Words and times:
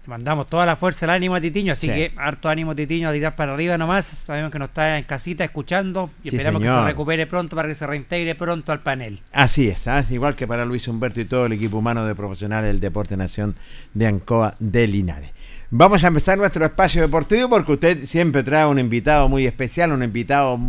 mandamos 0.07 0.49
toda 0.49 0.67
la 0.67 0.77
fuerza, 0.77 1.07
el 1.07 1.11
ánimo 1.11 1.35
a 1.35 1.41
Titiño, 1.41 1.73
así 1.73 1.87
que 1.87 2.13
harto 2.17 2.49
ánimo 2.49 2.75
Titiño 2.75 3.09
a 3.09 3.13
tirar 3.13 3.37
para 3.37 3.55
arriba 3.55 3.79
nomás. 3.79 4.05
Sabemos 4.05 4.51
que 4.51 4.59
nos 4.59 4.71
está 4.71 4.99
en 4.99 5.05
casita 5.05 5.45
escuchando 5.45 6.11
y 6.23 6.35
esperamos 6.35 6.63
que 6.63 6.69
se 6.69 6.83
recupere 6.83 7.27
pronto 7.27 7.57
para 7.57 7.69
que 7.69 7.75
se 7.75 7.87
reintegre 7.87 8.35
pronto 8.35 8.73
al 8.73 8.81
panel. 8.81 9.21
Así 9.33 9.69
es, 9.69 9.87
¿ah? 9.89 10.03
igual 10.11 10.35
que 10.35 10.47
para 10.47 10.65
Luis 10.65 10.89
Humberto 10.89 11.21
y 11.21 11.25
todo 11.25 11.47
el 11.47 11.53
equipo 11.53 11.79
humano 11.79 12.05
de 12.05 12.15
profesionales 12.15 12.73
del 12.73 12.81
Deporte 12.81 13.17
Nación 13.17 13.55
de 13.94 14.06
Ancoa 14.06 14.55
de 14.59 14.87
Linares. 14.87 15.32
Vamos 15.71 16.05
a 16.05 16.09
empezar 16.09 16.37
nuestro 16.37 16.65
espacio 16.67 17.00
deportivo 17.00 17.49
porque 17.49 17.73
usted 17.73 18.05
siempre 18.05 18.43
trae 18.43 18.67
un 18.67 18.79
invitado 18.79 19.29
muy 19.31 19.47
especial, 19.47 19.93
un 19.93 20.03
invitado 20.03 20.61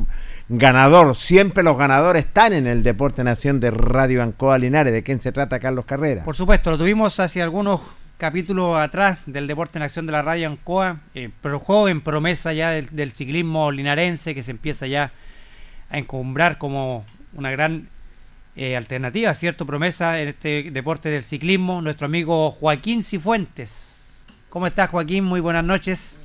ganador. 0.47 1.15
Siempre 1.17 1.61
los 1.61 1.77
ganadores 1.77 2.25
están 2.25 2.53
en 2.53 2.67
el 2.67 2.83
Deporte 2.83 3.21
Nación 3.23 3.59
de 3.59 3.71
Radio 3.71 4.23
Ancoa 4.23 4.57
Linares. 4.57 4.93
¿De 4.93 5.03
quién 5.03 5.21
se 5.21 5.33
trata 5.33 5.59
Carlos 5.59 5.83
Carrera? 5.83 6.23
Por 6.23 6.37
supuesto, 6.37 6.71
lo 6.71 6.77
tuvimos 6.77 7.19
hace 7.19 7.41
algunos 7.41 7.81
capítulo 8.23 8.77
atrás 8.77 9.19
del 9.25 9.47
Deporte 9.47 9.77
en 9.77 9.83
Acción 9.83 10.05
de 10.05 10.13
la 10.13 10.21
Radio 10.21 10.47
Ancoa, 10.47 11.01
eh, 11.13 11.29
joven 11.61 11.99
promesa 11.99 12.53
ya 12.53 12.71
del, 12.71 13.11
ciclismo 13.11 13.69
linarense 13.69 14.33
que 14.33 14.43
se 14.43 14.51
empieza 14.51 14.87
ya 14.87 15.11
a 15.89 15.97
encumbrar 15.97 16.57
como 16.57 17.03
una 17.33 17.51
gran 17.51 17.89
eh, 18.55 18.77
alternativa, 18.77 19.33
cierto, 19.33 19.65
promesa 19.65 20.21
en 20.21 20.29
este 20.29 20.71
deporte 20.71 21.09
del 21.09 21.25
ciclismo, 21.25 21.81
nuestro 21.81 22.05
amigo 22.05 22.51
Joaquín 22.51 23.03
Cifuentes. 23.03 24.25
¿Cómo 24.47 24.67
estás 24.67 24.89
Joaquín? 24.89 25.25
Muy 25.25 25.41
buenas 25.41 25.65
noches. 25.65 26.21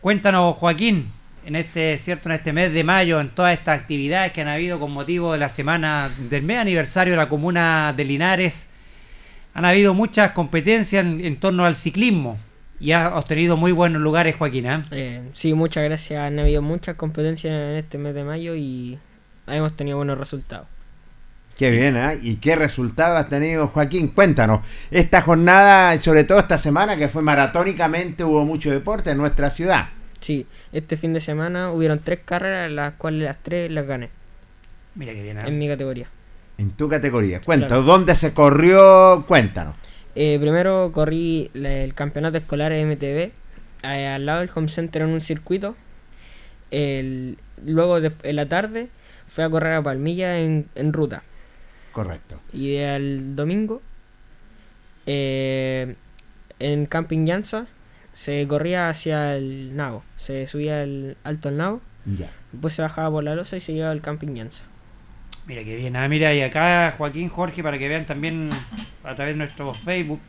Cuéntanos 0.00 0.54
Joaquín, 0.58 1.10
en 1.44 1.56
este, 1.56 1.98
cierto, 1.98 2.28
en 2.28 2.36
este 2.36 2.52
mes 2.52 2.72
de 2.72 2.84
mayo, 2.84 3.20
en 3.20 3.30
todas 3.30 3.58
estas 3.58 3.80
actividades 3.80 4.30
que 4.30 4.42
han 4.42 4.48
habido 4.48 4.78
con 4.78 4.92
motivo 4.92 5.32
de 5.32 5.40
la 5.40 5.48
semana 5.48 6.08
del 6.30 6.44
mes 6.44 6.58
aniversario 6.58 7.14
de 7.14 7.16
la 7.16 7.28
comuna 7.28 7.92
de 7.96 8.04
Linares, 8.04 8.68
Han 9.54 9.64
habido 9.64 9.94
muchas 9.94 10.32
competencias 10.32 11.04
en, 11.04 11.24
en 11.24 11.40
torno 11.40 11.64
al 11.64 11.76
ciclismo 11.76 12.38
y 12.80 12.92
has 12.92 13.12
obtenido 13.12 13.56
muy 13.56 13.72
buenos 13.72 14.02
lugares, 14.02 14.36
Joaquín. 14.36 14.66
¿eh? 14.66 14.84
Eh, 14.90 15.30
sí, 15.32 15.54
muchas 15.54 15.84
gracias. 15.84 16.20
Han 16.20 16.38
habido 16.38 16.60
muchas 16.60 16.96
competencias 16.96 17.52
en 17.52 17.76
este 17.76 17.98
mes 17.98 18.14
de 18.14 18.24
mayo 18.24 18.54
y 18.54 18.98
hemos 19.46 19.74
tenido 19.74 19.96
buenos 19.96 20.18
resultados. 20.18 20.66
Qué 21.56 21.70
bien, 21.70 21.96
¿eh? 21.96 22.18
¿Y 22.20 22.36
qué 22.36 22.56
resultado 22.56 23.16
has 23.16 23.28
tenido, 23.28 23.68
Joaquín? 23.68 24.08
Cuéntanos. 24.08 24.66
Esta 24.90 25.22
jornada, 25.22 25.94
y 25.94 25.98
sobre 25.98 26.24
todo 26.24 26.40
esta 26.40 26.58
semana, 26.58 26.96
que 26.96 27.08
fue 27.08 27.22
maratónicamente, 27.22 28.24
hubo 28.24 28.44
mucho 28.44 28.72
deporte 28.72 29.12
en 29.12 29.18
nuestra 29.18 29.50
ciudad. 29.50 29.88
Sí, 30.20 30.46
este 30.72 30.96
fin 30.96 31.12
de 31.12 31.20
semana 31.20 31.70
hubieron 31.70 32.00
tres 32.00 32.20
carreras, 32.24 32.72
las 32.72 32.94
cuales 32.94 33.22
las 33.22 33.42
tres 33.42 33.70
las 33.70 33.86
gané 33.86 34.10
Mira 34.96 35.12
qué 35.12 35.22
bien. 35.22 35.38
¿eh? 35.38 35.44
en 35.46 35.58
mi 35.58 35.68
categoría. 35.68 36.08
En 36.58 36.70
tu 36.70 36.88
categoría. 36.88 37.40
Cuéntanos, 37.40 37.84
Claro. 37.84 37.98
¿dónde 37.98 38.14
se 38.14 38.32
corrió? 38.32 39.24
Cuéntanos. 39.26 39.74
Eh, 40.14 40.38
primero 40.40 40.92
corrí 40.92 41.50
el 41.54 41.92
campeonato 41.94 42.38
escolar 42.38 42.72
MTV 42.72 43.32
eh, 43.82 44.06
al 44.08 44.24
lado 44.26 44.40
del 44.40 44.50
home 44.54 44.68
center 44.68 45.02
en 45.02 45.08
un 45.08 45.20
circuito. 45.20 45.74
El- 46.70 47.36
luego 47.66 48.00
de- 48.00 48.12
en 48.22 48.36
la 48.36 48.48
tarde 48.48 48.88
fui 49.26 49.42
a 49.44 49.50
correr 49.50 49.74
a 49.74 49.82
Palmilla 49.82 50.38
en, 50.38 50.68
en 50.76 50.92
ruta. 50.92 51.22
Correcto. 51.92 52.40
Y 52.52 52.74
el 52.76 53.34
domingo 53.36 53.82
eh, 55.06 55.94
en 56.58 56.86
Camping 56.86 57.24
Llanza 57.26 57.66
se 58.12 58.46
corría 58.46 58.88
hacia 58.88 59.36
el 59.36 59.74
Navo. 59.76 60.04
Se 60.16 60.46
subía 60.46 60.82
el 60.82 61.16
alto 61.24 61.48
al 61.48 61.56
Navo, 61.56 61.80
Ya. 62.06 62.30
después 62.52 62.74
se 62.74 62.82
bajaba 62.82 63.10
por 63.10 63.24
la 63.24 63.34
losa 63.34 63.56
y 63.56 63.60
se 63.60 63.72
llegaba 63.74 63.92
al 63.92 64.00
Camping 64.00 64.34
Llanza. 64.34 64.64
Mira 65.46 65.62
qué 65.62 65.76
bien. 65.76 65.94
Ah, 65.96 66.08
mira, 66.08 66.32
y 66.32 66.40
acá 66.42 66.94
Joaquín 66.96 67.28
Jorge, 67.28 67.62
para 67.62 67.78
que 67.78 67.88
vean 67.88 68.06
también 68.06 68.50
a 69.04 69.14
través 69.14 69.34
de 69.34 69.38
nuestro 69.38 69.74
Facebook, 69.74 70.20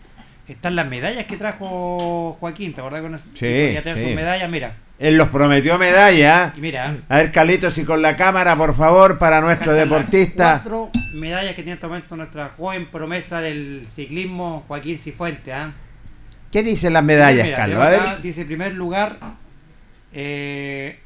están 0.48 0.76
las 0.76 0.88
medallas 0.88 1.26
que 1.26 1.38
trajo 1.38 2.36
Joaquín. 2.40 2.74
¿Te 2.74 2.82
acordás 2.82 3.02
con 3.02 3.16
eso? 3.16 3.26
Sí, 3.34 3.72
Ya 3.74 3.82
sí. 3.96 4.04
sus 4.04 4.14
medallas, 4.14 4.50
mira. 4.50 4.76
Él 5.00 5.18
los 5.18 5.28
prometió 5.30 5.78
medalla. 5.78 6.54
Y 6.56 6.62
mira, 6.62 6.98
A 7.10 7.18
ver, 7.18 7.32
Carlitos, 7.32 7.78
y 7.78 7.84
con 7.86 8.02
la 8.02 8.16
cámara, 8.16 8.56
por 8.56 8.76
favor, 8.76 9.18
para 9.18 9.42
nuestro 9.42 9.74
deportista. 9.74 10.62
Cuatro 10.64 10.90
medallas 11.16 11.52
que 11.52 11.64
tiene 11.64 11.72
en 11.72 11.76
este 11.76 11.88
momento 11.88 12.16
nuestra 12.16 12.50
joven 12.56 12.86
promesa 12.88 13.42
del 13.42 13.86
ciclismo, 13.88 14.64
Joaquín 14.68 14.98
Cifuente. 14.98 15.52
¿ah? 15.54 15.74
¿Qué 16.52 16.64
dicen 16.64 16.94
las 16.94 17.04
medallas, 17.04 17.44
Mira, 17.46 17.58
Carlos? 17.58 17.82
A 17.82 17.90
ver. 17.90 18.22
Dice 18.22 18.46
primer 18.46 18.74
lugar, 18.74 19.18
eh, 20.14 21.00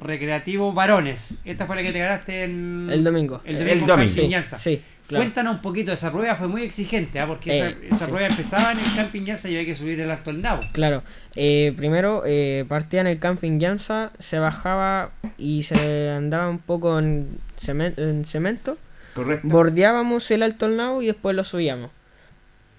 Recreativo 0.00 0.72
Varones. 0.72 1.34
Esta 1.44 1.66
fue 1.66 1.76
la 1.76 1.82
que 1.82 1.92
te 1.92 1.98
ganaste 1.98 2.44
en 2.44 2.88
El 2.90 3.02
domingo. 3.04 3.40
El 3.44 3.56
El 3.56 3.60
domingo, 3.66 3.80
en 3.82 3.86
domingo. 3.88 4.12
Sí, 4.12 4.28
Llanza. 4.28 4.58
sí, 4.58 4.80
claro. 5.06 5.24
Cuéntanos 5.24 5.56
un 5.56 5.62
poquito, 5.62 5.92
esa 5.92 6.12
prueba 6.12 6.36
fue 6.36 6.48
muy 6.48 6.62
exigente, 6.62 7.18
¿ah? 7.20 7.26
porque 7.26 7.50
Eh, 7.52 7.58
esa, 7.58 7.96
esa 7.96 8.04
sí. 8.06 8.10
prueba 8.10 8.26
empezaba 8.28 8.72
en 8.72 8.78
el 8.78 8.94
Camping 8.96 9.22
Llanza 9.24 9.48
y 9.48 9.54
había 9.56 9.66
que 9.66 9.74
subir 9.74 10.00
el 10.00 10.10
Alto 10.10 10.32
del 10.32 10.42
Nabo. 10.42 10.62
Claro, 10.72 11.02
eh, 11.34 11.72
primero 11.76 12.22
eh, 12.26 12.64
partía 12.68 13.00
en 13.00 13.06
el 13.08 13.18
camping 13.18 13.58
Llanza, 13.58 14.12
se 14.18 14.38
bajaba 14.38 15.10
y 15.36 15.62
se 15.64 16.10
andaba 16.10 16.48
un 16.48 16.58
poco 16.58 16.98
en, 16.98 17.28
cemen- 17.60 17.94
en 17.96 18.24
cemento, 18.24 18.76
Correcto. 19.14 19.48
bordeábamos 19.48 20.30
el 20.30 20.42
alto 20.42 20.66
al 20.66 20.76
nabo 20.76 21.02
y 21.02 21.06
después 21.06 21.34
lo 21.34 21.42
subíamos. 21.44 21.90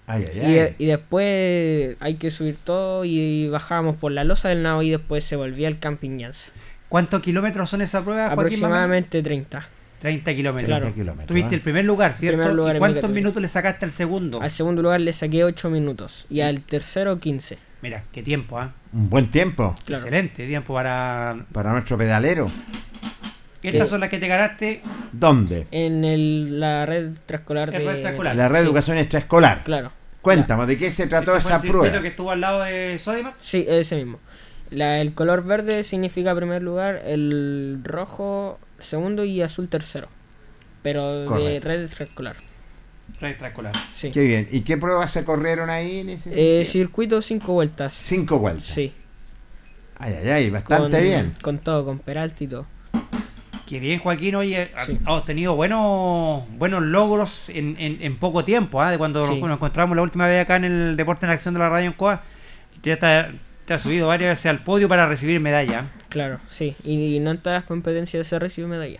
Ay, 0.08 0.26
ay, 0.34 0.38
Y, 0.38 0.46
ay. 0.46 0.54
de- 0.54 0.76
y 0.80 0.86
después 0.88 1.96
hay 2.00 2.16
que 2.16 2.32
subir 2.32 2.56
todo 2.64 3.06
y, 3.06 3.48
bajábamos 3.50 3.96
por 3.98 4.12
la 4.12 4.24
losa 4.24 4.50
del 4.50 4.64
nabo 4.64 4.82
y 4.82 4.90
después 4.90 5.24
se 5.24 5.36
volvía 5.36 5.68
el 5.68 5.78
camping 5.80 6.18
Llanza. 6.18 6.48
¿Cuántos 6.90 7.22
kilómetros 7.22 7.70
son 7.70 7.82
esa 7.82 8.04
prueba, 8.04 8.24
Joaquín? 8.26 8.40
Aproximadamente 8.40 9.22
30. 9.22 9.68
30 10.00 10.34
kilómetros. 10.34 10.68
30 10.68 10.80
claro. 10.82 10.96
kilómetros. 10.96 11.28
Tuviste 11.28 11.56
el 11.56 11.62
primer 11.62 11.86
lugar, 11.86 12.16
¿cierto? 12.16 12.38
Primer 12.40 12.56
lugar 12.56 12.76
¿Y 12.76 12.78
en 12.78 12.84
mi 12.84 12.90
cuántos 12.94 13.10
minutos 13.12 13.42
le 13.42 13.48
sacaste 13.48 13.86
al 13.86 13.92
segundo? 13.92 14.42
Al 14.42 14.50
segundo 14.52 14.82
lugar 14.82 15.00
le 15.02 15.14
saqué 15.14 15.44
8 15.44 15.70
minutos 15.70 16.26
y 16.30 16.42
al 16.42 16.62
tercero 16.62 17.20
15. 17.20 17.58
Mira, 17.82 18.04
qué 18.12 18.24
tiempo, 18.24 18.58
¿ah? 18.60 18.74
Un 18.92 19.10
buen 19.10 19.30
tiempo 19.30 19.76
Claro. 19.86 20.02
Excelente 20.02 20.46
tiempo 20.48 20.74
para... 20.74 21.46
para 21.54 21.72
nuestro 21.74 21.98
pedalero. 21.98 22.50
Estas 23.62 23.82
Eh, 23.82 23.88
son 23.88 24.00
las 24.00 24.10
que 24.10 24.20
te 24.20 24.28
ganaste. 24.28 24.82
¿Dónde? 25.12 25.68
En 25.72 26.04
el- 26.06 26.60
la 26.60 26.86
red 26.86 27.10
extraescolar 27.12 27.74
En 27.76 27.80
de... 27.86 28.34
La 28.34 28.48
red 28.48 28.56
de 28.56 28.62
Sí, 28.62 28.66
educación 28.68 28.98
extraescolar. 28.98 29.64
Claro. 29.64 29.92
Cuéntame, 30.22 30.66
¿de 30.66 30.78
qué 30.78 30.92
se 30.92 31.08
trató 31.08 31.32
Este 31.36 31.42
fue 31.50 31.52
esa 31.58 31.66
el 31.66 31.72
prueba? 31.72 32.02
que 32.02 32.08
estuvo 32.10 32.32
al 32.32 32.42
lado 32.42 32.64
de 32.64 32.98
Sodimac. 33.00 33.36
Sí, 33.40 33.66
ese 33.68 33.96
mismo. 33.98 34.20
La- 34.72 35.00
el 35.02 35.14
color 35.14 35.44
verde 35.44 35.84
significa 35.84 36.36
primer 36.36 36.62
lugar, 36.62 37.02
el 37.06 37.80
rojo 37.84 38.60
segundo 38.80 39.24
y 39.26 39.42
azul 39.42 39.68
tercero. 39.68 40.08
Pero 40.84 41.30
de 41.44 41.60
red 41.60 41.82
extraescolar. 41.84 42.36
Red 43.20 43.30
extraescolar. 43.32 43.74
Sí. 43.94 44.12
Qué 44.12 44.22
bien. 44.24 44.48
¿Y 44.52 44.62
qué 44.62 44.78
pruebas 44.78 45.12
se 45.12 45.26
corrieron 45.26 45.70
ahí 45.70 46.00
en 46.00 46.10
ese 46.10 46.62
Eh, 46.62 46.66
circuito 46.66 47.22
cinco 47.22 47.54
vueltas. 47.54 47.94
Cinco 47.94 48.38
vueltas. 48.40 48.68
Sí. 48.68 48.94
Ay, 49.98 50.14
ay, 50.22 50.30
ay, 50.30 50.50
bastante 50.50 50.98
con, 50.98 51.04
bien. 51.04 51.36
Con 51.42 51.58
todo, 51.60 51.84
con 51.84 52.00
Peralta 52.00 52.44
y 52.44 52.48
todo. 52.48 52.66
Qué 53.68 53.80
bien, 53.80 54.00
Joaquín. 54.00 54.36
Oye, 54.36 54.72
ha- 54.76 54.86
Sí. 54.86 54.98
ha 55.06 55.14
obtenido 55.14 55.56
buenos, 55.56 56.44
buenos 56.58 56.82
logros 56.82 57.50
en, 57.50 57.76
en- 57.80 58.02
en 58.02 58.18
poco 58.18 58.46
tiempo. 58.46 58.82
¿ah? 58.82 58.90
De 58.92 58.98
cuando 58.98 59.26
Sí. 59.28 59.34
nos, 59.34 59.42
nos 59.50 59.58
encontramos 59.58 59.96
la 59.98 60.02
última 60.02 60.26
vez 60.28 60.42
acá 60.42 60.56
en 60.56 60.64
el 60.64 60.96
Deporte 60.98 61.26
en 61.26 61.32
Acción 61.34 61.54
de 61.54 61.60
la 61.60 61.70
Radio 61.70 61.88
en 61.88 61.94
Coa. 61.94 62.24
Ya 62.82 62.98
te, 62.98 63.40
te 63.70 63.76
has 63.76 63.84
subido 63.84 64.08
varias 64.08 64.32
veces 64.32 64.48
al 64.48 64.64
podio 64.64 64.90
para 64.90 65.06
recibir 65.06 65.40
medalla. 65.40 65.92
Claro, 66.10 66.40
sí. 66.50 66.76
Y, 66.84 67.16
y 67.16 67.20
no 67.20 67.30
en 67.30 67.38
todas 67.38 67.60
las 67.60 67.66
competencias 67.66 68.26
se 68.26 68.40
recibe 68.40 68.68
medalla. 68.68 69.00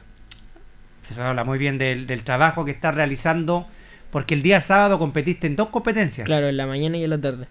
Eso 1.10 1.24
habla 1.24 1.44
muy 1.44 1.58
bien 1.58 1.80
del, 1.80 2.06
del 2.06 2.24
trabajo 2.24 2.66
que 2.66 2.72
estás 2.72 2.94
realizando. 2.94 3.66
Porque 4.12 4.36
el 4.36 4.44
día 4.44 4.62
sábado 4.62 5.00
competiste 5.00 5.48
en 5.48 5.56
dos 5.56 5.70
competencias. 5.70 6.24
Claro, 6.28 6.50
en 6.50 6.56
la 6.58 6.68
mañana 6.68 6.98
y 6.98 7.04
en 7.04 7.10
la 7.10 7.20
tarde. 7.20 7.48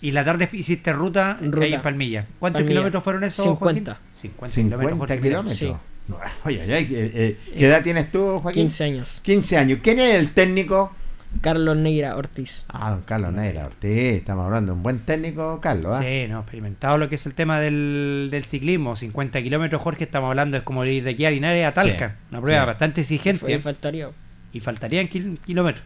Y 0.00 0.10
la 0.10 0.24
tarde 0.24 0.48
hiciste 0.50 0.92
ruta, 0.92 1.38
Ruta. 1.40 1.66
ahí 1.66 1.72
en 1.72 1.82
Palmilla. 1.82 2.26
¿Cuántos 2.40 2.62
Palmilla. 2.62 2.68
kilómetros 2.68 3.04
fueron 3.04 3.22
esos, 3.22 3.44
50. 3.44 3.92
Joaquín? 3.94 4.04
50, 4.20 4.54
50 4.54 4.96
Jorge, 4.96 5.14
mira. 5.14 5.22
kilómetros. 5.22 5.58
Sí. 5.58 5.72
No, 6.08 6.18
Oye, 6.46 6.62
ay, 6.62 6.72
ay, 6.72 6.88
eh, 6.90 7.12
eh, 7.14 7.38
¿qué 7.56 7.66
edad 7.68 7.80
tienes 7.84 8.10
tú, 8.10 8.40
Joaquín? 8.40 8.64
15 8.64 8.84
años. 8.84 9.20
15 9.22 9.56
años. 9.56 9.78
¿Quién 9.84 10.00
es 10.00 10.16
el 10.16 10.32
técnico? 10.32 10.92
Carlos 11.40 11.76
Neira 11.76 12.16
Ortiz. 12.16 12.64
Ah, 12.68 12.90
don 12.90 13.02
Carlos 13.02 13.32
Neira 13.32 13.66
Ortiz. 13.66 14.14
Estamos 14.14 14.44
hablando 14.46 14.72
de 14.72 14.76
un 14.76 14.82
buen 14.82 14.98
técnico, 15.00 15.60
Carlos. 15.60 15.96
¿ah? 15.96 16.02
Sí, 16.02 16.26
no, 16.28 16.40
experimentado 16.40 16.98
lo 16.98 17.08
que 17.08 17.14
es 17.16 17.26
el 17.26 17.34
tema 17.34 17.60
del, 17.60 18.28
del 18.30 18.44
ciclismo. 18.44 18.96
50 18.96 19.42
kilómetros, 19.42 19.82
Jorge, 19.82 20.04
estamos 20.04 20.28
hablando, 20.30 20.56
es 20.56 20.62
como 20.62 20.84
ir 20.84 21.02
de 21.04 21.10
aquí 21.10 21.24
a 21.26 21.30
Linares 21.30 21.66
a 21.66 21.72
Talca. 21.72 22.08
Sí, 22.10 22.14
Una 22.30 22.40
prueba 22.40 22.60
sí. 22.62 22.66
bastante 22.66 23.00
exigente. 23.02 23.40
Fue- 23.40 23.58
faltaría. 23.58 24.08
Y 24.52 24.60
faltarían 24.60 25.08
kil- 25.08 25.38
kilómetros. 25.44 25.84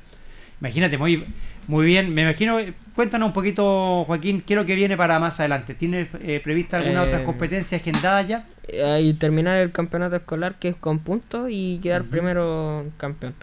Imagínate, 0.60 0.98
muy, 0.98 1.24
muy 1.68 1.86
bien. 1.86 2.12
Me 2.12 2.22
imagino, 2.22 2.58
eh, 2.58 2.74
cuéntanos 2.94 3.28
un 3.28 3.32
poquito, 3.32 4.04
Joaquín, 4.06 4.42
qué 4.44 4.54
es 4.54 4.58
lo 4.58 4.66
que 4.66 4.74
viene 4.74 4.96
para 4.96 5.18
más 5.20 5.38
adelante. 5.38 5.74
¿Tienes 5.74 6.08
eh, 6.20 6.40
prevista 6.42 6.78
alguna 6.78 7.02
Eh, 7.04 7.06
otra 7.06 7.24
competencia 7.24 7.78
agendada 7.78 8.22
ya? 8.22 8.46
Eh, 8.66 9.00
y 9.04 9.14
terminar 9.14 9.56
el 9.58 9.70
campeonato 9.72 10.16
escolar 10.16 10.56
que 10.56 10.68
es 10.68 10.76
con 10.76 10.98
puntos 10.98 11.48
y 11.50 11.78
quedar 11.82 12.04
primero 12.04 12.86
campeón. 12.98 13.34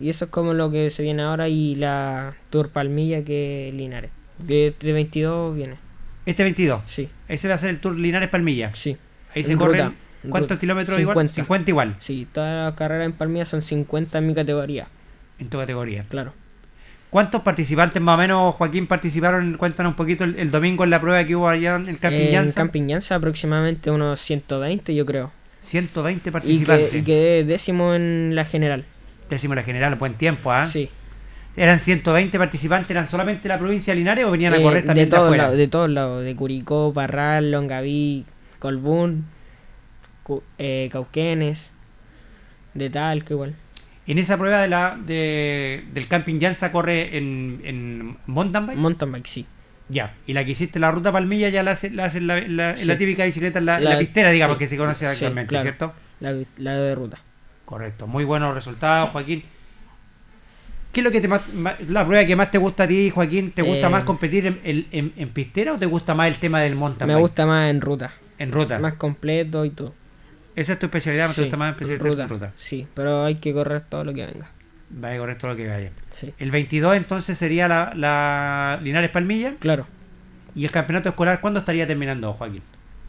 Y 0.00 0.08
eso 0.08 0.24
es 0.26 0.30
como 0.30 0.52
lo 0.54 0.70
que 0.70 0.90
se 0.90 1.02
viene 1.02 1.22
ahora 1.22 1.48
y 1.48 1.74
la 1.76 2.34
Tour 2.50 2.70
Palmilla 2.70 3.22
que 3.24 3.68
es 3.68 3.74
Linares. 3.74 4.10
De, 4.38 4.74
de 4.80 4.92
22 4.92 5.54
viene. 5.54 5.76
Este 6.26 6.42
22. 6.42 6.82
Sí, 6.86 7.08
Ese 7.28 7.48
va 7.48 7.54
a 7.54 7.58
ser 7.58 7.70
el 7.70 7.78
Tour 7.78 7.96
Linares 7.96 8.28
Palmilla. 8.28 8.70
sí. 8.74 8.96
Ahí 9.34 9.42
se 9.44 9.52
En 9.52 9.58
corren. 9.58 9.94
¿Cuántos 10.28 10.50
ruta. 10.50 10.60
kilómetros 10.60 10.98
igual? 11.00 11.14
50. 11.28 11.32
50 11.34 11.70
igual 11.70 11.96
Sí, 11.98 12.28
todas 12.32 12.66
las 12.66 12.74
carreras 12.78 13.06
en 13.06 13.12
Palmilla 13.12 13.44
son 13.44 13.60
50 13.62 14.18
en 14.18 14.26
mi 14.26 14.34
categoría, 14.34 14.86
en 15.38 15.48
tu 15.48 15.58
categoría. 15.58 16.04
claro. 16.08 16.32
¿Cuántos 17.10 17.42
participantes 17.42 18.00
más 18.00 18.14
o 18.16 18.20
menos, 18.22 18.54
Joaquín, 18.54 18.86
participaron? 18.86 19.56
Cuéntanos 19.58 19.90
un 19.90 19.96
poquito 19.96 20.24
el, 20.24 20.38
el 20.38 20.50
domingo 20.50 20.84
en 20.84 20.90
la 20.90 20.98
prueba 21.00 21.22
que 21.26 21.36
hubo 21.36 21.46
allá 21.48 21.76
en 21.76 21.88
el 21.88 21.98
Camping 21.98 22.82
en 22.82 22.88
Llanza 22.88 23.14
aproximadamente 23.16 23.90
unos 23.90 24.18
120 24.20 24.94
yo 24.94 25.04
creo. 25.04 25.30
120 25.60 26.28
Y, 26.28 26.32
participantes. 26.32 26.88
que, 26.90 26.98
y 26.98 27.02
quedé 27.02 27.44
décimo 27.44 27.94
en 27.94 28.34
la 28.34 28.44
general. 28.46 28.84
Décimo 29.32 29.54
la 29.54 29.62
general, 29.62 29.94
buen 29.94 30.12
tiempo, 30.14 30.52
¿ah? 30.52 30.66
Sí. 30.66 30.90
¿Eran 31.56 31.78
120 31.78 32.36
participantes? 32.38 32.90
¿Eran 32.90 33.08
solamente 33.08 33.44
de 33.44 33.48
la 33.48 33.58
provincia 33.58 33.94
de 33.94 33.98
Linares 34.00 34.26
o 34.26 34.30
venían 34.30 34.52
a 34.52 34.56
Eh, 34.58 34.62
correr 34.62 34.84
también 34.84 35.06
de 35.08 35.10
de, 35.10 35.10
todos 35.16 35.24
afuera? 35.24 35.42
lados, 35.44 35.56
de 35.58 35.68
todos 35.68 35.88
lados, 35.90 36.22
de 36.24 36.36
Curicó, 36.36 36.92
Parral, 36.92 37.50
Longaví, 37.50 38.26
Colbún, 38.58 39.24
Cu- 40.22 40.42
eh, 40.58 40.90
Cauquenes, 40.92 41.72
de 42.74 42.90
Talca 42.90 43.32
igual. 43.32 43.54
En 44.06 44.18
esa 44.18 44.36
prueba 44.36 44.60
de 44.60 44.68
la, 44.68 44.98
de, 45.02 45.84
del 45.94 46.08
Camping 46.08 46.38
Llanza 46.38 46.70
corre 46.72 47.16
en, 47.16 47.60
en 47.64 48.16
mountain 48.26 48.66
bike. 48.66 48.78
Mountain 48.78 49.12
bike, 49.12 49.26
sí. 49.26 49.46
ya. 49.88 50.14
Y 50.26 50.34
la 50.34 50.44
que 50.44 50.50
hiciste 50.50 50.78
la 50.78 50.90
ruta 50.90 51.10
Palmilla 51.10 51.48
ya 51.48 51.62
la 51.62 51.70
hacen 51.70 51.96
la, 51.96 52.08
la, 52.48 52.74
típica 52.98 53.24
bicicleta, 53.24 53.62
la, 53.62 53.80
La- 53.80 53.98
pistera, 53.98 54.30
digamos, 54.30 54.56
sí, 54.56 54.58
que 54.58 54.66
se 54.66 54.76
conoce 54.76 55.06
sí, 55.06 55.12
actualmente, 55.12 55.48
claro. 55.48 55.62
¿cierto? 55.62 55.92
La, 56.20 56.34
la 56.58 56.74
de 56.74 56.94
ruta. 56.94 57.18
Correcto. 57.64 58.06
Muy 58.06 58.24
buenos 58.24 58.54
resultados, 58.54 59.10
Joaquín. 59.10 59.42
¿Qué 60.92 61.00
es 61.00 61.04
lo 61.04 61.10
que 61.10 61.20
te 61.22 61.28
más, 61.28 61.42
la 61.88 62.06
prueba 62.06 62.26
que 62.26 62.36
más 62.36 62.50
te 62.50 62.58
gusta 62.58 62.82
a 62.82 62.86
ti, 62.86 63.08
Joaquín? 63.08 63.50
¿Te 63.52 63.62
gusta 63.62 63.86
Eh, 63.86 63.90
más 63.90 64.04
competir 64.04 64.46
en, 64.46 64.60
en- 64.92 65.12
en- 65.16 65.28
pistera 65.30 65.72
o 65.72 65.78
te 65.78 65.86
gusta 65.86 66.14
más 66.14 66.28
el 66.28 66.36
tema 66.38 66.60
del 66.60 66.74
mountain 66.76 67.08
Me 67.08 67.14
bike? 67.14 67.22
gusta 67.22 67.46
más 67.46 67.70
en 67.70 67.80
ruta. 67.80 68.12
En 68.38 68.52
ruta. 68.52 68.78
Más 68.78 68.94
completo 68.94 69.64
y 69.64 69.70
todo. 69.70 69.94
Esa 70.54 70.74
es 70.74 70.78
tu 70.78 70.86
especialidad, 70.86 71.28
¿te 71.28 71.34
Sí, 71.34 71.40
gusta 71.42 71.56
más 71.56 71.72
especialidad 71.72 72.04
ruta, 72.04 72.22
en 72.24 72.28
ruta? 72.28 72.52
Sí, 72.58 72.86
pero 72.92 73.24
hay 73.24 73.36
que 73.36 73.54
correr 73.54 73.80
todo 73.82 74.04
lo 74.04 74.12
que 74.12 74.26
venga. 74.26 74.50
Vaya 74.90 75.18
correcto 75.18 75.46
lo 75.48 75.56
que 75.56 75.66
vaya. 75.68 75.90
Sí, 76.10 76.34
El 76.38 76.50
22 76.50 76.94
entonces 76.94 77.38
sería 77.38 77.68
la, 77.68 77.92
la 77.96 78.78
Linares 78.82 79.08
Palmilla. 79.10 79.54
claro. 79.58 79.86
¿Y 80.54 80.66
el 80.66 80.70
campeonato 80.70 81.08
escolar 81.08 81.40
cuándo 81.40 81.60
estaría 81.60 81.86
terminando, 81.86 82.30
Joaquín? 82.34 82.60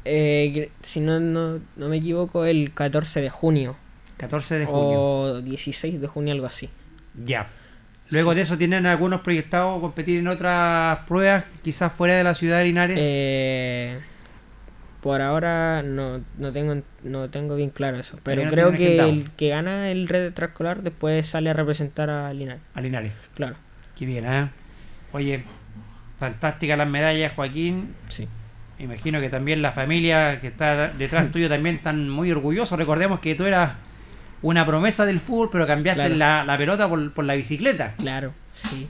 Eh, 0.05 0.69
si 0.81 1.01
no, 1.01 1.19
no, 1.19 1.60
no 1.75 1.89
me 1.89 1.98
equivoco, 1.98 2.45
el 2.45 2.72
14 2.74 3.19
de 3.19 3.29
junio. 3.29 3.75
14 4.24 4.60
de 4.60 4.65
junio. 4.65 5.01
O 5.01 5.42
16 5.42 6.01
de 6.01 6.08
junio, 6.08 6.34
algo 6.34 6.48
así. 6.48 6.70
Ya. 7.25 7.50
Luego 8.10 8.36
de 8.36 8.42
eso, 8.42 8.58
¿tienen 8.58 8.86
algunos 8.86 9.22
proyectados 9.22 9.80
competir 9.82 10.20
en 10.20 10.27
otras 10.27 11.00
pruebas, 11.08 11.46
quizás 11.63 11.92
fuera 11.92 12.15
de 12.15 12.24
la 12.24 12.36
ciudad 12.36 12.60
de 12.60 12.65
Linares? 12.65 13.00
Eh, 13.01 14.00
por 15.01 15.22
ahora 15.22 15.84
no, 15.84 16.22
no 16.38 16.51
tengo 16.51 16.82
no 17.03 17.30
tengo 17.30 17.56
bien 17.56 17.70
claro 17.70 17.98
eso. 17.98 18.18
Pero 18.24 18.46
no 18.46 18.51
creo 18.51 18.72
que 18.72 19.00
el 19.00 19.32
que 19.32 19.50
gana 19.50 19.92
el 19.92 20.08
red 20.08 20.27
extraescolar 20.27 20.82
después 20.84 21.27
sale 21.27 21.50
a 21.50 21.53
representar 21.53 22.10
a 22.10 22.32
Linares. 22.34 22.62
A 22.74 22.82
Linares. 22.82 23.13
Claro. 23.36 23.56
Qué 23.98 24.06
bien, 24.06 24.25
¿eh? 24.25 24.50
Oye, 25.12 25.44
fantásticas 26.20 26.77
las 26.77 26.88
medallas, 26.88 27.34
Joaquín. 27.34 27.96
Sí. 28.10 28.27
Imagino 28.80 29.20
que 29.20 29.30
también 29.30 29.62
la 29.62 29.72
familia 29.72 30.39
que 30.39 30.48
está 30.48 30.89
detrás 30.89 31.32
tuyo 31.32 31.50
también 31.50 31.75
están 31.75 32.10
muy 32.10 32.32
orgullosos. 32.32 32.77
Recordemos 32.77 33.20
que 33.20 33.36
tú 33.36 33.46
eras 33.46 33.74
una 34.43 34.65
promesa 34.65 35.05
del 35.05 35.19
fútbol, 35.19 35.50
pero 35.51 35.65
cambiaste 35.65 36.01
Claro. 36.03 36.15
la, 36.15 36.45
la 36.45 36.57
pelota 36.57 36.88
por, 36.88 37.12
por 37.13 37.25
la 37.25 37.33
bicicleta. 37.33 37.95
Claro, 37.97 38.31
sí. 38.55 38.88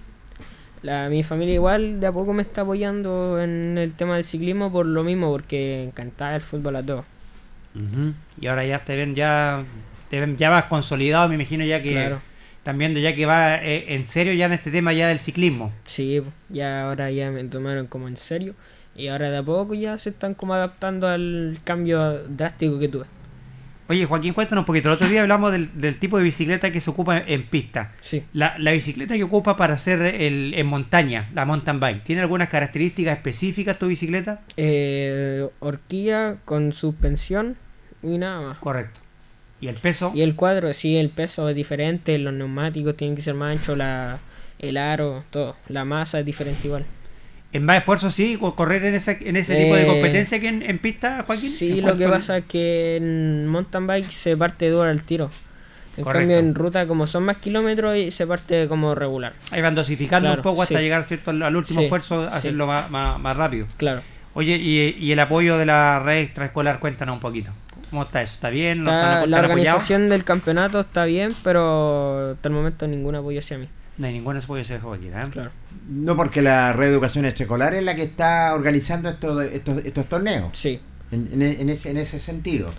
La, 0.81 1.07
mi 1.07 1.23
familia 1.23 1.53
igual 1.55 2.01
de 2.01 2.07
a 2.07 2.11
poco 2.11 2.33
me 2.33 2.41
está 2.41 2.61
apoyando 2.61 3.41
en 3.41 3.77
el 3.77 3.93
tema 3.93 4.15
del 4.15 4.25
ciclismo 4.25 4.69
por 4.71 4.85
lo 4.85 5.01
mismo, 5.03 5.31
porque 5.31 5.83
encantaba 5.85 6.35
el 6.35 6.41
fútbol 6.41 6.75
a 6.75 6.83
todos. 6.83 7.05
Y 8.39 8.47
ahora 8.47 8.65
ya 8.65 8.79
te 8.83 8.95
ven 8.95 9.15
ya 9.15 9.63
te 10.09 10.19
ven 10.19 10.37
ya 10.37 10.51
más 10.51 10.65
consolidado, 10.65 11.27
me 11.29 11.35
imagino 11.35 11.63
ya 11.65 11.81
que 11.81 11.93
Claro. 11.93 12.21
están 12.57 12.77
viendo 12.77 12.99
ya 12.99 13.15
que 13.15 13.25
va 13.25 13.55
eh, 13.55 13.95
en 13.95 14.05
serio 14.05 14.33
ya 14.33 14.45
en 14.45 14.53
este 14.53 14.69
tema 14.71 14.93
ya 14.93 15.07
del 15.07 15.17
ciclismo. 15.19 15.71
Sí, 15.85 16.21
ya 16.49 16.83
ahora 16.83 17.09
ya 17.09 17.31
me 17.31 17.43
tomaron 17.45 17.87
como 17.87 18.07
en 18.07 18.17
serio 18.17 18.53
y 18.95 19.07
ahora 19.07 19.31
de 19.31 19.37
a 19.37 19.43
poco 19.43 19.73
ya 19.73 19.97
se 19.97 20.09
están 20.11 20.35
como 20.35 20.53
adaptando 20.53 21.07
al 21.07 21.57
cambio 21.63 22.19
drástico 22.27 22.77
que 22.77 22.89
tuve. 22.89 23.05
Oye, 23.89 24.05
Joaquín, 24.05 24.33
cuéntanos 24.33 24.61
un 24.61 24.65
poquito. 24.65 24.87
El 24.87 24.95
otro 24.95 25.07
día 25.07 25.21
hablamos 25.21 25.51
del, 25.51 25.69
del 25.79 25.97
tipo 25.99 26.17
de 26.17 26.23
bicicleta 26.23 26.71
que 26.71 26.79
se 26.79 26.89
ocupa 26.89 27.17
en 27.17 27.43
pista. 27.47 27.91
Sí. 28.01 28.23
La, 28.33 28.57
la 28.57 28.71
bicicleta 28.71 29.15
que 29.15 29.23
ocupa 29.23 29.57
para 29.57 29.73
hacer 29.73 30.01
el, 30.01 30.53
en 30.55 30.67
montaña, 30.67 31.29
la 31.33 31.45
mountain 31.45 31.79
bike, 31.79 32.03
¿tiene 32.03 32.21
algunas 32.21 32.49
características 32.49 33.17
específicas 33.17 33.77
tu 33.77 33.87
bicicleta? 33.87 34.41
Eh, 34.55 35.47
horquilla 35.59 36.37
con 36.45 36.71
suspensión 36.71 37.57
y 38.01 38.17
nada 38.17 38.41
más. 38.41 38.57
Correcto. 38.59 39.01
¿Y 39.59 39.67
el 39.67 39.75
peso? 39.75 40.11
Y 40.13 40.21
el 40.21 40.35
cuadro, 40.35 40.73
sí, 40.73 40.97
el 40.97 41.09
peso 41.09 41.47
es 41.49 41.55
diferente, 41.55 42.17
los 42.17 42.33
neumáticos 42.33 42.97
tienen 42.97 43.15
que 43.15 43.21
ser 43.21 43.33
más 43.33 43.57
anchos, 43.57 43.77
la, 43.77 44.19
el 44.59 44.77
aro, 44.77 45.23
todo. 45.29 45.55
La 45.67 45.85
masa 45.85 46.19
es 46.19 46.25
diferente 46.25 46.67
igual. 46.67 46.85
¿En 47.53 47.63
más 47.65 47.77
esfuerzo 47.77 48.09
sí? 48.11 48.37
co- 48.39 48.55
¿Correr 48.55 48.83
en 48.85 48.95
ese, 48.95 49.17
en 49.21 49.35
ese 49.37 49.55
tipo 49.55 49.75
de 49.75 49.83
Eh, 49.83 49.87
competencia 49.87 50.39
que 50.39 50.47
en, 50.49 50.61
en 50.63 50.79
pista, 50.79 51.23
Joaquín? 51.25 51.51
Sí, 51.51 51.79
¿En 51.79 51.85
lo 51.85 51.95
que 51.97 52.07
pasa 52.07 52.39
es 52.39 52.45
que 52.45 52.97
en 52.97 53.47
mountain 53.47 53.85
bike 53.87 54.11
se 54.11 54.35
parte 54.35 54.69
duro 54.69 54.83
al 54.89 55.03
tiro. 55.03 55.29
En 55.95 56.03
Correcto. 56.03 56.21
cambio 56.21 56.37
en 56.39 56.55
ruta 56.55 56.87
como 56.87 57.05
son 57.05 57.23
más 57.23 57.37
kilómetros 57.37 57.95
y 57.95 58.09
se 58.09 58.25
parte 58.25 58.67
como 58.67 58.95
regular. 58.95 59.33
Ahí 59.51 59.61
van 59.61 59.75
dosificando 59.75 60.27
Claro, 60.29 60.39
un 60.39 60.43
poco 60.43 60.63
hasta 60.63 60.77
sí. 60.79 60.83
llegar 60.83 61.03
cierto 61.03 61.29
al, 61.29 61.55
último 61.55 61.79
Sí, 61.81 61.85
esfuerzo, 61.85 62.27
sí. 62.29 62.35
hacerlo 62.35 62.65
más, 62.65 62.89
más, 62.89 63.19
más 63.19 63.37
rápido. 63.37 63.67
Claro. 63.77 64.01
Oye, 64.33 64.55
y, 64.55 64.97
y 64.99 65.11
el 65.11 65.19
apoyo 65.19 65.59
de 65.59 65.67
la 65.67 65.99
red 65.99 66.17
extraescolar, 66.23 66.79
cuéntanos 66.79 67.13
un 67.13 67.19
poquito. 67.19 67.51
¿Cómo 67.91 68.01
está 68.01 68.23
eso? 68.23 68.33
¿Está 68.33 68.49
bien? 68.49 68.83
¿No 68.83 68.89
Está- 68.89 69.01
están- 69.13 69.29
la 69.29 69.37
apoyados? 69.37 69.49
organización 69.51 70.07
del 70.07 70.23
campeonato 70.23 70.79
está 70.79 71.05
bien, 71.05 71.29
pero 71.43 72.31
hasta 72.31 72.47
el 72.47 72.55
momento 72.55 72.87
ningún 72.87 73.13
apoyo 73.13 73.37
hacia 73.37 73.59
mí. 73.59 73.67
No 73.97 74.07
hay 74.07 74.13
ningún 74.13 74.37
apoyo 74.37 74.61
hacia 74.61 74.79
Joaquín, 74.81 75.13
¿eh? 75.13 75.25
Claro. 75.31 75.51
No, 75.87 76.15
porque 76.15 76.41
la 76.41 76.73
reeducación 76.73 77.25
escolar 77.25 77.73
es 77.75 77.83
la 77.83 77.95
que 77.95 78.03
está 78.03 78.53
organizando 78.55 79.09
estos, 79.09 79.43
estos, 79.45 79.85
estos 79.85 80.05
torneos. 80.07 80.49
Sí. 80.53 80.79
En, 81.11 81.29
en- 81.33 81.41
en 81.61 81.69
ese, 81.69 81.91
en 81.91 81.97
ese 81.97 82.19
sentido. 82.19 82.71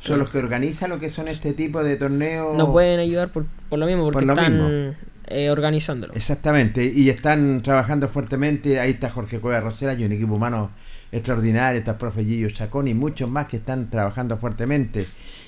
Son 0.00 0.18
los 0.20 0.30
que 0.30 0.38
organizan 0.38 0.90
lo 0.90 1.00
que 1.00 1.10
son 1.10 1.26
este 1.26 1.54
tipo 1.54 1.82
de 1.82 1.96
torneos. 1.96 2.56
No 2.56 2.70
pueden 2.70 3.00
ayudar 3.00 3.30
por, 3.32 3.46
por 3.68 3.78
lo 3.80 3.86
mismo, 3.86 4.04
porque 4.04 4.14
Por 4.14 4.24
lo 4.26 4.32
están 4.34 4.52
mismo. 4.52 4.94
eh, 5.26 5.50
organizándolo. 5.50 6.12
Exactamente, 6.14 6.84
y 6.84 7.08
están 7.08 7.62
trabajando 7.62 8.08
fuertemente. 8.08 8.78
Ahí 8.78 8.90
está 8.90 9.10
Jorge 9.10 9.40
Cueva 9.40 9.60
Rosera 9.60 9.94
y 9.94 10.04
un 10.04 10.12
equipo 10.12 10.34
humano 10.34 10.70
extraordinario. 11.10 11.78
Está 11.80 11.92
el 11.92 11.96
profe 11.96 12.22
Gillo 12.24 12.48
Chacón 12.50 12.86
y 12.86 12.94
muchos 12.94 13.28
más 13.28 13.46
que 13.46 13.56
están 13.56 13.90
trabajando 13.90 14.36
fuertemente 14.38 15.06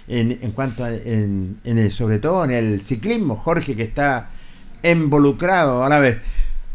en, 0.09 0.37
en 0.43 0.51
cuanto 0.51 0.83
a, 0.83 0.93
en, 0.95 1.59
en 1.63 1.79
el, 1.79 1.93
sobre 1.93 2.19
todo 2.19 2.45
en 2.45 2.51
el 2.51 2.81
ciclismo. 2.81 3.37
Jorge 3.37 3.77
que 3.77 3.85
está 3.85 4.31
involucrado 4.83 5.85
a 5.85 5.89
la 5.89 5.99
vez. 5.99 6.19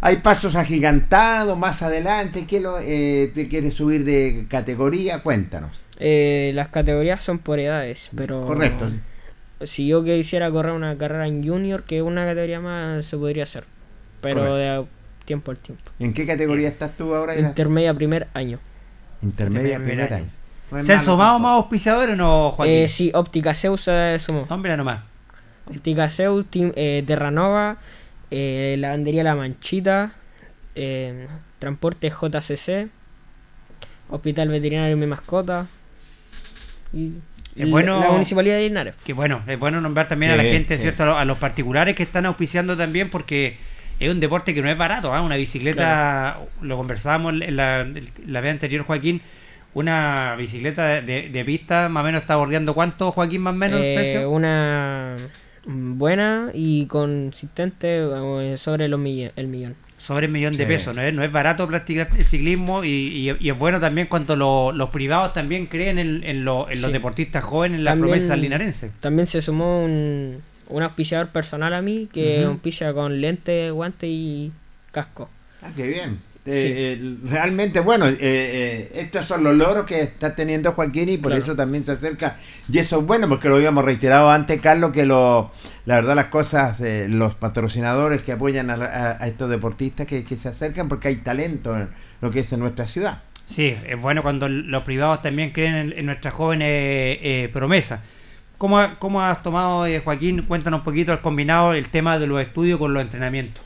Hay 0.01 0.17
pasos 0.17 0.55
agigantados 0.55 1.57
más 1.57 1.81
adelante. 1.81 2.45
¿Qué 2.47 2.59
lo, 2.59 2.77
eh, 2.79 3.31
te 3.33 3.47
quieres 3.47 3.73
subir 3.73 4.03
de 4.03 4.45
categoría? 4.49 5.23
Cuéntanos. 5.23 5.71
Eh, 5.97 6.51
las 6.53 6.67
categorías 6.69 7.23
son 7.23 7.39
por 7.39 7.59
edades, 7.59 8.09
pero... 8.15 8.45
Correcto. 8.45 8.89
Si 9.61 9.87
yo 9.87 10.03
quisiera 10.03 10.51
correr 10.51 10.73
una 10.73 10.97
carrera 10.97 11.27
en 11.27 11.47
junior, 11.47 11.83
que 11.83 12.01
una 12.01 12.25
categoría 12.25 12.59
más, 12.59 13.05
se 13.05 13.17
podría 13.17 13.43
hacer. 13.43 13.63
Pero 14.21 14.41
Correcto. 14.41 14.57
de 14.57 14.85
tiempo 15.25 15.51
al 15.51 15.57
tiempo. 15.57 15.91
¿En 15.99 16.13
qué 16.13 16.25
categoría 16.27 16.67
estás 16.67 16.95
tú 16.97 17.15
ahora? 17.15 17.37
Intermedia 17.39 17.93
primer 17.93 18.27
año. 18.33 18.59
Intermedia 19.21 19.75
Intermedia 19.75 19.77
primer 19.77 20.07
primer 20.07 20.13
año. 20.13 20.31
No 20.71 20.83
¿Se 20.83 20.93
han 20.93 21.03
sumado 21.03 21.39
más 21.39 21.51
auspiciadores 21.53 22.13
o 22.13 22.17
no, 22.17 22.51
Joaquín? 22.51 22.73
Eh, 22.75 22.89
sí, 22.89 23.11
Óptica 23.13 23.53
Zeus 23.53 23.81
se 23.81 24.17
sumó. 24.19 24.45
Hombre, 24.49 24.75
nomás. 24.75 25.01
Team- 25.65 26.73
eh, 26.75 27.03
Terranova, 27.05 27.77
eh, 28.31 28.75
Lavandería 28.79 29.23
La 29.23 29.35
Manchita, 29.35 30.11
eh, 30.75 31.27
Transporte 31.59 32.09
JCC, 32.09 32.87
Hospital 34.09 34.49
Veterinario 34.49 34.97
Mi 34.97 35.07
Mascota 35.07 35.67
y 36.93 37.13
Es 37.55 37.65
la- 37.65 37.71
bueno- 37.71 37.99
la 37.99 38.11
Municipalidad 38.11 38.55
de 38.57 38.63
Linares. 38.63 38.95
Que 39.05 39.13
bueno, 39.13 39.41
es 39.47 39.57
bueno 39.57 39.81
nombrar 39.81 40.07
también 40.07 40.31
a 40.31 40.35
la 40.35 40.43
gente, 40.43 40.75
sí. 40.75 40.83
¿cierto? 40.83 41.03
A 41.03 41.05
los, 41.07 41.17
a 41.17 41.25
los 41.25 41.37
particulares 41.37 41.95
que 41.95 42.03
están 42.03 42.25
auspiciando 42.25 42.75
también 42.77 43.09
porque 43.09 43.57
es 43.99 44.09
un 44.11 44.19
deporte 44.19 44.53
que 44.53 44.61
no 44.61 44.69
es 44.69 44.77
barato, 44.77 45.13
¿ah? 45.13 45.21
Una 45.21 45.37
bicicleta, 45.37 46.39
lo 46.61 46.77
conversábamos 46.77 47.33
en 47.41 47.55
la, 47.55 47.81
en 47.81 48.09
la 48.27 48.41
vez 48.41 48.51
anterior, 48.51 48.83
Joaquín, 48.85 49.21
una 49.73 50.35
bicicleta 50.37 50.85
de, 50.87 51.01
de- 51.01 51.29
de 51.29 51.45
pista 51.45 51.89
más 51.89 52.01
o 52.01 52.05
menos 52.05 52.21
está 52.21 52.35
bordeando 52.35 52.73
cuánto, 52.73 53.11
Joaquín, 53.11 53.41
más 53.41 53.53
o 53.53 53.57
menos 53.57 53.79
el 53.79 53.85
Eh, 53.85 53.95
precio. 53.95 54.29
una 54.29 55.15
buena 55.67 56.51
y 56.53 56.85
consistente 56.85 57.99
eh, 57.99 58.57
sobre 58.57 58.87
los 58.87 58.99
el 59.35 59.47
millón. 59.47 59.75
Sobre 59.97 60.27
el 60.27 60.31
millón 60.31 60.55
de 60.57 60.65
pesos, 60.65 60.95
¿no 60.95 61.01
es? 61.01 61.13
No 61.13 61.23
es 61.23 61.31
barato 61.31 61.67
practicar 61.67 62.09
el 62.15 62.23
ciclismo 62.23 62.83
y, 62.83 62.89
y- 62.89 63.37
y 63.39 63.49
es 63.49 63.57
bueno 63.57 63.79
también 63.79 64.07
cuando 64.07 64.35
lo- 64.35 64.71
los 64.71 64.89
privados 64.89 65.33
también 65.33 65.65
creen 65.65 65.97
en, 65.97 66.23
en 66.23 66.45
lo- 66.45 66.69
en 66.69 66.81
los 66.81 66.91
deportistas 66.91 67.43
jóvenes, 67.43 67.79
en 67.79 67.85
las 67.85 67.93
También- 67.93 68.11
promesas 68.11 68.37
linarenses. 68.37 68.91
También 68.99 69.25
se 69.25 69.41
sumó 69.41 69.83
un, 69.83 70.41
un 70.69 70.83
auspiciador 70.83 71.29
personal 71.29 71.73
a 71.73 71.81
mí 71.81 72.07
que 72.13 72.41
Ujú. 72.41 72.51
auspicia 72.51 72.93
con 72.93 73.19
lente, 73.21 73.71
guante 73.71 74.07
y 74.07 74.51
casco. 74.91 75.29
Ah, 75.63 75.69
qué 75.75 75.87
bien. 75.87 76.19
Eh, 76.47 76.99
eh, 77.01 77.15
realmente, 77.27 77.79
bueno, 77.79 78.05
eh, 78.07 78.91
estos 78.93 79.25
son 79.25 79.43
los 79.43 79.55
logros 79.55 79.85
que 79.85 80.01
está 80.01 80.35
teniendo 80.35 80.73
Joaquín 80.73 81.09
y 81.09 81.17
por 81.17 81.31
Claro. 81.31 81.43
eso 81.43 81.55
también 81.55 81.83
se 81.83 81.93
acerca. 81.93 82.37
Y 82.71 82.77
eso 82.77 82.99
es 82.99 83.05
bueno, 83.07 83.27
porque 83.27 83.49
lo 83.49 83.55
habíamos 83.55 83.83
reiterado 83.83 84.29
antes, 84.29 84.61
Carlos, 84.61 84.91
que 84.91 85.05
lo, 85.07 85.51
la 85.85 85.95
verdad 85.95 86.15
las 86.15 86.27
cosas, 86.27 86.77
los 87.09 87.33
patrocinadores 87.35 88.21
que 88.21 88.31
apoyan 88.33 88.69
a, 88.69 88.75
a- 88.75 89.23
a 89.23 89.27
estos 89.27 89.49
deportistas 89.49 90.05
que, 90.05 90.23
que 90.23 90.35
se 90.35 90.49
acercan 90.49 90.87
porque 90.87 91.07
hay 91.07 91.15
talento 91.15 91.75
en 91.75 91.89
lo 92.21 92.29
que 92.29 92.41
es 92.41 92.53
en 92.53 92.59
nuestra 92.59 92.85
ciudad. 92.87 93.23
Sí, 93.47 93.75
es 93.87 93.99
bueno 93.99 94.21
cuando 94.21 94.47
los 94.47 94.83
privados 94.83 95.21
también 95.23 95.51
creen 95.51 95.75
en, 95.75 95.93
en 95.97 96.05
nuestras 96.05 96.33
jóvenes 96.33 96.67
eh, 96.69 97.49
promesas. 97.51 98.01
¿Cómo, 98.59 98.81
¿Cómo 98.99 99.21
has 99.21 99.43
tomado, 99.43 99.85
Joaquín? 100.03 100.43
Cuéntanos 100.43 100.79
un 100.81 100.83
poquito 100.85 101.11
el 101.11 101.19
combinado, 101.21 101.73
el 101.73 101.89
tema 101.89 102.17
de 102.19 102.27
los 102.27 102.39
estudios 102.41 102.79
con 102.79 102.93
los 102.93 103.01
entrenamientos. 103.01 103.64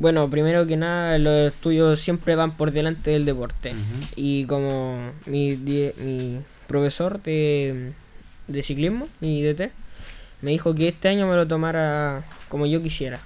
Bueno, 0.00 0.30
primero 0.30 0.64
que 0.66 0.76
nada, 0.76 1.18
los 1.18 1.52
estudios 1.52 1.98
siempre 1.98 2.36
van 2.36 2.56
por 2.56 2.70
delante 2.70 3.10
del 3.10 3.24
deporte. 3.24 3.74
Y 4.14 4.44
como 4.46 5.10
mi, 5.26 5.56
mi 5.56 6.38
profesor 6.68 7.20
de, 7.22 7.92
de 8.46 8.62
ciclismo, 8.62 9.08
mi 9.20 9.42
DT, 9.42 9.72
me 10.42 10.52
dijo 10.52 10.72
que 10.74 10.86
este 10.88 11.08
año 11.08 11.26
me 11.26 11.34
lo 11.34 11.48
tomara 11.48 12.22
como 12.48 12.66
yo 12.66 12.80
quisiera 12.80 13.18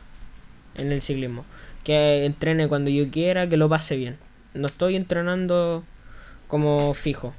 en 0.76 0.92
el 0.92 1.02
ciclismo. 1.02 1.44
Que 1.84 2.24
entrene 2.24 2.68
cuando 2.68 2.88
yo 2.90 3.10
quiera, 3.10 3.48
que 3.48 3.58
lo 3.58 3.68
pase 3.68 3.96
bien. 3.96 4.16
No 4.54 4.66
estoy 4.66 4.96
entrenando 4.96 5.84
como 6.48 6.94
fijo. 6.94 7.34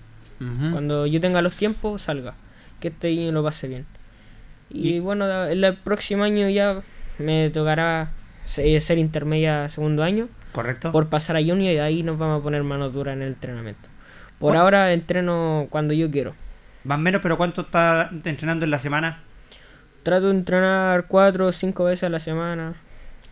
Cuando 0.71 1.07
yo 1.07 1.21
tenga 1.21 1.41
los 1.41 1.55
tiempos, 1.55 2.01
salga. 2.03 2.35
Que 2.81 2.89
este 2.89 3.07
año 3.07 3.31
lo 3.31 3.43
pase 3.43 3.67
bien. 3.67 3.85
Y, 4.69 4.89
Y- 4.95 4.99
bueno, 4.99 5.45
el, 5.45 5.75
próximo 5.77 6.23
año 6.23 6.49
ya 6.49 6.81
me 7.17 7.49
tocará 7.49 8.11
ser 8.45 8.97
intermedia 8.97 9.69
segundo 9.69 10.03
año 10.03 10.27
¿Correcto? 10.51 10.91
por 10.91 11.09
pasar 11.09 11.35
a 11.37 11.39
junior 11.39 11.73
y 11.73 11.79
ahí 11.79 12.03
nos 12.03 12.17
vamos 12.17 12.39
a 12.39 12.43
poner 12.43 12.63
mano 12.63 12.89
dura 12.89 13.13
en 13.13 13.21
el 13.21 13.29
entrenamiento. 13.29 13.89
Por 14.39 14.51
¿Cuál- 14.51 14.61
ahora 14.61 14.93
entreno 14.93 15.67
cuando 15.69 15.93
yo 15.93 16.09
quiero. 16.11 16.33
Más 16.83 16.97
o 16.97 17.01
menos, 17.01 17.21
pero 17.21 17.37
¿cuánto 17.37 17.61
estás 17.61 18.11
entrenando 18.25 18.65
en 18.65 18.71
la 18.71 18.79
semana? 18.79 19.19
Trato 20.03 20.25
de 20.25 20.31
entrenar 20.31 21.05
cuatro 21.07 21.47
o 21.47 21.51
cinco 21.53 21.85
veces 21.85 22.03
a 22.03 22.09
la 22.09 22.19
semana. 22.19 22.73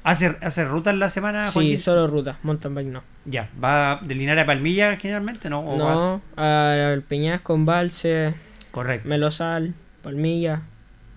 ¿Hace, 0.03 0.35
hace 0.41 0.65
ruta 0.65 0.89
en 0.89 0.99
la 0.99 1.09
semana, 1.11 1.47
Sí, 1.47 1.53
Joaquín? 1.53 1.77
solo 1.79 2.07
ruta, 2.07 2.37
mountain 2.43 2.73
bike 2.73 2.87
no. 2.87 3.03
Ya, 3.25 3.49
¿va 3.63 3.99
de 4.01 4.15
Linares 4.15 4.43
a 4.43 4.47
Palmilla 4.47 4.95
generalmente? 4.95 5.47
No, 5.49 5.59
¿O 5.59 5.77
vas- 5.77 5.95
No, 5.95 6.21
al 6.43 7.01
Peñasco, 7.03 7.53
Embalse, 7.53 8.33
Correcto. 8.71 9.07
Melosal, 9.09 9.75
Palmilla. 10.01 10.61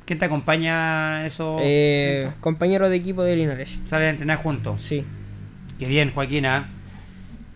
¿Quién 0.05 0.19
te 0.19 0.27
acompaña 0.27 1.27
eso? 1.27 1.59
Eh, 1.63 2.31
compañero 2.41 2.89
de 2.91 2.97
equipo 2.97 3.23
de 3.23 3.37
Linares. 3.37 3.79
¿Salen 3.87 4.09
a 4.09 4.11
entrenar 4.11 4.39
juntos? 4.39 4.83
Sí. 4.83 5.03
Qué 5.79 5.87
bien, 5.87 6.11
Joaquín. 6.13 6.45
¿ah? 6.47 6.69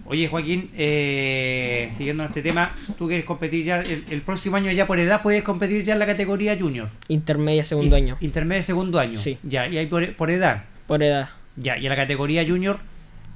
Oye, 0.06 0.26
Joaquín, 0.28 0.70
eh, 0.74 1.88
siguiendo 1.90 2.24
este 2.24 2.40
tema, 2.40 2.72
tú 2.96 3.08
quieres 3.08 3.26
competir 3.26 3.64
ya, 3.64 3.82
el, 3.82 4.04
el 4.08 4.22
próximo 4.22 4.56
año 4.56 4.72
ya 4.72 4.86
por 4.86 4.98
edad 4.98 5.20
puedes 5.20 5.42
competir 5.42 5.84
ya 5.84 5.92
en 5.92 5.98
la 5.98 6.06
categoría 6.06 6.56
junior. 6.58 6.88
Intermedia, 7.08 7.62
segundo 7.64 7.98
In- 7.98 8.04
año. 8.04 8.16
Intermedio 8.20 8.62
segundo 8.62 8.98
año. 8.98 9.20
Sí. 9.20 9.36
Ya, 9.42 9.68
y 9.68 9.76
ahí 9.76 9.86
por, 9.86 10.14
por 10.16 10.30
edad. 10.30 10.64
Por 10.86 11.02
edad. 11.02 11.28
Ya, 11.56 11.76
y 11.76 11.84
en 11.84 11.90
la 11.90 11.96
categoría 11.96 12.46
junior, 12.46 12.78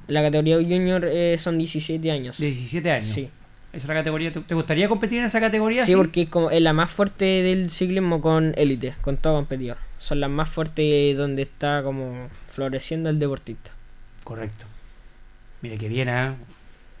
La 0.07 0.23
categoría 0.23 0.55
junior 0.55 1.05
eh, 1.07 1.37
son 1.37 1.59
17 1.59 2.09
años. 2.09 2.39
de 2.39 2.47
17 2.47 2.89
años. 2.91 3.13
Sí. 3.13 3.29
Esa 3.73 3.85
es 3.85 3.87
la 3.87 3.95
categoría. 3.95 4.31
¿Te 4.31 4.39
te 4.41 4.53
gustaría 4.55 4.87
competir 4.87 5.17
en 5.19 5.25
esa 5.25 5.39
categoría? 5.39 5.85
Sí, 5.85 5.95
porque 5.95 6.21
es 6.23 6.29
como 6.29 6.51
es 6.51 6.61
la 6.61 6.73
más 6.73 6.91
fuerte 6.91 7.25
del 7.25 7.69
ciclismo 7.71 8.21
con 8.21 8.53
élite, 8.55 8.93
con 9.01 9.17
todo 9.17 9.35
competidor. 9.35 9.77
Son 9.99 10.19
las 10.19 10.29
más 10.29 10.47
fuertes 10.49 11.17
donde 11.17 11.41
está 11.41 11.81
como 11.83 12.29
floreciendo 12.51 13.09
el 13.09 13.17
deportista. 13.19 13.71
Correcto. 14.23 14.65
Mire 15.61 15.77
que 15.77 15.89
bien, 15.89 16.09
¿ah? 16.09 16.35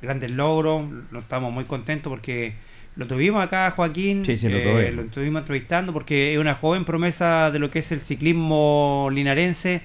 Grandes 0.01 0.31
logros, 0.31 0.85
lo 1.11 1.19
estamos 1.19 1.53
muy 1.53 1.65
contentos 1.65 2.09
porque 2.09 2.55
lo 2.95 3.05
tuvimos 3.07 3.43
acá, 3.43 3.71
Joaquín. 3.71 4.25
Sí, 4.25 4.35
sí, 4.37 4.49
lo 4.49 4.57
eh, 4.57 4.63
tuvimos. 4.63 4.95
lo 4.95 5.01
estuvimos 5.03 5.39
entrevistando 5.41 5.93
porque 5.93 6.33
es 6.33 6.39
una 6.39 6.55
joven 6.55 6.85
promesa 6.85 7.51
de 7.51 7.59
lo 7.59 7.69
que 7.69 7.79
es 7.79 7.91
el 7.91 8.01
ciclismo 8.01 9.09
linarense 9.11 9.81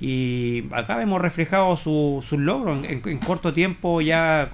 y 0.00 0.64
acá 0.72 0.96
vemos 0.96 1.20
reflejado 1.22 1.76
su- 1.76 2.24
sus 2.26 2.38
logros 2.40 2.84
en, 2.84 2.90
en- 2.90 3.08
en 3.08 3.18
corto 3.18 3.52
tiempo, 3.54 4.00
ya 4.00 4.50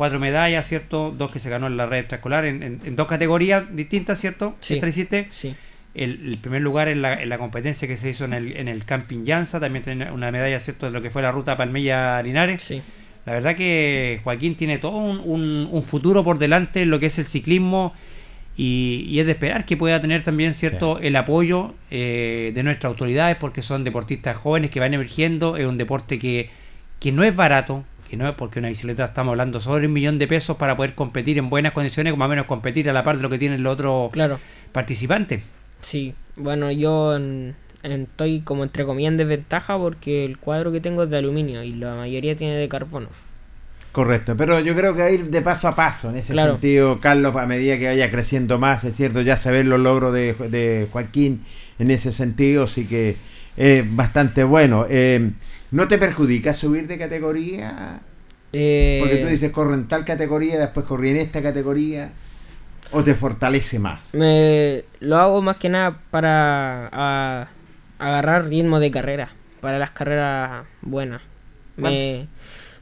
cuatro 0.00 0.18
medallas, 0.18 0.66
¿cierto? 0.66 1.14
Dos 1.14 1.30
que 1.30 1.38
se 1.40 1.50
ganó 1.50 1.66
en 1.66 1.76
la 1.76 1.84
red 1.84 1.98
extraescolar 1.98 2.46
en, 2.46 2.62
en- 2.62 2.80
en 2.84 2.96
dos 2.96 3.06
categorías 3.06 3.64
distintas, 3.76 4.18
¿cierto? 4.18 4.56
Sí. 4.60 4.72
Esta 4.76 4.88
hiciste 4.88 5.28
Sí. 5.30 5.54
el, 5.94 6.26
el 6.30 6.38
primer 6.38 6.62
lugar 6.62 6.88
en 6.88 7.02
la, 7.02 7.20
en 7.22 7.28
la 7.28 7.36
competencia 7.36 7.86
que 7.86 7.98
se 7.98 8.08
hizo 8.08 8.24
en 8.24 8.32
el, 8.32 8.56
en 8.56 8.68
el 8.68 8.86
Camping 8.86 9.24
Llanza, 9.26 9.60
también 9.60 9.84
tiene 9.84 10.10
una 10.10 10.30
medalla, 10.32 10.58
¿cierto?, 10.58 10.86
de 10.86 10.92
lo 10.92 11.02
que 11.02 11.10
fue 11.10 11.20
la 11.20 11.32
ruta 11.32 11.54
Palmilla-Linares. 11.58 12.62
Sí. 12.62 12.80
La 13.26 13.34
verdad 13.34 13.54
que 13.56 14.20
Joaquín 14.24 14.54
tiene 14.56 14.78
todo 14.78 14.96
un, 14.96 15.20
un- 15.22 15.68
un 15.70 15.82
futuro 15.82 16.24
por 16.24 16.38
delante 16.38 16.80
en 16.80 16.88
lo 16.88 16.98
que 16.98 17.06
es 17.06 17.18
el 17.18 17.26
ciclismo 17.26 17.92
y, 18.56 19.04
y 19.06 19.20
es 19.20 19.26
de 19.26 19.32
esperar 19.32 19.66
que 19.66 19.76
pueda 19.76 20.00
tener 20.00 20.22
también 20.22 20.54
cierto 20.54 20.98
el 20.98 21.14
apoyo 21.16 21.74
eh, 21.90 22.52
de 22.54 22.62
nuestras 22.62 22.88
autoridades 22.90 23.36
porque 23.36 23.60
son 23.62 23.84
deportistas 23.84 24.36
jóvenes 24.38 24.70
que 24.70 24.80
van 24.80 24.94
emergiendo, 24.94 25.58
es 25.58 25.66
un 25.66 25.76
deporte 25.76 26.18
que, 26.18 26.48
que 26.98 27.12
no 27.12 27.22
es 27.22 27.36
barato, 27.36 27.84
que 28.10 28.16
no 28.16 28.28
es 28.28 28.34
porque 28.34 28.58
una 28.58 28.68
bicicleta 28.68 29.04
estamos 29.04 29.30
hablando 29.32 29.60
sobre 29.60 29.86
un 29.86 29.92
millón 29.92 30.18
de 30.18 30.26
pesos 30.26 30.56
para 30.56 30.76
poder 30.76 30.94
competir 30.96 31.38
en 31.38 31.48
buenas 31.48 31.72
condiciones, 31.72 32.12
como 32.12 32.24
a 32.24 32.28
menos 32.28 32.46
competir 32.46 32.90
a 32.90 32.92
la 32.92 33.04
par 33.04 33.16
de 33.16 33.22
lo 33.22 33.30
que 33.30 33.38
tienen 33.38 33.62
los 33.62 33.74
otros 33.74 34.10
Claro. 34.10 34.38
participantes. 34.72 35.42
Sí. 35.82 36.12
Bueno, 36.36 36.70
yo 36.72 37.14
en- 37.16 37.54
en- 37.84 38.02
estoy 38.02 38.40
como 38.40 38.64
entre 38.64 38.84
comillas 38.84 39.12
en 39.12 39.16
desventaja 39.18 39.78
porque 39.78 40.24
el 40.24 40.38
cuadro 40.38 40.72
que 40.72 40.80
tengo 40.80 41.04
es 41.04 41.10
de 41.10 41.18
aluminio 41.18 41.62
y 41.62 41.72
la 41.74 41.94
mayoría 41.94 42.36
tiene 42.36 42.56
de 42.56 42.68
carbono. 42.68 43.08
Correcto, 43.92 44.36
pero 44.36 44.60
yo 44.60 44.74
creo 44.76 44.94
que 44.94 45.00
va 45.02 45.06
a 45.08 45.10
ir 45.10 45.24
de 45.30 45.42
paso 45.42 45.66
a 45.66 45.74
paso 45.74 46.10
en 46.10 46.16
ese 46.16 46.32
Claro. 46.32 46.52
sentido, 46.52 47.00
Carlos, 47.00 47.34
a 47.36 47.46
medida 47.46 47.76
que 47.76 47.86
vaya 47.88 48.08
creciendo 48.10 48.58
más, 48.58 48.84
es 48.84 48.94
cierto, 48.94 49.20
ya 49.20 49.36
saber 49.36 49.66
los 49.66 49.80
logros 49.80 50.12
de, 50.14 50.34
de 50.34 50.86
Joaquín 50.92 51.42
en 51.80 51.90
ese 51.90 52.12
sentido, 52.12 52.68
sí 52.68 52.86
que 52.86 53.16
es 53.56 53.96
bastante 53.96 54.44
bueno. 54.44 54.86
Eh, 54.88 55.30
¿No 55.70 55.86
te 55.88 55.98
perjudica 55.98 56.54
subir 56.54 56.86
de 56.86 56.98
categoría? 56.98 58.00
Eh, 58.52 58.98
Porque 59.00 59.18
tú 59.18 59.28
dices, 59.28 59.52
corro 59.52 59.74
en 59.74 59.86
tal 59.86 60.04
categoría, 60.04 60.58
después 60.58 60.86
corrí 60.86 61.10
en 61.10 61.16
esta 61.16 61.42
categoría, 61.42 62.10
o 62.92 63.02
te 63.04 63.14
fortalece 63.14 63.78
más. 63.78 64.14
Me 64.14 64.84
lo 65.00 65.16
hago 65.18 65.42
más 65.42 65.56
que 65.58 65.68
nada 65.68 65.98
para 66.10 66.88
a- 66.92 67.48
agarrar 67.98 68.46
ritmo 68.48 68.80
de 68.80 68.90
carrera, 68.90 69.30
para 69.60 69.78
las 69.78 69.92
carreras 69.92 70.64
buenas. 70.82 71.22
Me, 71.76 72.26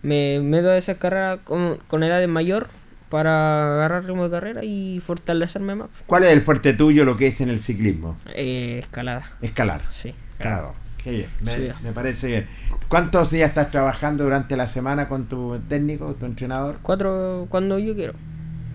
me 0.03 0.41
meto 0.41 0.71
a 0.71 0.79
esas 0.79 0.97
carreras 0.97 1.41
con, 1.45 1.79
con 1.89 2.03
edades 2.03 2.29
mayor 2.29 2.69
para 3.11 3.75
agarrar 3.75 4.05
ritmo 4.05 4.25
de 4.25 4.31
carrera 4.31 4.65
y 4.65 5.01
fortalecerme 5.05 5.75
más. 5.75 5.89
¿Cuál 6.07 6.25
es 6.25 6.31
el 6.33 6.43
fuerte 6.43 6.73
tuyo, 6.73 7.05
lo 7.05 7.17
que 7.17 7.27
es 7.29 7.41
en 7.41 7.49
el 7.51 7.61
ciclismo? 7.61 8.17
Eh, 8.35 8.79
escalada, 8.83 9.31
Escalar, 9.43 9.83
sí. 9.91 10.15
Escalador. 10.39 10.75
Qué 11.03 11.11
bien, 11.13 11.27
me, 11.41 11.55
Sí. 11.57 11.69
me 11.83 11.93
parece 11.93 12.27
bien. 12.27 12.47
¿Cuántos 12.89 13.31
días 13.31 13.49
estás 13.51 13.71
trabajando 13.71 14.25
durante 14.25 14.57
la 14.57 14.67
semana 14.67 15.09
con 15.09 15.27
tu 15.27 15.59
técnico, 15.69 16.15
tu 16.15 16.27
entrenador? 16.27 16.79
Cuatro 16.83 17.47
cuando 17.51 17.79
yo 17.79 17.95
quiero. 17.95 18.15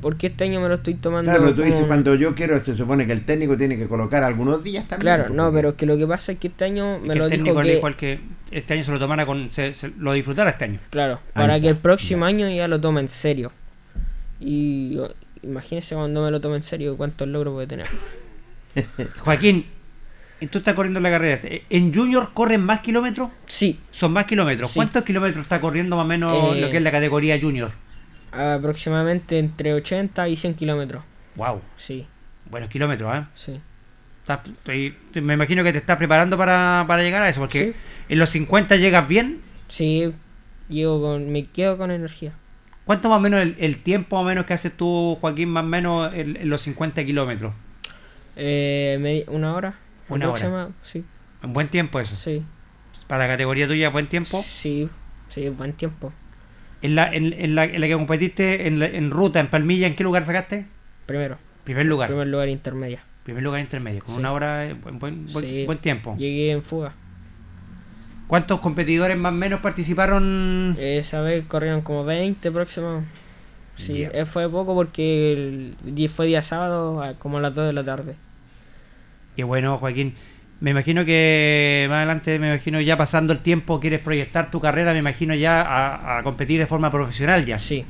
Porque 0.02 0.28
este 0.28 0.44
año 0.44 0.60
me 0.60 0.68
lo 0.68 0.76
estoy 0.76 0.96
tomando. 0.96 1.32
Claro, 1.32 1.50
tú 1.52 1.62
como- 1.62 1.66
dices 1.66 1.86
cuando 1.88 2.16
yo 2.16 2.36
quiero, 2.36 2.62
se 2.62 2.76
supone 2.76 3.06
que 3.08 3.14
el 3.14 3.24
técnico 3.26 3.56
tiene 3.58 3.78
que 3.78 3.88
colocar 3.88 4.22
algunos 4.24 4.62
días 4.64 4.84
también. 4.88 5.00
Claro, 5.02 5.24
pues, 5.28 5.36
no, 5.36 5.52
pero 5.54 5.70
es 5.70 5.76
que 5.76 5.86
lo 5.86 5.98
que 5.98 6.06
pasa 6.08 6.34
es 6.34 6.40
que 6.40 6.48
este 6.50 6.66
año 6.66 6.96
Es 6.96 7.02
me 7.04 7.14
que 7.14 7.20
lo 7.20 7.26
el 7.26 7.32
dijo 7.32 7.44
técnico 7.44 7.62
le 7.64 7.70
que. 7.70 7.76
dijo 7.76 7.88
al 7.88 7.96
que 7.96 8.20
este 8.52 8.74
año 8.74 8.84
se 8.84 8.92
lo 8.92 9.00
tomara 9.00 9.26
con. 9.26 9.52
Se, 9.52 9.74
se- 9.74 9.92
lo 9.98 10.12
disfrutara 10.14 10.50
este 10.50 10.66
año. 10.66 10.80
Claro, 10.90 11.16
Ahí 11.28 11.32
para 11.34 11.56
está, 11.56 11.62
que 11.62 11.70
el 11.70 11.78
próximo 11.78 12.26
ya. 12.26 12.30
año 12.36 12.50
ya 12.50 12.68
lo 12.68 12.82
tome 12.82 13.00
en 13.00 13.08
serio. 13.10 13.52
Y 14.42 15.00
imagínese 15.42 15.96
cuando 15.96 16.22
me 16.22 16.32
lo 16.32 16.42
tome 16.42 16.58
en 16.58 16.64
serio 16.64 16.98
cuántos 16.98 17.28
logros 17.30 17.54
puede 17.54 17.68
tener. 17.68 17.86
Joaquín, 19.20 19.66
tú 20.48 20.58
estás 20.60 20.74
corriendo 20.74 21.00
la 21.00 21.10
carrera. 21.10 21.40
¿En 21.70 21.94
Junior 21.94 22.32
corren 22.34 22.64
más 22.64 22.80
kilómetros? 22.80 23.30
Sí, 23.48 23.80
Son 23.92 24.12
más 24.14 24.26
kilómetros. 24.26 24.72
Sí. 24.72 24.76
¿Cuántos 24.76 25.04
kilómetros 25.04 25.44
está 25.44 25.60
corriendo 25.62 25.96
más 25.96 26.06
o 26.06 26.08
menos 26.08 26.56
Eh, 26.56 26.62
lo 26.62 26.70
que 26.70 26.78
es 26.78 26.84
la 26.84 26.92
categoría 26.92 27.40
Junior? 27.40 27.72
aproximadamente 28.32 29.38
entre 29.40 29.74
80 29.74 30.28
y 30.28 30.36
100 30.36 30.56
kilómetros. 30.56 31.04
Wow, 31.36 31.62
Sí, 31.78 32.06
buenos 32.50 32.70
kilómetros, 32.70 33.16
¿eh? 33.16 33.24
sí. 33.36 33.60
Estás- 34.22 34.48
estoy- 34.48 34.96
te- 35.12 35.22
me 35.22 35.34
imagino 35.34 35.64
que 35.64 35.72
te 35.72 35.78
estás 35.80 35.98
preparando 35.98 36.38
para, 36.38 36.86
para 36.88 37.04
llegar 37.04 37.22
a 37.24 37.30
eso, 37.30 37.42
porque 37.42 37.60
Sí. 37.60 37.74
en 38.10 38.20
los 38.20 38.30
50 38.30 38.76
llegas 38.78 39.08
bien. 39.08 39.40
Sí, 39.68 40.14
llego 40.70 41.02
con, 41.02 41.32
me 41.32 41.46
quedo 41.48 41.78
con 41.78 41.92
energía. 41.92 42.32
¿Cuánto 42.86 43.10
más 43.10 43.18
o 43.18 43.22
menos 43.22 43.42
el, 43.42 43.56
el 43.60 43.78
tiempo 43.78 44.16
más 44.18 44.24
o 44.24 44.28
menos 44.28 44.46
que 44.46 44.54
haces 44.54 44.72
tú, 44.76 45.18
Joaquín, 45.22 45.50
más 45.50 45.64
o 45.64 45.68
menos 45.68 46.14
en, 46.14 46.36
en 46.38 46.50
los 46.50 46.62
50 46.62 47.04
kilómetros? 47.06 47.54
Eh, 48.36 49.26
una 49.28 49.56
hora. 49.56 49.76
Una 50.10 50.30
hora. 50.30 50.38
aproxima- 50.48 50.70
Sí, 50.84 51.04
Un 51.44 51.54
buen 51.54 51.68
tiempo 51.70 52.00
eso. 52.00 52.16
sí, 52.16 52.44
Para 53.08 53.26
la 53.28 53.34
categoría 53.34 53.68
tuya, 53.68 53.90
buen 53.90 54.08
tiempo. 54.08 54.44
sí, 54.48 54.90
sí, 55.30 55.50
buen 55.50 55.74
tiempo. 55.74 56.12
En 56.82 56.96
la, 56.96 57.14
en, 57.14 57.34
en 57.34 57.56
la, 57.56 57.64
en 57.66 57.80
la 57.82 57.88
que 57.88 57.94
competiste 57.94 58.68
en, 58.68 58.80
la- 58.80 58.88
en 58.88 59.12
ruta, 59.12 59.40
en 59.40 59.48
Palmilla, 59.48 59.88
¿en 59.88 59.96
qué 59.96 60.04
lugar 60.04 60.26
sacaste? 60.26 60.66
Primero, 61.06 61.38
Primer 61.64 61.86
lugar. 61.86 62.08
primer 62.10 62.28
lugar 62.28 62.50
intermedia. 62.50 63.04
Primer 63.24 63.42
lugar 63.44 63.62
intermedio, 63.62 64.04
con 64.04 64.16
Sí. 64.16 64.20
una 64.20 64.32
hora, 64.34 64.66
eh, 64.66 64.74
buen, 64.74 65.00
buen, 65.00 65.26
buen- 65.32 65.46
Sí. 65.50 65.66
buen 65.66 65.78
tiempo. 65.78 66.16
Llegué 66.18 66.52
en 66.52 66.62
fuga. 66.62 66.94
¿Cuántos 68.28 68.60
competidores 68.62 69.18
más 69.18 69.32
o 69.32 69.36
menos 69.36 69.60
participaron? 69.62 70.76
Esa 70.80 71.22
vez 71.22 71.46
corrieron 71.46 71.82
como 71.82 72.04
20 72.04 72.52
próximos. 72.52 73.04
Sí, 73.76 74.04
eh, 74.04 74.26
fue 74.26 74.50
poco 74.50 74.76
porque 74.76 75.34
el 75.34 76.10
fue 76.10 76.28
día 76.28 76.42
sábado 76.42 77.02
como 77.20 77.38
a 77.38 77.42
las 77.42 77.54
2 77.56 77.66
de 77.68 77.74
la 77.74 77.84
tarde. 77.84 78.16
Qué 79.36 79.44
bueno, 79.44 79.78
Joaquín. 79.78 80.14
Me 80.60 80.72
imagino 80.72 81.04
que 81.04 81.86
más 81.90 81.98
adelante, 81.98 82.40
me 82.40 82.48
imagino 82.48 82.80
ya 82.80 82.96
pasando 82.96 83.34
el 83.34 83.40
tiempo, 83.40 83.80
quieres 83.80 84.00
proyectar 84.00 84.50
tu 84.50 84.62
carrera, 84.62 84.94
me 84.94 85.00
imagino 85.00 85.34
ya 85.36 85.62
a, 85.62 86.20
a 86.20 86.24
competir 86.24 86.60
de 86.60 86.68
forma 86.68 86.90
profesional 86.90 87.46
ya. 87.46 87.60
Sí. 87.60 87.84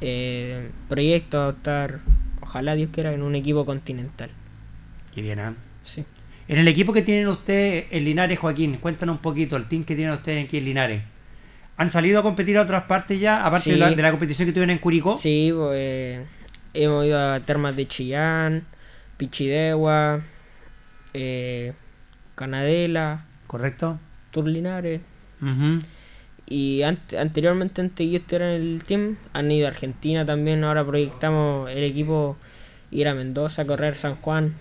Eh, 0.00 0.68
proyecto 0.88 1.46
a 1.46 1.50
estar, 1.50 2.00
ojalá 2.42 2.74
Dios 2.74 2.90
quiera, 2.92 3.12
en 3.12 3.22
un 3.22 3.34
equipo 3.34 3.64
continental. 3.64 4.30
Qué 5.14 5.22
bien, 5.22 5.38
¿ah? 5.40 5.54
Sí. 5.82 6.04
En 6.46 6.58
el 6.58 6.68
equipo 6.68 6.92
que 6.92 7.00
tienen 7.00 7.26
ustedes 7.28 7.86
en 7.90 8.04
Linares, 8.04 8.38
Joaquín, 8.38 8.76
cuéntanos 8.76 9.16
un 9.16 9.22
poquito, 9.22 9.56
el 9.56 9.64
team 9.66 9.84
que 9.84 9.94
tienen 9.96 10.12
ustedes 10.12 10.44
aquí 10.44 10.58
en 10.58 10.64
Linares. 10.66 11.02
¿Han 11.78 11.90
salido 11.90 12.20
a 12.20 12.22
competir 12.22 12.58
a 12.58 12.62
otras 12.62 12.82
partes 12.84 13.18
ya, 13.18 13.46
aparte 13.46 13.70
de, 13.70 13.76
Sí. 13.76 13.80
la, 13.80 13.90
de 13.90 14.02
la 14.02 14.10
competición 14.10 14.46
que 14.46 14.52
tuvieron 14.52 14.70
en 14.70 14.78
Curicó? 14.78 15.16
Sí, 15.18 15.50
pues, 15.54 16.20
hemos 16.74 17.06
ido 17.06 17.18
a 17.32 17.40
termas 17.40 17.74
de 17.74 17.88
Chillán, 17.88 18.64
Pichidegua, 19.16 20.20
eh, 21.14 21.72
Canadela, 22.34 23.24
¿Correcto? 23.46 23.98
Turlinares. 24.32 25.00
Y 26.46 26.82
ante- 26.82 27.18
anteriormente, 27.18 27.80
antes 27.80 28.06
yo 28.10 28.18
estar 28.18 28.42
en 28.42 28.48
el 28.50 28.82
team, 28.84 29.16
han 29.32 29.50
ido 29.50 29.66
a 29.66 29.70
Argentina 29.70 30.26
también. 30.26 30.62
Ahora 30.64 30.84
proyectamos 30.84 31.70
el 31.70 31.84
equipo 31.84 32.36
ir 32.90 33.08
a 33.08 33.14
Mendoza, 33.14 33.64
correr 33.64 33.96
San 33.96 34.16
Juan. 34.16 34.54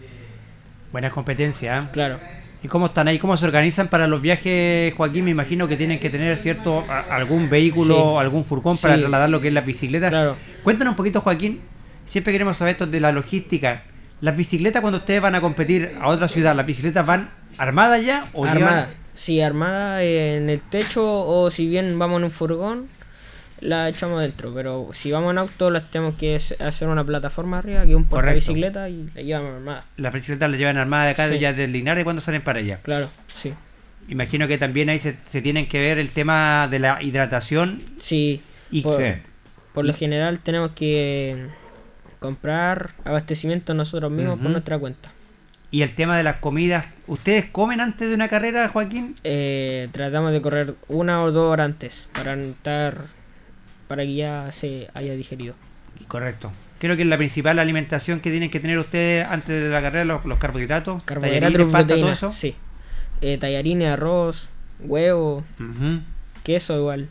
Buenas 0.92 1.12
competencias, 1.12 1.86
¿ah? 1.86 1.90
Claro. 1.92 2.20
¿Y 2.64 2.68
cómo 2.70 2.86
están 2.86 3.08
ahí? 3.10 3.20
¿Cómo 3.20 3.36
se 3.36 3.46
organizan 3.46 3.90
para 3.90 4.08
los 4.08 4.22
viajes, 4.22 4.94
Joaquín? 4.94 5.26
Me 5.26 5.32
imagino 5.32 5.68
que 5.68 5.76
tienen 5.76 6.00
que 6.00 6.10
tener, 6.10 6.38
¿cierto? 6.38 6.86
a- 6.88 7.00
algún 7.16 7.50
vehículo, 7.50 7.96
Sí. 8.14 8.18
algún 8.22 8.46
furgón 8.46 8.78
para 8.78 8.94
Sí. 8.96 9.02
trasladar 9.02 9.30
lo 9.30 9.42
que 9.42 9.50
es 9.50 9.54
la 9.54 9.62
bicicleta. 9.62 10.10
Claro. 10.10 10.38
Cuéntanos 10.64 10.92
un 10.92 10.96
poquito, 10.96 11.20
Joaquín. 11.22 11.60
Siempre 12.06 12.32
queremos 12.32 12.56
saber 12.56 12.74
esto 12.74 12.86
de 12.88 13.00
la 13.02 13.12
logística. 13.12 13.84
Las 14.24 14.38
bicicletas 14.38 14.80
cuando 14.80 15.00
ustedes 15.00 15.22
van 15.22 15.36
a 15.36 15.42
competir 15.42 15.92
a 16.00 16.08
otra 16.08 16.30
ciudad, 16.30 16.56
¿las 16.56 16.66
bicicletas 16.66 17.06
van 17.06 17.30
armadas 17.58 18.06
ya 18.06 18.26
o 18.32 18.46
Armada. 18.46 18.86
llevan- 18.88 18.88
Sí, 19.16 19.42
armada 19.42 20.02
en 20.02 20.50
el 20.50 20.62
techo 20.62 21.04
o 21.28 21.52
si 21.52 21.68
bien 21.68 22.00
vamos 22.00 22.20
en 22.20 22.24
un 22.24 22.32
furgón, 22.32 22.88
la 23.60 23.90
echamos 23.90 24.22
dentro. 24.22 24.54
Pero 24.54 24.90
si 24.94 25.12
vamos 25.12 25.32
en 25.32 25.40
auto, 25.40 25.70
las 25.70 25.92
tenemos 25.92 26.16
que 26.16 26.36
hacer 26.38 26.88
una 26.88 27.04
plataforma 27.04 27.58
arriba, 27.58 27.86
que 27.86 27.96
un 27.96 28.06
porta 28.06 28.32
bicicleta 28.32 28.88
y 28.88 29.10
la 29.14 29.22
llevamos 29.22 29.56
armada. 29.56 29.86
Las 29.98 30.14
bicicletas 30.14 30.50
las 30.50 30.58
llevan 30.58 30.78
armadas 30.78 31.08
de 31.08 31.12
acá, 31.12 31.28
de 31.28 31.36
Sí. 31.36 31.40
ya 31.42 31.52
del 31.52 31.74
Linares, 31.74 32.06
cuando 32.06 32.22
salen 32.22 32.42
para 32.44 32.60
allá? 32.60 32.80
Claro, 32.82 33.10
sí. 33.28 33.54
Imagino 34.08 34.48
que 34.48 34.58
también 34.58 34.88
ahí 34.90 35.00
se, 35.00 35.18
se 35.26 35.42
tienen 35.42 35.68
que 35.68 35.82
ver 35.82 36.00
el 36.00 36.10
tema 36.12 36.70
de 36.72 36.80
la 36.80 37.04
hidratación 37.04 37.82
Sí, 38.00 38.42
y 38.72 38.82
por, 38.84 39.04
por 39.74 39.86
lo 39.86 39.94
general 39.94 40.40
tenemos 40.40 40.72
que 40.72 41.48
comprar 42.24 42.92
abastecimiento 43.04 43.74
nosotros 43.74 44.10
mismos 44.10 44.36
por 44.38 44.46
Ujú. 44.46 44.52
nuestra 44.54 44.80
cuenta. 44.80 45.12
Y 45.72 45.82
el 45.82 45.94
tema 45.94 46.16
de 46.16 46.24
las 46.24 46.38
comidas, 46.38 46.86
¿ustedes 47.06 47.44
comen 47.52 47.82
antes 47.82 48.08
de 48.08 48.16
una 48.16 48.30
carrera, 48.30 48.70
Joaquín? 48.70 49.18
Eh, 49.26 49.90
tratamos 49.92 50.32
de 50.32 50.42
correr 50.42 50.76
una 50.88 51.22
o 51.22 51.34
dos 51.34 51.52
horas 51.52 51.66
antes 51.66 52.08
para 52.14 52.36
estar 52.36 53.02
para 53.90 54.04
que 54.04 54.16
ya 54.16 54.50
se 54.54 54.88
haya 54.94 55.14
digerido. 55.16 55.56
Correcto. 56.08 56.54
Creo 56.80 56.96
que 56.96 57.02
es 57.02 57.08
la 57.10 57.18
principal 57.18 57.60
alimentación 57.60 58.22
que 58.22 58.32
tienen 58.32 58.50
que 58.50 58.62
tener 58.62 58.78
ustedes 58.78 59.26
antes 59.28 59.62
de 59.62 59.70
la 59.70 59.82
carrera, 59.82 60.06
los, 60.06 60.24
los 60.24 60.38
carbohidratos, 60.38 61.04
Carbohidratos, 61.04 61.72
tallarines, 61.72 62.20
sí. 62.32 62.56
Eh, 63.20 63.38
tallarines, 63.38 63.90
arroz, 63.90 64.50
huevo, 64.80 65.44
queso 66.44 66.78
igual, 66.78 67.10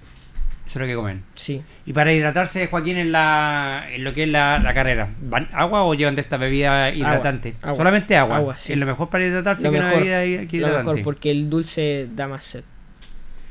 Eso 0.72 0.78
es 0.78 0.86
lo 0.86 0.86
que 0.90 0.94
comen. 0.96 1.22
sí. 1.34 1.60
Y 1.84 1.92
para 1.92 2.14
hidratarse, 2.14 2.66
Joaquín, 2.66 2.96
en, 2.96 3.12
la, 3.12 3.86
en 3.92 4.04
lo 4.04 4.14
que 4.14 4.22
es 4.22 4.28
la, 4.30 4.58
la 4.58 4.72
carrera, 4.72 5.10
¿van 5.20 5.48
agua 5.52 5.84
o 5.84 5.92
llevan 5.92 6.14
de 6.14 6.22
esta 6.22 6.38
bebida 6.38 6.90
hidratante? 6.94 7.54
agua. 7.60 7.76
Solamente 7.76 8.16
agua. 8.16 8.36
Agua, 8.38 8.56
sí. 8.56 8.72
Es 8.72 8.78
lo 8.78 8.86
mejor 8.86 9.10
para 9.10 9.26
hidratarse 9.26 9.64
Lo 9.64 9.70
que 9.72 9.78
mejor, 9.78 9.92
una 9.92 10.00
bebida 10.00 10.24
hi- 10.24 10.46
que 10.46 10.56
Lo 10.60 10.66
hidratante. 10.68 10.90
mejor 10.92 11.02
porque 11.04 11.30
el 11.30 11.50
dulce 11.50 12.08
da 12.16 12.26
más 12.26 12.44
sed. 12.44 12.64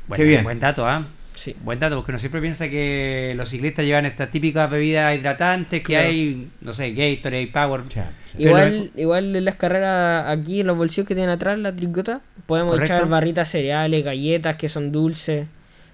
Bueno, 0.08 0.22
Qué 0.24 0.28
bien. 0.28 0.42
Buen 0.42 0.58
dato, 0.58 0.84
¿ah? 0.86 1.04
Sí. 1.36 1.54
Buen 1.62 1.78
dato, 1.78 1.96
porque 1.96 2.10
uno 2.12 2.18
siempre 2.18 2.40
piensa 2.40 2.68
que 2.68 3.32
los 3.36 3.48
ciclistas 3.48 3.84
llevan 3.84 4.04
estas 4.06 4.30
típicas 4.30 4.68
bebidas 4.70 5.16
hidratantes 5.16 5.80
que 5.80 5.92
Claro. 5.92 6.08
hay, 6.08 6.48
no 6.60 6.72
sé, 6.72 6.92
Gatorade, 6.92 7.46
Power. 7.52 7.80
Sí. 7.88 8.00
Igual, 8.38 8.90
igual 8.96 9.36
en 9.36 9.44
las 9.44 9.54
carreras 9.56 10.24
aquí 10.28 10.60
en 10.60 10.66
los 10.66 10.76
bolsillos 10.76 11.06
que 11.06 11.14
tienen 11.14 11.30
atrás 11.30 11.58
la 11.58 11.72
tricota 11.74 12.20
podemos 12.46 12.72
Correcto. 12.72 12.94
echar 12.94 13.08
barritas 13.08 13.48
cereales, 13.48 14.04
galletas 14.04 14.56
que 14.56 14.68
son 14.68 14.90
dulces 14.92 15.46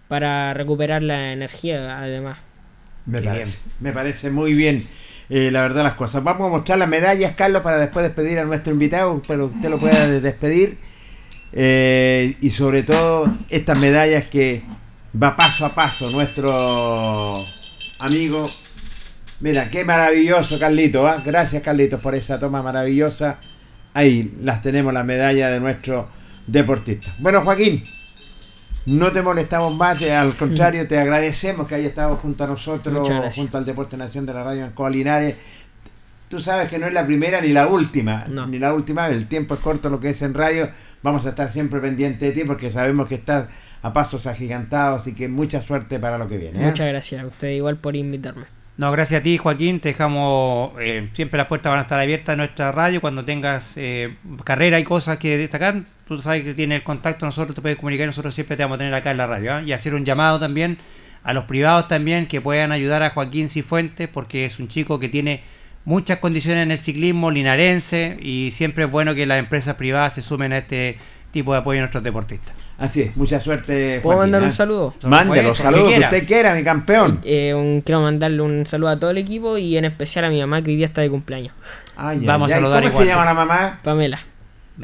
para 0.08 0.54
recuperar 0.54 1.02
la 1.02 1.32
energía 1.32 1.98
además. 1.98 2.38
Me 3.06 3.22
parece, 3.22 3.58
me 3.80 3.92
parece 3.92 4.30
muy 4.30 4.52
bien. 4.54 4.86
eh, 5.30 5.50
la 5.50 5.62
verdad 5.62 5.82
las 5.82 5.94
cosas. 5.94 6.22
Vamos 6.24 6.46
a 6.46 6.50
mostrar 6.50 6.78
las 6.78 6.88
medallas, 6.88 7.34
Carlos, 7.36 7.62
para 7.62 7.76
después 7.78 8.04
despedir 8.04 8.38
a 8.38 8.44
nuestro 8.44 8.72
invitado, 8.72 9.20
pero 9.28 9.46
usted 9.46 9.68
lo 9.68 9.78
pueda 9.78 10.06
de- 10.06 10.20
despedir. 10.22 10.78
Eh, 11.52 12.36
y 12.40 12.50
sobre 12.50 12.82
todo 12.82 13.30
estas 13.48 13.78
medallas 13.78 14.24
que 14.24 14.62
va 15.20 15.34
paso 15.36 15.64
a 15.66 15.74
paso 15.74 16.10
nuestro 16.10 17.42
amigo. 18.00 18.46
Mira, 19.40 19.70
qué 19.70 19.84
maravilloso, 19.84 20.58
Carlito. 20.58 21.06
¿ah? 21.06 21.16
Gracias, 21.24 21.62
Carlitos, 21.62 22.00
por 22.00 22.14
esa 22.14 22.38
toma 22.38 22.62
maravillosa. 22.62 23.38
Ahí 23.94 24.34
las 24.42 24.62
tenemos, 24.62 24.92
las 24.92 25.04
medallas 25.04 25.50
de 25.52 25.60
nuestro 25.60 26.08
deportista. 26.46 27.08
Bueno, 27.20 27.40
Joaquín, 27.42 27.82
no 28.88 29.12
te 29.12 29.22
molestamos 29.22 29.76
más, 29.76 30.02
al 30.10 30.34
contrario, 30.34 30.86
te 30.88 30.98
agradecemos 30.98 31.66
que 31.68 31.74
hayas 31.76 31.88
estado 31.88 32.16
junto 32.16 32.44
a 32.44 32.46
nosotros, 32.46 33.08
junto 33.34 33.58
al 33.58 33.64
Deporte 33.64 33.96
Nación 33.96 34.26
de 34.26 34.34
la 34.34 34.44
Radio 34.44 34.64
en 34.64 34.72
Coa 34.72 34.90
Linares. 34.90 35.36
Tú 36.28 36.40
sabes 36.40 36.68
que 36.68 36.78
no 36.78 36.86
es 36.86 36.92
la 36.92 37.06
primera 37.06 37.40
ni 37.40 37.48
la 37.48 37.66
última, 37.68 38.24
No. 38.28 38.46
ni 38.46 38.58
la 38.58 38.74
última, 38.74 39.08
el 39.08 39.26
tiempo 39.28 39.54
es 39.54 39.60
corto 39.60 39.88
lo 39.88 39.98
que 39.98 40.10
es 40.10 40.20
en 40.22 40.34
radio, 40.34 40.68
vamos 41.02 41.24
a 41.24 41.30
estar 41.30 41.50
siempre 41.50 41.80
pendientes 41.80 42.20
de 42.20 42.32
ti 42.42 42.46
porque 42.46 42.70
sabemos 42.70 43.06
que 43.08 43.14
estás 43.14 43.46
a 43.80 43.92
pasos 43.92 44.26
agigantados 44.26 45.06
y 45.06 45.14
que 45.14 45.28
mucha 45.28 45.62
suerte 45.62 45.98
para 45.98 46.18
lo 46.18 46.28
que 46.28 46.36
viene. 46.36 46.60
¿eh? 46.62 46.66
Muchas 46.66 46.86
gracias 46.88 47.22
a 47.22 47.26
usted 47.26 47.48
igual 47.50 47.76
por 47.76 47.96
invitarme. 47.96 48.44
No, 48.76 48.92
gracias 48.92 49.20
a 49.20 49.22
ti, 49.24 49.38
Joaquín. 49.38 49.80
Te 49.80 49.88
dejamos. 49.88 50.72
eh, 50.80 51.08
siempre 51.12 51.38
las 51.38 51.46
puertas 51.48 51.70
van 51.70 51.80
a 51.80 51.82
estar 51.82 51.98
abiertas 51.98 52.34
en 52.34 52.38
nuestra 52.38 52.70
radio. 52.70 53.00
Cuando 53.00 53.24
tengas 53.24 53.72
eh, 53.76 54.16
carrera 54.44 54.78
y 54.78 54.84
cosas 54.84 55.18
que 55.18 55.36
destacar, 55.36 55.82
tú 56.16 56.22
sabes 56.22 56.42
que 56.44 56.54
tienes 56.54 56.76
el 56.76 56.82
contacto. 56.82 57.26
Nosotros 57.26 57.54
te 57.54 57.62
puedes 57.62 57.76
comunicar. 57.78 58.06
Nosotros 58.06 58.34
siempre 58.34 58.56
te 58.56 58.62
vamos 58.64 58.76
a 58.76 58.78
tener 58.78 58.94
acá 58.94 59.10
en 59.10 59.16
la 59.18 59.26
radio. 59.26 59.54
¿ah? 59.54 59.62
Y 59.62 59.72
hacer 59.72 59.94
un 59.94 60.04
llamado 60.04 60.38
también 60.38 60.78
a 61.22 61.32
los 61.32 61.44
privados 61.44 61.88
también 61.88 62.26
que 62.26 62.40
puedan 62.40 62.72
ayudar 62.72 63.02
a 63.02 63.10
Joaquín 63.10 63.48
Cifuentes, 63.48 64.08
porque 64.08 64.44
es 64.44 64.58
un 64.58 64.68
chico 64.68 64.98
que 64.98 65.08
tiene 65.08 65.42
muchas 65.84 66.18
condiciones 66.18 66.62
en 66.62 66.70
el 66.70 66.78
ciclismo 66.78 67.30
linarense. 67.30 68.18
Y 68.20 68.50
siempre 68.50 68.84
es 68.84 68.90
bueno 68.90 69.14
que 69.14 69.26
las 69.26 69.38
empresas 69.38 69.76
privadas 69.76 70.14
se 70.14 70.22
sumen 70.22 70.52
a 70.52 70.58
este 70.58 70.96
tipo 71.30 71.52
de 71.52 71.58
apoyo 71.58 71.78
a 71.78 71.82
nuestros 71.82 72.02
deportistas. 72.02 72.54
Así 72.78 73.02
es, 73.02 73.16
mucha 73.16 73.38
suerte. 73.40 74.00
¿Puedo 74.02 74.18
mandar 74.18 74.40
¿eh? 74.42 74.46
un 74.46 74.52
saludo? 74.54 74.94
Por 75.00 75.10
los 75.10 75.20
supuesto, 75.20 75.54
saludos 75.56 75.84
que 75.88 75.94
quiera. 75.96 76.08
usted 76.08 76.26
quiera, 76.26 76.54
mi 76.54 76.64
campeón. 76.64 77.20
Eh, 77.24 77.52
un- 77.52 77.82
quiero 77.82 78.00
mandarle 78.00 78.40
un 78.40 78.64
saludo 78.64 78.90
a 78.90 78.98
todo 78.98 79.10
el 79.10 79.18
equipo 79.18 79.58
y 79.58 79.76
en 79.76 79.84
especial 79.84 80.24
a 80.24 80.30
mi 80.30 80.40
mamá 80.40 80.62
que 80.62 80.70
hoy 80.70 80.76
día 80.76 80.86
está 80.86 81.02
de 81.02 81.10
cumpleaños. 81.10 81.52
Ay, 81.96 82.20
Vamos 82.24 82.48
ay, 82.48 82.52
a 82.52 82.56
saludar 82.56 82.80
¿Cómo 82.82 82.90
igual. 82.92 83.04
se 83.04 83.10
llama 83.10 83.24
la 83.24 83.34
mamá? 83.34 83.80
Pamela, 83.82 84.20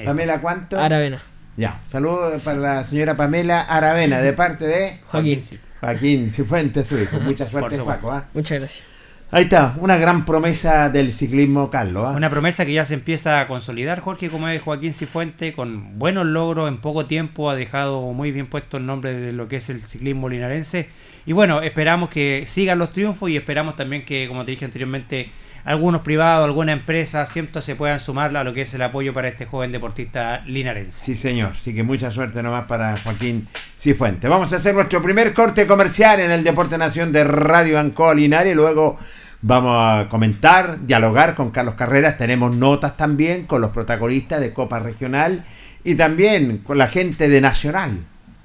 Pamela, 0.02 0.40
¿cuánto? 0.40 0.80
Aravena, 0.80 1.18
Ya, 1.56 1.80
saludos 1.86 2.42
para 2.42 2.58
la 2.58 2.84
señora 2.84 3.16
Pamela 3.16 3.60
Aravena, 3.60 4.20
de 4.20 4.32
parte 4.32 4.66
de 4.66 4.98
Joaquín. 5.08 5.40
Joaquín 5.80 6.32
Cifuentes, 6.32 6.86
su 6.86 6.98
hijo. 6.98 7.20
Mucha 7.20 7.46
suerte. 7.46 7.78
Paco. 7.78 8.10
¿ah? 8.10 8.24
Muchas 8.34 8.58
gracias. 8.58 8.84
Ahí 9.30 9.44
está, 9.44 9.74
una 9.78 9.96
gran 9.96 10.24
promesa 10.24 10.90
del 10.90 11.12
ciclismo, 11.12 11.68
Carlos. 11.68 12.04
¿ah? 12.06 12.12
Una 12.16 12.30
promesa 12.30 12.64
que 12.64 12.72
ya 12.72 12.84
se 12.84 12.94
empieza 12.94 13.40
a 13.40 13.48
consolidar, 13.48 14.00
Jorge, 14.00 14.30
como 14.30 14.48
es 14.48 14.62
Joaquín 14.62 14.92
Cifuente, 14.92 15.52
con 15.52 15.98
buenos 15.98 16.24
logros 16.26 16.68
en 16.68 16.78
poco 16.78 17.06
tiempo, 17.06 17.50
ha 17.50 17.56
dejado 17.56 18.00
muy 18.12 18.30
bien 18.30 18.46
puesto 18.46 18.76
el 18.76 18.86
nombre 18.86 19.12
de 19.12 19.32
lo 19.32 19.48
que 19.48 19.56
es 19.56 19.70
el 19.70 19.84
ciclismo 19.86 20.28
linarense. 20.28 20.88
Y 21.26 21.32
bueno, 21.32 21.62
esperamos 21.62 22.10
que 22.10 22.44
sigan 22.46 22.78
los 22.78 22.92
triunfos 22.92 23.28
y 23.30 23.36
esperamos 23.36 23.76
también 23.76 24.04
que, 24.04 24.28
como 24.28 24.44
te 24.44 24.52
dije 24.52 24.66
anteriormente, 24.66 25.30
algunos 25.64 26.02
privados, 26.02 26.44
alguna 26.44 26.72
empresa, 26.72 27.24
siempre 27.26 27.62
se 27.62 27.74
puedan 27.74 27.98
sumar 27.98 28.36
a 28.36 28.44
lo 28.44 28.52
que 28.52 28.62
es 28.62 28.74
el 28.74 28.82
apoyo 28.82 29.14
para 29.14 29.28
este 29.28 29.46
joven 29.46 29.72
deportista 29.72 30.42
linarense. 30.46 31.04
Sí, 31.04 31.14
señor. 31.14 31.52
Así 31.56 31.74
que 31.74 31.82
mucha 31.82 32.10
suerte 32.10 32.42
nomás 32.42 32.64
para 32.64 32.98
Joaquín 32.98 33.48
Cifuentes. 33.78 34.28
Vamos 34.28 34.52
a 34.52 34.56
hacer 34.56 34.74
nuestro 34.74 35.02
primer 35.02 35.32
corte 35.32 35.66
comercial 35.66 36.20
en 36.20 36.30
el 36.30 36.44
Deporte 36.44 36.76
Nación 36.76 37.12
de 37.12 37.24
Radio 37.24 37.78
Ancoa 37.78 38.14
Linares. 38.14 38.54
Luego 38.54 38.98
vamos 39.40 39.76
a 39.78 40.08
comentar, 40.10 40.86
dialogar 40.86 41.34
con 41.34 41.50
Carlos 41.50 41.74
Carreras. 41.74 42.18
Tenemos 42.18 42.54
notas 42.54 42.96
también 42.96 43.46
con 43.46 43.62
los 43.62 43.70
protagonistas 43.70 44.40
de 44.40 44.52
Copa 44.52 44.80
Regional 44.80 45.44
y 45.82 45.94
también 45.94 46.58
con 46.58 46.76
la 46.76 46.88
gente 46.88 47.28
de 47.28 47.40
Nacional, 47.40 48.00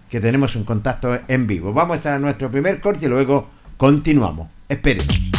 que 0.10 0.22
tenemos 0.22 0.56
un 0.56 0.64
contacto 0.64 1.20
en 1.28 1.48
vivo. 1.48 1.74
Vamos 1.74 2.06
a 2.06 2.18
nuestro 2.18 2.50
primer 2.50 2.80
corte 2.80 3.06
y 3.06 3.10
luego 3.10 3.50
continuamos. 3.78 4.48
Esperen. 4.70 5.39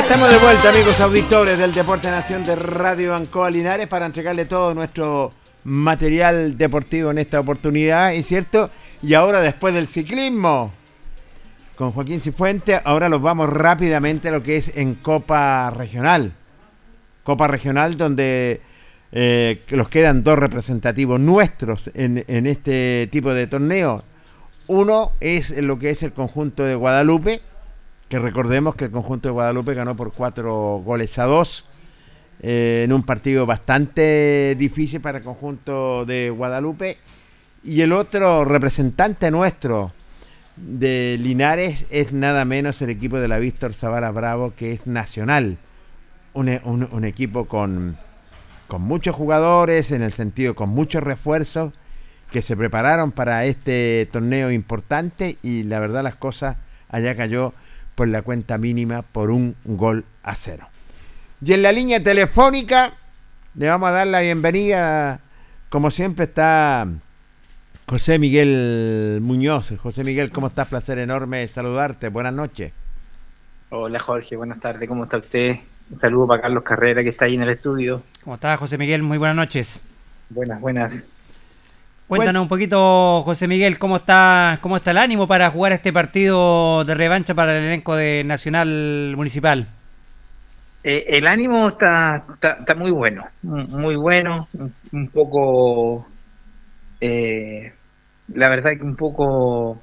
Estamos 0.00 0.30
de 0.30 0.38
vuelta, 0.38 0.70
amigos 0.70 0.98
auditores 0.98 1.58
del 1.58 1.72
Deporte 1.72 2.10
Nación 2.10 2.42
de 2.42 2.56
Radio 2.56 3.14
Ancoa 3.14 3.50
Linares, 3.50 3.86
para 3.86 4.06
entregarle 4.06 4.46
todo 4.46 4.74
nuestro 4.74 5.30
material 5.62 6.56
deportivo 6.56 7.10
en 7.10 7.18
esta 7.18 7.38
oportunidad, 7.38 8.14
¿es 8.14 8.26
cierto? 8.26 8.70
Y 9.02 9.12
ahora, 9.14 9.40
después 9.40 9.74
del 9.74 9.86
ciclismo, 9.86 10.72
con 11.76 11.92
Joaquín 11.92 12.20
Cifuente, 12.20 12.80
ahora 12.82 13.08
los 13.10 13.20
vamos 13.20 13.50
rápidamente 13.50 14.28
a 14.28 14.32
lo 14.32 14.42
que 14.42 14.56
es 14.56 14.76
en 14.76 14.94
Copa 14.94 15.70
Regional. 15.70 16.32
Copa 17.22 17.46
Regional, 17.46 17.96
donde 17.96 18.62
eh, 19.12 19.62
los 19.68 19.90
quedan 19.90 20.24
dos 20.24 20.38
representativos 20.38 21.20
nuestros 21.20 21.90
en, 21.94 22.24
en 22.26 22.46
este 22.46 23.08
tipo 23.12 23.32
de 23.32 23.46
torneo. 23.46 24.02
Uno 24.66 25.12
es 25.20 25.50
lo 25.50 25.78
que 25.78 25.90
es 25.90 26.02
el 26.02 26.12
conjunto 26.12 26.64
de 26.64 26.74
Guadalupe, 26.74 27.42
que 28.10 28.18
recordemos 28.18 28.74
que 28.74 28.86
el 28.86 28.90
conjunto 28.90 29.28
de 29.28 29.32
Guadalupe 29.32 29.72
ganó 29.72 29.96
por 29.96 30.12
cuatro 30.12 30.82
goles 30.84 31.16
a 31.18 31.24
dos 31.24 31.64
eh, 32.42 32.82
en 32.84 32.92
un 32.92 33.04
partido 33.04 33.46
bastante 33.46 34.56
difícil 34.58 35.00
para 35.00 35.18
el 35.18 35.24
conjunto 35.24 36.04
de 36.04 36.28
Guadalupe. 36.30 36.98
Y 37.62 37.82
el 37.82 37.92
otro 37.92 38.44
representante 38.44 39.30
nuestro 39.30 39.92
de 40.56 41.18
Linares 41.20 41.86
es 41.90 42.12
nada 42.12 42.44
menos 42.44 42.82
el 42.82 42.90
equipo 42.90 43.18
de 43.20 43.28
la 43.28 43.38
Víctor 43.38 43.74
Zavala 43.74 44.10
Bravo, 44.10 44.54
que 44.56 44.72
es 44.72 44.86
nacional. 44.88 45.58
Un, 46.32 46.48
e- 46.48 46.60
un- 46.64 46.88
un 46.90 47.04
equipo 47.04 47.46
con, 47.46 47.96
con 48.66 48.82
muchos 48.82 49.14
jugadores, 49.14 49.92
en 49.92 50.02
el 50.02 50.12
sentido 50.12 50.54
con 50.56 50.70
muchos 50.70 51.02
refuerzos, 51.02 51.72
que 52.32 52.42
se 52.42 52.56
prepararon 52.56 53.12
para 53.12 53.44
este 53.44 54.08
torneo 54.10 54.50
importante 54.50 55.38
y 55.42 55.62
la 55.62 55.78
verdad 55.78 56.02
las 56.02 56.16
cosas 56.16 56.56
allá 56.88 57.16
cayó 57.16 57.52
por 58.00 58.08
la 58.08 58.22
cuenta 58.22 58.56
mínima 58.56 59.02
por 59.02 59.30
un 59.30 59.54
gol 59.62 60.06
a 60.22 60.34
cero. 60.34 60.66
Y 61.44 61.52
en 61.52 61.60
la 61.60 61.70
línea 61.70 62.02
telefónica 62.02 62.94
le 63.54 63.68
vamos 63.68 63.90
a 63.90 63.92
dar 63.92 64.06
la 64.06 64.20
bienvenida, 64.20 65.20
como 65.68 65.90
siempre 65.90 66.24
está 66.24 66.88
José 67.86 68.18
Miguel 68.18 69.18
Muñoz. 69.20 69.74
José 69.76 70.02
Miguel, 70.02 70.32
¿cómo 70.32 70.46
estás? 70.46 70.68
Placer 70.68 70.96
enorme 70.96 71.46
saludarte. 71.46 72.08
Buenas 72.08 72.32
noches. 72.32 72.72
Hola 73.68 73.98
Jorge, 73.98 74.34
buenas 74.34 74.60
tardes, 74.60 74.88
¿cómo 74.88 75.04
está 75.04 75.18
usted? 75.18 75.56
Un 75.90 76.00
saludo 76.00 76.26
para 76.26 76.40
Carlos 76.40 76.62
Carrera 76.62 77.02
que 77.02 77.10
está 77.10 77.26
ahí 77.26 77.34
en 77.34 77.42
el 77.42 77.50
estudio. 77.50 78.02
¿Cómo 78.24 78.36
está 78.36 78.56
José 78.56 78.78
Miguel? 78.78 79.02
Muy 79.02 79.18
buenas 79.18 79.36
noches. 79.36 79.82
Buenas, 80.30 80.58
buenas. 80.58 81.06
Cuéntanos 82.10 82.42
un 82.42 82.48
poquito, 82.48 83.22
José 83.22 83.46
Miguel, 83.46 83.78
cómo 83.78 83.96
está, 83.96 84.58
cómo 84.60 84.76
está 84.76 84.90
el 84.90 84.98
ánimo 84.98 85.28
para 85.28 85.48
jugar 85.50 85.72
este 85.72 85.92
partido 85.92 86.84
de 86.84 86.94
revancha 86.94 87.34
para 87.34 87.56
el 87.56 87.64
elenco 87.64 87.94
de 87.94 88.24
Nacional 88.24 89.14
Municipal. 89.16 89.68
Eh, 90.82 91.04
el 91.08 91.26
ánimo 91.26 91.68
está, 91.68 92.24
está, 92.34 92.52
está 92.60 92.74
muy 92.74 92.90
bueno, 92.90 93.24
mu- 93.42 93.66
muy 93.68 93.96
bueno, 93.96 94.48
un, 94.92 95.08
poco, 95.08 96.06
eh, 97.00 97.72
la 98.28 98.48
verdad 98.48 98.72
que 98.76 98.82
un 98.82 98.96
poco 98.96 99.82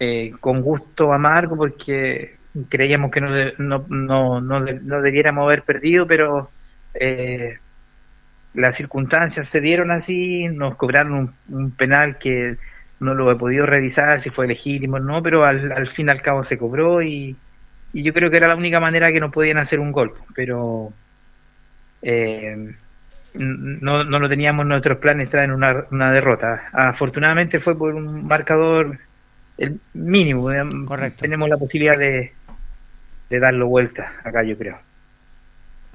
eh, 0.00 0.32
con 0.40 0.60
gusto 0.62 1.12
amargo 1.12 1.56
porque 1.56 2.38
creíamos 2.68 3.10
que 3.10 3.20
no, 3.20 3.30
no, 3.58 4.40
no, 4.40 4.60
no 4.60 5.00
debiéramos 5.02 5.44
haber 5.44 5.62
perdido, 5.62 6.06
pero 6.06 6.50
eh, 6.94 7.58
las 8.58 8.74
circunstancias 8.76 9.48
se 9.48 9.60
dieron 9.60 9.90
así, 9.92 10.48
nos 10.48 10.74
cobraron 10.76 11.14
un, 11.14 11.34
un 11.48 11.70
penal 11.70 12.18
que 12.18 12.56
no 13.00 13.14
lo 13.14 13.30
he 13.30 13.36
podido 13.36 13.66
revisar 13.66 14.18
si 14.18 14.30
fue 14.30 14.48
legítimo 14.48 14.96
o 14.96 15.00
no, 15.00 15.22
pero 15.22 15.44
al, 15.44 15.70
al 15.70 15.86
fin 15.86 16.08
y 16.08 16.10
al 16.10 16.22
cabo 16.22 16.42
se 16.42 16.58
cobró 16.58 17.00
y, 17.00 17.36
y 17.92 18.02
yo 18.02 18.12
creo 18.12 18.30
que 18.30 18.36
era 18.36 18.48
la 18.48 18.56
única 18.56 18.80
manera 18.80 19.12
que 19.12 19.20
nos 19.20 19.32
podían 19.32 19.58
hacer 19.58 19.78
un 19.78 19.92
gol, 19.92 20.12
pero 20.34 20.92
eh, 22.02 22.74
no, 23.34 24.02
no 24.02 24.18
lo 24.18 24.28
teníamos 24.28 24.64
en 24.64 24.68
nuestros 24.70 24.98
planes 24.98 25.30
traer 25.30 25.52
una, 25.52 25.84
una 25.92 26.10
derrota. 26.12 26.68
Afortunadamente 26.72 27.60
fue 27.60 27.78
por 27.78 27.94
un 27.94 28.26
marcador 28.26 28.98
el 29.56 29.80
mínimo, 29.94 30.50
eh, 30.50 30.64
Correcto. 30.84 31.20
tenemos 31.22 31.48
la 31.48 31.56
posibilidad 31.56 31.96
de, 31.96 32.32
de 33.30 33.38
darlo 33.38 33.68
vuelta 33.68 34.14
acá 34.24 34.42
yo 34.42 34.58
creo. 34.58 34.87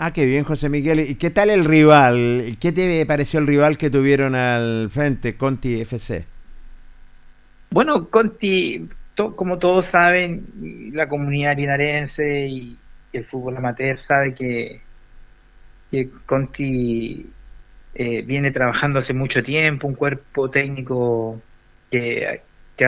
Ah, 0.05 0.11
qué 0.11 0.25
bien, 0.25 0.43
José 0.43 0.67
Miguel. 0.67 0.99
¿Y 0.99 1.15
qué 1.15 1.29
tal 1.29 1.49
el 1.49 1.63
rival? 1.63 2.57
¿Qué 2.59 2.71
te 2.73 3.05
pareció 3.05 3.39
el 3.39 3.47
rival 3.47 3.77
que 3.77 3.89
tuvieron 3.89 4.35
al 4.35 4.89
frente, 4.91 5.37
Conti 5.37 5.79
FC? 5.81 6.27
Bueno, 7.69 8.09
Conti, 8.09 8.87
como 9.35 9.57
todos 9.59 9.87
saben, 9.87 10.45
la 10.93 11.07
comunidad 11.09 11.57
linarense 11.57 12.47
y 12.47 12.85
el 13.11 13.25
fútbol 13.25 13.57
amateur 13.57 13.99
sabe 13.99 14.33
que, 14.35 14.87
Conti 16.25 17.37
eh, 17.93 18.21
viene 18.23 18.51
trabajando 18.51 18.99
hace 18.99 19.13
mucho 19.13 19.43
tiempo, 19.43 19.87
un 19.87 19.95
cuerpo 19.95 20.49
técnico 20.51 21.47
que, 21.89 22.47
que, 22.75 22.87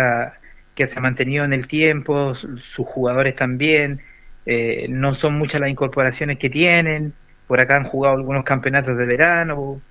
que 0.73 0.87
se 0.87 0.99
ha 0.99 1.01
mantenido 1.01 1.45
en 1.45 1.53
el 1.53 1.67
tiempo, 1.67 2.35
su- 2.35 2.57
sus 2.59 2.87
jugadores 2.87 3.35
también, 3.35 4.01
eh, 4.45 4.87
no 4.89 5.13
son 5.13 5.35
muchas 5.37 5.61
las 5.61 5.69
incorporaciones 5.69 6.37
que 6.37 6.49
tienen, 6.49 7.13
por 7.47 7.59
acá 7.59 7.77
han 7.77 7.85
jugado 7.85 8.15
algunos 8.17 8.43
campeonatos 8.43 8.97
de 8.97 9.05
verano, 9.05 9.81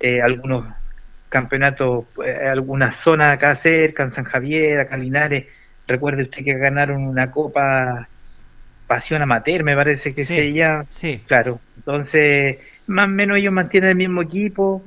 eh, 0.00 0.20
algunos 0.22 0.66
campeonatos, 1.28 2.06
eh, 2.24 2.46
algunas 2.48 2.98
zonas 2.98 3.34
acá 3.34 3.54
cerca, 3.54 4.02
en 4.02 4.10
San 4.10 4.24
Javier, 4.24 4.80
acá 4.80 4.94
en 4.96 5.02
Linares, 5.02 5.46
recuerde 5.86 6.24
usted 6.24 6.44
que 6.44 6.54
ganaron 6.58 7.06
una 7.06 7.30
copa 7.30 8.08
Pasión 8.86 9.22
Amateur, 9.22 9.64
me 9.64 9.74
parece 9.74 10.14
que 10.14 10.24
Sí. 10.24 10.34
se 10.34 10.52
llama, 10.52 10.84
Sí, 10.90 11.20
Claro, 11.26 11.60
entonces 11.76 12.58
más 12.86 13.06
o 13.06 13.10
menos 13.10 13.38
ellos 13.38 13.52
mantienen 13.52 13.90
el 13.90 13.96
mismo 13.96 14.20
equipo. 14.22 14.82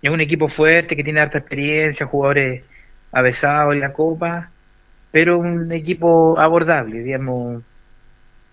Es 0.00 0.10
un 0.10 0.20
equipo 0.20 0.48
fuerte 0.48 0.94
que 0.94 1.02
tiene 1.02 1.20
harta 1.20 1.38
experiencia, 1.38 2.06
jugadores 2.06 2.62
avesados 3.10 3.74
en 3.74 3.80
la 3.80 3.92
Copa, 3.92 4.52
pero 5.10 5.38
un 5.38 5.72
equipo 5.72 6.38
abordable, 6.38 7.02
digamos. 7.02 7.62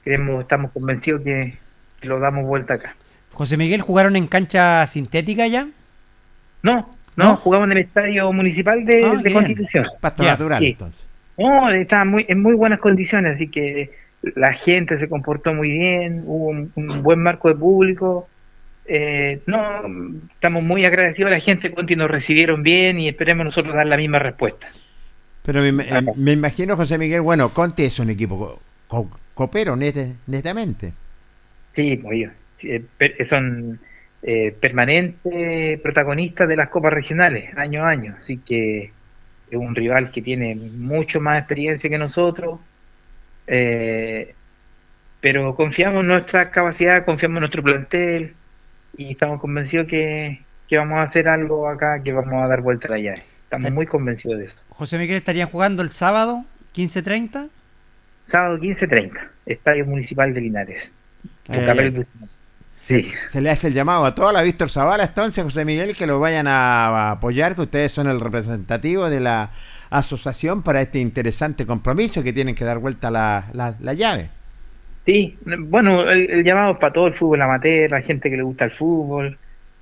Creemos, 0.03 0.41
estamos 0.41 0.71
convencidos 0.71 1.21
que, 1.21 1.57
que 1.99 2.07
lo 2.07 2.19
damos 2.19 2.45
vuelta 2.45 2.75
acá. 2.75 2.95
José 3.33 3.57
Miguel, 3.57 3.81
¿jugaron 3.81 4.15
en 4.15 4.27
cancha 4.27 4.85
sintética 4.87 5.47
ya? 5.47 5.67
No, 6.63 6.95
no, 7.15 7.25
¿No? 7.25 7.35
jugamos 7.35 7.67
en 7.67 7.71
el 7.73 7.77
estadio 7.85 8.31
municipal 8.33 8.83
de, 8.85 9.03
Ah, 9.05 9.15
de. 9.21 9.33
Constitución. 9.33 9.87
Pasto 9.99 10.23
Ya, 10.23 10.31
natural, 10.31 10.59
sí. 10.59 10.67
entonces. 10.69 11.05
No, 11.37 11.69
está 11.71 12.05
muy, 12.05 12.25
en 12.27 12.41
muy 12.41 12.53
buenas 12.53 12.79
condiciones, 12.79 13.35
así 13.35 13.47
que 13.47 13.91
la 14.35 14.53
gente 14.53 14.97
se 14.97 15.09
comportó 15.09 15.53
muy 15.53 15.71
bien, 15.71 16.23
hubo 16.25 16.49
un, 16.49 16.71
un 16.75 17.01
buen 17.03 17.19
marco 17.19 17.47
de 17.49 17.55
público. 17.55 18.27
Eh, 18.85 19.41
no, 19.45 19.61
estamos 20.33 20.63
muy 20.63 20.85
agradecidos 20.85 21.31
a 21.31 21.35
la 21.35 21.39
gente, 21.39 21.71
Conti 21.71 21.95
nos 21.95 22.11
recibieron 22.11 22.61
bien 22.63 22.99
y 22.99 23.07
esperemos 23.07 23.45
nosotros 23.45 23.73
dar 23.73 23.85
la 23.87 23.97
misma 23.97 24.19
respuesta. 24.19 24.67
Pero 25.43 25.61
me, 25.61 25.71
me 26.15 26.31
imagino, 26.33 26.75
José 26.75 26.97
Miguel, 26.97 27.21
bueno, 27.21 27.49
Conti 27.49 27.83
es 27.85 27.97
un 27.99 28.09
equipo 28.11 28.37
co- 28.37 28.61
co- 28.87 29.09
copero, 29.45 29.75
net- 29.75 30.15
netamente. 30.27 30.93
Sí. 31.73 32.01
Sí, 32.55 32.71
eh, 32.71 32.83
per- 32.97 33.25
son 33.25 33.79
eh, 34.23 34.51
permanentes 34.59 35.79
protagonistas 35.81 36.47
de 36.47 36.55
las 36.55 36.69
copas 36.69 36.93
regionales, 36.93 37.55
año 37.57 37.83
a 37.83 37.89
año, 37.89 38.15
así 38.19 38.37
que 38.37 38.91
es 39.49 39.57
un 39.57 39.73
rival 39.75 40.11
que 40.11 40.21
tiene 40.21 40.55
mucho 40.55 41.19
más 41.19 41.39
experiencia 41.39 41.89
que 41.89 41.97
nosotros, 41.97 42.59
eh, 43.47 44.33
pero 45.21 45.55
confiamos 45.55 46.01
en 46.01 46.07
nuestra 46.07 46.51
capacidad, 46.51 47.03
confiamos 47.05 47.37
en 47.37 47.41
nuestro 47.41 47.63
plantel 47.63 48.33
y 48.97 49.11
estamos 49.11 49.39
convencidos 49.39 49.87
que, 49.87 50.41
que 50.67 50.77
vamos 50.77 50.99
a 50.99 51.03
hacer 51.03 51.27
algo 51.27 51.67
acá, 51.67 52.01
que 52.03 52.11
vamos 52.13 52.43
a 52.43 52.47
dar 52.47 52.61
vuelta 52.61 52.87
a 52.87 52.91
la 52.91 52.97
llave. 52.99 53.23
Estamos 53.43 53.71
muy 53.71 53.85
convencidos 53.85 54.39
de 54.39 54.45
eso. 54.45 54.57
José 54.69 54.97
Miguel 54.97 55.17
estarían 55.17 55.49
jugando 55.49 55.81
el 55.81 55.89
sábado 55.89 56.45
15.30. 56.75 57.49
Sábado 58.31 58.59
15.30, 58.59 59.11
Estadio 59.45 59.85
Municipal 59.85 60.33
de 60.33 60.39
Linares. 60.39 60.89
Eh. 61.49 62.05
Sí. 62.81 63.11
Se 63.27 63.41
le 63.41 63.49
hace 63.49 63.67
el 63.67 63.73
llamado 63.73 64.05
a 64.05 64.15
toda 64.15 64.31
la 64.31 64.41
Víctor 64.41 64.69
Zavala, 64.69 65.03
entonces, 65.03 65.43
José 65.43 65.65
Miguel, 65.65 65.97
que 65.97 66.07
lo 66.07 66.17
vayan 66.21 66.47
a, 66.47 66.87
a 66.87 67.11
apoyar, 67.11 67.55
que 67.55 67.63
ustedes 67.63 67.91
son 67.91 68.07
el 68.07 68.21
representativo 68.21 69.09
de 69.09 69.19
la 69.19 69.51
asociación 69.89 70.63
para 70.63 70.79
este 70.79 70.99
interesante 70.99 71.65
compromiso 71.65 72.23
que 72.23 72.31
tienen 72.31 72.55
que 72.55 72.63
dar 72.63 72.77
vuelta 72.77 73.11
la, 73.11 73.47
la, 73.51 73.75
la 73.81 73.93
llave. 73.93 74.29
Sí, 75.05 75.37
bueno, 75.43 76.09
el, 76.09 76.29
el 76.29 76.43
llamado 76.45 76.71
es 76.71 76.77
para 76.77 76.93
todo 76.93 77.07
el 77.07 77.13
fútbol 77.13 77.41
amateur, 77.41 77.91
la 77.91 78.01
gente 78.01 78.29
que 78.29 78.37
le 78.37 78.43
gusta 78.43 78.63
el 78.63 78.71
fútbol. 78.71 79.37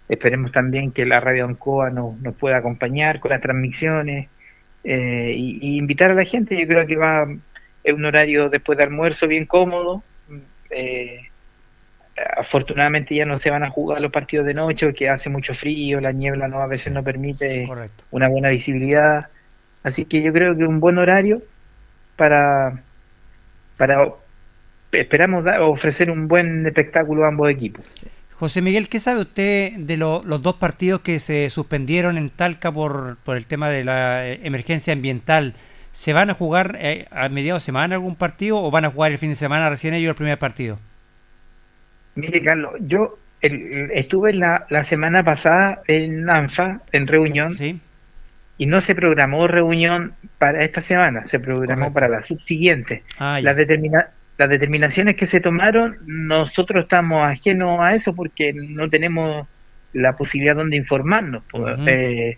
Esperemos 0.08 0.52
también 0.52 0.92
que 0.92 1.06
la 1.06 1.20
Radio 1.20 1.46
Ancoa 1.46 1.92
nos, 1.92 2.20
nos 2.20 2.34
pueda 2.34 2.58
acompañar 2.58 3.20
con 3.20 3.30
las 3.30 3.42
transmisiones 3.42 4.28
eh, 4.84 5.34
y, 5.36 5.60
y 5.62 5.78
invitar 5.78 6.10
a 6.10 6.16
la 6.16 6.26
gente. 6.26 6.60
Yo 6.60 6.66
creo 6.66 6.88
que 6.88 6.96
va 6.96 7.28
es 7.84 7.94
un 7.94 8.06
horario 8.06 8.50
después 8.50 8.78
de 8.78 8.84
almuerzo 8.84 9.28
bien 9.28 9.46
cómodo. 9.46 10.04
Eh, 10.70 11.22
afortunadamente 12.38 13.16
ya 13.16 13.26
no 13.26 13.40
se 13.40 13.50
van 13.50 13.64
a 13.64 13.70
jugar 13.70 14.02
los 14.02 14.12
partidos 14.12 14.46
de 14.46 14.54
noche 14.54 14.86
porque 14.86 15.10
hace 15.10 15.30
mucho 15.30 15.54
frío, 15.54 16.02
la 16.02 16.12
niebla 16.12 16.48
no 16.48 16.62
a 16.62 16.68
veces 16.68 16.92
no 16.92 17.04
permite 17.04 17.66
Correcto. 17.66 18.04
una 18.12 18.28
buena 18.28 18.50
visibilidad. 18.50 19.28
Así 19.84 20.06
que 20.06 20.22
yo 20.22 20.34
creo 20.34 20.56
que 20.58 20.66
un 20.66 20.80
buen 20.82 20.98
horario 20.98 21.42
para, 22.18 22.84
para 23.78 24.06
esperamos 24.92 25.44
dar- 25.46 25.62
ofrecer 25.62 26.12
un 26.12 26.28
buen 26.28 26.66
espectáculo 26.68 27.24
a 27.24 27.30
ambos 27.30 27.50
equipos. 27.50 27.86
José 28.34 28.62
Miguel, 28.62 28.90
¿qué 28.90 29.00
sabe 29.00 29.22
usted 29.22 29.74
de 29.78 29.98
lo- 29.98 30.24
los 30.26 30.42
dos 30.42 30.56
partidos 30.56 31.02
que 31.02 31.20
se 31.20 31.50
suspendieron 31.50 32.18
en 32.18 32.30
Talca 32.30 32.72
por, 32.72 33.18
por 33.24 33.38
el 33.38 33.46
tema 33.46 33.70
de 33.70 33.84
la 33.84 34.28
eh, 34.28 34.40
emergencia 34.44 34.94
ambiental? 34.94 35.56
¿Se 36.00 36.14
van 36.14 36.30
a 36.30 36.34
jugar 36.34 36.78
eh, 36.80 37.08
a 37.12 37.28
mediados 37.28 37.62
de 37.62 37.66
semana 37.66 37.96
algún 37.96 38.16
partido 38.16 38.64
o 38.64 38.72
van 38.72 38.86
a 38.86 38.90
jugar 38.90 39.12
el 39.12 39.18
fin 39.18 39.32
de 39.32 39.36
semana 39.36 39.70
recién 39.70 39.94
ellos 39.94 40.12
el 40.12 40.16
primer 40.16 40.40
partido? 40.40 40.80
Mire, 42.16 42.42
Carlos, 42.42 42.72
yo 42.80 43.18
el- 43.42 43.92
estuve 43.94 44.32
la, 44.32 44.66
la 44.70 44.86
semana 44.86 45.24
pasada 45.26 45.82
en 45.88 46.30
ANFA, 46.30 46.80
en 46.94 47.06
reunión, 47.06 47.52
Sí, 47.54 47.82
y 48.58 48.66
no 48.66 48.80
se 48.80 48.96
programó 48.96 49.46
reunión 49.50 50.14
para 50.38 50.64
esta 50.64 50.80
semana, 50.80 51.26
se 51.26 51.38
programó 51.38 51.82
Correcto. 51.88 51.94
para 51.96 52.08
la 52.08 52.22
subsiguiente. 52.22 53.04
ah, 53.20 53.42
las, 53.42 53.58
determina- 53.58 54.08
las 54.38 54.48
determinaciones 54.48 55.16
que 55.18 55.26
se 55.26 55.42
tomaron, 55.42 55.98
nosotros 56.06 56.84
estamos 56.86 57.28
ajenos 57.30 57.78
a 57.82 57.94
eso 57.94 58.16
porque 58.16 58.54
no 58.54 58.90
tenemos 58.90 59.48
la 59.92 60.16
posibilidad 60.16 60.56
donde 60.56 60.78
informarnos. 60.78 61.44
pues. 61.52 61.78
Eh, 61.88 62.38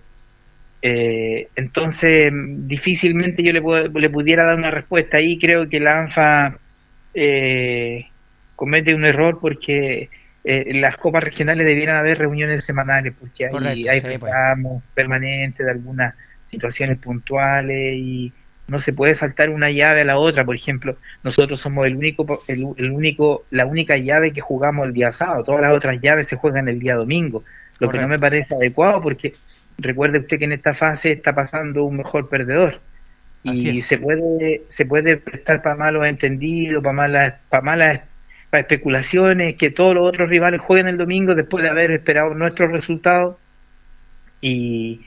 eh, 0.81 1.49
entonces, 1.55 2.31
difícilmente 2.33 3.43
yo 3.43 3.53
le, 3.53 3.61
puedo- 3.61 3.87
le 3.87 4.09
pudiera 4.09 4.43
dar 4.45 4.55
una 4.57 4.71
respuesta 4.71 5.17
ahí. 5.17 5.37
Creo 5.37 5.69
que 5.69 5.79
la 5.79 5.99
ANFA 5.99 6.57
eh, 7.13 8.07
comete 8.55 8.93
un 8.93 9.05
error 9.05 9.39
porque 9.39 10.09
eh, 10.43 10.73
las 10.79 10.97
copas 10.97 11.23
regionales 11.23 11.65
debieran 11.67 11.97
haber 11.97 12.17
reuniones 12.17 12.65
semanales 12.65 13.13
porque 13.19 13.45
hay, 13.45 13.51
Correcto, 13.51 13.89
hay 13.91 13.99
sí, 13.99 14.07
pues. 14.07 14.21
reclamos 14.21 14.83
permanentes 14.93 15.65
de 15.65 15.71
algunas 15.71 16.15
situaciones 16.45 16.97
puntuales 16.97 17.95
y 17.97 18.33
no 18.67 18.79
se 18.79 18.93
puede 18.93 19.13
saltar 19.15 19.49
una 19.49 19.69
llave 19.69 20.01
a 20.01 20.05
la 20.05 20.17
otra. 20.17 20.45
Por 20.45 20.55
ejemplo, 20.55 20.97
nosotros 21.23 21.59
somos 21.59 21.85
el 21.85 21.95
único, 21.95 22.43
el, 22.47 22.65
el 22.77 22.91
único, 22.91 23.45
la 23.51 23.65
única 23.65 23.97
llave 23.97 24.31
que 24.33 24.41
jugamos 24.41 24.87
el 24.87 24.93
día 24.93 25.11
sábado. 25.11 25.43
Todas 25.43 25.61
las 25.61 25.73
otras 25.73 25.99
llaves 26.01 26.27
se 26.27 26.37
juegan 26.37 26.67
el 26.69 26.79
día 26.79 26.95
domingo, 26.95 27.43
lo 27.79 27.89
que 27.89 27.99
no 27.99 28.07
me 28.07 28.17
parece 28.19 28.55
adecuado 28.55 29.01
porque 29.01 29.33
recuerde 29.77 30.19
usted 30.19 30.37
que 30.39 30.45
en 30.45 30.53
esta 30.53 30.73
fase 30.73 31.11
está 31.11 31.33
pasando 31.33 31.83
un 31.83 31.97
mejor 31.97 32.29
perdedor. 32.29 32.79
Así 33.45 33.69
Y 33.69 33.79
es. 33.79 33.85
se 33.85 33.97
puede, 33.97 34.63
se 34.67 34.85
puede 34.85 35.17
prestar 35.17 35.61
para 35.61 35.75
malos 35.75 36.05
entendidos, 36.05 36.83
para 36.83 36.93
malas, 36.93 37.33
para 37.49 37.63
malas 37.63 38.01
para 38.51 38.61
especulaciones, 38.61 39.55
que 39.55 39.71
todos 39.71 39.95
los 39.95 40.07
otros 40.07 40.29
rivales 40.29 40.61
jueguen 40.61 40.89
el 40.89 40.97
domingo 40.97 41.33
después 41.33 41.63
de 41.63 41.69
haber 41.69 41.89
esperado 41.91 42.33
nuestros 42.33 42.69
resultados 42.69 43.37
y, 44.41 45.01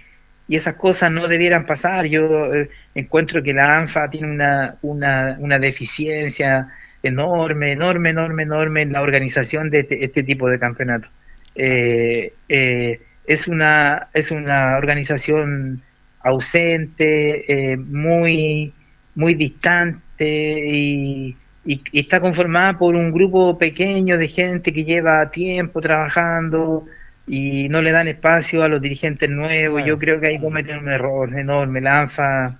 y 0.48 0.56
esas 0.56 0.74
cosas 0.76 1.12
no 1.12 1.28
debieran 1.28 1.66
pasar. 1.66 2.06
Yo 2.06 2.54
eh, 2.54 2.70
encuentro 2.94 3.42
que 3.42 3.52
la 3.52 3.76
ANFA 3.78 4.08
tiene 4.08 4.28
una, 4.28 4.76
una, 4.80 5.36
una 5.38 5.58
deficiencia 5.58 6.68
enorme, 7.02 7.72
enorme, 7.72 8.10
enorme, 8.10 8.42
enorme 8.44 8.82
en 8.82 8.92
la 8.92 9.02
organización 9.02 9.68
de 9.68 9.80
este, 9.80 10.02
este 10.02 10.22
tipo 10.22 10.48
de 10.48 10.58
campeonatos. 10.58 11.10
Eh, 11.54 12.32
eh, 12.48 13.00
es 13.26 13.48
una 13.48 14.08
es 14.14 14.30
una 14.30 14.76
organización 14.76 15.82
ausente, 16.20 17.72
eh, 17.72 17.76
muy 17.76 18.72
muy 19.14 19.34
distante 19.34 20.60
y, 20.68 21.36
y- 21.64 21.82
y 21.92 22.00
está 22.00 22.20
conformada 22.20 22.76
por 22.78 22.94
un 22.96 23.12
grupo 23.12 23.56
pequeño 23.58 24.18
de 24.18 24.28
gente 24.28 24.72
que 24.72 24.84
lleva 24.84 25.30
tiempo 25.30 25.80
trabajando 25.80 26.86
y 27.26 27.68
no 27.68 27.80
le 27.80 27.92
dan 27.92 28.08
espacio 28.08 28.62
a 28.62 28.68
los 28.68 28.80
dirigentes 28.82 29.30
nuevos. 29.30 29.78
Claro. 29.82 29.86
Yo 29.86 29.98
creo 29.98 30.20
que 30.20 30.26
ahí 30.28 30.38
cometen 30.40 30.78
un 30.78 30.88
error 30.90 31.38
enorme. 31.38 31.80
La 31.80 32.00
ANFA, 32.00 32.58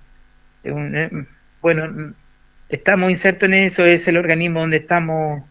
un- 0.65 0.95
eh, 0.95 1.09
bueno, 1.61 2.13
estamos 2.69 3.11
insertos 3.11 3.47
en 3.49 3.53
eso, 3.55 3.85
es 3.85 4.07
el 4.07 4.17
organismo 4.17 4.61
donde 4.61 4.77
estamos 4.77 5.43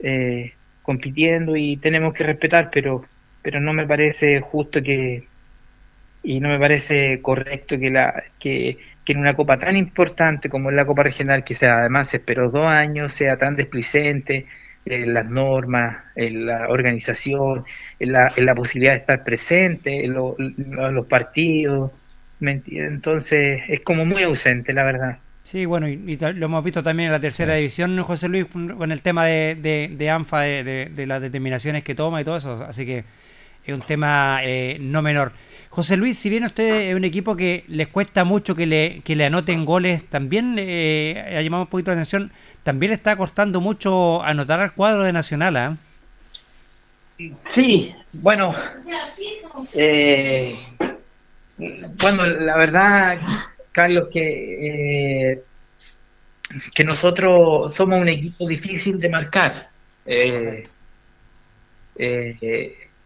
eh, 0.00 0.52
compitiendo 0.82 1.56
y 1.56 1.76
tenemos 1.78 2.14
que 2.14 2.24
respetar, 2.24 2.70
pero, 2.72 3.04
pero 3.44 3.60
no 3.60 3.74
me 3.74 3.86
parece 3.88 4.40
justo 4.42 4.82
que 4.82 5.30
y 6.22 6.40
no 6.40 6.48
me 6.48 6.58
parece 6.58 7.20
correcto 7.22 7.78
que 7.78 7.90
la 7.90 8.24
que, 8.38 8.78
que 9.04 9.12
en 9.12 9.18
una 9.20 9.36
copa 9.36 9.58
tan 9.58 9.76
importante 9.76 10.48
como 10.48 10.70
es 10.70 10.76
la 10.76 10.86
Copa 10.86 11.02
Regional, 11.04 11.44
que 11.44 11.54
sea 11.54 11.78
además 11.80 12.08
se 12.10 12.18
esperó 12.18 12.50
dos 12.50 12.66
años, 12.66 13.12
sea 13.12 13.36
tan 13.38 13.56
desplicente, 13.56 14.46
en 14.86 15.14
las 15.14 15.26
normas, 15.26 16.04
en 16.14 16.46
la 16.46 16.68
organización, 16.68 17.64
en 17.98 18.12
la, 18.12 18.32
en 18.36 18.46
la 18.46 18.54
posibilidad 18.54 18.92
de 18.92 18.98
estar 19.00 19.24
presente 19.24 20.04
en, 20.04 20.14
lo- 20.14 20.36
en 20.38 20.94
los 20.94 21.06
partidos. 21.06 21.92
Entonces 22.40 23.62
es 23.68 23.80
como 23.80 24.04
muy 24.06 24.22
ausente, 24.22 24.72
la 24.74 24.84
verdad. 24.84 25.18
Sí, 25.42 25.66
bueno, 25.66 25.88
y, 25.88 25.92
y 26.06 26.16
lo 26.16 26.46
hemos 26.46 26.64
visto 26.64 26.82
también 26.82 27.08
en 27.08 27.12
la 27.12 27.20
tercera 27.20 27.54
división, 27.54 28.00
José 28.02 28.28
Luis, 28.28 28.46
con 28.46 28.90
el 28.92 29.02
tema 29.02 29.26
de, 29.26 29.54
de, 29.56 29.90
de 29.94 30.10
ANFA, 30.10 30.40
de- 30.40 30.90
de 30.94 31.06
las 31.06 31.20
determinaciones 31.20 31.84
que 31.84 31.94
toma 31.94 32.20
y 32.22 32.24
todo 32.24 32.38
eso, 32.38 32.64
así 32.66 32.86
que 32.86 33.04
es 33.66 33.74
un 33.74 33.82
tema 33.82 34.40
eh, 34.42 34.76
no 34.80 35.02
menor. 35.02 35.32
José 35.74 35.96
Luis, 35.96 36.16
si 36.16 36.30
bien 36.30 36.44
usted 36.44 36.90
es 36.90 36.94
un 36.94 37.02
equipo 37.02 37.34
que 37.34 37.64
les 37.66 37.88
cuesta 37.88 38.22
mucho 38.22 38.54
que 38.54 38.64
le, 38.64 39.00
que 39.02 39.16
le 39.16 39.24
anoten 39.24 39.64
goles, 39.64 40.08
también 40.08 40.54
eh, 40.56 41.34
ha 41.36 41.42
llamado 41.42 41.64
un 41.64 41.68
poquito 41.68 41.90
la 41.90 41.96
atención, 41.96 42.30
también 42.62 42.90
le 42.90 42.94
está 42.94 43.16
costando 43.16 43.60
mucho 43.60 44.22
anotar 44.22 44.60
al 44.60 44.72
cuadro 44.72 45.02
de 45.02 45.12
Nacional, 45.12 45.56
¿ah? 45.56 45.76
Sí, 47.50 47.92
bueno, 48.12 48.54
eh, 49.72 50.56
bueno, 51.56 52.24
la 52.24 52.56
verdad, 52.56 53.18
Carlos, 53.72 54.08
que, 54.12 55.32
eh, 55.32 55.42
que 56.72 56.84
nosotros 56.84 57.74
somos 57.74 58.00
un 58.00 58.08
equipo 58.08 58.46
difícil 58.46 59.00
de 59.00 59.08
marcar, 59.08 59.70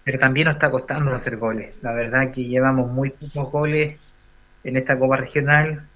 pero 0.09 0.19
también 0.19 0.47
nos 0.47 0.55
está 0.55 0.71
costando 0.71 1.13
hacer 1.15 1.37
goles. 1.37 1.77
La 1.83 1.93
verdad 1.93 2.33
que 2.33 2.45
llevamos 2.45 2.91
muy 2.91 3.11
pocos 3.11 3.53
goles 3.53 4.01
en 4.65 4.77
esta 4.79 4.99
Copa 4.99 5.17
Regional 5.19 5.91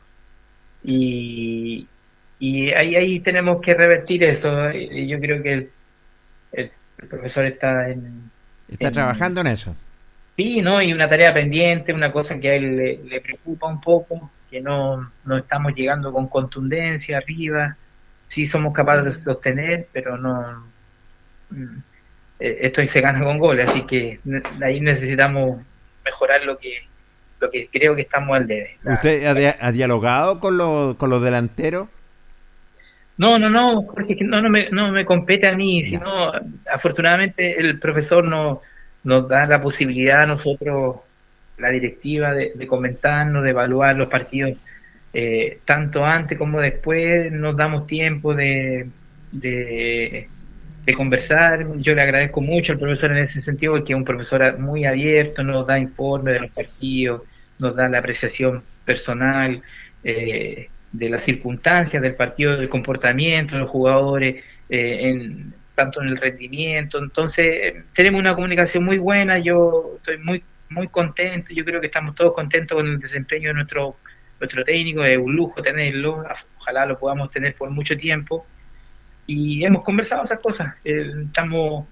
y, 0.82 1.92
y 2.38 2.70
ahí, 2.72 2.96
ahí 2.96 3.20
tenemos 3.22 3.60
que 3.62 3.74
revertir 3.74 4.24
eso. 4.24 4.70
Yo 4.72 5.20
creo 5.20 5.42
que 5.42 5.52
el, 5.54 5.76
el- 6.52 6.72
el 6.98 7.08
profesor 7.08 7.46
está 7.46 7.90
en, 7.90 8.32
Está 8.66 8.90
en- 8.90 8.90
trabajando 8.90 9.40
en 9.42 9.46
eso. 9.46 9.76
Sí, 10.36 10.62
¿no? 10.62 10.80
Y 10.82 10.92
una 10.92 11.08
tarea 11.08 11.34
pendiente, 11.34 11.92
una 11.92 12.10
cosa 12.12 12.40
que 12.40 12.48
a 12.50 12.54
él 12.56 12.76
le, 12.76 12.98
le 13.04 13.20
preocupa 13.20 13.66
un 13.68 13.80
poco, 13.80 14.34
que 14.48 14.60
no, 14.62 15.14
no 15.24 15.36
estamos 15.36 15.74
llegando 15.74 16.12
con 16.12 16.28
contundencia 16.28 17.18
arriba. 17.18 17.78
Sí 18.26 18.46
somos 18.46 18.72
capaces 18.72 19.04
de 19.04 19.12
sostener, 19.12 19.90
pero 19.92 20.16
no... 20.16 20.72
eh, 22.42 22.58
Esto 22.62 22.86
se 22.86 23.00
gana 23.00 23.22
con 23.22 23.38
goles, 23.38 23.68
así 23.68 23.82
que 23.86 24.18
ahí 24.62 24.80
necesitamos 24.80 25.60
mejorar 26.04 26.42
lo 26.44 26.58
que 26.58 26.82
lo 27.40 27.50
que 27.50 27.68
creo 27.72 27.96
que 27.96 28.02
estamos 28.02 28.36
al 28.36 28.46
debe. 28.46 28.76
¿Usted 28.84 29.24
ha, 29.26 29.34
dia- 29.34 29.56
ha 29.60 29.72
dialogado 29.72 30.38
con 30.38 30.56
los, 30.56 30.94
con 30.96 31.10
los 31.10 31.20
delanteros? 31.22 31.88
No, 33.18 33.38
no, 33.38 33.50
no, 33.50 33.82
Jorge, 33.82 34.16
no, 34.22 34.40
no, 34.40 34.48
me, 34.48 34.70
no 34.70 34.90
me 34.92 35.04
compete 35.04 35.48
a 35.48 35.56
mí, 35.56 35.84
sino 35.84 36.32
afortunadamente 36.72 37.58
el 37.60 37.78
profesor 37.78 38.24
nos, 38.24 38.58
nos 39.04 39.28
da 39.28 39.46
la 39.46 39.60
posibilidad 39.60 40.22
a 40.22 40.26
nosotros, 40.26 40.96
la 41.58 41.70
directiva, 41.70 42.32
de, 42.32 42.52
de 42.54 42.66
comentarnos, 42.66 43.42
de 43.44 43.50
evaluar 43.50 43.96
los 43.96 44.08
partidos, 44.08 44.52
eh, 45.12 45.58
tanto 45.64 46.04
antes 46.06 46.38
como 46.38 46.60
después, 46.60 47.30
nos 47.32 47.56
damos 47.56 47.86
tiempo 47.88 48.34
de, 48.34 48.88
de, 49.32 50.28
de 50.84 50.94
conversar. 50.94 51.66
Yo 51.78 51.94
le 51.94 52.02
agradezco 52.02 52.40
mucho 52.40 52.72
al 52.72 52.78
profesor 52.78 53.12
en 53.12 53.18
ese 53.18 53.40
sentido, 53.40 53.72
porque 53.74 53.92
es 53.92 53.96
un 53.96 54.04
profesor 54.04 54.58
muy 54.58 54.84
abierto, 54.84 55.42
nos 55.42 55.66
da 55.66 55.78
informes 55.78 56.34
de 56.34 56.40
los 56.40 56.50
partidos, 56.50 57.22
nos 57.58 57.76
da 57.76 57.88
la 57.88 57.98
apreciación 57.98 58.62
personal. 58.84 59.62
eh, 60.04 60.68
de 60.92 61.08
las 61.08 61.22
circunstancias 61.22 62.02
del 62.02 62.14
partido, 62.14 62.56
del 62.56 62.68
comportamiento 62.68 63.54
de 63.54 63.62
los 63.62 63.70
jugadores, 63.70 64.44
eh, 64.68 64.98
en, 65.08 65.54
tanto 65.74 66.02
en 66.02 66.08
el 66.08 66.18
rendimiento. 66.18 66.98
Entonces, 66.98 67.74
tenemos 67.94 68.20
una 68.20 68.34
comunicación 68.34 68.84
muy 68.84 68.98
buena, 68.98 69.38
yo 69.38 69.94
estoy 69.96 70.18
muy 70.18 70.42
muy 70.72 70.88
contento, 70.88 71.52
yo 71.54 71.64
creo 71.64 71.80
que 71.80 71.86
estamos 71.86 72.14
todos 72.14 72.32
contentos 72.34 72.76
con 72.76 72.86
el 72.86 72.98
desempeño 72.98 73.48
de 73.48 73.54
nuestro, 73.54 73.96
nuestro 74.40 74.64
técnico, 74.64 75.04
es 75.04 75.18
un 75.18 75.34
lujo 75.34 75.62
tenerlo, 75.62 76.24
ojalá 76.58 76.86
lo 76.86 76.98
podamos 76.98 77.30
tener 77.30 77.54
por 77.54 77.70
mucho 77.70 77.96
tiempo. 77.96 78.46
Y 79.26 79.64
hemos 79.64 79.82
conversado 79.82 80.22
esas 80.24 80.40
cosas, 80.40 80.74
eh, 80.84 81.10
estamos... 81.26 81.86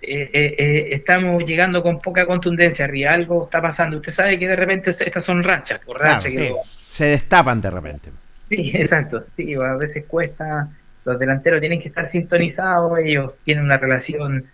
eh, 0.00 0.30
eh, 0.32 0.54
eh, 0.58 0.88
estamos 0.92 1.44
llegando 1.44 1.82
con 1.82 1.98
poca 2.00 2.26
contundencia 2.26 2.84
arriba, 2.84 3.12
algo 3.12 3.44
está 3.44 3.60
pasando. 3.62 3.96
Usted 3.96 4.12
sabe 4.12 4.38
que 4.38 4.46
de 4.48 4.56
repente 4.56 4.90
estas 4.90 5.24
son 5.24 5.42
rachas, 5.42 5.80
Claro, 5.98 5.98
rachas, 5.98 6.32
sí. 6.32 6.36
que 6.36 6.52
Se 6.88 7.06
destapan 7.06 7.60
de 7.60 7.70
repente. 7.70 8.12
Sí, 8.48 8.72
exacto. 8.74 9.24
Sí, 9.36 9.54
a 9.54 9.74
veces 9.76 10.04
cuesta. 10.06 10.68
Los 11.04 11.18
delanteros 11.18 11.60
tienen 11.60 11.80
que 11.80 11.88
estar 11.88 12.06
sintonizados. 12.06 12.98
Ellos 12.98 13.34
tienen 13.44 13.64
una 13.64 13.78
relación 13.78 14.46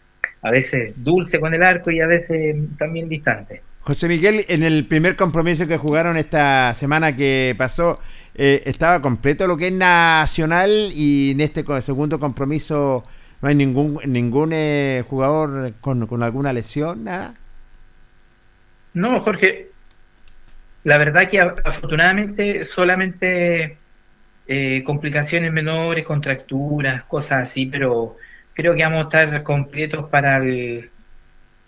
a 0.43 0.51
veces 0.51 0.93
dulce 0.97 1.39
con 1.41 1.55
el 1.55 1.63
arco 1.63 1.91
y 1.91 2.01
a 2.01 2.07
veces 2.07 2.57
también 2.79 3.09
distante. 3.09 3.63
José 3.81 4.07
Miguel, 4.09 4.45
en 4.49 4.63
el 4.63 4.87
primer 4.87 5.17
compromiso 5.17 5.67
que 5.67 5.77
jugaron 5.77 6.17
esta 6.17 6.73
semana 6.75 7.17
que 7.17 7.55
pasó, 7.59 8.01
eh, 8.35 8.63
estaba 8.67 9.01
completo 9.03 9.47
lo 9.47 9.57
que 9.57 9.69
es 9.69 9.73
Nacional 9.73 10.91
y 10.95 11.33
en 11.33 11.41
este 11.41 11.65
segundo 11.83 12.19
compromiso 12.19 13.05
no 13.41 13.49
hay 13.49 13.55
ningún 13.55 13.99
ningún 14.07 14.53
eh, 14.53 15.05
jugador 15.09 15.75
con, 15.81 16.07
con 16.07 16.23
alguna 16.23 16.53
lesión, 16.53 17.05
nada. 17.05 17.35
No, 18.95 19.21
Jorge, 19.21 19.71
la 20.85 20.99
verdad 20.99 21.31
que 21.31 21.41
afortunadamente 21.41 22.65
solamente 22.65 23.79
eh, 24.47 24.83
complicaciones 24.85 25.53
menores, 25.53 26.05
contracturas, 26.05 27.05
cosas 27.05 27.45
así, 27.45 27.67
pero 27.67 28.17
creo 28.55 28.75
que 28.75 28.83
vamos 28.85 29.01
a 29.01 29.03
estar 29.05 29.43
completos 29.45 30.09
para 30.11 30.39
el, 30.39 30.91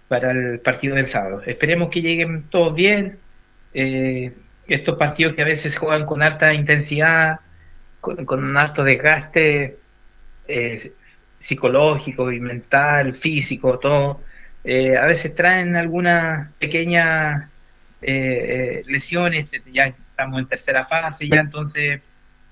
para 0.08 0.32
el 0.32 0.60
partido 0.60 0.96
del 0.96 1.06
sábado. 1.06 1.42
Esperemos 1.46 1.90
que 1.90 2.02
lleguen 2.02 2.44
todos 2.50 2.74
bien. 2.74 3.18
eh, 3.74 4.32
estos 4.66 4.96
partidos 4.96 5.34
que 5.34 5.42
a 5.42 5.46
veces 5.46 5.76
juegan 5.76 6.06
con 6.06 6.22
alta 6.22 6.54
intensidad, 6.54 7.40
con, 8.00 8.26
un 8.28 8.56
alto 8.56 8.84
desgaste 8.84 9.78
eh, 10.48 10.92
psicológico 11.38 12.32
y 12.32 12.40
mental, 12.40 13.14
físico, 13.14 13.78
todo, 13.78 14.20
eh, 14.64 14.96
a 14.96 15.04
veces 15.04 15.34
traen 15.34 15.76
algunas 15.76 16.50
pequeñas 16.58 17.50
eh, 18.00 18.80
eh, 18.80 18.82
lesiones, 18.86 19.50
ya 19.70 19.86
estamos 19.86 20.40
en 20.40 20.46
tercera 20.46 20.86
fase, 20.86 21.28
ya 21.28 21.40
entonces 21.40 22.00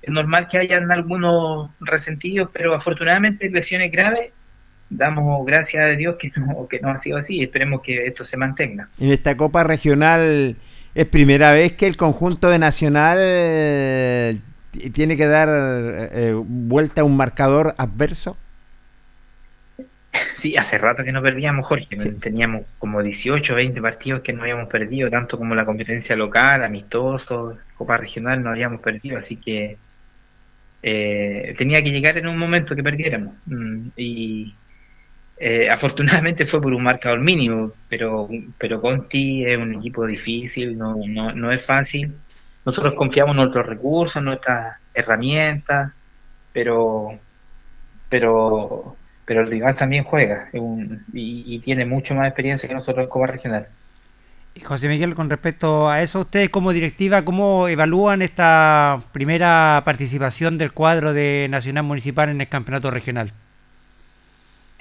es 0.02 0.10
normal 0.10 0.46
que 0.46 0.58
hayan 0.58 0.90
algunos 0.92 1.70
resentidos, 1.80 2.50
pero 2.52 2.74
afortunadamente 2.74 3.48
lesiones 3.48 3.90
graves, 3.90 4.30
damos 4.90 5.46
gracias 5.46 5.84
a 5.84 5.88
Dios 5.88 6.16
que 6.18 6.30
no, 6.36 6.68
que 6.68 6.80
no 6.80 6.90
ha 6.90 6.98
sido 6.98 7.16
así, 7.16 7.42
esperemos 7.42 7.80
que 7.80 8.04
esto 8.04 8.26
se 8.26 8.36
mantenga. 8.36 8.90
En 9.00 9.10
esta 9.10 9.34
Copa 9.36 9.64
Regional 9.64 10.56
es 10.94 11.06
primera 11.06 11.52
vez 11.52 11.76
que 11.76 11.86
el 11.86 11.96
conjunto 11.96 12.48
de 12.50 12.58
Nacional 12.58 13.18
eh, 13.20 14.38
tiene 14.92 15.16
que 15.16 15.26
dar 15.26 15.48
eh, 15.50 16.34
vuelta 16.36 17.02
a 17.02 17.04
un 17.04 17.16
marcador 17.16 17.74
adverso. 17.78 18.36
Sí, 20.36 20.56
hace 20.56 20.76
rato 20.78 21.04
que 21.04 21.12
no 21.12 21.22
perdíamos, 21.22 21.66
Jorge. 21.66 21.96
Sí. 21.96 22.10
Teníamos 22.20 22.66
como 22.78 23.02
18, 23.02 23.54
20 23.54 23.80
partidos 23.80 24.22
que 24.22 24.32
no 24.32 24.42
habíamos 24.42 24.68
perdido, 24.68 25.08
tanto 25.10 25.38
como 25.38 25.54
la 25.54 25.64
competencia 25.64 26.16
local, 26.16 26.62
amistoso, 26.64 27.58
Copa 27.74 27.96
Regional, 27.96 28.42
no 28.42 28.50
habíamos 28.50 28.80
perdido, 28.80 29.18
así 29.18 29.38
que 29.40 29.80
eh, 30.82 31.54
tenía 31.58 31.82
que 31.82 31.90
llegar 31.92 32.18
en 32.18 32.26
un 32.28 32.38
momento 32.38 32.74
que 32.76 32.82
perdiéramos. 32.82 33.36
Mm, 33.46 33.88
Y 33.96 34.61
eh, 35.38 35.68
afortunadamente 35.68 36.46
fue 36.46 36.60
por 36.60 36.72
un 36.72 36.82
marcador 36.82 37.20
mínimo, 37.20 37.72
pero, 37.88 38.28
pero 38.58 38.80
Conti 38.80 39.44
es 39.44 39.56
un 39.56 39.74
equipo 39.74 40.06
difícil, 40.06 40.78
no, 40.78 40.96
no, 41.06 41.32
no 41.32 41.52
es 41.52 41.64
fácil. 41.64 42.14
Nosotros 42.64 42.94
confiamos 42.94 43.32
en 43.32 43.42
nuestros 43.42 43.66
recursos, 43.66 44.22
nuestras 44.22 44.76
herramientas, 44.94 45.92
pero 46.52 47.18
pero 48.08 48.96
pero 49.24 49.40
el 49.40 49.46
rival 49.46 49.74
también 49.76 50.04
juega 50.04 50.48
y, 51.12 51.58
tiene 51.60 51.86
mucho 51.86 52.14
más 52.14 52.26
experiencia 52.26 52.68
que 52.68 52.74
nosotros 52.74 53.04
en 53.04 53.08
Copa 53.08 53.26
Regional. 53.28 53.68
José 54.62 54.88
Miguel, 54.88 55.14
con 55.14 55.30
respecto 55.30 55.88
a 55.88 56.02
eso, 56.02 56.20
ustedes 56.20 56.50
como 56.50 56.72
directiva, 56.72 57.24
¿cómo 57.24 57.68
evalúan 57.68 58.20
esta 58.20 59.00
primera 59.12 59.80
participación 59.84 60.58
del 60.58 60.72
cuadro 60.72 61.14
de 61.14 61.46
Nacional 61.50 61.84
Municipal 61.84 62.28
en 62.28 62.42
el 62.42 62.48
campeonato 62.48 62.90
regional? 62.90 63.32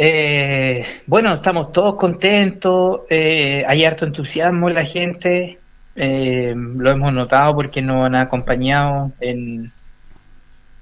Eh, 0.03 0.83
bueno, 1.05 1.33
estamos 1.33 1.71
todos 1.71 1.95
contentos, 1.95 3.01
eh, 3.07 3.63
hay 3.67 3.85
harto 3.85 4.03
entusiasmo 4.07 4.67
en 4.67 4.73
la 4.73 4.83
gente, 4.83 5.59
eh, 5.95 6.55
lo 6.55 6.89
hemos 6.89 7.13
notado 7.13 7.53
porque 7.53 7.83
nos 7.83 8.07
han 8.07 8.15
acompañado 8.15 9.11
en, 9.19 9.71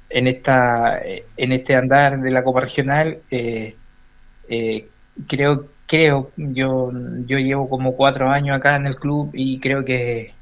en, 0.10 0.28
esta, 0.28 1.02
en 1.04 1.52
este 1.52 1.76
andar 1.76 2.22
de 2.22 2.32
la 2.32 2.44
Copa 2.46 2.62
Regional. 2.62 3.20
eh, 3.30 3.76
creo, 5.28 5.68
creo, 5.86 6.32
yo, 6.38 6.90
yo 7.26 7.38
llevo 7.40 7.70
como 7.70 7.96
cuatro 7.98 8.30
años 8.30 8.56
acá 8.58 8.78
en 8.78 8.88
el 8.88 8.96
club 8.96 9.32
y 9.34 9.60
creo 9.60 9.84
que, 9.84 10.34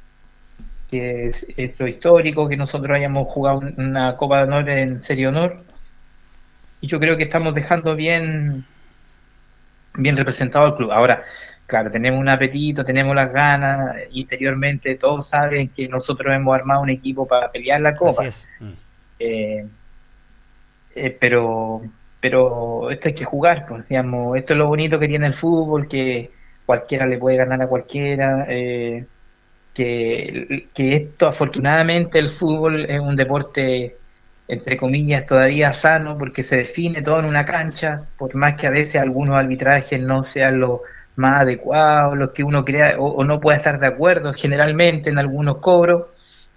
que 0.92 1.28
es, 1.28 1.48
es 1.58 1.80
lo 1.80 1.88
histórico 1.88 2.48
que 2.48 2.58
nosotros 2.58 2.96
hayamos 2.96 3.28
jugado 3.28 3.62
una 3.78 4.16
Copa 4.18 4.38
de 4.38 4.44
Honor 4.44 4.70
en 4.70 5.02
Serie 5.02 5.28
Honor. 5.30 5.56
Y 6.82 6.88
yo 6.88 7.00
creo 7.00 7.18
que 7.18 7.24
estamos 7.24 7.56
dejando 7.56 7.96
bien, 7.96 8.66
bien 9.96 10.18
representado 10.18 10.66
al 10.66 10.76
club. 10.76 10.92
Ahora, 10.92 11.24
claro, 11.66 11.92
tenemos 11.92 12.20
un 12.20 12.30
apetito, 12.30 12.84
tenemos 12.84 13.16
las 13.16 13.32
ganas, 13.32 13.96
interiormente 14.12 14.96
todos 14.96 15.28
saben 15.28 15.70
que 15.70 15.88
nosotros 15.88 16.34
hemos 16.34 16.56
armado 16.56 16.82
un 16.82 16.90
equipo 16.90 17.28
para 17.28 17.52
pelear 17.52 17.82
la 17.82 17.96
copa. 17.96 18.24
Mm. 18.60 18.72
Eh, 19.20 19.66
eh, 20.96 21.18
pero 21.20 21.82
pero 22.20 22.90
esto 22.90 23.10
hay 23.10 23.14
que 23.14 23.26
jugar, 23.26 23.66
pues, 23.68 23.88
digamos, 23.88 24.38
esto 24.38 24.54
es 24.54 24.60
lo 24.60 24.68
bonito 24.68 25.00
que 25.00 25.08
tiene 25.08 25.28
el 25.28 25.34
fútbol, 25.34 25.88
que 25.88 26.32
cualquiera 26.66 27.06
le 27.06 27.18
puede 27.18 27.38
ganar 27.38 27.62
a 27.62 27.68
cualquiera, 27.68 28.46
eh, 28.50 29.06
que, 29.74 30.68
que 30.74 30.96
esto 30.96 31.28
afortunadamente 31.28 32.18
el 32.20 32.30
fútbol 32.30 32.86
es 32.86 33.00
un 33.00 33.16
deporte 33.16 33.98
entre 34.48 34.78
comillas 34.78 35.26
todavía 35.26 35.74
sano 35.74 36.18
porque 36.18 36.44
se 36.44 36.58
define 36.58 37.02
todo 37.02 37.20
en 37.20 37.26
una 37.26 37.46
cancha, 37.46 38.04
por 38.18 38.36
más 38.36 38.56
que 38.56 38.68
a 38.68 38.72
veces 38.72 39.02
algunos 39.02 39.38
arbitrajes 39.38 40.00
no 40.02 40.24
sean 40.24 40.60
los 40.60 40.82
más 41.16 41.42
adecuados, 41.42 42.18
los 42.18 42.32
que 42.32 42.44
uno 42.44 42.64
crea 42.64 42.96
o, 43.00 43.24
no 43.26 43.40
pueda 43.40 43.58
estar 43.58 43.80
de 43.80 43.88
acuerdo 43.88 44.34
generalmente 44.34 45.10
en 45.10 45.18
algunos 45.20 45.58
cobros, 45.58 46.06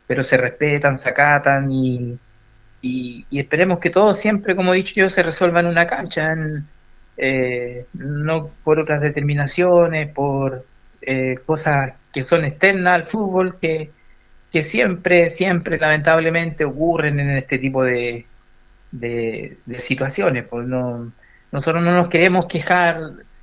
pero 0.07 0.22
se 0.22 0.36
respetan, 0.36 0.99
se 0.99 1.11
acatan 1.11 1.70
y, 1.72 2.18
esperemos 3.32 3.78
que 3.80 3.91
todo 3.91 4.14
siempre, 4.14 4.57
como 4.57 4.72
he 4.72 4.78
dicho 4.78 4.95
yo, 4.97 5.11
se 5.11 5.22
resuelva 5.22 5.61
en 5.61 5.66
una 5.66 5.86
cancha, 5.86 6.34
eh, 7.16 7.86
no 7.95 8.51
por 8.64 8.80
otras 8.80 9.01
determinaciones, 9.01 10.11
por 10.12 10.64
eh, 11.03 11.36
cosas 11.47 11.95
que 12.12 12.22
son 12.24 12.45
externas 12.45 12.95
al 12.95 13.05
fútbol, 13.05 13.59
que, 13.61 13.91
que 14.53 14.62
siempre, 14.62 15.30
siempre 15.30 15.78
lamentablemente 15.78 16.64
ocurren 16.64 17.20
en 17.20 17.30
este 17.30 17.59
tipo 17.59 17.84
de, 17.84 18.26
de, 18.90 19.59
de 19.64 19.80
situaciones. 19.80 20.46
Pues 20.48 20.66
no, 20.66 21.12
nosotros 21.53 21.82
no 21.82 21.94
nos 21.94 22.09
queremos 22.09 22.46
quejar 22.46 23.01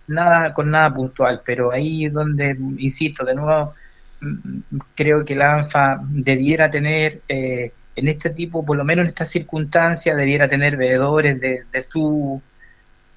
nada 0.08 0.54
con 0.54 0.70
nada 0.70 0.94
puntual, 0.94 1.42
pero 1.46 1.72
ahí 1.72 2.06
es 2.06 2.14
donde, 2.14 2.58
insisto, 2.78 3.26
de 3.26 3.36
nuevo, 3.36 3.74
mm, 4.22 4.60
creo 4.96 5.24
que 5.26 5.36
la 5.36 5.56
ANFA 5.56 6.00
debiera 6.10 6.70
tener, 6.70 7.22
eh, 7.28 7.72
en 7.96 8.08
este 8.08 8.30
tipo, 8.30 8.66
por 8.66 8.78
lo 8.78 8.84
menos 8.86 9.04
en 9.04 9.10
estas 9.10 9.30
circunstancias, 9.30 10.16
debiera 10.16 10.48
tener 10.48 10.78
veedores 10.78 11.40
de, 11.40 11.64
de 11.72 11.82
su 11.82 12.42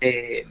de, 0.01 0.47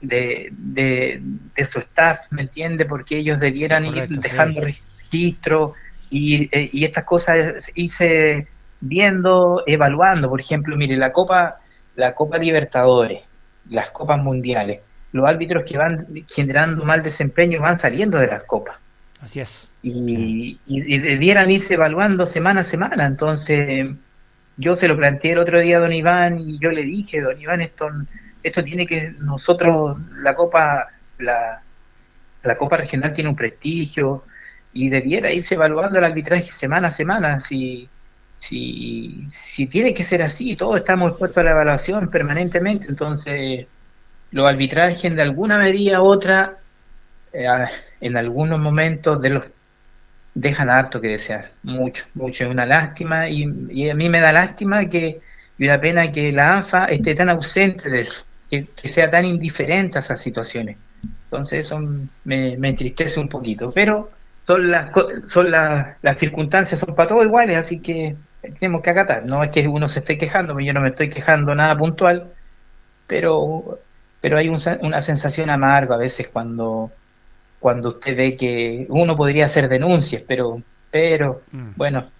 de, 0.00 0.48
de, 0.50 1.20
de 1.54 1.64
su 1.64 1.78
staff, 1.80 2.20
¿me 2.30 2.42
entiende? 2.42 2.86
Porque 2.86 3.18
ellos 3.18 3.38
debieran 3.38 3.84
Correcto, 3.84 4.14
ir 4.14 4.22
sí. 4.22 4.28
dejando 4.28 4.60
registro 4.62 5.74
y, 6.16 6.48
eh, 6.52 6.70
y 6.72 6.84
estas 6.84 7.04
cosas 7.04 7.70
irse 7.74 8.46
viendo, 8.80 9.62
evaluando. 9.66 10.28
Por 10.28 10.40
ejemplo, 10.40 10.76
mire, 10.76 10.96
la 10.96 11.10
Copa, 11.12 11.58
la 11.96 12.14
Copa 12.14 12.38
Libertadores, 12.38 13.22
las 13.70 13.90
Copas 13.90 14.18
Mundiales, 14.22 14.80
los 15.12 15.26
árbitros 15.26 15.64
que 15.64 15.76
van 15.78 16.06
generando 16.28 16.84
mal 16.84 17.02
desempeño 17.02 17.60
van 17.60 17.78
saliendo 17.78 18.18
de 18.18 18.26
las 18.26 18.44
copas 18.44 18.76
Así 19.20 19.40
es. 19.40 19.70
y, 19.82 20.58
y- 20.66 20.94
y 20.94 20.98
debieran 20.98 21.50
irse 21.50 21.74
evaluando 21.74 22.26
semana 22.26 22.60
a 22.60 22.64
semana. 22.64 23.06
Entonces, 23.06 23.86
yo 24.56 24.76
se 24.76 24.86
lo 24.88 24.96
planteé 24.96 25.32
el 25.32 25.38
otro 25.38 25.60
día 25.60 25.78
a 25.78 25.80
don 25.80 25.92
Iván 25.92 26.40
y 26.40 26.58
yo 26.58 26.70
le 26.70 26.82
dije, 26.82 27.20
don 27.20 27.40
Iván, 27.40 27.60
esto, 27.60 27.88
esto 28.42 28.62
tiene 28.62 28.86
que, 28.86 29.12
nosotros, 29.20 29.96
la 30.22 30.34
Copa, 30.34 30.88
la, 31.18 31.62
la 32.42 32.56
Copa 32.56 32.76
Regional 32.76 33.12
tiene 33.12 33.30
un 33.30 33.36
prestigio 33.36 34.24
y 34.74 34.90
debiera 34.90 35.32
irse 35.32 35.54
evaluando 35.54 35.98
el 35.98 36.04
arbitraje 36.04 36.52
semana 36.52 36.88
a 36.88 36.90
semana. 36.90 37.40
Si, 37.40 37.88
si, 38.38 39.26
si 39.30 39.66
tiene 39.66 39.94
que 39.94 40.04
ser 40.04 40.22
así, 40.22 40.56
todos 40.56 40.76
estamos 40.78 41.10
expuestos 41.10 41.38
a 41.38 41.44
la 41.44 41.50
evaluación 41.52 42.10
permanentemente, 42.10 42.88
entonces 42.88 43.66
los 44.32 44.48
arbitrajes 44.48 45.14
de 45.14 45.22
alguna 45.22 45.58
medida 45.58 46.02
u 46.02 46.06
otra, 46.06 46.58
eh, 47.32 47.46
en 48.00 48.16
algunos 48.16 48.58
momentos 48.58 49.22
de 49.22 49.30
los 49.30 49.44
dejan 50.34 50.68
harto 50.68 51.00
que 51.00 51.08
desear, 51.08 51.52
mucho, 51.62 52.04
mucho, 52.14 52.44
es 52.44 52.50
una 52.50 52.66
lástima 52.66 53.28
y, 53.28 53.46
y 53.70 53.88
a 53.88 53.94
mí 53.94 54.08
me 54.08 54.20
da 54.20 54.32
lástima 54.32 54.86
que 54.88 55.20
y 55.56 55.64
una 55.66 55.80
pena 55.80 56.10
que 56.10 56.32
la 56.32 56.54
ANFA 56.54 56.86
esté 56.86 57.14
tan 57.14 57.28
ausente 57.28 57.88
de 57.88 58.00
eso, 58.00 58.24
que, 58.50 58.66
que 58.66 58.88
sea 58.88 59.10
tan 59.10 59.24
indiferente 59.24 59.98
a 59.98 60.00
esas 60.00 60.20
situaciones. 60.20 60.76
Entonces 61.24 61.66
eso 61.66 61.78
me, 62.24 62.56
me 62.56 62.68
entristece 62.70 63.20
un 63.20 63.28
poquito, 63.28 63.70
pero 63.70 64.10
son 64.46 64.70
las 64.70 64.90
son 65.26 65.50
las, 65.50 65.96
las 66.02 66.18
circunstancias 66.18 66.80
son 66.80 66.94
para 66.94 67.08
todos 67.08 67.24
iguales, 67.24 67.56
así 67.58 67.80
que 67.80 68.16
tenemos 68.58 68.82
que 68.82 68.90
acatar. 68.90 69.24
No 69.26 69.42
es 69.42 69.50
que 69.50 69.66
uno 69.68 69.88
se 69.88 70.00
esté 70.00 70.18
quejando, 70.18 70.58
yo 70.60 70.72
no 70.74 70.80
me 70.80 70.88
estoy 70.90 71.08
quejando 71.08 71.54
nada 71.54 71.76
puntual, 71.78 72.34
pero 73.06 73.80
pero 74.20 74.38
hay 74.38 74.48
un 74.48 74.58
una 74.82 75.00
sensación 75.02 75.50
amarga 75.50 75.96
a 75.96 75.98
veces 75.98 76.28
cuando 76.30 76.92
cuando 77.58 77.90
usted 77.90 78.16
ve 78.16 78.36
que 78.36 78.86
uno 78.90 79.16
podría 79.16 79.46
hacer 79.46 79.68
denuncias, 79.68 80.22
pero 80.28 80.62
pero 80.90 81.42
Mm. 81.52 81.70
bueno, 81.76 82.12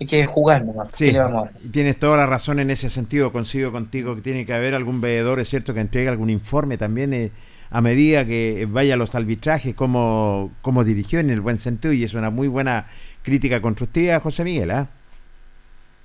hay 0.00 0.06
que 0.06 0.26
jugar 0.26 0.64
nomás, 0.64 0.88
¿qué 1.02 1.12
Sí, 1.12 1.16
y 1.62 1.68
tienes 1.70 1.98
toda 1.98 2.16
la 2.16 2.26
razón 2.26 2.58
en 2.58 2.70
ese 2.70 2.88
sentido, 2.90 3.32
consigo 3.32 3.70
contigo 3.72 4.14
que 4.16 4.22
tiene 4.22 4.46
que 4.46 4.54
haber 4.54 4.74
algún 4.74 5.00
veedor, 5.00 5.40
es 5.40 5.48
cierto, 5.48 5.74
que 5.74 5.80
entregue 5.80 6.08
algún 6.08 6.30
informe 6.30 6.78
también 6.78 7.12
eh, 7.12 7.32
a 7.70 7.80
medida 7.80 8.24
que 8.26 8.66
vaya 8.70 8.94
a 8.94 8.96
los 8.96 9.14
arbitrajes, 9.14 9.74
cómo, 9.74 10.56
cómo 10.62 10.84
dirigió 10.84 11.20
en 11.20 11.30
el 11.30 11.40
buen 11.40 11.58
sentido, 11.58 11.92
y 11.94 12.04
es 12.04 12.14
una 12.14 12.30
muy 12.30 12.48
buena 12.48 12.88
crítica 13.22 13.60
constructiva, 13.62 14.20
José 14.20 14.44
Miguel, 14.44 14.70
¿ah? 14.72 14.90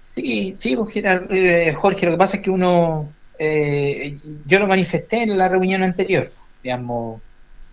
Sí, 0.07 0.55
sí, 0.59 0.78
eh, 1.30 1.74
Jorge, 1.74 2.05
lo 2.05 2.13
que 2.13 2.18
pasa 2.18 2.38
es 2.38 2.43
que 2.43 2.49
uno, 2.49 3.18
eh, 3.38 4.22
yo 4.45 4.59
lo 4.59 4.68
manifesté 4.68 5.24
en 5.24 5.38
la 5.38 5.49
reunión 5.49 5.84
anterior, 5.84 6.38
digamos, 6.63 7.22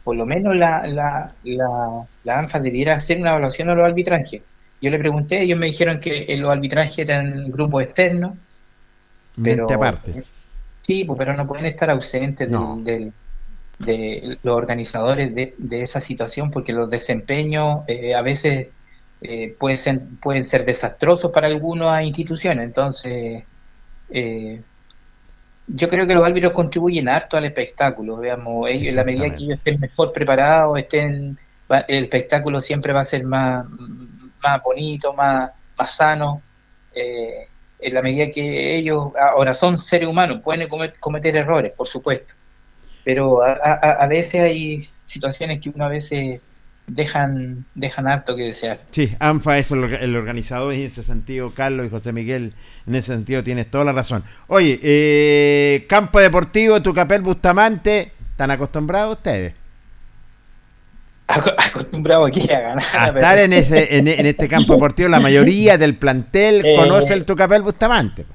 por 0.02 0.16
lo 0.16 0.26
menos 0.26 0.56
la, 0.56 0.86
la, 0.88 1.38
la, 1.42 2.08
la 2.22 2.38
ANFA 2.40 2.58
debiera 2.60 2.96
hacer 2.96 3.20
una 3.20 3.30
evaluación 3.30 3.70
a 3.70 3.74
los 3.76 3.86
arbitrajes. 3.86 4.44
Yo 4.80 4.90
le 4.90 4.98
pregunté, 4.98 5.42
ellos 5.42 5.58
me 5.58 5.66
dijeron 5.66 6.00
que 6.00 6.24
eh, 6.24 6.36
los 6.36 6.50
arbitrajes 6.50 6.98
eran 6.98 7.50
grupos 7.50 7.84
externos, 7.84 8.38
pero 9.40 9.66
Mente 9.66 9.74
aparte. 9.74 10.24
sí, 10.80 11.04
pues, 11.04 11.18
pero 11.18 11.34
no 11.36 11.46
pueden 11.46 11.66
estar 11.66 11.90
ausentes 11.90 12.50
del- 12.50 13.14
de 13.84 14.38
los 14.42 14.56
organizadores 14.56 15.34
de, 15.34 15.54
de 15.58 15.82
esa 15.82 16.00
situación 16.00 16.50
porque 16.50 16.72
los 16.72 16.88
desempeños 16.90 17.80
eh, 17.86 18.14
a 18.14 18.22
veces 18.22 18.68
eh, 19.20 19.54
pueden 19.58 19.78
ser 19.78 20.00
pueden 20.20 20.44
ser 20.44 20.64
desastrosos 20.64 21.30
para 21.30 21.46
algunas 21.46 22.02
instituciones. 22.04 22.64
Entonces 22.64 23.44
eh, 24.10 24.62
yo 25.66 25.88
creo 25.88 26.06
que 26.06 26.14
los 26.14 26.26
árbitros 26.26 26.52
contribuyen 26.52 27.08
harto 27.08 27.36
al 27.36 27.44
espectáculo 27.44 28.16
veamos 28.16 28.68
ellos 28.68 28.88
en 28.88 28.96
la 28.96 29.04
medida 29.04 29.26
que 29.30 29.44
ellos 29.44 29.58
estén 29.58 29.80
mejor 29.80 30.12
preparados 30.12 30.76
estén 30.78 31.38
el 31.88 32.04
espectáculo 32.04 32.60
siempre 32.60 32.92
va 32.92 33.00
a 33.00 33.04
ser 33.04 33.24
más 33.24 33.64
más 34.42 34.62
bonito 34.62 35.14
más 35.14 35.50
más 35.78 35.96
sano 35.96 36.42
eh, 36.92 37.46
en 37.78 37.94
la 37.94 38.02
medida 38.02 38.30
que 38.30 38.76
ellos 38.76 39.12
ahora 39.16 39.54
son 39.54 39.78
seres 39.78 40.08
humanos 40.08 40.42
pueden 40.42 40.68
comet- 40.68 40.98
cometer 40.98 41.36
errores 41.36 41.72
por 41.72 41.86
supuesto 41.88 42.34
pero 43.04 43.42
a, 43.42 43.52
a- 43.52 44.04
a 44.04 44.06
veces 44.08 44.40
hay 44.42 44.88
situaciones 45.04 45.60
que 45.60 45.70
uno 45.70 45.84
a 45.84 45.88
veces 45.88 46.40
dejan 46.86 47.64
dejan 47.76 48.08
harto 48.08 48.34
que 48.34 48.42
desear 48.42 48.80
Sí, 48.90 49.12
ANFA 49.20 49.58
es 49.58 49.70
el, 49.70 49.84
el 49.84 50.16
organizador 50.16 50.74
y 50.74 50.80
en 50.80 50.86
ese 50.86 51.04
sentido, 51.04 51.52
Carlos 51.54 51.86
y 51.86 51.90
José 51.90 52.12
Miguel, 52.12 52.54
en 52.86 52.94
ese 52.96 53.12
sentido 53.14 53.42
tienes 53.44 53.70
toda 53.70 53.84
la 53.84 53.92
razón. 53.92 54.24
Oye, 54.48 54.78
eh, 54.82 55.86
campo 55.88 56.18
deportivo, 56.20 56.82
Tucapel 56.82 57.22
Bustamante, 57.22 58.12
¿están 58.32 58.50
acostumbrados 58.50 59.16
ustedes? 59.16 59.54
Aco- 61.28 61.54
acostumbrado 61.56 62.26
aquí 62.26 62.50
a 62.50 62.60
ganar 62.60 62.84
A 62.94 63.06
pero- 63.06 63.18
estar 63.18 63.38
en, 63.38 63.52
ese, 63.52 63.96
en, 63.98 64.08
en 64.08 64.26
este 64.26 64.48
campo 64.48 64.72
deportivo, 64.74 65.08
la 65.08 65.20
mayoría 65.20 65.78
del 65.78 65.96
plantel 65.96 66.62
Eh, 66.64 66.74
conoce 66.76 67.14
el 67.14 67.24
Tucapel 67.24 67.62
Bustamante. 67.62 68.26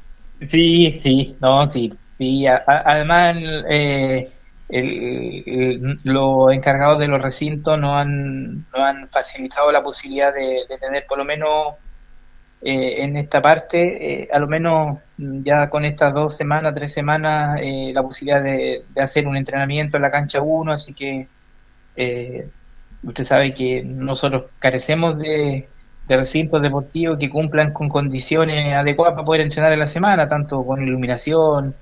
Sí, 0.49 0.99
sí, 1.03 1.35
no, 1.41 1.67
sí, 1.67 1.93
sí. 2.17 2.47
a- 2.47 2.63
además, 2.65 3.37
eh, 3.69 4.29
el- 4.69 5.99
los 6.03 6.51
encargados 6.53 6.99
de 6.99 7.07
los 7.07 7.21
recintos 7.21 7.79
nos 7.79 7.95
han, 7.95 8.55
nos 8.71 8.79
han 8.81 9.09
facilitado 9.09 9.71
la 9.71 9.83
posibilidad 9.83 10.33
de, 10.33 10.65
tener 10.79 11.05
por 11.07 11.17
lo 11.17 11.25
menos 11.25 11.75
eh, 12.61 13.03
en 13.03 13.17
esta 13.17 13.41
parte, 13.41 14.23
eh, 14.23 14.29
a 14.31 14.39
lo 14.39 14.47
menos 14.47 14.99
ya 15.17 15.69
con 15.69 15.85
estas 15.85 16.13
dos 16.13 16.35
semanas, 16.35 16.73
tres 16.75 16.93
semanas, 16.93 17.59
eh, 17.61 17.91
la 17.93 18.01
posibilidad 18.03 18.43
de, 18.43 18.85
de 18.89 19.01
hacer 19.01 19.27
un 19.27 19.37
entrenamiento 19.37 19.97
en 19.97 20.03
la 20.03 20.11
cancha 20.11 20.41
1, 20.41 20.71
así 20.73 20.93
que 20.93 21.29
eh, 21.95 22.51
usted 23.03 23.23
sabe 23.25 23.53
que 23.53 23.83
nosotros 23.83 24.51
carecemos 24.59 25.17
de, 25.19 25.71
de 26.03 26.17
recintos 26.17 26.61
deportivos 26.61 27.17
que 27.19 27.29
cumplan 27.29 27.73
con 27.73 27.89
condiciones 27.89 28.73
adecuadas 28.73 29.15
para 29.15 29.25
poder 29.25 29.41
entrenar 29.41 29.73
en 29.73 29.79
la 29.79 29.87
semana, 29.87 30.27
tanto 30.27 30.65
con 30.65 30.81
iluminación, 30.83 31.75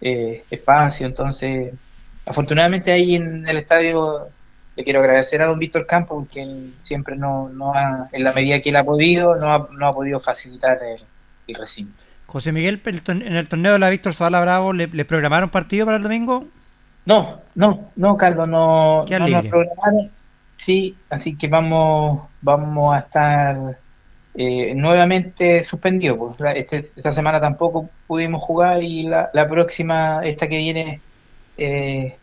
eh, 0.00 0.46
espacio, 0.50 1.06
entonces 1.06 1.74
afortunadamente 2.26 2.92
ahí 2.92 3.14
en 3.14 3.46
el 3.48 3.56
estadio 3.58 4.28
le 4.76 4.84
quiero 4.84 5.00
agradecer 5.00 5.40
a 5.40 5.46
don 5.46 5.58
Víctor 5.58 5.86
Campos 5.86 6.24
porque 6.24 6.42
él 6.42 6.74
siempre 6.82 7.16
no, 7.16 7.48
no 7.48 7.74
ha, 7.74 8.08
en 8.12 8.24
la 8.24 8.32
medida 8.32 8.60
que 8.60 8.70
él 8.70 8.76
ha 8.76 8.84
podido, 8.84 9.36
no 9.36 9.52
ha, 9.52 9.68
no 9.70 9.86
ha 9.86 9.94
podido 9.94 10.20
facilitar 10.20 10.78
el, 10.82 11.02
el 11.46 11.54
recinto. 11.54 12.02
José 12.26 12.50
Miguel, 12.52 12.80
en 12.84 13.36
el 13.36 13.46
torneo 13.46 13.74
de 13.74 13.78
la 13.78 13.90
Víctor 13.90 14.14
Zavala 14.14 14.40
Bravo, 14.40 14.72
¿le, 14.72 14.88
le 14.88 15.04
programaron 15.04 15.50
partido 15.50 15.86
para 15.86 15.98
el 15.98 16.02
domingo? 16.02 16.44
No, 17.06 17.40
no, 17.54 17.90
no, 17.94 18.16
Carlos, 18.16 18.48
no, 18.48 19.04
no 19.04 19.28
nos 19.28 19.46
programaron. 19.46 20.10
Sí, 20.56 20.96
así 21.10 21.36
que 21.36 21.46
vamos, 21.48 22.22
vamos 22.40 22.94
a 22.94 23.00
estar 23.00 23.78
eh, 24.34 24.74
nuevamente 24.74 25.62
suspendidos. 25.62 26.34
Pues. 26.38 26.56
Este- 26.56 26.78
esta 26.96 27.12
semana 27.12 27.40
tampoco 27.40 27.90
pudimos 28.06 28.42
jugar 28.42 28.82
y 28.82 29.02
la, 29.04 29.30
la 29.34 29.46
próxima, 29.46 30.22
esta 30.24 30.48
que 30.48 30.56
viene, 30.56 31.00
eh, 31.56 32.16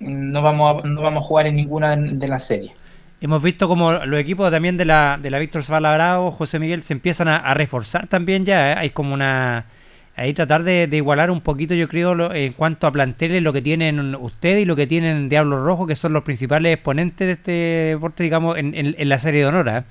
no 0.00 0.42
vamos 0.42 0.84
a, 0.84 0.86
no 0.86 1.02
vamos 1.02 1.24
a 1.24 1.26
jugar 1.26 1.46
en 1.46 1.56
ninguna 1.56 1.96
de 1.96 2.28
las 2.28 2.46
series. 2.46 2.72
Hemos 3.20 3.40
visto 3.42 3.68
como 3.68 3.92
los 3.92 4.18
equipos 4.18 4.50
también 4.50 4.76
de 4.76 4.84
la, 4.84 5.16
de 5.20 5.30
la 5.30 5.38
Víctor 5.38 5.62
Zavala 5.62 5.94
Bravo, 5.94 6.32
José 6.32 6.58
Miguel, 6.58 6.82
se 6.82 6.92
empiezan 6.92 7.28
a, 7.28 7.36
a 7.36 7.54
reforzar 7.54 8.08
también 8.08 8.44
ya. 8.44 8.72
¿eh? 8.72 8.74
Hay 8.78 8.90
como 8.90 9.14
una... 9.14 9.66
Ahí 10.14 10.34
tratar 10.34 10.62
de, 10.62 10.88
de 10.88 10.96
igualar 10.98 11.30
un 11.30 11.40
poquito, 11.40 11.72
yo 11.74 11.88
creo, 11.88 12.14
lo- 12.14 12.34
en 12.34 12.52
cuanto 12.52 12.86
a 12.86 12.92
planteles, 12.92 13.42
lo 13.42 13.52
que 13.54 13.62
tienen 13.62 14.14
ustedes 14.14 14.60
y 14.62 14.64
lo 14.66 14.76
que 14.76 14.86
tienen 14.86 15.30
Diablo 15.30 15.64
Rojo, 15.64 15.86
que 15.86 15.94
son 15.96 16.12
los 16.12 16.22
principales 16.22 16.74
exponentes 16.74 17.26
de 17.26 17.32
este 17.32 17.52
deporte, 17.94 18.22
digamos, 18.22 18.58
en, 18.58 18.74
en- 18.74 18.94
en 18.98 19.08
la 19.08 19.18
serie 19.18 19.40
de 19.40 19.46
honor. 19.46 19.68
¿eh? 19.68 19.82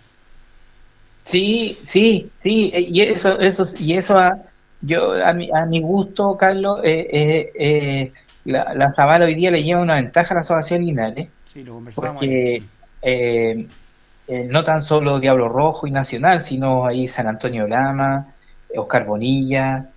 Sí, 1.24 1.78
sí, 1.86 2.30
sí, 2.44 2.72
y 2.76 3.02
eso, 3.02 3.40
eso, 3.40 3.64
y 3.80 3.94
eso 3.94 4.20
a, 4.20 4.38
yo 4.82 5.14
a 5.26 5.34
mi, 5.34 5.50
a 5.54 5.66
mi 5.66 5.82
gusto, 5.82 6.36
Carlos, 6.38 6.82
eh, 6.84 8.12
la, 8.46 8.74
la 8.74 8.94
Zavala 8.94 9.26
hoy 9.26 9.36
día 9.36 9.52
le 9.52 9.64
lleva 9.64 9.82
una 9.82 9.96
ventaja 9.96 10.34
a 10.34 10.36
la 10.36 10.42
Asociación 10.42 10.86
Linares, 10.86 11.28
Sí, 11.46 11.64
lo 11.64 11.82
porque 11.94 12.64
eh, 13.02 13.68
eh, 14.28 14.48
no 14.50 14.64
tan 14.64 14.82
solo 14.82 15.20
Diablo 15.20 15.50
Rojo 15.50 15.88
y 15.88 15.92
Nacional, 15.92 16.44
sino 16.44 16.86
ahí 16.86 17.08
San 17.08 17.28
Antonio 17.28 17.68
Lama, 17.68 18.28
Oscar 18.76 19.06
Bonilla, 19.06 19.90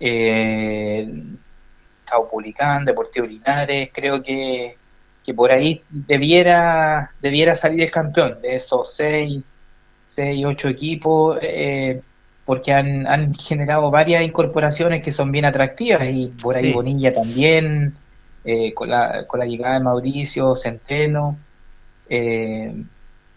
eh, 0.00 1.08
Caupolicán, 2.04 2.84
Deportivo 2.84 3.26
Linares, 3.26 3.90
creo 3.92 4.22
que, 4.22 4.76
que 5.24 5.34
por 5.34 5.52
ahí 5.52 5.80
debiera, 5.88 7.12
debiera 7.20 7.54
salir 7.54 7.82
el 7.82 7.90
campeón 7.90 8.40
de 8.42 8.56
esos 8.56 8.94
seis, 8.94 9.40
seis, 10.08 10.44
ocho 10.44 10.68
equipos, 10.68 11.38
eh, 11.40 12.02
porque 12.50 12.72
han, 12.72 13.06
han 13.06 13.32
generado 13.32 13.92
varias 13.92 14.24
incorporaciones 14.24 15.02
que 15.02 15.12
son 15.12 15.30
bien 15.30 15.44
atractivas 15.44 16.08
y 16.10 16.26
por 16.42 16.56
ahí 16.56 16.64
Sí. 16.64 16.72
Bonilla 16.72 17.14
también, 17.14 17.94
eh, 18.44 18.74
con, 18.74 18.88
la, 18.90 19.24
con 19.28 19.38
la 19.38 19.46
llegada 19.46 19.74
de 19.74 19.84
Mauricio 19.84 20.56
Centeno. 20.56 21.36
eh, 22.08 22.74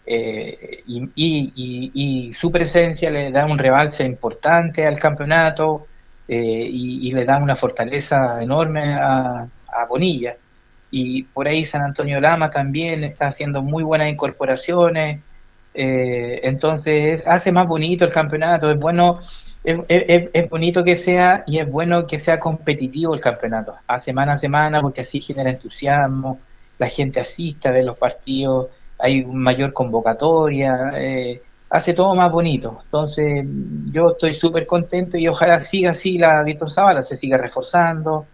eh, 0.06 0.82
y, 0.86 0.96
y- 1.14 1.52
y- 1.54 1.90
y 1.94 2.32
su 2.32 2.50
presencia 2.50 3.08
le 3.10 3.30
da 3.30 3.46
un 3.46 3.56
rebalse 3.56 4.04
importante 4.04 4.84
al 4.84 4.98
campeonato 4.98 5.86
eh, 6.26 6.68
y, 6.68 7.08
y 7.08 7.12
le 7.12 7.24
da 7.24 7.38
una 7.38 7.54
fortaleza 7.54 8.42
enorme 8.42 8.94
a, 8.94 9.46
a 9.68 9.84
Bonilla. 9.88 10.34
Y 10.90 11.22
por 11.22 11.46
ahí 11.46 11.64
San 11.64 11.82
Antonio 11.82 12.20
Lama 12.20 12.50
también 12.50 13.04
está 13.04 13.28
haciendo 13.28 13.62
muy 13.62 13.84
buenas 13.84 14.08
incorporaciones. 14.10 15.20
Eh, 15.74 16.40
entonces 16.44 17.26
hace 17.26 17.52
más 17.52 17.66
bonito 17.66 18.04
el 18.04 18.12
campeonato. 18.12 18.70
Es 18.70 18.78
bueno, 18.78 19.18
es, 19.64 20.50
bonito 20.50 20.84
que 20.84 20.96
sea 20.96 21.42
y 21.46 21.58
es 21.58 21.70
bueno 21.70 22.06
que 22.06 22.18
sea 22.18 22.38
competitivo 22.38 23.14
el 23.14 23.20
campeonato, 23.20 23.74
a 23.86 23.98
semana 23.98 24.34
a 24.34 24.38
semana, 24.38 24.80
porque 24.80 25.00
así 25.02 25.20
genera 25.20 25.50
entusiasmo, 25.50 26.40
la 26.78 26.88
gente 26.88 27.20
asiste 27.20 27.68
a 27.68 27.72
ver 27.72 27.84
los 27.84 27.98
partidos, 27.98 28.68
hay 28.98 29.24
mayor 29.24 29.72
convocatoria, 29.72 30.92
eh, 30.94 31.42
hace 31.70 31.94
todo 31.94 32.14
más 32.14 32.30
bonito. 32.30 32.80
Entonces, 32.84 33.44
yo 33.92 34.10
estoy 34.10 34.34
súper 34.34 34.66
contento 34.66 35.16
y 35.18 35.28
ojalá 35.28 35.60
siga 35.60 35.90
así 35.92 36.18
la 36.18 36.42
Víctor 36.42 36.70
Zavala, 36.70 37.02
se 37.02 37.16
siga 37.16 37.38
reforzando, 37.38 38.26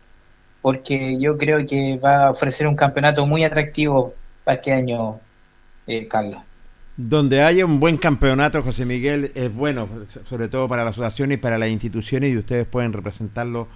porque 0.63 1.19
yo 1.19 1.37
creo 1.39 1.67
que 1.67 1.99
va 1.99 2.27
a 2.27 2.31
ofrecer 2.31 2.67
un 2.67 2.77
campeonato 2.77 3.27
muy 3.27 3.45
atractivo 3.45 4.15
para 4.45 4.57
este 4.57 4.73
año, 4.73 5.21
eh, 5.87 6.07
Carlos. 6.09 6.50
Donde 7.03 7.43
haya 7.43 7.65
un 7.65 7.81
buen 7.81 7.97
campeonato, 7.97 8.63
José 8.63 8.85
Miguel, 8.85 9.33
es 9.35 9.53
bueno, 9.55 9.89
sobre 10.29 10.49
todo 10.49 10.69
para 10.69 10.85
la 10.85 10.91
asociación 10.91 11.33
y 11.33 11.39
para 11.39 11.57
las 11.57 11.71
instituciones, 11.71 12.31
y 12.31 12.37
ustedes 12.37 12.67
pueden 12.67 12.93
representarlo 12.93 13.69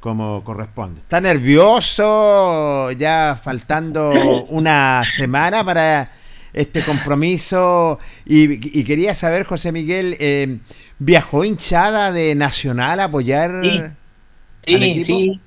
como 0.00 0.42
corresponde. 0.42 1.00
¿Está 1.00 1.20
nervioso? 1.20 2.90
Ya 2.92 3.38
faltando 3.40 4.10
una 4.48 5.02
semana 5.16 5.62
para 5.64 6.10
este 6.52 6.82
compromiso. 6.84 8.00
Y, 8.26 8.80
y 8.80 8.82
quería 8.84 9.14
saber, 9.14 9.44
José 9.44 9.70
Miguel, 9.70 10.16
eh, 10.18 10.58
¿viajó 10.98 11.44
hinchada 11.44 12.10
de 12.10 12.34
Nacional 12.34 12.98
a 12.98 13.04
apoyar 13.04 13.52
Sí. 13.62 14.74
al 14.74 14.82
equipo? 14.82 15.06
sí, 15.06 15.40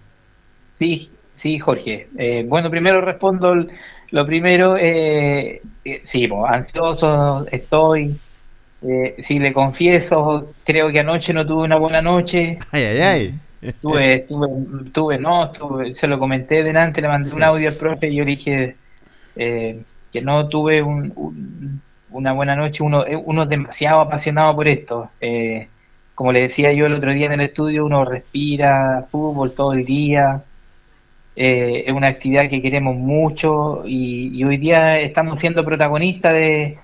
sí, 0.79 1.11
sí, 1.35 1.59
Jorge. 1.59 2.07
Eh, 2.17 2.43
bueno, 2.47 2.69
primero 2.71 3.01
respondo 3.01 3.53
lo 4.11 4.25
primero. 4.25 4.77
Eh, 4.77 5.61
eh, 5.83 6.01
sí, 6.03 6.27
ansioso 6.47 7.45
estoy. 7.51 8.15
Eh, 8.81 9.15
sí, 9.19 9.39
le 9.39 9.53
confieso, 9.53 10.53
creo 10.63 10.91
que 10.91 10.99
anoche 10.99 11.33
no 11.33 11.45
tuve 11.45 11.63
una 11.63 11.77
buena 11.77 12.01
noche. 12.01 12.59
Ay, 12.71 12.83
ay, 12.83 12.99
ay. 13.01 13.39
Estuve, 13.61 14.13
estuve, 14.15 14.47
estuve, 14.85 15.17
no, 15.17 15.45
estuve, 15.45 15.95
se 15.95 16.07
lo 16.07 16.19
comenté 16.19 16.61
delante, 16.63 17.01
le 17.01 17.07
mandé 17.07 17.33
un 17.33 17.41
audio 17.41 17.69
al 17.69 17.75
profe 17.75 18.09
y 18.09 18.15
yo 18.15 18.23
le 18.23 18.31
dije 18.31 18.75
eh, 19.35 19.81
que 20.13 20.21
no 20.21 20.47
tuve 20.47 20.81
un- 20.83 21.11
un- 21.15 21.81
una 22.11 22.31
buena 22.33 22.55
noche. 22.55 22.83
Uno, 22.83 23.03
uno 23.25 23.43
es 23.43 23.49
demasiado 23.49 24.01
apasionado 24.01 24.55
por 24.55 24.67
esto. 24.67 25.09
Eh, 25.19 25.67
como 26.13 26.31
le 26.31 26.41
decía 26.41 26.71
yo 26.73 26.85
el 26.85 26.93
otro 26.93 27.11
día 27.13 27.25
en 27.25 27.33
el 27.33 27.41
estudio, 27.41 27.85
uno 27.85 28.05
respira 28.05 29.03
fútbol 29.11 29.53
todo 29.53 29.73
el 29.73 29.83
día. 29.85 30.43
Eh, 31.35 31.83
es 31.85 31.91
una 31.93 32.07
actividad 32.07 32.49
que 32.49 32.61
queremos 32.61 32.95
mucho 32.95 33.83
y, 33.85 34.37
y 34.37 34.43
hoy 34.45 34.57
día 34.57 34.99
estamos 34.99 35.39
siendo 35.39 35.65
protagonistas 35.65 36.33
de 36.33 36.79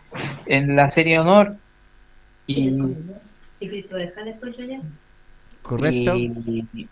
en 0.45 0.76
la 0.76 0.91
serie 0.91 1.14
de 1.14 1.20
honor. 1.20 1.56
Y, 2.47 2.78
¿Correcto? 5.62 6.18
y, 6.18 6.88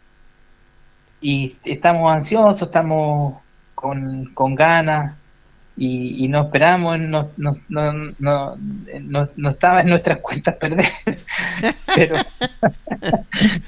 y 1.21 1.55
estamos 1.65 2.13
ansiosos, 2.13 2.61
estamos 2.61 3.41
con, 3.75 4.25
con 4.33 4.55
ganas 4.55 5.18
y, 5.81 6.25
y 6.25 6.27
no 6.27 6.43
esperamos, 6.43 6.99
no, 6.99 7.29
no, 7.37 7.51
no, 7.69 7.93
no, 8.19 8.57
no- 9.01 9.29
no 9.35 9.49
estaba 9.49 9.79
en 9.81 9.87
nuestras 9.87 10.19
cuentas 10.21 10.55
perder. 10.55 10.85
Pero 11.95 12.15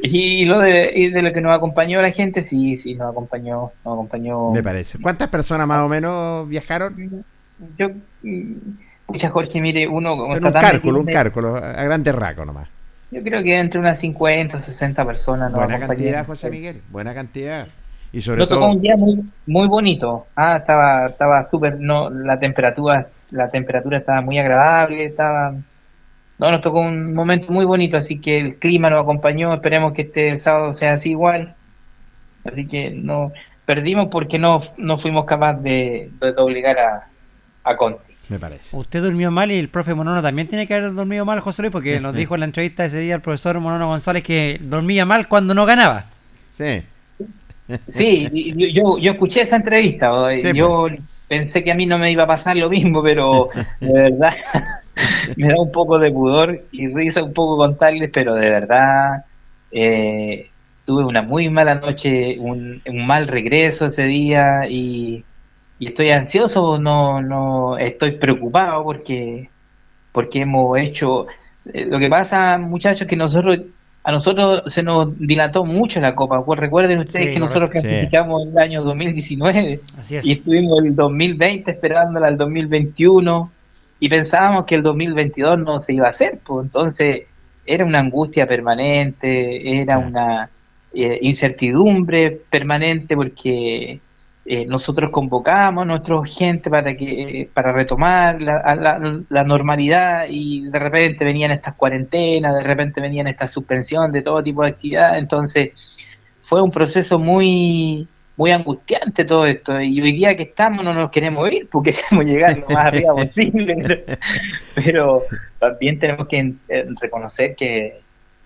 y 0.00 0.44
lo 0.44 0.60
de, 0.60 0.92
y 0.94 1.10
de 1.10 1.22
lo 1.22 1.32
que 1.32 1.40
nos 1.40 1.56
acompañó 1.56 2.00
la 2.00 2.10
gente, 2.10 2.40
sí, 2.42 2.76
sí, 2.76 2.94
nos 2.94 3.10
acompañó, 3.10 3.72
nos 3.84 3.94
acompañó. 3.94 4.50
Me 4.52 4.62
parece. 4.62 4.98
¿Cuántas 4.98 5.28
personas 5.28 5.66
más 5.66 5.80
o 5.80 5.88
menos 5.88 6.48
viajaron? 6.48 7.24
Yo, 7.76 7.90
pucha 9.06 9.30
Jorge, 9.30 9.60
mire, 9.60 9.88
uno 9.88 10.10
como 10.16 10.32
En 10.32 10.36
está 10.36 10.48
un 10.48 10.52
tan 10.52 10.62
cálculo, 10.62 11.00
un 11.00 11.06
cálculo, 11.06 11.56
a 11.56 11.82
grandes 11.84 12.14
rasgos 12.14 12.46
nomás. 12.46 12.68
Yo 13.10 13.22
creo 13.22 13.42
que 13.42 13.56
entre 13.56 13.80
unas 13.80 13.98
50, 13.98 14.60
60 14.60 15.04
personas 15.06 15.50
nos 15.50 15.58
Buena 15.60 15.76
acompañaron. 15.76 16.04
cantidad, 16.12 16.26
José 16.26 16.50
Miguel, 16.50 16.82
buena 16.90 17.14
cantidad. 17.14 17.66
Y 18.12 18.20
sobre 18.20 18.46
tocó 18.46 18.60
todo, 18.60 18.70
un 18.70 18.80
día 18.80 18.96
muy, 18.96 19.22
muy 19.46 19.68
bonito. 19.68 20.26
Ah, 20.34 20.56
estaba, 20.56 21.06
estaba 21.06 21.42
súper, 21.44 21.78
no, 21.78 22.08
la 22.10 22.38
temperatura, 22.40 23.08
la 23.30 23.50
temperatura 23.50 23.98
estaba 23.98 24.20
muy 24.22 24.38
agradable, 24.38 25.04
estaba, 25.04 25.54
no, 26.38 26.50
nos 26.50 26.60
tocó 26.60 26.80
un 26.80 27.14
momento 27.14 27.52
muy 27.52 27.64
bonito, 27.64 27.96
así 27.96 28.20
que 28.20 28.38
el 28.38 28.58
clima 28.58 28.88
nos 28.90 29.02
acompañó, 29.02 29.52
esperemos 29.52 29.92
que 29.92 30.02
este 30.02 30.36
sábado 30.38 30.72
sea 30.72 30.94
así 30.94 31.10
igual. 31.10 31.54
Así 32.44 32.66
que 32.66 32.90
no, 32.90 33.32
perdimos 33.66 34.08
porque 34.10 34.38
no, 34.38 34.62
no 34.78 34.96
fuimos 34.96 35.26
capaces 35.26 35.62
de, 35.62 36.10
de 36.20 36.32
doblegar 36.32 36.78
a, 36.78 37.08
a 37.64 37.76
Conti. 37.76 38.14
me 38.28 38.38
parece. 38.38 38.74
Usted 38.74 39.02
durmió 39.02 39.30
mal 39.30 39.52
y 39.52 39.58
el 39.58 39.68
profe 39.68 39.94
Monono 39.94 40.22
también 40.22 40.48
tiene 40.48 40.66
que 40.66 40.74
haber 40.74 40.94
dormido 40.94 41.26
mal, 41.26 41.40
José 41.40 41.62
Luis, 41.62 41.72
porque 41.72 42.00
nos 42.00 42.14
dijo 42.16 42.34
en 42.34 42.40
la 42.40 42.46
entrevista 42.46 42.86
ese 42.86 43.00
día 43.00 43.16
el 43.16 43.20
profesor 43.20 43.60
Monono 43.60 43.88
González 43.88 44.22
que 44.22 44.58
dormía 44.62 45.04
mal 45.04 45.28
cuando 45.28 45.52
no 45.52 45.66
ganaba. 45.66 46.06
Sí. 46.48 46.82
Sí, 47.86 48.28
yo, 48.74 48.98
yo 48.98 49.12
escuché 49.12 49.42
esa 49.42 49.56
entrevista, 49.56 50.10
Sí, 50.40 50.52
yo 50.54 50.86
pensé 51.26 51.62
que 51.62 51.72
a 51.72 51.74
mí 51.74 51.84
no 51.86 51.98
me 51.98 52.10
iba 52.10 52.24
a 52.24 52.26
pasar 52.26 52.56
lo 52.56 52.70
mismo, 52.70 53.02
pero 53.02 53.50
de 53.80 53.92
verdad 53.92 54.34
me 55.36 55.48
da 55.48 55.54
un 55.60 55.70
poco 55.72 55.98
de 55.98 56.10
pudor 56.10 56.66
y 56.72 56.88
risa 56.94 57.22
un 57.22 57.32
poco 57.34 57.56
contarles, 57.58 58.10
pero 58.12 58.34
de 58.34 58.48
verdad 58.50 59.24
eh, 59.70 60.52
tuve 60.84 61.04
una 61.04 61.22
muy 61.22 61.50
mala 61.50 61.74
noche, 61.76 62.36
un, 62.38 62.82
un 62.86 63.06
mal 63.06 63.28
regreso 63.28 63.86
ese 63.86 64.04
día 64.04 64.62
y, 64.68 65.26
y 65.78 65.86
estoy 65.88 66.10
ansioso, 66.10 66.78
no, 66.78 67.20
no, 67.22 67.78
estoy 67.78 68.12
preocupado 68.12 68.84
porque, 68.84 69.50
porque 70.12 70.40
hemos 70.42 70.78
hecho, 70.78 71.26
eh, 71.72 71.86
lo 71.86 71.98
que 71.98 72.08
pasa 72.08 72.58
muchachos 72.58 73.06
que 73.08 73.16
nosotros 73.16 73.58
a 74.08 74.12
nosotros 74.12 74.62
se 74.68 74.82
nos 74.82 75.18
dilató 75.18 75.66
mucho 75.66 76.00
la 76.00 76.14
Copa. 76.14 76.42
Pues 76.42 76.58
recuerden 76.58 77.00
ustedes 77.00 77.26
Sí, 77.26 77.32
que 77.32 77.38
nosotros 77.38 77.68
correcto. 77.68 77.88
clasificamos 77.90 78.48
el 78.48 78.56
año 78.56 78.82
2019 78.82 79.80
Así 79.98 80.16
es. 80.16 80.24
y 80.24 80.32
estuvimos 80.32 80.82
el 80.82 80.96
2020 80.96 81.70
esperándola 81.70 82.28
al 82.28 82.38
2021 82.38 83.52
y 84.00 84.08
pensábamos 84.08 84.64
que 84.64 84.76
el 84.76 84.82
2022 84.82 85.58
no 85.58 85.78
se 85.78 85.92
iba 85.92 86.06
a 86.06 86.10
hacer. 86.10 86.38
Pues 86.42 86.64
entonces 86.64 87.24
era 87.66 87.84
una 87.84 87.98
angustia 87.98 88.46
permanente, 88.46 89.78
era 89.82 89.98
una 89.98 90.48
eh, 90.94 91.18
incertidumbre 91.20 92.30
permanente 92.48 93.14
porque 93.14 94.00
eh, 94.50 94.64
nosotros 94.66 95.10
convocábamos 95.12 95.82
a 95.82 95.84
nuestra 95.86 96.16
gente 96.26 96.70
para 96.70 96.96
que 96.96 97.40
eh, 97.42 97.50
para 97.52 97.72
retomar 97.72 98.40
la, 98.40 98.58
a 98.58 98.74
la- 98.74 99.22
la 99.28 99.44
normalidad 99.44 100.26
y 100.28 100.68
de 100.70 100.78
repente 100.78 101.24
venían 101.24 101.50
estas 101.50 101.74
cuarentenas, 101.74 102.54
de 102.56 102.62
repente 102.62 103.00
venían 103.00 103.26
esta 103.28 103.46
suspensión 103.48 104.10
de 104.10 104.22
todo 104.22 104.42
tipo 104.42 104.62
de 104.62 104.68
actividad, 104.70 105.18
entonces 105.18 105.70
fue 106.40 106.62
un 106.62 106.70
proceso 106.70 107.18
muy 107.18 108.08
muy 108.36 108.52
angustiante 108.52 109.24
todo 109.24 109.44
esto. 109.46 109.80
Y 109.80 110.00
hoy 110.00 110.12
día 110.12 110.36
que 110.36 110.44
estamos 110.44 110.84
no 110.84 110.94
nos 110.94 111.10
queremos 111.10 111.50
ir 111.52 111.68
porque 111.68 111.92
queremos 112.10 112.24
llegar 112.24 112.56
lo 112.56 112.68
más 112.70 112.86
arriba 112.86 113.12
posible. 113.16 113.76
Pero, 113.84 114.04
pero 114.74 115.22
también 115.58 115.98
tenemos 115.98 116.28
que 116.28 116.54
eh, 116.68 116.86
reconocer 117.00 117.56
que, 117.56 118.00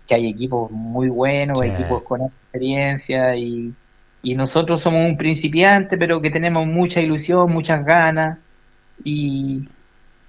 que 0.06 0.14
hay 0.14 0.28
equipos 0.30 0.70
muy 0.70 1.08
buenos 1.10 1.60
Sí. 1.62 1.68
equipos 1.68 2.02
con 2.04 2.22
experiencia 2.22 3.36
y, 3.36 3.74
y 4.22 4.34
nosotros 4.36 4.82
somos 4.82 5.06
un 5.06 5.16
principiante 5.16 5.98
pero 5.98 6.20
que 6.22 6.30
tenemos 6.30 6.66
mucha 6.66 7.00
ilusión 7.00 7.50
muchas 7.52 7.84
ganas 7.84 8.38
y, 9.04 9.68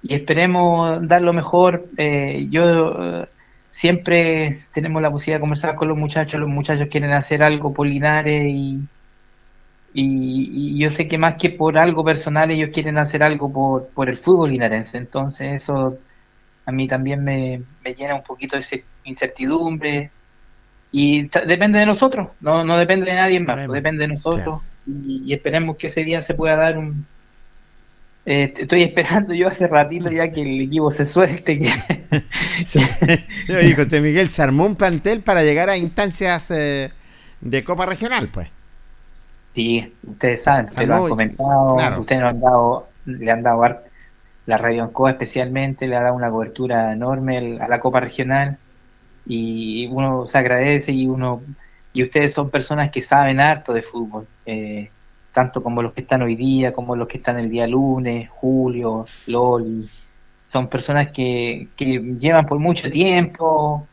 esperemos 0.03 1.07
dar 1.07 1.21
lo 1.23 1.33
mejor 1.33 1.89
Eh, 1.97 2.47
yo 2.51 3.23
eh, 3.23 3.29
siempre 3.71 4.67
tenemos 4.73 5.01
la 5.01 5.11
posibilidad 5.11 5.37
de 5.39 5.41
conversar 5.41 5.75
con 5.75 5.87
los 5.89 5.97
muchachos 5.97 6.39
los 6.41 6.49
muchachos 6.49 6.87
quieren 6.91 7.13
hacer 7.13 7.43
algo 7.43 7.73
por 7.73 7.87
Linares 7.87 8.45
y 8.49 8.89
y, 9.93 10.79
yo 10.81 10.89
sé 10.89 11.07
que 11.07 11.17
más 11.17 11.35
que 11.35 11.49
por 11.51 11.77
algo 11.77 12.03
personal, 12.03 12.49
ellos 12.51 12.69
quieren 12.73 12.97
hacer 12.97 13.23
algo 13.23 13.51
por, 13.51 13.91
por 13.93 14.09
el 14.09 14.17
fútbol 14.17 14.51
linarense. 14.51 14.97
Entonces, 14.97 15.53
eso 15.63 15.99
a 16.65 16.71
mí 16.71 16.87
también 16.87 17.23
me, 17.23 17.65
me 17.81 17.95
llena 17.95 18.15
un 18.15 18.23
poquito 18.23 18.55
de 18.57 18.63
cer- 18.63 18.87
incertidumbre. 19.03 20.13
Y 20.95 21.23
depende 21.47 21.79
de 21.79 21.87
nosotros, 21.87 22.29
no, 22.39 22.63
no 22.63 22.77
depende 22.77 23.07
de 23.07 23.15
nadie 23.17 23.39
más, 23.41 23.67
depende 23.69 24.07
de 24.07 24.13
nosotros. 24.13 24.61
Y, 24.87 25.23
y 25.25 25.33
esperemos 25.33 25.75
que 25.77 25.87
ese 25.87 26.03
día 26.05 26.21
se 26.21 26.35
pueda 26.35 26.55
dar 26.55 26.77
un. 26.77 27.07
eh, 28.25 28.53
estoy 28.57 28.83
esperando 28.83 29.33
yo 29.33 29.47
hace 29.47 29.67
ratito 29.67 30.09
ya 30.11 30.29
que 30.31 30.41
el 30.43 30.61
equipo 30.61 30.91
se 30.91 31.05
suelte. 31.05 31.59
Que... 31.59 31.69
Sí. 32.65 32.79
Oye, 33.49 33.75
José 33.75 33.99
Miguel, 34.01 34.29
se 34.29 34.43
armó 34.43 34.65
un 34.65 34.75
plantel 34.75 35.21
para 35.21 35.41
llegar 35.43 35.69
a 35.69 35.77
instancias 35.77 36.51
eh, 36.51 36.91
de 37.41 37.63
Copa 37.63 37.85
Regional, 37.87 38.29
pues. 38.29 38.49
Sí, 39.55 39.93
ustedes 40.03 40.43
saben, 40.43 40.65
ustedes 40.69 40.87
lo 40.87 40.95
han 40.95 41.07
comentado, 41.07 41.75
Claro. 41.77 42.01
ustedes 42.01 42.21
nos 42.21 42.29
han 42.31 42.39
dado, 42.41 42.89
le 43.05 43.31
han 43.31 43.43
dado 43.43 43.63
la 44.45 44.57
Radio 44.57 44.83
Ancoa 44.83 45.11
especialmente, 45.11 45.87
le 45.87 45.95
ha 45.95 46.01
dado 46.03 46.15
una 46.15 46.29
cobertura 46.31 46.91
enorme 46.93 47.59
a 47.61 47.67
la 47.67 47.79
Copa 47.79 47.99
Regional 47.99 48.57
y 49.25 49.87
uno 49.87 50.25
se 50.25 50.37
agradece 50.37 50.91
y 50.91 51.07
uno 51.07 51.45
y 51.91 52.03
ustedes 52.03 52.33
son 52.33 52.49
personas 52.51 52.89
que 52.91 53.01
saben 53.01 53.39
harto 53.39 53.73
de 53.73 53.83
fútbol, 53.83 54.29
eh, 54.45 54.93
tanto 55.31 55.61
como 55.63 55.81
los 55.81 55.93
que 55.93 56.01
están 56.01 56.21
hoy 56.23 56.35
día, 56.35 56.73
como 56.73 56.95
los 56.95 57.07
que 57.07 57.17
están 57.17 57.37
el 57.39 57.49
día 57.49 57.67
lunes, 57.67 58.29
Julio, 58.31 59.11
Loli, 59.25 59.91
son 60.43 60.69
personas 60.69 61.11
que, 61.11 61.73
que 61.77 61.99
llevan 62.19 62.45
por 62.45 62.59
mucho 62.59 62.89
tiempo 62.89 63.91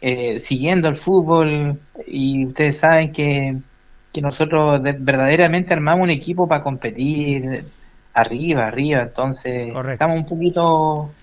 eh, 0.00 0.40
siguiendo 0.40 0.88
el 0.88 0.96
fútbol 0.96 1.82
y 2.06 2.46
ustedes 2.46 2.78
saben 2.78 3.12
que 3.12 3.62
que 4.10 4.22
nosotros 4.22 4.82
de- 4.82 4.96
verdaderamente 4.98 5.74
armamos 5.74 6.04
un 6.04 6.10
equipo 6.10 6.48
para 6.48 6.62
competir 6.62 7.74
arriba, 8.14 8.66
arriba, 8.66 9.02
entonces 9.02 9.74
Correcto. 9.74 9.92
estamos 9.92 10.16
un 10.16 10.26
poquito 10.26 11.17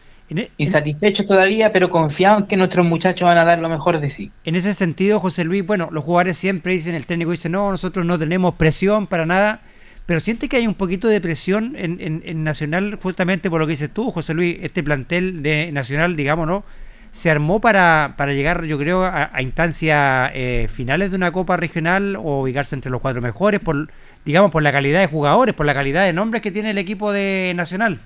insatisfechos 0.58 1.26
todavía, 1.26 1.72
pero 1.72 1.90
confiados 1.90 2.42
en 2.42 2.48
que 2.48 2.58
nuestros 2.58 2.86
muchachos 2.86 3.26
van 3.26 3.38
a 3.38 3.46
dar 3.46 3.60
lo 3.60 3.70
mejor 3.70 4.00
de 4.00 4.10
sí. 4.10 4.32
en 4.44 4.56
ese 4.56 4.74
sentido, 4.74 5.20
José 5.20 5.44
Luis, 5.44 5.66
bueno, 5.66 5.90
los 5.92 6.04
jugadores 6.04 6.38
siempre 6.38 6.74
dicen, 6.74 6.96
el 6.96 7.06
técnico 7.06 7.32
dice, 7.32 7.50
no, 7.50 7.72
nosotros 7.72 8.06
no 8.06 8.18
tenemos 8.20 8.56
presión 8.56 9.08
para 9.08 9.26
nada, 9.26 9.62
pero 10.06 10.20
siente 10.20 10.48
que 10.50 10.58
hay 10.58 10.68
un 10.68 10.76
poquito 10.76 11.08
de 11.08 11.20
presión 11.22 11.76
en, 11.78 12.00
en- 12.02 12.22
en 12.26 12.44
Nacional 12.44 13.00
justamente 13.02 13.50
por 13.50 13.60
lo 13.60 13.68
que 13.68 13.72
dices 13.72 13.92
tú, 13.94 14.12
José 14.12 14.34
Luis, 14.34 14.58
este 14.62 14.84
plantel 14.84 15.42
de 15.44 15.72
Nacional, 15.72 16.16
digamos, 16.16 16.48
¿no? 16.48 16.64
Se 17.12 17.32
armó 17.32 17.62
para, 17.62 18.16
para 18.18 18.34
llegar, 18.34 18.66
yo 18.66 18.78
creo, 18.78 19.04
a, 19.06 19.30
a 19.34 19.42
instancias 19.42 20.32
eh, 20.34 20.68
finales 20.70 21.12
de 21.12 21.16
una 21.18 21.32
Copa 21.32 21.56
Regional 21.58 22.18
o 22.18 22.42
ubicarse 22.42 22.76
entre 22.76 22.92
los 22.92 23.00
cuatro 23.02 23.22
mejores, 23.22 23.62
por 23.62 23.90
digamos, 24.26 24.52
por 24.52 24.62
la 24.64 24.72
calidad 24.74 25.00
de 25.00 25.08
jugadores, 25.08 25.56
por 25.56 25.66
la 25.66 25.74
calidad 25.74 26.04
de 26.04 26.12
nombres 26.14 26.42
que 26.42 26.52
tiene 26.52 26.72
el 26.72 26.78
equipo 26.78 27.12
de 27.14 27.54
Nacional. 27.56 28.00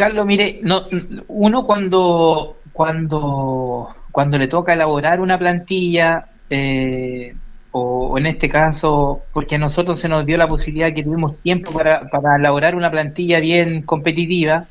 Carlos, 0.00 0.24
mire, 0.24 0.60
no, 0.62 0.86
uno 1.28 1.66
cuando, 1.66 2.56
cuando, 2.72 3.94
cuando 4.10 4.38
le 4.38 4.48
toca 4.48 4.72
elaborar 4.72 5.20
una 5.20 5.38
plantilla, 5.38 6.26
eh, 6.48 7.34
o, 7.72 8.06
o 8.08 8.18
en 8.18 8.24
este 8.24 8.48
caso, 8.48 9.20
porque 9.34 9.56
a 9.56 9.58
nosotros 9.58 9.98
se 9.98 10.08
nos 10.08 10.24
dio 10.24 10.38
la 10.38 10.46
posibilidad 10.46 10.94
que 10.94 11.02
tuvimos 11.02 11.36
tiempo 11.42 11.70
para, 11.70 12.08
para 12.08 12.36
elaborar 12.36 12.74
una 12.76 12.90
plantilla 12.90 13.40
bien 13.40 13.82
competitiva, 13.82 14.64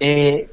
eh, 0.00 0.48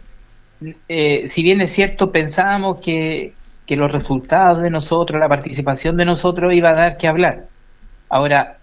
eh, 0.90 1.30
si 1.30 1.42
bien 1.42 1.62
es 1.62 1.72
cierto, 1.72 2.12
pensábamos 2.12 2.82
que, 2.82 3.34
que 3.66 3.78
los 3.78 3.90
resultados 3.94 4.62
de 4.62 4.70
nosotros, 4.70 5.18
la 5.22 5.30
participación 5.30 5.96
de 5.96 6.04
nosotros 6.04 6.54
iba 6.54 6.72
a 6.72 6.74
dar 6.74 6.98
que 6.98 7.08
hablar. 7.08 7.48
Ahora, 8.10 8.59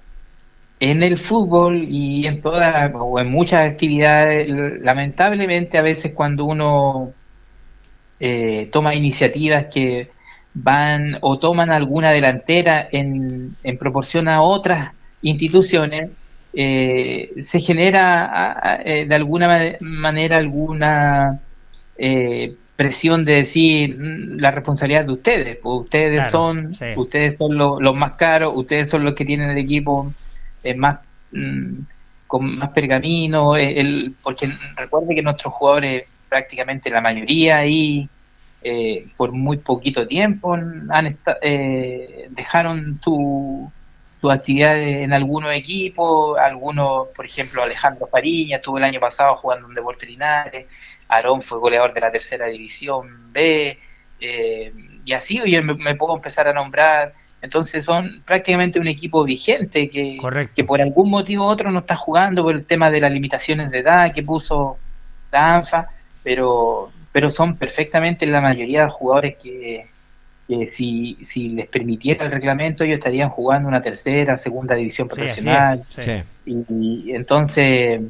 en 0.80 1.02
el 1.02 1.16
fútbol 1.18 1.84
y 1.88 2.26
en 2.26 2.40
todas 2.42 2.90
o 2.94 3.18
en 3.18 3.30
muchas 3.30 3.70
actividades, 3.70 4.48
lamentablemente 4.82 5.78
a 5.78 5.82
veces 5.82 6.12
cuando 6.14 6.44
uno 6.44 7.12
eh, 8.20 8.68
toma 8.72 8.94
iniciativas 8.94 9.66
que 9.66 10.10
van 10.54 11.18
o 11.20 11.38
toman 11.38 11.70
alguna 11.70 12.12
delantera 12.12 12.88
en, 12.90 13.54
en 13.62 13.78
proporción 13.78 14.28
a 14.28 14.40
otras 14.42 14.92
instituciones, 15.22 16.10
eh, 16.54 17.32
se 17.40 17.60
genera 17.60 18.80
eh, 18.84 19.04
de 19.06 19.14
alguna 19.14 19.48
ma- 19.48 19.76
manera 19.80 20.38
alguna 20.38 21.40
eh, 21.98 22.54
presión 22.76 23.24
de 23.24 23.34
decir 23.36 23.96
"Mm, 23.98 24.38
la 24.40 24.50
responsabilidad 24.50 25.04
de 25.06 25.12
ustedes, 25.12 25.56
pues 25.62 25.82
ustedes 25.84 26.16
Claro, 26.16 26.30
son 26.30 26.74
sí. 26.74 26.86
ustedes 26.96 27.36
son 27.38 27.56
lo- 27.58 27.80
los 27.80 27.94
más 27.94 28.12
caros, 28.12 28.52
ustedes 28.56 28.88
son 28.88 29.04
los 29.04 29.12
que 29.14 29.24
tienen 29.26 29.50
el 29.50 29.58
equipo 29.58 30.12
eh, 30.66 30.74
más 30.74 31.00
mm, 31.32 31.80
con 32.26 32.58
más 32.58 32.70
pergamino, 32.70 33.56
el, 33.56 34.14
porque 34.22 34.50
recuerde 34.74 35.14
que 35.14 35.22
nuestros 35.22 35.54
jugadores 35.54 36.04
prácticamente 36.28 36.90
la 36.90 37.00
mayoría 37.00 37.58
ahí 37.58 38.08
eh, 38.62 39.06
por 39.16 39.32
muy 39.32 39.58
poquito 39.58 40.06
tiempo 40.06 40.54
han 40.54 41.18
eh, 41.40 42.28
dejaron 42.30 42.94
su 42.96 43.70
su 44.20 44.30
actividad 44.30 44.80
en 44.80 45.12
algunos 45.12 45.54
equipos, 45.54 46.38
algunos, 46.38 47.08
por 47.08 47.26
ejemplo, 47.26 47.62
Alejandro 47.62 48.06
Fariña 48.06 48.56
estuvo 48.56 48.78
el 48.78 48.84
año 48.84 48.98
pasado 48.98 49.36
jugando 49.36 49.68
en 49.68 49.74
Deportes 49.74 50.08
Linares, 50.08 50.66
Aarón 51.06 51.42
fue 51.42 51.58
goleador 51.58 51.92
de 51.92 52.00
la 52.00 52.10
tercera 52.10 52.46
división 52.46 53.30
B, 53.32 53.78
eh, 54.18 54.72
y 55.04 55.12
así 55.12 55.40
yo 55.46 55.62
me 55.62 55.94
puedo 55.94 56.16
empezar 56.16 56.48
a 56.48 56.54
nombrar. 56.54 57.14
Entonces 57.46 57.84
son 57.84 58.22
prácticamente 58.26 58.80
un 58.80 58.88
equipo 58.88 59.22
vigente 59.22 59.88
que, 59.88 60.16
Correcto. 60.16 60.52
que 60.56 60.64
por 60.64 60.80
algún 60.80 61.10
motivo 61.10 61.44
u 61.44 61.48
otro 61.48 61.70
no 61.70 61.78
está 61.78 61.94
jugando 61.94 62.42
por 62.42 62.54
el 62.56 62.64
tema 62.64 62.90
de 62.90 63.00
las 63.00 63.12
limitaciones 63.12 63.70
de 63.70 63.78
edad 63.78 64.12
que 64.12 64.24
puso 64.24 64.78
la 65.30 65.54
ANFA, 65.54 65.88
pero, 66.24 66.90
pero 67.12 67.30
son 67.30 67.56
perfectamente 67.56 68.26
la 68.26 68.40
mayoría 68.40 68.82
de 68.82 68.90
jugadores 68.90 69.36
que, 69.36 69.86
que 70.48 70.70
si, 70.70 71.16
si 71.22 71.50
les 71.50 71.68
permitiera 71.68 72.26
el 72.26 72.32
reglamento 72.32 72.82
ellos 72.82 72.98
estarían 72.98 73.28
jugando 73.28 73.68
una 73.68 73.80
tercera, 73.80 74.36
segunda 74.36 74.74
división 74.74 75.06
profesional. 75.06 75.84
es, 75.88 76.04
sí. 76.04 76.10
Sí. 76.44 76.64
Y, 76.68 77.10
y 77.10 77.14
entonces, 77.14 78.00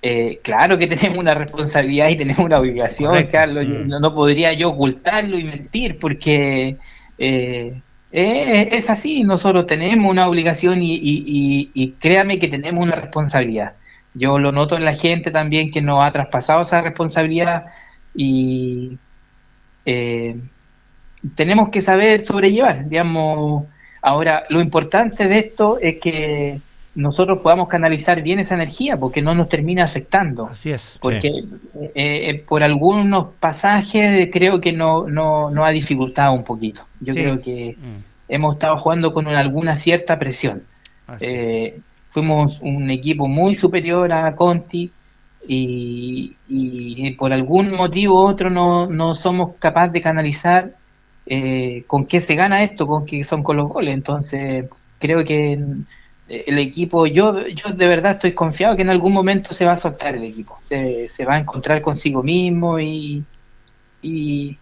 eh, 0.00 0.40
claro 0.42 0.78
que 0.78 0.86
tenemos 0.96 1.18
una 1.18 1.34
responsabilidad 1.34 2.08
y 2.08 2.16
tenemos 2.16 2.44
una 2.44 2.58
obligación, 2.58 3.10
Correcto. 3.10 3.32
Carlos. 3.32 3.66
Mm. 3.66 3.88
no, 3.88 4.00
no 4.00 4.14
podría 4.14 4.54
yo 4.54 4.70
ocultarlo 4.70 5.38
y 5.38 5.44
mentir 5.44 5.98
porque 5.98 6.78
eh, 7.18 7.80
eh, 8.22 8.68
es 8.72 8.90
así. 8.90 9.24
Nosotros 9.24 9.66
tenemos 9.66 10.10
una 10.10 10.28
obligación 10.28 10.82
y, 10.82 10.94
y, 10.96 11.24
y- 11.26 11.70
y 11.74 11.92
créame 11.94 12.38
que 12.38 12.48
tenemos 12.48 12.82
una 12.84 12.96
responsabilidad. 12.96 13.76
Yo 14.14 14.38
lo 14.38 14.52
noto 14.52 14.76
en 14.76 14.84
la 14.84 14.94
gente 14.94 15.30
también 15.30 15.70
que 15.72 15.82
nos 15.82 16.02
ha 16.04 16.12
traspasado 16.12 16.62
esa 16.62 16.80
responsabilidad 16.80 17.66
y 18.14 19.00
eh, 19.84 20.40
tenemos 21.34 21.70
que 21.70 21.82
saber 21.82 22.20
sobrellevar, 22.20 22.88
digamos. 22.88 23.66
Ahora, 24.02 24.44
lo 24.50 24.60
importante 24.60 25.26
de 25.28 25.38
esto 25.38 25.78
es 25.80 25.96
que 26.02 26.62
nosotros 26.94 27.40
podamos 27.40 27.68
canalizar 27.68 28.22
bien 28.22 28.38
esa 28.38 28.54
energía 28.54 28.96
porque 28.96 29.20
no 29.22 29.34
nos 29.34 29.48
termina 29.48 29.84
afectando. 29.84 30.46
Así 30.46 30.70
es. 30.70 30.98
Porque 31.02 31.28
eh, 31.28 31.92
eh, 31.94 32.44
por 32.48 32.62
algunos 32.62 33.28
pasajes 33.40 34.28
creo 34.32 34.60
que 34.60 34.72
no, 34.72 35.08
no, 35.08 35.50
no 35.50 35.64
ha 35.64 35.70
dificultado 35.70 36.32
un 36.32 36.44
poquito. 36.44 36.82
Yo 37.00 37.12
Sí. 37.12 37.20
creo 37.20 37.40
que 37.40 37.76
Mm, 37.78 38.02
hemos 38.28 38.54
estado 38.54 38.76
jugando 38.78 39.12
con 39.12 39.26
una- 39.26 39.38
alguna 39.40 39.76
cierta 39.76 40.18
presión. 40.18 40.62
Eh, 41.20 41.80
fuimos 42.10 42.60
un 42.62 42.90
equipo 42.90 43.26
muy 43.28 43.54
superior 43.56 44.12
a 44.12 44.34
Conti, 44.34 44.90
y, 45.46 46.34
y 46.48 47.10
por 47.12 47.32
algún 47.32 47.72
motivo 47.72 48.22
u 48.24 48.26
otro 48.28 48.48
no, 48.50 48.86
no 48.86 49.14
somos 49.14 49.56
capaces 49.58 49.92
de 49.92 50.00
canalizar 50.00 50.72
eh, 51.26 51.84
con 51.86 52.06
qué 52.06 52.20
se 52.20 52.34
gana 52.34 52.62
esto, 52.62 52.86
con 52.86 53.04
qué 53.04 53.22
son 53.24 53.42
con 53.42 53.56
los 53.58 53.68
goles. 53.68 53.92
Entonces, 53.94 54.64
creo 54.98 55.22
que 55.24 55.52
eh, 55.52 55.58
el 56.46 56.58
equipo, 56.58 57.06
yo, 57.06 57.46
yo 57.46 57.70
de 57.70 57.88
verdad 57.88 58.12
estoy 58.12 58.32
confiado 58.32 58.76
que 58.76 58.82
en 58.82 58.90
algún 58.90 59.12
momento 59.12 59.52
se 59.52 59.64
va 59.64 59.72
a 59.72 59.76
soltar 59.76 60.14
el 60.14 60.24
equipo, 60.24 60.58
se, 60.64 61.24
va 61.24 61.34
a 61.34 61.38
encontrar 61.38 61.80
consigo 61.82 62.22
mismo 62.22 62.78
y, 62.80 63.24
y, 64.02 64.58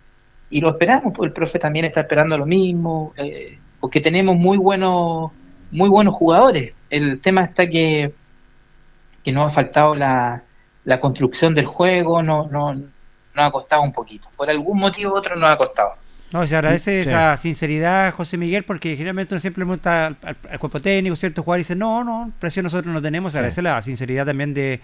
y 0.50 0.60
lo 0.60 0.70
esperamos, 0.70 1.12
pues 1.16 1.28
el 1.28 1.32
profe 1.32 1.58
también 1.58 1.84
está 1.84 2.00
esperando 2.00 2.36
lo 2.36 2.46
mismo, 2.46 3.12
eh, 3.16 3.58
porque 3.80 4.00
tenemos 4.00 4.36
muy 4.36 4.58
buenos, 4.58 5.32
muy 5.70 5.88
buenos 5.88 6.14
jugadores. 6.14 6.72
El 6.90 7.20
tema 7.20 7.44
está 7.44 7.68
que, 7.68 8.12
que 9.24 9.32
nos 9.32 9.52
ha 9.52 9.54
faltado 9.54 9.94
la, 9.94 10.44
la 10.84 11.00
construcción 11.00 11.54
del 11.54 11.66
juego, 11.66 12.22
no, 12.22 12.48
no, 12.48 12.74
nos 12.74 12.90
ha 13.36 13.50
costado 13.50 13.82
un 13.82 13.92
poquito. 13.92 14.28
Por 14.36 14.50
algún 14.50 14.78
motivo 14.78 15.14
u 15.14 15.16
otro 15.16 15.36
nos 15.36 15.50
ha 15.50 15.56
costado. 15.56 15.94
No, 16.32 16.46
se 16.46 16.56
agradece 16.56 17.04
Sí. 17.04 17.10
esa 17.10 17.36
sinceridad, 17.36 18.12
José 18.14 18.36
Miguel, 18.38 18.62
porque 18.64 18.90
generalmente 18.96 19.34
uno 19.34 19.40
siempre 19.40 19.64
pregunta 19.64 20.06
al, 20.06 20.16
al- 20.22 20.36
al 20.50 20.58
cuerpo 20.58 20.80
técnico, 20.80 21.14
ciertos 21.16 21.44
jugadores 21.44 21.68
dice 21.68 21.78
no, 21.78 22.02
no, 22.04 22.32
presión 22.38 22.64
nosotros 22.64 22.92
no 22.92 23.02
tenemos. 23.02 23.32
Se 23.32 23.38
agradece 23.38 23.60
la 23.62 23.80
sinceridad 23.82 24.24
también 24.24 24.54
de, 24.54 24.80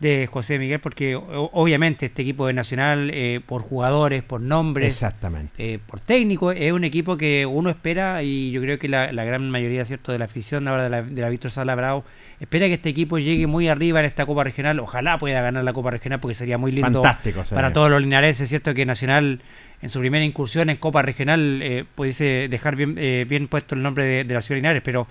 de 0.00 0.28
José 0.32 0.58
Miguel, 0.58 0.80
porque 0.80 1.14
o- 1.16 1.50
obviamente 1.52 2.06
este 2.06 2.22
equipo 2.22 2.46
de 2.46 2.52
Nacional, 2.54 3.10
eh, 3.12 3.40
por 3.44 3.60
jugadores, 3.62 4.22
por 4.22 4.40
nombres, 4.40 4.86
Exactamente. 4.94 5.74
eh, 5.74 5.78
por 5.84 6.00
técnico, 6.00 6.52
es 6.52 6.72
un 6.72 6.84
equipo 6.84 7.16
que 7.18 7.44
uno 7.44 7.68
espera 7.68 8.22
y 8.22 8.50
yo 8.52 8.60
creo 8.62 8.78
que 8.78 8.88
la, 8.88 9.12
la 9.12 9.24
gran 9.24 9.50
mayoría 9.50 9.84
cierto 9.84 10.12
de 10.12 10.18
la 10.18 10.24
afición 10.26 10.68
ahora 10.68 10.84
de 10.84 10.90
la, 10.90 11.02
de 11.02 11.20
la 11.20 11.28
Víctor 11.28 11.50
Sala 11.50 11.74
Bravo 11.74 12.04
espera 12.40 12.66
que 12.66 12.74
este 12.74 12.88
equipo 12.90 13.18
llegue 13.18 13.46
muy 13.48 13.66
arriba 13.68 13.98
en 14.00 14.06
esta 14.06 14.24
Copa 14.24 14.44
Regional. 14.44 14.78
Ojalá 14.78 15.18
pueda 15.18 15.40
ganar 15.42 15.64
la 15.64 15.72
Copa 15.72 15.90
Regional 15.90 16.20
porque 16.20 16.34
sería 16.36 16.56
muy 16.56 16.70
lindo 16.70 17.02
Fantástico. 17.02 17.44
sería. 17.44 17.56
para 17.56 17.72
todos 17.72 17.90
los 17.90 18.00
linarenses, 18.00 18.48
¿cierto? 18.48 18.72
Que 18.74 18.86
Nacional 18.86 19.40
en 19.80 19.90
su 19.90 20.00
primera 20.00 20.24
incursión 20.24 20.70
en 20.70 20.76
Copa 20.76 21.02
Regional 21.02 21.60
eh, 21.62 21.84
pudiese 21.94 22.48
dejar 22.48 22.76
bien, 22.76 22.96
eh, 22.98 23.26
bien 23.28 23.48
puesto 23.48 23.74
el 23.74 23.82
nombre 23.82 24.04
de, 24.04 24.24
de 24.24 24.34
la 24.34 24.42
ciudad 24.42 24.56
de 24.56 24.62
Linares, 24.62 24.82
pero 24.84 25.06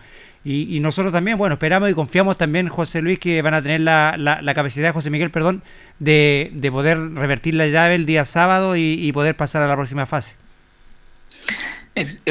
y, 0.49 0.80
nosotros 0.80 1.11
también, 1.11 1.38
bueno, 1.38 1.55
esperamos 1.55 1.89
y 1.89 1.93
confiamos 1.93 2.38
también, 2.38 2.70
José 2.70 3.01
Luis, 3.01 3.20
que 3.20 3.41
van 3.41 3.53
a 3.53 3.61
tener 3.61 3.82
la, 3.82 4.15
la, 4.18 4.41
la 4.41 4.53
capacidad, 4.53 4.93
José 4.93 5.09
Miguel, 5.09 5.30
perdón, 5.30 5.61
de, 5.99 6.51
de 6.53 6.72
poder 6.72 6.97
revertir 7.15 7.53
la 7.53 7.68
llave 7.68 7.95
el 7.95 8.05
día 8.05 8.24
sábado 8.24 8.78
y, 8.78 8.93
y 8.97 9.11
poder 9.11 9.36
pasar 9.36 9.61
a 9.63 9.68
la 9.68 9.76
próxima 9.76 10.05
fase. 10.05 10.38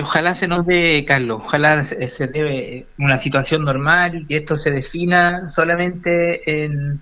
Ojalá 0.01 0.35
se 0.35 0.49
nos 0.49 0.65
dé, 0.65 1.05
Carlos, 1.05 1.43
ojalá 1.45 1.85
se, 1.85 2.09
se 2.09 2.27
dé 2.29 2.87
una 2.99 3.19
situación 3.19 3.65
normal 3.65 4.21
y 4.23 4.25
que 4.27 4.37
esto 4.39 4.57
se 4.57 4.71
defina 4.71 5.51
solamente 5.51 6.65
en, 6.65 7.01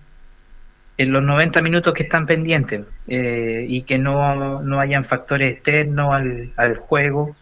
en 0.97 1.13
los 1.13 1.23
90 1.23 1.63
minutos 1.63 1.93
que 1.95 2.05
están 2.05 2.27
pendientes 2.27 2.87
eh, 3.07 3.67
y 3.69 3.85
que 3.85 3.99
no, 3.99 4.63
no 4.63 4.81
hayan 4.81 5.05
factores 5.05 5.53
externos 5.55 6.15
al, 6.15 6.53
al 6.57 6.77
juego. 6.79 7.37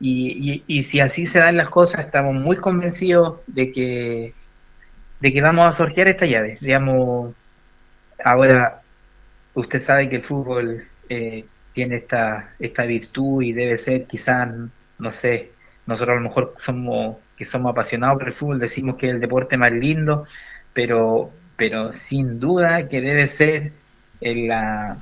Y, 0.00 0.64
y- 0.68 0.80
y 0.80 0.84
si 0.84 1.00
así 1.00 1.26
se 1.26 1.40
dan 1.40 1.56
las 1.58 1.70
cosas, 1.70 2.06
estamos 2.06 2.34
muy 2.36 2.56
convencidos 2.58 3.42
de 3.46 3.72
que, 3.72 4.36
de 5.20 5.32
que 5.32 5.42
vamos 5.42 5.66
a 5.68 5.72
sortear 5.72 6.08
esta 6.08 6.26
llave. 6.26 6.58
Digamos, 6.60 7.36
ahora 8.24 8.82
usted 9.54 9.80
sabe 9.80 10.08
que 10.10 10.16
el 10.16 10.24
fútbol 10.24 10.88
eh, 11.08 11.50
tiene 11.72 11.96
esta, 11.96 12.54
esta 12.58 12.84
virtud 12.86 13.42
y 13.42 13.52
debe 13.52 13.78
ser 13.78 14.06
quizás, 14.06 14.48
no 14.98 15.12
sé, 15.12 15.56
nosotros 15.86 16.14
a 16.16 16.20
lo 16.20 16.28
mejor 16.28 16.54
somos 16.58 17.18
que 17.36 17.46
somos 17.46 17.72
apasionados 17.72 18.18
por 18.18 18.28
el 18.28 18.34
fútbol, 18.34 18.58
decimos 18.60 18.96
que 18.96 19.08
es 19.08 19.14
el 19.14 19.20
deporte 19.20 19.56
más 19.58 19.72
lindo, 19.72 20.26
pero, 20.72 21.40
pero 21.58 21.92
sin 21.92 22.40
duda 22.40 22.88
que 22.88 23.02
debe 23.02 23.28
ser 23.28 23.72
en, 24.22 24.48
la, 24.48 24.98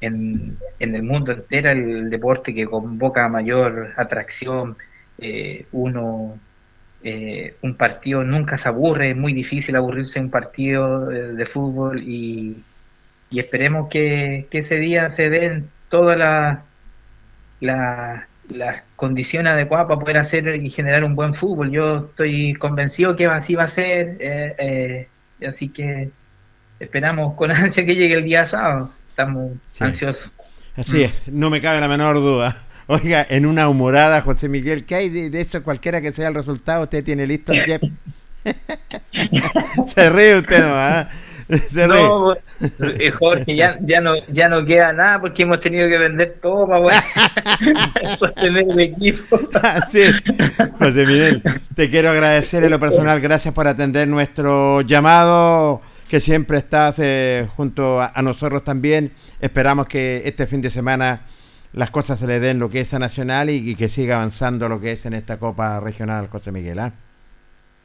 en, 0.00 0.56
en 0.78 0.94
el 0.94 1.02
mundo 1.02 1.32
entero 1.32 1.70
el 1.72 2.08
deporte 2.10 2.54
que 2.54 2.66
convoca 2.66 3.28
mayor 3.28 3.92
atracción. 3.96 4.76
Eh, 5.18 5.66
uno, 5.72 6.38
eh, 7.02 7.56
un 7.62 7.74
partido 7.74 8.22
nunca 8.24 8.56
se 8.58 8.68
aburre, 8.68 9.10
es 9.10 9.16
muy 9.16 9.32
difícil 9.34 9.76
aburrirse 9.76 10.20
un 10.20 10.30
partido 10.30 11.06
de, 11.06 11.34
de 11.34 11.46
fútbol 11.46 12.02
y, 12.02 12.64
y 13.30 13.40
esperemos 13.40 13.88
que, 13.88 14.46
que 14.50 14.58
ese 14.58 14.78
día 14.78 15.10
se 15.10 15.28
den 15.30 15.68
todas 15.90 16.16
las 16.16 16.60
la, 17.60 18.28
las 18.48 18.82
condiciones 18.96 19.52
adecuadas 19.52 19.88
para 19.88 20.00
poder 20.00 20.18
hacer 20.18 20.56
y 20.56 20.70
generar 20.70 21.04
un 21.04 21.14
buen 21.16 21.34
fútbol. 21.34 21.70
Yo 21.70 22.08
estoy 22.10 22.54
convencido 22.54 23.16
que 23.16 23.26
así 23.26 23.54
va 23.54 23.64
a 23.64 23.68
ser, 23.68 24.16
eh, 24.20 24.54
eh, 24.58 25.08
así 25.46 25.68
que 25.68 26.10
esperamos 26.80 27.34
con 27.34 27.50
ansia 27.52 27.84
que 27.84 27.94
llegue 27.94 28.14
el 28.14 28.24
día 28.24 28.46
sábado. 28.46 28.92
Estamos 29.10 29.52
Sí. 29.68 29.84
ansiosos. 29.84 30.30
Así 30.76 31.02
es, 31.02 31.22
no 31.26 31.50
me 31.50 31.60
cabe 31.60 31.80
la 31.80 31.88
menor 31.88 32.16
duda. 32.16 32.56
Oiga, 32.86 33.26
en 33.28 33.44
una 33.46 33.68
humorada, 33.68 34.22
José 34.22 34.48
Miguel, 34.48 34.84
¿qué 34.84 34.94
hay 34.94 35.08
de, 35.10 35.28
de 35.28 35.40
eso? 35.40 35.62
Cualquiera 35.62 36.00
que 36.00 36.12
sea 36.12 36.28
el 36.28 36.34
resultado, 36.34 36.84
¿usted 36.84 37.04
tiene 37.04 37.26
listo 37.26 37.52
el 37.52 37.62
Jeff? 37.64 37.82
Se 39.86 40.08
ríe 40.10 40.38
usted, 40.38 40.60
¿no? 40.60 41.08
Se. 41.70 41.86
No, 41.86 42.34
eh, 42.34 43.10
Jorge, 43.10 43.56
ya, 43.56 43.78
ya 43.80 44.00
no 44.00 44.12
ya 44.28 44.48
no 44.48 44.64
queda 44.66 44.92
nada 44.92 45.20
porque 45.20 45.44
hemos 45.44 45.60
tenido 45.60 45.88
que 45.88 45.96
vender 45.96 46.38
todo 46.42 46.66
para 46.68 46.80
poder 46.82 48.18
sostener 48.18 48.66
el 48.70 48.80
equipo. 48.80 49.40
Así 49.62 50.02
es. 50.02 50.12
José 50.78 51.06
Miguel, 51.06 51.42
te 51.74 51.88
quiero 51.88 52.10
agradecer 52.10 52.64
en 52.64 52.70
lo 52.70 52.78
personal, 52.78 53.20
gracias 53.20 53.54
por 53.54 53.66
atender 53.66 54.06
nuestro 54.08 54.82
llamado, 54.82 55.80
que 56.08 56.20
siempre 56.20 56.58
estás 56.58 56.96
eh, 56.98 57.46
junto 57.56 58.00
a, 58.00 58.12
a 58.14 58.22
nosotros 58.22 58.62
también. 58.62 59.12
Esperamos 59.40 59.86
que 59.86 60.22
este 60.26 60.46
fin 60.46 60.60
de 60.60 60.70
semana 60.70 61.22
las 61.72 61.90
cosas 61.90 62.18
se 62.18 62.26
le 62.26 62.40
den 62.40 62.58
lo 62.58 62.68
que 62.68 62.80
es 62.80 62.92
a 62.92 62.98
Nacional 62.98 63.48
y, 63.48 63.70
y 63.70 63.74
que 63.74 63.88
siga 63.88 64.16
avanzando 64.16 64.68
lo 64.68 64.80
que 64.80 64.92
es 64.92 65.06
en 65.06 65.14
esta 65.14 65.38
Copa 65.38 65.80
Regional, 65.80 66.28
José 66.28 66.52
Miguel. 66.52 66.78
¿ah? 66.78 66.92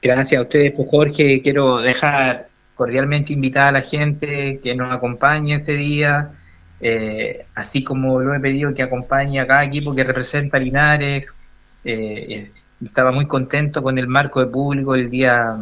Gracias 0.01 0.39
a 0.39 0.41
ustedes, 0.41 0.73
pues, 0.75 0.89
Jorge. 0.89 1.41
Quiero 1.41 1.81
dejar 1.81 2.49
cordialmente 2.83 3.31
invitada 3.31 3.69
a 3.69 3.71
la 3.71 3.81
gente 3.81 4.59
que 4.61 4.75
nos 4.75 4.91
acompañe 4.93 5.55
ese 5.55 5.73
día, 5.75 6.33
eh, 6.81 7.45
así 7.55 7.81
como 7.81 8.19
lo 8.19 8.35
he 8.35 8.41
pedido 8.41 8.73
que 8.73 8.83
acompañe 8.83 9.39
a 9.39 9.47
cada 9.47 9.63
equipo 9.63 9.95
que 9.95 10.03
representa 10.03 10.59
Linares. 10.59 11.25
Eh, 11.85 12.25
eh, 12.29 12.51
estaba 12.83 13.13
muy 13.13 13.25
contento 13.25 13.81
con 13.81 13.97
el 13.97 14.07
marco 14.07 14.41
de 14.41 14.47
público 14.47 14.95
el 14.95 15.09
día 15.09 15.57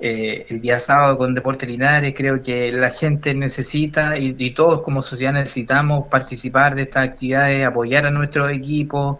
el 0.00 0.60
día 0.60 0.80
sábado 0.80 1.16
con 1.18 1.34
Deporte 1.34 1.66
Linares. 1.66 2.14
Creo 2.16 2.42
que 2.42 2.72
la 2.72 2.90
gente 2.90 3.32
necesita 3.34 4.18
y, 4.18 4.34
y 4.36 4.50
todos 4.50 4.82
como 4.82 5.00
sociedad 5.02 5.32
necesitamos 5.32 6.08
participar 6.08 6.74
de 6.74 6.82
estas 6.82 7.08
actividades, 7.08 7.64
apoyar 7.64 8.04
a 8.06 8.10
nuestros 8.10 8.52
equipos 8.52 9.18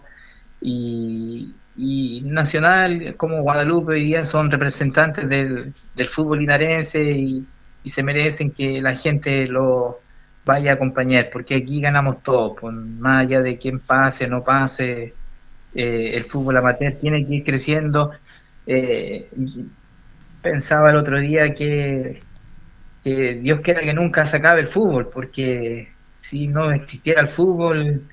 y, 0.61 1.55
y 1.77 2.21
Nacional 2.25 3.15
como 3.17 3.41
Guadalupe 3.41 3.93
hoy 3.93 4.03
día 4.03 4.25
son 4.25 4.49
representantes 4.51 5.27
del, 5.29 5.73
del 5.95 6.07
fútbol 6.07 6.39
linarense 6.39 7.03
y, 7.03 7.45
y 7.83 7.89
se 7.89 8.03
merecen 8.03 8.51
que 8.51 8.81
la 8.81 8.95
gente 8.95 9.47
lo 9.47 9.99
vaya 10.45 10.71
a 10.71 10.73
acompañar, 10.75 11.29
porque 11.31 11.55
aquí 11.55 11.81
ganamos 11.81 12.21
todos, 12.23 12.57
pues, 12.59 12.73
más 12.73 13.25
allá 13.25 13.41
de 13.41 13.57
quién 13.57 13.79
pase, 13.79 14.27
no 14.27 14.43
pase, 14.43 15.13
eh, 15.73 16.11
el 16.15 16.23
fútbol 16.23 16.57
amateur 16.57 16.95
tiene 16.99 17.25
que 17.25 17.35
ir 17.35 17.43
creciendo. 17.43 18.11
Eh, 18.67 19.29
pensaba 20.41 20.91
el 20.91 20.97
otro 20.97 21.19
día 21.19 21.53
que, 21.53 22.21
que 23.03 23.35
Dios 23.35 23.61
quiera 23.61 23.81
que 23.81 23.93
nunca 23.93 24.25
se 24.25 24.37
acabe 24.37 24.61
el 24.61 24.67
fútbol, 24.67 25.09
porque 25.09 25.89
si 26.21 26.47
no 26.47 26.71
existiera 26.71 27.21
el 27.21 27.27
fútbol, 27.27 28.07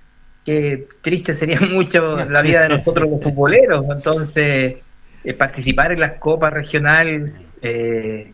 qué 0.45 0.87
triste 1.01 1.35
sería 1.35 1.61
mucho 1.73 2.25
la 2.25 2.43
vida 2.43 2.63
de 2.63 2.77
nosotros 2.77 3.11
los 3.11 3.23
futboleros. 3.23 3.85
Entonces, 3.91 4.77
eh, 5.25 5.35
participar 5.35 5.93
en 5.93 6.01
las 6.01 6.15
copas 6.19 6.53
regional 6.53 7.33
eh, 7.61 8.33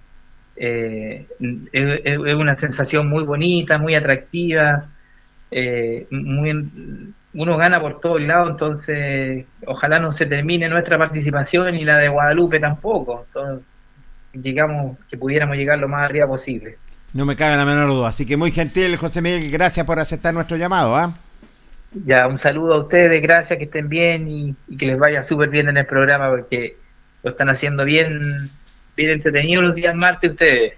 eh, 0.56 1.26
es, 1.72 2.00
es 2.04 2.34
una 2.34 2.56
sensación 2.56 3.08
muy 3.08 3.24
bonita, 3.24 3.78
muy 3.78 3.94
atractiva. 3.94 4.86
eh, 5.50 6.06
muy, 6.10 6.70
uno 7.34 7.56
gana 7.56 7.80
por 7.80 8.00
todos 8.00 8.20
lados, 8.20 8.50
entonces 8.50 9.44
ojalá 9.66 9.98
no 10.00 10.12
se 10.12 10.26
termine 10.26 10.68
nuestra 10.68 10.98
participación 10.98 11.74
y 11.76 11.84
la 11.84 11.98
de 11.98 12.08
Guadalupe 12.08 12.58
tampoco. 12.58 13.26
Entonces, 13.28 13.64
llegamos, 14.32 14.96
que 15.10 15.16
pudiéramos 15.16 15.56
llegar 15.56 15.78
lo 15.78 15.88
más 15.88 16.04
arriba 16.04 16.26
posible. 16.26 16.78
No 17.12 17.24
me 17.24 17.36
cabe 17.36 17.56
la 17.56 17.64
menor 17.64 17.88
duda. 17.88 18.08
Así 18.08 18.26
que 18.26 18.36
muy 18.36 18.50
gentil, 18.50 18.96
José 18.96 19.22
Miguel, 19.22 19.50
gracias 19.50 19.86
por 19.86 19.98
aceptar 19.98 20.34
nuestro 20.34 20.56
llamado. 20.56 20.96
¿ah? 20.96 21.14
Ya, 21.92 22.26
un 22.26 22.38
saludo 22.38 22.74
a 22.74 22.78
ustedes, 22.78 23.20
gracias, 23.22 23.58
que 23.58 23.64
estén 23.64 23.88
bien 23.88 24.30
y, 24.30 24.54
y 24.68 24.76
que 24.76 24.86
les 24.86 24.98
vaya 24.98 25.22
súper 25.22 25.48
bien 25.48 25.68
en 25.68 25.78
el 25.78 25.86
programa 25.86 26.28
porque 26.28 26.76
lo 27.22 27.30
están 27.30 27.48
haciendo 27.48 27.84
bien, 27.84 28.50
bien 28.96 29.10
entretenido 29.10 29.62
los 29.62 29.74
días 29.74 29.94
martes 29.94 30.30
ustedes. 30.30 30.74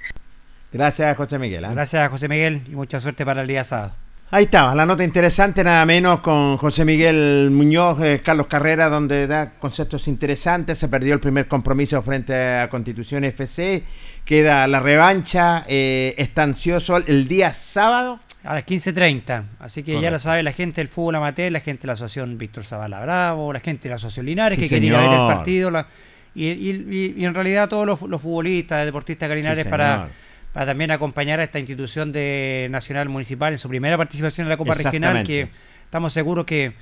Gracias, 0.72 1.16
José 1.16 1.38
Miguel. 1.38 1.64
¿ah? 1.64 1.72
Gracias, 1.72 2.08
José 2.10 2.28
Miguel, 2.28 2.62
y 2.66 2.70
mucha 2.70 3.00
suerte 3.00 3.24
para 3.24 3.42
el 3.42 3.48
día 3.48 3.64
sábado. 3.64 3.94
Ahí 4.32 4.44
estaba, 4.44 4.76
la 4.76 4.86
nota 4.86 5.02
interesante, 5.02 5.64
nada 5.64 5.84
menos 5.84 6.20
con 6.20 6.56
José 6.56 6.84
Miguel 6.84 7.48
Muñoz, 7.50 8.00
eh, 8.00 8.20
Carlos 8.24 8.46
Carrera, 8.46 8.88
donde 8.88 9.26
da 9.26 9.58
conceptos 9.58 10.06
interesantes. 10.06 10.78
Se 10.78 10.88
perdió 10.88 11.14
el 11.14 11.20
primer 11.20 11.48
compromiso 11.48 12.00
frente 12.02 12.60
a 12.60 12.70
Constitución 12.70 13.24
FC, 13.24 13.82
queda 14.24 14.68
la 14.68 14.78
revancha. 14.78 15.64
Eh, 15.66 16.14
está 16.16 16.44
ansioso 16.44 16.98
el 16.98 17.26
día 17.26 17.52
sábado. 17.52 18.20
A 18.42 18.54
las 18.54 18.64
15.30. 18.64 19.44
Así 19.58 19.82
que 19.82 20.00
ya 20.00 20.10
lo 20.10 20.18
sabe 20.18 20.42
la 20.42 20.52
gente 20.52 20.80
del 20.80 20.88
fútbol 20.88 21.16
amateur, 21.16 21.52
la 21.52 21.60
gente 21.60 21.82
de 21.82 21.86
la 21.88 21.92
asociación 21.92 22.38
Víctor 22.38 22.64
Zavala 22.64 23.00
Bravo, 23.00 23.52
la 23.52 23.60
gente 23.60 23.84
de 23.84 23.88
la 23.90 23.94
asociación 23.96 24.26
Linares 24.26 24.56
Sí, 24.56 24.62
que 24.64 24.68
quería 24.70 24.92
ver 24.96 25.02
el 25.06 25.10
señor. 25.10 25.34
partido. 25.34 25.70
la- 25.70 25.86
y, 26.34 26.46
y- 26.46 26.86
y- 26.90 27.14
y 27.20 27.24
en 27.26 27.34
realidad 27.34 27.68
todos 27.68 27.84
los, 27.86 28.00
los 28.02 28.20
futbolistas, 28.22 28.84
deportistas 28.86 29.28
de 29.28 29.34
Linares 29.36 29.64
Sí, 29.64 29.68
para, 29.70 29.94
señor. 29.96 30.08
para 30.54 30.66
también 30.66 30.90
acompañar 30.92 31.40
a 31.40 31.44
esta 31.44 31.58
institución 31.58 32.12
de 32.12 32.68
nacional 32.70 33.08
municipal 33.08 33.52
en 33.52 33.58
su 33.58 33.68
primera 33.68 33.96
participación 33.98 34.46
en 34.46 34.48
la 34.50 34.56
Copa 34.56 34.74
Regional, 34.74 35.26
que 35.26 35.48
estamos 35.84 36.12
seguros 36.12 36.46
que 36.46 36.72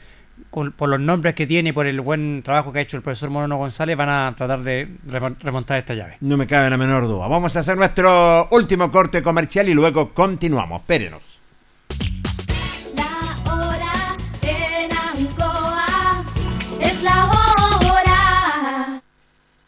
con- 0.50 0.70
por 0.70 0.88
los 0.88 1.00
nombres 1.00 1.34
que 1.34 1.46
tiene 1.48 1.70
y 1.70 1.72
por 1.72 1.88
el 1.88 2.00
buen 2.00 2.42
trabajo 2.44 2.72
que 2.72 2.78
ha 2.78 2.82
hecho 2.82 2.96
el 2.96 3.02
profesor 3.02 3.30
Monono 3.30 3.56
González 3.56 3.96
van 3.96 4.08
a 4.10 4.34
tratar 4.36 4.62
de 4.62 4.86
remon- 5.08 5.36
remontar 5.40 5.78
esta 5.78 5.94
llave. 5.94 6.18
No 6.20 6.36
me 6.36 6.46
cabe 6.46 6.70
la 6.70 6.76
menor 6.76 7.08
duda. 7.08 7.26
Vamos 7.26 7.56
a 7.56 7.60
hacer 7.60 7.76
nuestro 7.76 8.48
último 8.52 8.92
corte 8.92 9.22
comercial 9.22 9.68
y 9.68 9.74
luego 9.74 10.14
continuamos. 10.14 10.82
Espérenos. 10.82 11.22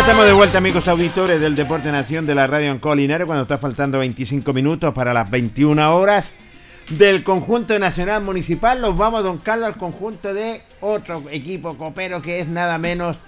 Estamos 0.00 0.24
de 0.24 0.32
vuelta, 0.32 0.58
amigos 0.58 0.88
auditores 0.88 1.40
del 1.40 1.54
Deporte 1.54 1.92
Nación 1.92 2.24
de 2.24 2.34
la 2.34 2.46
Radio 2.46 2.70
en 2.70 2.78
Colinares, 2.78 3.26
cuando 3.26 3.42
está 3.42 3.58
faltando 3.58 3.98
25 3.98 4.54
minutos 4.54 4.94
para 4.94 5.12
las 5.12 5.30
21 5.30 5.94
horas 5.94 6.34
del 6.88 7.22
conjunto 7.22 7.78
nacional 7.78 8.22
municipal. 8.22 8.80
Nos 8.80 8.96
vamos, 8.96 9.22
don 9.22 9.36
Carlos, 9.36 9.68
al 9.68 9.76
conjunto 9.76 10.32
de 10.32 10.62
otro 10.80 11.22
equipo 11.30 11.76
copero 11.76 12.22
que 12.22 12.40
es 12.40 12.48
nada 12.48 12.78
menos 12.78 13.18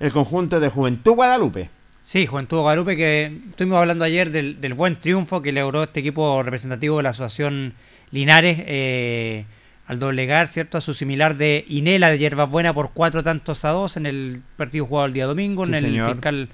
el 0.00 0.10
conjunto 0.10 0.58
de 0.58 0.70
Juventud 0.70 1.12
Guadalupe. 1.12 1.68
Sí, 2.00 2.26
Juventud 2.26 2.60
Guadalupe, 2.60 2.96
que 2.96 3.40
estuvimos 3.50 3.78
hablando 3.78 4.06
ayer 4.06 4.30
del, 4.30 4.58
del 4.58 4.72
buen 4.72 4.98
triunfo 4.98 5.42
que 5.42 5.52
logró 5.52 5.82
este 5.82 6.00
equipo 6.00 6.42
representativo 6.42 6.96
de 6.96 7.02
la 7.02 7.10
Asociación 7.10 7.74
Linares, 8.10 8.56
eh, 8.66 9.44
al 9.86 9.98
doblegar, 9.98 10.48
¿cierto? 10.48 10.78
A 10.78 10.80
su 10.80 10.94
similar 10.94 11.36
de 11.36 11.64
Inela 11.68 12.10
de 12.10 12.18
Hierbas 12.18 12.48
Buena 12.50 12.72
por 12.72 12.92
cuatro 12.92 13.22
tantos 13.22 13.64
a 13.64 13.70
dos 13.70 13.96
en 13.96 14.06
el 14.06 14.40
partido 14.56 14.86
jugado 14.86 15.06
el 15.06 15.12
día 15.12 15.26
domingo, 15.26 15.64
Sí, 15.64 15.70
en 15.70 15.74
el 15.76 15.84
señor. 15.84 16.12
fiscal 16.12 16.48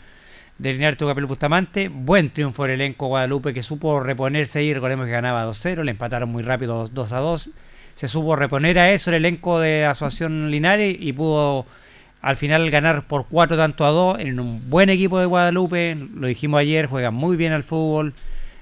de 0.58 0.72
Linares 0.72 0.98
Tucapel 0.98 1.26
Bustamante. 1.26 1.88
Buen 1.88 2.30
triunfo 2.30 2.64
del 2.64 2.72
elenco 2.72 3.06
Guadalupe 3.06 3.54
que 3.54 3.62
supo 3.62 4.00
reponerse 4.00 4.58
ahí. 4.60 4.74
Recordemos 4.74 5.06
que 5.06 5.12
ganaba 5.12 5.46
2-0, 5.46 5.84
le 5.84 5.90
empataron 5.92 6.30
muy 6.30 6.42
rápido 6.42 6.88
2-2. 6.88 7.50
Se 7.94 8.08
supo 8.08 8.34
reponer 8.36 8.78
a 8.78 8.90
eso 8.92 9.10
el 9.10 9.16
elenco 9.16 9.60
de 9.60 9.82
la 9.82 9.90
Asociación 9.90 10.50
Linares 10.50 10.96
y 10.98 11.12
pudo 11.12 11.66
al 12.20 12.34
final 12.36 12.68
ganar 12.70 13.06
por 13.06 13.26
cuatro 13.26 13.56
tanto 13.56 13.84
a 13.84 13.90
dos 13.90 14.18
en 14.18 14.40
un 14.40 14.68
buen 14.70 14.88
equipo 14.88 15.20
de 15.20 15.26
Guadalupe. 15.26 15.96
Lo 16.16 16.26
dijimos 16.26 16.58
ayer, 16.60 16.86
juegan 16.86 17.14
muy 17.14 17.36
bien 17.36 17.52
al 17.52 17.62
fútbol. 17.62 18.14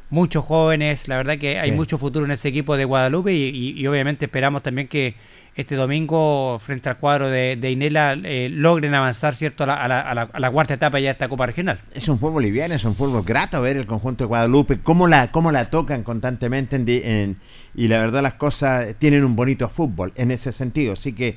Muchos 0.08 0.44
jóvenes, 0.44 1.08
la 1.08 1.16
verdad 1.16 1.36
que 1.38 1.58
hay 1.58 1.70
Sí. 1.70 1.76
mucho 1.76 1.98
futuro 1.98 2.24
en 2.24 2.30
ese 2.30 2.48
equipo 2.48 2.76
de 2.76 2.84
Guadalupe 2.84 3.32
y, 3.34 3.42
y- 3.48 3.70
y 3.80 3.86
obviamente 3.88 4.26
esperamos 4.26 4.62
también 4.62 4.86
que 4.86 5.14
este 5.56 5.74
domingo 5.74 6.58
frente 6.60 6.88
al 6.90 6.98
cuadro 6.98 7.28
de, 7.30 7.56
de 7.56 7.70
Inela 7.72 8.12
eh, 8.22 8.48
logren 8.52 8.94
avanzar 8.94 9.34
cierto 9.34 9.64
a 9.64 9.66
la, 9.66 9.74
a 9.74 9.88
la- 9.88 10.00
a 10.02 10.14
la- 10.14 10.28
a 10.32 10.38
la 10.38 10.50
cuarta 10.50 10.74
etapa 10.74 11.00
ya 11.00 11.06
de 11.06 11.12
esta 11.12 11.28
Copa 11.28 11.46
Regional. 11.46 11.80
Es 11.94 12.06
un 12.08 12.18
fútbol 12.20 12.42
liviano, 12.44 12.74
es 12.74 12.84
un 12.84 12.94
fútbol 12.94 13.24
grato 13.24 13.60
ver 13.62 13.76
el 13.78 13.86
conjunto 13.86 14.22
de 14.24 14.28
Guadalupe, 14.28 14.78
cómo 14.80 15.08
la, 15.08 15.32
cómo 15.32 15.50
la 15.50 15.64
tocan 15.70 16.02
constantemente 16.04 16.76
en 16.76 17.36
y 17.74 17.88
la 17.88 17.98
verdad 17.98 18.22
las 18.22 18.34
cosas 18.34 18.94
tienen 18.98 19.24
un 19.24 19.34
bonito 19.34 19.68
fútbol 19.68 20.12
en 20.16 20.30
ese 20.30 20.52
sentido. 20.52 20.92
Así 20.92 21.14
que 21.14 21.36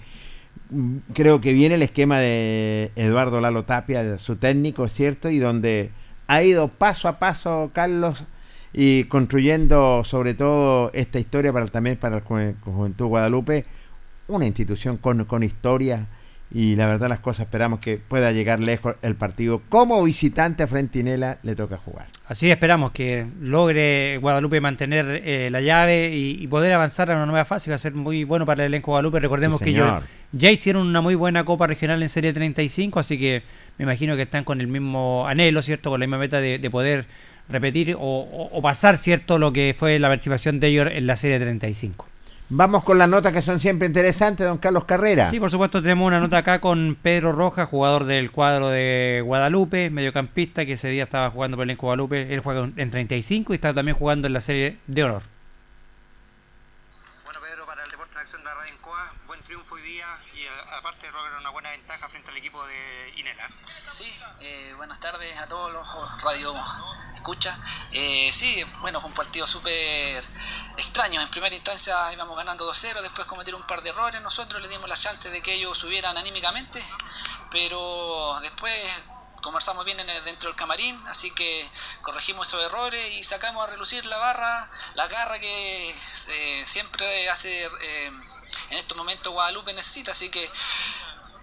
mm, 0.70 0.98
creo 1.14 1.42
que 1.42 1.54
viene 1.54 1.76
el 1.76 1.82
esquema 1.82 2.20
de 2.20 2.92
Eduardo 2.98 3.40
Lalo 3.42 3.64
Tapia, 3.64 4.04
de 4.04 4.20
su 4.20 4.36
técnico, 4.36 4.88
cierto, 4.90 5.30
y 5.30 5.40
donde 5.40 5.90
ha 6.28 6.44
ido 6.44 6.68
paso 6.68 7.08
a 7.08 7.20
paso 7.20 7.72
Carlos 7.74 8.26
y 8.74 9.06
construyendo 9.06 10.04
sobre 10.04 10.34
todo 10.34 10.92
esta 10.94 11.20
historia 11.20 11.52
para 11.54 11.68
también 11.68 11.98
para 11.98 12.18
el 12.18 12.24
Ju- 12.24 12.56
Juventud 12.62 13.08
Guadalupe, 13.08 13.66
una 14.28 14.46
institución 14.46 14.98
con, 14.98 15.26
con 15.26 15.44
historia 15.44 16.08
y 16.52 16.76
la 16.76 16.88
verdad 16.88 17.10
las 17.10 17.20
cosas 17.20 17.46
esperamos 17.46 17.80
que 17.80 17.98
pueda 17.98 18.32
llegar 18.32 18.60
lejos 18.60 18.96
el 19.04 19.14
partido. 19.16 19.62
Como 19.70 20.04
visitante 20.04 20.64
a 20.64 20.68
Frentinela 20.68 21.38
le 21.44 21.56
toca 21.56 21.78
jugar. 21.78 22.08
Así 22.28 22.50
esperamos 22.50 22.92
que 22.92 23.28
logre 23.40 24.18
Guadalupe 24.20 24.60
mantener 24.60 25.22
eh, 25.24 25.50
la 25.52 25.62
llave 25.62 26.10
y, 26.16 26.42
y 26.42 26.48
poder 26.48 26.74
avanzar 26.74 27.12
a 27.12 27.16
una 27.16 27.28
nueva 27.28 27.46
fase. 27.46 27.70
Va 27.70 27.76
a 27.76 27.80
ser 27.80 27.94
muy 27.94 28.24
bueno 28.24 28.48
para 28.48 28.64
el 28.66 28.72
elenco 28.74 28.92
Guadalupe. 28.92 29.20
Recordemos 29.20 29.60
Sí, 29.60 29.66
que 29.66 29.70
ellos 29.72 30.02
ya 30.32 30.50
hicieron 30.50 30.88
una 30.88 31.02
muy 31.02 31.14
buena 31.14 31.44
Copa 31.44 31.68
Regional 31.68 32.02
en 32.02 32.10
Serie 32.10 32.34
35, 32.34 33.00
así 33.00 33.20
que 33.20 33.44
me 33.78 33.84
imagino 33.84 34.16
que 34.16 34.24
están 34.24 34.44
con 34.44 34.60
el 34.60 34.68
mismo 34.68 35.28
anhelo, 35.28 35.62
¿cierto? 35.62 35.92
Con 35.92 36.00
la 36.00 36.08
misma 36.08 36.18
meta 36.18 36.42
de, 36.42 36.58
de 36.58 36.70
poder 36.72 37.06
repetir 37.50 37.96
o, 37.96 38.00
o- 38.00 38.50
o 38.58 38.62
pasar, 38.62 38.98
¿cierto? 38.98 39.40
Lo 39.40 39.52
que 39.52 39.76
fue 39.78 40.00
la 40.00 40.08
participación 40.08 40.60
de 40.60 40.68
ellos 40.68 40.88
en 40.92 41.08
la 41.08 41.16
Serie 41.16 41.40
35. 41.40 42.08
Vamos 42.52 42.84
con 42.84 42.98
las 42.98 43.08
notas 43.08 43.32
que 43.32 43.44
son 43.44 43.60
siempre 43.60 43.86
interesantes, 43.88 44.48
don 44.48 44.58
Carlos 44.58 44.86
Carrera. 44.86 45.30
Sí, 45.30 45.40
por 45.40 45.52
supuesto, 45.52 45.84
tenemos 45.84 46.08
una 46.08 46.20
nota 46.20 46.40
acá 46.40 46.60
con 46.60 46.98
Pedro 47.00 47.32
Rojas, 47.32 47.70
jugador 47.70 48.06
del 48.06 48.32
cuadro 48.32 48.70
de 48.70 49.22
Guadalupe, 49.24 49.92
mediocampista, 49.92 50.66
que 50.66 50.74
ese 50.74 50.88
día 50.90 51.04
estaba 51.04 51.30
jugando 51.30 51.58
por 51.58 51.64
el 51.66 51.70
elenco 51.70 51.86
Guadalupe. 51.86 52.34
Él 52.34 52.40
juega 52.40 52.68
en 52.76 52.90
35 52.90 53.54
y 53.54 53.56
está 53.56 53.72
también 53.76 53.96
jugando 53.96 54.26
en 54.26 54.34
la 54.34 54.42
serie 54.42 54.80
de 54.88 55.04
honor. 55.04 55.22
Bueno, 57.24 57.40
Pedro, 57.42 57.66
para 57.68 57.84
el 57.84 57.92
Deporte 57.92 58.14
en 58.16 58.20
Acción 58.22 58.42
de 58.42 58.46
la 58.50 58.56
Radio 58.56 58.74
Encoa, 58.74 59.14
buen 59.28 59.42
triunfo 59.42 59.76
hoy 59.76 59.82
día 59.84 60.08
y 60.36 60.40
eh, 60.42 60.50
aparte 60.80 61.06
logra 61.12 61.40
una 61.40 61.50
buena 61.52 61.70
ventaja 61.70 62.10
frente 62.10 62.32
al 62.32 62.38
equipo 62.38 62.66
de 62.66 63.20
Inela. 63.22 63.46
Sí, 63.90 64.06
eh, 64.40 64.74
buenas 64.78 65.00
tardes 65.00 65.36
a 65.40 65.48
todos 65.48 65.72
los 65.72 66.22
radio 66.22 66.56
escucha. 67.16 67.58
Eh, 67.92 68.30
sí, 68.32 68.64
bueno, 68.82 69.02
fue 69.02 69.10
un 69.10 69.16
partido 69.16 69.48
súper 69.48 70.24
extraño. 70.78 71.20
En 71.20 71.28
primera 71.30 71.56
instancia 71.56 71.96
íbamos 72.14 72.38
ganando 72.38 72.72
2-0, 72.72 73.02
después 73.02 73.26
cometieron 73.26 73.62
un 73.62 73.68
par 73.68 73.82
de 73.82 73.90
errores. 73.90 74.22
Nosotros 74.22 74.62
le 74.62 74.68
dimos 74.68 74.88
la 74.88 74.96
chance 74.96 75.32
de 75.32 75.42
que 75.42 75.54
ellos 75.54 75.76
subieran 75.76 76.16
anímicamente, 76.18 76.80
pero 77.50 78.38
después 78.42 78.74
conversamos 79.42 79.84
bien 79.86 79.98
dentro 80.26 80.50
del 80.50 80.56
camarín, 80.56 81.02
así 81.08 81.32
que 81.32 81.68
corregimos 82.04 82.48
esos 82.48 82.64
errores 82.64 83.14
y 83.14 83.24
sacamos 83.24 83.64
a 83.64 83.72
relucir 83.72 84.06
la 84.06 84.18
barra, 84.18 84.70
la 84.94 85.08
garra 85.08 85.40
que 85.40 85.90
eh, 85.90 86.64
siempre 86.64 87.30
hace 87.30 87.66
eh, 87.66 88.12
en 88.70 88.78
estos 88.78 88.98
momentos 88.98 89.34
Guadalupe 89.34 89.74
necesita, 89.74 90.12
así 90.12 90.30
que 90.30 90.48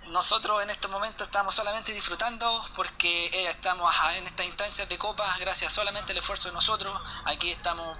nosotros 0.08 0.62
en 0.62 0.70
este 0.70 0.88
momento 0.88 1.24
estamos 1.24 1.54
solamente 1.54 1.92
disfrutando 1.92 2.46
porque 2.74 3.26
eh, 3.26 3.48
estamos 3.48 3.92
en 4.16 4.26
estas 4.26 4.46
instancias 4.46 4.88
de 4.88 4.98
copas 4.98 5.38
gracias 5.38 5.72
solamente 5.72 6.12
al 6.12 6.18
esfuerzo 6.18 6.48
de 6.48 6.54
nosotros. 6.54 6.98
Aquí 7.24 7.50
estamos 7.50 7.98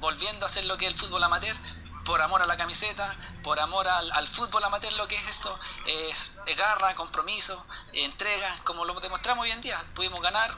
volviendo 0.00 0.44
a 0.44 0.48
hacer 0.48 0.64
lo 0.64 0.76
que 0.76 0.86
es 0.86 0.92
el 0.92 0.98
fútbol 0.98 1.22
amateur 1.22 1.56
por 2.04 2.20
amor 2.20 2.42
a 2.42 2.46
la 2.46 2.56
camiseta, 2.56 3.16
por 3.42 3.58
amor 3.58 3.88
al, 3.88 4.28
fútbol 4.28 4.62
amateur, 4.64 4.92
lo 4.94 5.08
que 5.08 5.16
es 5.16 5.26
esto, 5.28 5.58
es, 5.86 6.32
es 6.46 6.56
garra, 6.56 6.94
compromiso, 6.94 7.64
entrega, 7.92 8.60
como 8.64 8.84
lo 8.84 8.92
demostramos 9.00 9.44
hoy 9.44 9.52
en 9.52 9.60
día. 9.62 9.82
Pudimos 9.94 10.20
ganar, 10.20 10.54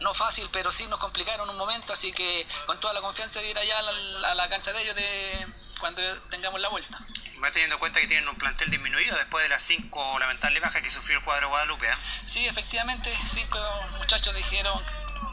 no 0.00 0.12
fácil, 0.12 0.46
pero 0.52 0.70
sí 0.70 0.86
nos 0.88 0.98
complicaron 0.98 1.48
un 1.48 1.56
momento, 1.56 1.92
así 1.92 2.12
que 2.12 2.46
con 2.66 2.78
toda 2.80 2.92
la 2.92 3.00
confianza 3.00 3.40
de 3.40 3.50
ir 3.50 3.58
allá 3.58 3.78
a 3.78 3.82
la, 3.82 4.30
a 4.32 4.34
la 4.34 4.48
cancha 4.50 4.72
de 4.74 4.82
ellos 4.82 4.94
de 4.94 5.48
cuando 5.80 6.02
tengamos 6.28 6.60
la 6.60 6.68
vuelta. 6.68 6.98
Va 7.42 7.52
teniendo 7.52 7.76
en 7.76 7.80
cuenta 7.80 8.00
que 8.00 8.06
tienen 8.06 8.28
un 8.28 8.36
plantel 8.36 8.70
disminuido 8.70 9.16
después 9.16 9.42
de 9.42 9.48
las 9.50 9.62
cinco 9.62 10.18
lamentables 10.18 10.62
bajas 10.62 10.82
que 10.82 10.90
sufrió 10.90 11.18
el 11.18 11.24
cuadro 11.24 11.48
Guadalupe. 11.48 11.86
¿eh? 11.86 11.96
Sí, 12.24 12.46
efectivamente, 12.46 13.10
cinco 13.26 13.58
muchachos 13.98 14.34
dijeron, 14.34 14.82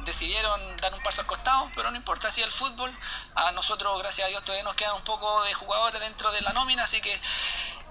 decidieron 0.03 0.77
dar 0.77 0.93
un 0.93 1.01
paso 1.01 1.21
al 1.21 1.27
costado, 1.27 1.71
pero 1.75 1.91
no 1.91 1.97
importa, 1.97 2.27
así 2.27 2.41
el 2.41 2.51
fútbol. 2.51 2.91
A 3.35 3.51
nosotros, 3.53 3.97
gracias 4.01 4.27
a 4.27 4.29
Dios, 4.29 4.43
todavía 4.43 4.63
nos 4.63 4.75
queda 4.75 4.93
un 4.93 5.03
poco 5.03 5.43
de 5.45 5.53
jugadores 5.53 5.99
dentro 6.01 6.31
de 6.31 6.41
la 6.41 6.51
nómina, 6.53 6.83
así 6.83 6.99
que 7.01 7.21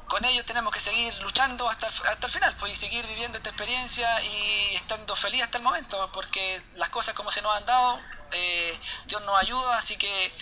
con 0.09 0.23
ellos 0.27 0.45
tenemos 0.45 0.73
que 0.75 0.81
seguir 0.81 1.13
luchando 1.23 1.69
hasta 1.69 1.87
el, 1.87 1.95
hasta 2.09 2.27
el 2.27 2.33
final, 2.33 2.55
pues, 2.59 2.73
y 2.75 2.77
seguir 2.77 3.07
viviendo 3.07 3.39
esta 3.39 3.49
experiencia 3.49 4.23
y 4.25 4.75
estando 4.77 5.17
feliz 5.17 5.43
hasta 5.43 5.57
el 5.57 5.65
momento, 5.65 6.11
porque 6.13 6.63
las 6.73 6.91
cosas 6.91 7.15
como 7.15 7.31
se 7.31 7.41
nos 7.41 7.57
han 7.57 7.65
dado, 7.65 7.99
eh, 8.33 8.79
Dios 9.07 9.23
nos 9.23 9.41
ayuda, 9.41 9.79
así 9.79 9.97
que 9.97 10.33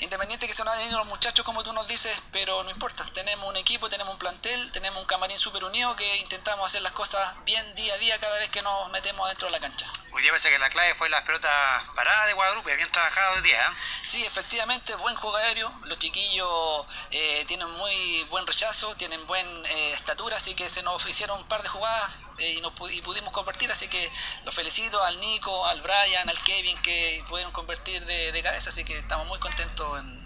independiente 0.00 0.46
que 0.46 0.54
se 0.54 0.64
nos 0.64 0.74
hayan 0.74 0.88
ido 0.88 0.98
los 0.98 1.08
muchachos 1.08 1.44
como 1.44 1.62
tú 1.62 1.72
nos 1.72 1.86
dices, 1.86 2.20
pero 2.32 2.62
no 2.62 2.70
importa, 2.70 3.04
tenemos 3.12 3.48
un 3.48 3.56
equipo, 3.56 3.88
tenemos 3.90 4.12
un 4.12 4.18
plantel, 4.18 4.72
tenemos 4.72 5.00
un 5.00 5.06
camarín 5.06 5.38
súper 5.38 5.64
unido 5.64 5.94
que 5.96 6.16
intentamos 6.18 6.66
hacer 6.66 6.82
las 6.82 6.92
cosas 6.92 7.34
bien 7.44 7.74
día 7.74 7.94
a 7.94 7.98
día 7.98 8.18
cada 8.18 8.38
vez 8.38 8.50
que 8.50 8.62
nos 8.62 8.90
metemos 8.90 9.28
dentro 9.28 9.48
de 9.48 9.52
la 9.52 9.60
cancha. 9.60 9.86
Hoy 10.12 10.22
día 10.22 10.32
parece 10.32 10.50
que 10.50 10.58
la 10.58 10.68
clave 10.68 10.92
fue 10.94 11.08
las 11.08 11.22
pelotas 11.22 11.88
paradas 11.94 12.26
de 12.26 12.32
Guadalupe, 12.32 12.74
bien 12.74 12.90
trabajado 12.90 13.36
hoy 13.36 13.42
día. 13.42 13.60
¿eh? 13.60 13.74
Sí, 14.02 14.24
efectivamente, 14.26 14.92
buen 14.96 15.14
juego 15.14 15.36
aéreo. 15.36 15.72
Los 15.84 15.98
chiquillos 15.98 16.84
eh, 17.12 17.44
tienen 17.46 17.70
muy 17.70 18.24
buen 18.24 18.44
rechazo, 18.44 18.92
tienen 18.96 19.24
buena 19.28 19.68
estatura, 19.92 20.36
así 20.36 20.54
que 20.54 20.68
se 20.68 20.82
nos 20.82 21.06
hicieron 21.06 21.38
un 21.38 21.46
par 21.46 21.62
de 21.62 21.68
jugadas 21.68 22.10
y, 22.38 22.60
nos, 22.60 22.72
y 22.90 23.00
pudimos 23.02 23.32
convertir. 23.32 23.70
Así 23.70 23.86
que 23.86 24.10
los 24.44 24.52
felicito 24.52 25.00
al 25.00 25.18
Nico, 25.20 25.64
al 25.66 25.80
Brian, 25.80 26.28
al 26.28 26.42
Kevin 26.42 26.76
que 26.82 27.24
pudieron 27.28 27.39
convertir 27.52 28.04
de, 28.04 28.32
de 28.32 28.42
cabeza. 28.42 28.70
Así 28.70 28.84
que 28.84 28.96
estamos 28.98 29.26
muy 29.26 29.38
contentos 29.38 30.00
en- 30.00 30.20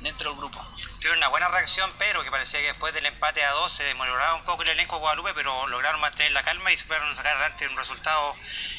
dentro 0.00 0.30
del 0.30 0.38
grupo. 0.38 0.58
Tuvieron 0.96 1.18
una 1.18 1.28
buena 1.28 1.48
reacción, 1.48 1.90
Pedro, 1.94 2.22
que 2.22 2.30
parecía 2.30 2.60
que 2.60 2.66
después 2.66 2.92
del 2.94 3.06
empate 3.06 3.42
a 3.44 3.50
dos 3.52 3.72
se 3.72 3.84
demoraba 3.84 4.34
un 4.34 4.44
poco 4.44 4.62
el 4.62 4.68
elenco 4.70 4.96
de 4.96 5.00
Guadalupe, 5.00 5.32
pero 5.34 5.66
lograron 5.68 6.00
mantener 6.00 6.32
la 6.32 6.42
calma 6.42 6.72
y 6.72 6.78
supieron 6.78 7.14
sacar 7.14 7.36
adelante 7.36 7.66
un 7.68 7.76
resultado 7.76 8.34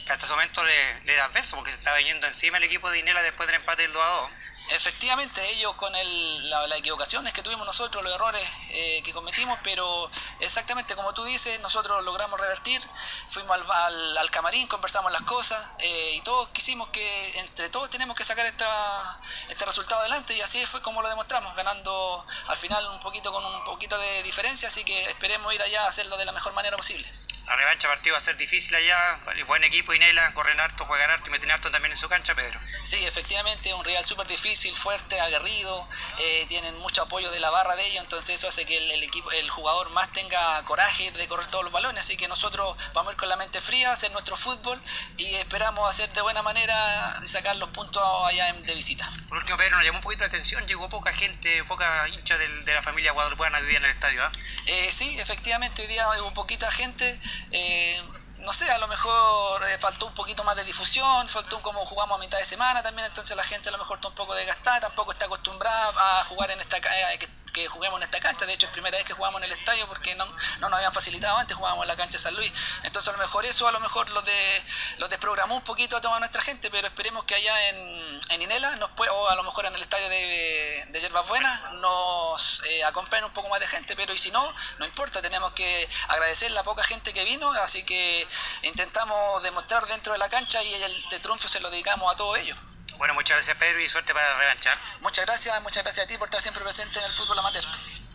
que 0.05 0.11
hasta 0.13 0.25
ese 0.25 0.33
momento 0.33 0.63
le, 0.63 1.13
era 1.13 1.25
adverso, 1.25 1.55
porque 1.55 1.71
se 1.71 1.77
estaba 1.77 1.99
yendo 2.01 2.27
encima 2.27 2.57
el 2.57 2.63
equipo 2.63 2.89
de 2.91 2.99
Inela 2.99 3.21
después 3.23 3.47
del 3.47 3.55
empate 3.57 3.83
del 3.83 3.93
2 3.93 4.03
a 4.03 4.09
2. 4.09 4.31
Efectivamente, 4.69 5.41
ellos 5.51 5.73
con 5.75 5.93
el, 5.93 6.49
la- 6.49 6.65
las 6.67 6.79
equivocaciones 6.79 7.33
que 7.33 7.41
tuvimos 7.43 7.65
nosotros, 7.67 8.03
los 8.03 8.13
errores 8.13 8.47
eh, 8.69 9.01
que 9.03 9.11
cometimos, 9.13 9.59
pero 9.63 10.09
exactamente 10.39 10.95
como 10.95 11.13
tú 11.13 11.23
dices, 11.25 11.59
nosotros 11.59 12.01
logramos 12.05 12.39
revertir, 12.39 12.81
fuimos 13.27 13.59
al, 13.59 14.17
al- 14.17 14.31
camarín, 14.31 14.65
conversamos 14.67 15.11
las 15.11 15.23
cosas 15.23 15.61
eh, 15.79 16.13
y 16.15 16.21
todos 16.21 16.47
quisimos 16.49 16.87
que 16.89 17.39
entre 17.39 17.69
todos 17.69 17.89
tenemos 17.89 18.15
que 18.15 18.23
sacar 18.23 18.45
esta, 18.45 19.19
este 19.49 19.65
resultado 19.65 19.99
adelante 20.01 20.33
y 20.35 20.41
así 20.41 20.65
fue 20.65 20.81
como 20.81 21.01
lo 21.01 21.09
demostramos, 21.09 21.53
ganando 21.55 22.25
al 22.47 22.57
final 22.57 22.87
un 22.91 22.99
poquito 23.01 23.31
con 23.33 23.43
un 23.43 23.63
poquito 23.65 23.97
de 23.97 24.23
diferencia, 24.23 24.69
así 24.69 24.85
que 24.85 24.97
esperemos 25.09 25.53
ir 25.53 25.61
allá 25.61 25.83
a 25.83 25.89
hacerlo 25.89 26.15
de 26.17 26.25
la 26.25 26.31
mejor 26.31 26.53
manera 26.53 26.77
posible. 26.77 27.11
La 27.51 27.57
revancha 27.57 27.89
partido 27.89 28.13
va 28.13 28.17
a 28.17 28.21
ser 28.21 28.37
difícil 28.37 28.73
allá, 28.75 29.19
buen 29.45 29.61
equipo 29.65 29.93
Inela, 29.93 30.33
corren 30.33 30.57
harto, 30.57 30.85
juegan 30.85 31.11
harto 31.11 31.27
y 31.27 31.31
meten 31.31 31.51
harto 31.51 31.69
también 31.69 31.91
en 31.91 31.97
su 31.97 32.07
cancha, 32.07 32.33
Pedro. 32.33 32.57
Sí, 32.85 33.03
efectivamente, 33.05 33.73
un 33.73 33.83
rival 33.83 34.05
súper 34.05 34.25
difícil, 34.25 34.73
fuerte, 34.73 35.19
aguerrido, 35.19 35.89
eh, 36.19 36.45
tienen 36.47 36.77
mucho 36.77 37.01
apoyo 37.01 37.29
de 37.29 37.41
la 37.41 37.49
barra 37.49 37.75
de 37.75 37.85
ellos, 37.87 38.03
entonces 38.03 38.35
eso 38.35 38.47
hace 38.47 38.65
que 38.65 38.77
el, 38.77 38.91
el 38.91 39.03
equipo, 39.03 39.29
el 39.33 39.49
jugador 39.49 39.89
más 39.89 40.09
tenga 40.13 40.63
coraje 40.63 41.11
de 41.11 41.27
correr 41.27 41.45
todos 41.47 41.65
los 41.65 41.73
balones, 41.73 42.05
así 42.05 42.15
que 42.15 42.29
nosotros 42.29 42.77
vamos 42.93 43.09
a 43.09 43.13
ir 43.15 43.19
con 43.19 43.27
la 43.27 43.35
mente 43.35 43.59
fría, 43.59 43.91
hacer 43.91 44.11
nuestro 44.13 44.37
fútbol 44.37 44.81
y 45.17 45.35
esperamos 45.35 45.89
hacer 45.91 46.09
de 46.13 46.21
buena 46.21 46.41
manera 46.43 47.19
y 47.21 47.27
sacar 47.27 47.57
los 47.57 47.67
puntos 47.71 48.01
allá 48.27 48.47
en- 48.47 48.61
de 48.61 48.75
visita. 48.75 49.11
Por 49.27 49.39
último, 49.39 49.57
Pedro, 49.57 49.75
nos 49.75 49.85
llamó 49.85 49.97
un 49.97 50.03
poquito 50.03 50.21
la 50.21 50.27
atención, 50.27 50.65
llegó 50.67 50.87
poca 50.87 51.11
gente, 51.11 51.65
poca 51.65 52.07
hincha 52.07 52.37
de 52.37 52.73
la 52.73 52.81
familia 52.81 53.11
guadalupana 53.11 53.57
hoy 53.57 53.65
día 53.65 53.77
en 53.79 53.83
el 53.83 53.91
estadio, 53.91 54.23
¿ah? 54.23 54.31
Eh, 54.67 54.89
sí, 54.89 55.19
efectivamente, 55.19 55.81
hoy 55.81 55.87
día 55.89 56.07
hubo 56.21 56.33
poquita 56.33 56.71
gente. 56.71 57.19
Eh, 57.51 58.01
no 58.39 58.53
sé, 58.53 58.69
a 58.71 58.77
lo 58.77 58.87
mejor 58.87 59.67
eh, 59.67 59.77
faltó 59.79 60.07
un 60.07 60.13
poquito 60.13 60.43
más 60.43 60.55
de 60.55 60.63
difusión, 60.63 61.27
faltó 61.29 61.61
como 61.61 61.85
jugamos 61.85 62.17
a 62.17 62.19
mitad 62.19 62.37
de 62.37 62.45
semana 62.45 62.81
también, 62.81 63.07
entonces 63.07 63.37
la 63.37 63.43
gente 63.43 63.69
a 63.69 63.71
lo 63.71 63.77
mejor 63.77 63.97
está 63.97 64.07
un 64.07 64.15
poco 64.15 64.33
desgastada, 64.35 64.81
tampoco 64.81 65.11
está 65.11 65.25
acostumbrada 65.25 66.19
a 66.19 66.23
jugar 66.25 66.49
en 66.51 66.59
esta 66.59 66.77
eh, 66.77 67.19
que 67.51 67.67
juguemos 67.67 67.99
en 67.99 68.03
esta 68.03 68.19
cancha. 68.19 68.45
De 68.45 68.53
hecho, 68.53 68.65
es 68.65 68.71
primera 68.71 68.97
vez 68.97 69.05
que 69.05 69.13
jugamos 69.13 69.41
en 69.41 69.45
el 69.45 69.51
estadio 69.51 69.87
porque 69.87 70.15
no, 70.15 70.25
no 70.25 70.69
nos 70.69 70.77
habían 70.77 70.93
facilitado 70.93 71.37
antes, 71.37 71.55
jugábamos 71.55 71.83
en 71.83 71.89
la 71.89 71.95
cancha 71.95 72.17
de 72.17 72.23
San 72.23 72.35
Luis. 72.35 72.51
Entonces, 72.83 73.09
a 73.13 73.17
lo 73.17 73.23
mejor 73.23 73.45
eso, 73.45 73.67
a 73.67 73.71
lo 73.71 73.79
mejor 73.79 74.09
los, 74.09 74.23
de, 74.25 74.63
los 74.97 75.09
desprogramó 75.09 75.55
un 75.55 75.63
poquito 75.63 75.97
a 75.97 76.01
toda 76.01 76.19
nuestra 76.19 76.41
gente, 76.41 76.71
pero 76.71 76.87
esperemos 76.87 77.23
que 77.25 77.35
allá 77.35 77.69
en, 77.69 78.00
en 78.31 78.41
Inela, 78.41 78.75
nos 78.77 78.89
puede, 78.91 79.11
o 79.11 79.29
a 79.29 79.35
lo 79.35 79.43
mejor 79.43 79.65
en 79.65 79.75
el 79.75 79.81
estadio 79.81 80.07
de, 80.09 80.85
de 80.89 80.99
Yerbas 80.99 81.27
Buenas, 81.27 81.73
nos 81.73 82.61
eh, 82.65 82.81
un 83.23 83.33
poco 83.33 83.49
más 83.49 83.59
de 83.59 83.67
gente. 83.67 83.95
Pero 83.95 84.13
y 84.13 84.17
si 84.17 84.31
no, 84.31 84.53
no 84.79 84.85
importa, 84.85 85.21
tenemos 85.21 85.51
que 85.51 85.89
agradecer 86.07 86.51
la 86.51 86.63
poca 86.63 86.83
gente 86.83 87.13
que 87.13 87.23
vino, 87.25 87.51
así 87.53 87.83
que 87.83 88.27
intentamos 88.63 89.43
demostrar 89.43 89.85
dentro 89.87 90.13
de 90.13 90.19
la 90.19 90.29
cancha 90.29 90.61
y 90.63 90.73
el 90.73 91.09
de 91.09 91.19
triunfo 91.19 91.47
se 91.47 91.59
lo 91.59 91.69
dedicamos 91.69 92.11
a 92.13 92.17
todos 92.17 92.37
ellos. 92.37 92.57
Bueno, 92.97 93.13
muchas 93.13 93.37
gracias 93.37 93.57
Pedro 93.57 93.79
y 93.79 93.89
suerte 93.89 94.13
para 94.13 94.37
revanchar. 94.37 94.77
Muchas 95.01 95.25
gracias, 95.25 95.61
muchas 95.63 95.83
gracias 95.83 96.05
a 96.05 96.07
ti 96.07 96.17
por 96.17 96.27
estar 96.27 96.41
siempre 96.41 96.63
presente 96.63 96.99
en 96.99 97.05
el 97.05 97.11
fútbol 97.11 97.39
amateur. 97.39 97.63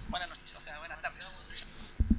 Buenas 0.09 0.29
noches, 0.29 0.55
o 0.57 0.61
sea, 0.61 0.79
buenas 0.79 1.01
tardes. 1.03 1.27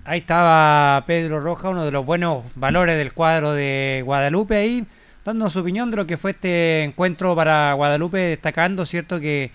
Ahí 0.03 0.19
estaba 0.19 1.03
Pedro 1.05 1.39
Roja, 1.39 1.69
uno 1.69 1.85
de 1.85 1.91
los 1.91 2.05
buenos 2.05 2.43
valores 2.55 2.97
del 2.97 3.13
cuadro 3.13 3.53
de 3.53 4.01
Guadalupe 4.05 4.57
ahí, 4.57 4.85
dando 5.27 5.49
su 5.49 5.59
opinión 5.59 5.91
de 5.91 5.97
lo 5.97 6.07
que 6.07 6.15
fue 6.15 6.31
este 6.31 6.83
encuentro 6.83 7.35
para 7.35 7.73
Guadalupe, 7.73 8.17
destacando, 8.17 8.85
¿cierto? 8.85 9.19
Que 9.19 9.51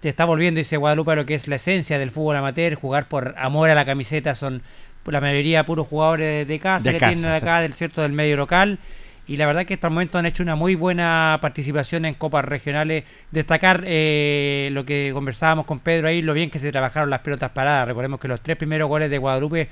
te 0.00 0.10
está 0.10 0.26
volviendo, 0.26 0.58
dice 0.58 0.76
Guadalupe, 0.76 1.12
a 1.12 1.14
lo 1.14 1.24
que 1.24 1.34
es 1.34 1.48
la 1.48 1.56
esencia 1.56 1.98
del 1.98 2.10
fútbol 2.10 2.36
amateur, 2.36 2.74
jugar 2.74 3.08
por 3.08 3.34
amor 3.38 3.70
a 3.70 3.74
la 3.74 3.86
camiseta, 3.86 4.34
son 4.34 4.62
la 5.06 5.22
mayoría 5.22 5.64
puros 5.64 5.86
jugadores 5.86 6.46
de 6.46 6.58
casa 6.58 6.90
De 6.90 6.94
que 6.94 7.00
casa. 7.00 7.12
tienen 7.14 7.32
acá, 7.32 7.60
del 7.60 7.72
cierto 7.72 8.02
del 8.02 8.12
medio 8.12 8.36
local. 8.36 8.78
Y 9.26 9.38
la 9.38 9.46
verdad 9.46 9.64
que 9.64 9.74
hasta 9.74 9.86
el 9.86 9.94
momento 9.94 10.18
han 10.18 10.26
hecho 10.26 10.42
una 10.42 10.54
muy 10.54 10.74
buena 10.74 11.38
participación 11.40 12.04
en 12.04 12.12
copas 12.12 12.44
regionales. 12.44 13.04
Destacar 13.30 13.84
eh, 13.86 14.68
lo 14.72 14.84
que 14.84 15.12
conversábamos 15.14 15.64
con 15.64 15.80
Pedro 15.80 16.08
ahí, 16.08 16.20
lo 16.20 16.34
bien 16.34 16.50
que 16.50 16.58
se 16.58 16.70
trabajaron 16.70 17.08
las 17.08 17.20
pelotas 17.20 17.52
paradas. 17.52 17.88
Recordemos 17.88 18.20
que 18.20 18.28
los 18.28 18.42
tres 18.42 18.58
primeros 18.58 18.86
goles 18.88 19.08
de 19.08 19.16
Guadalupe 19.16 19.68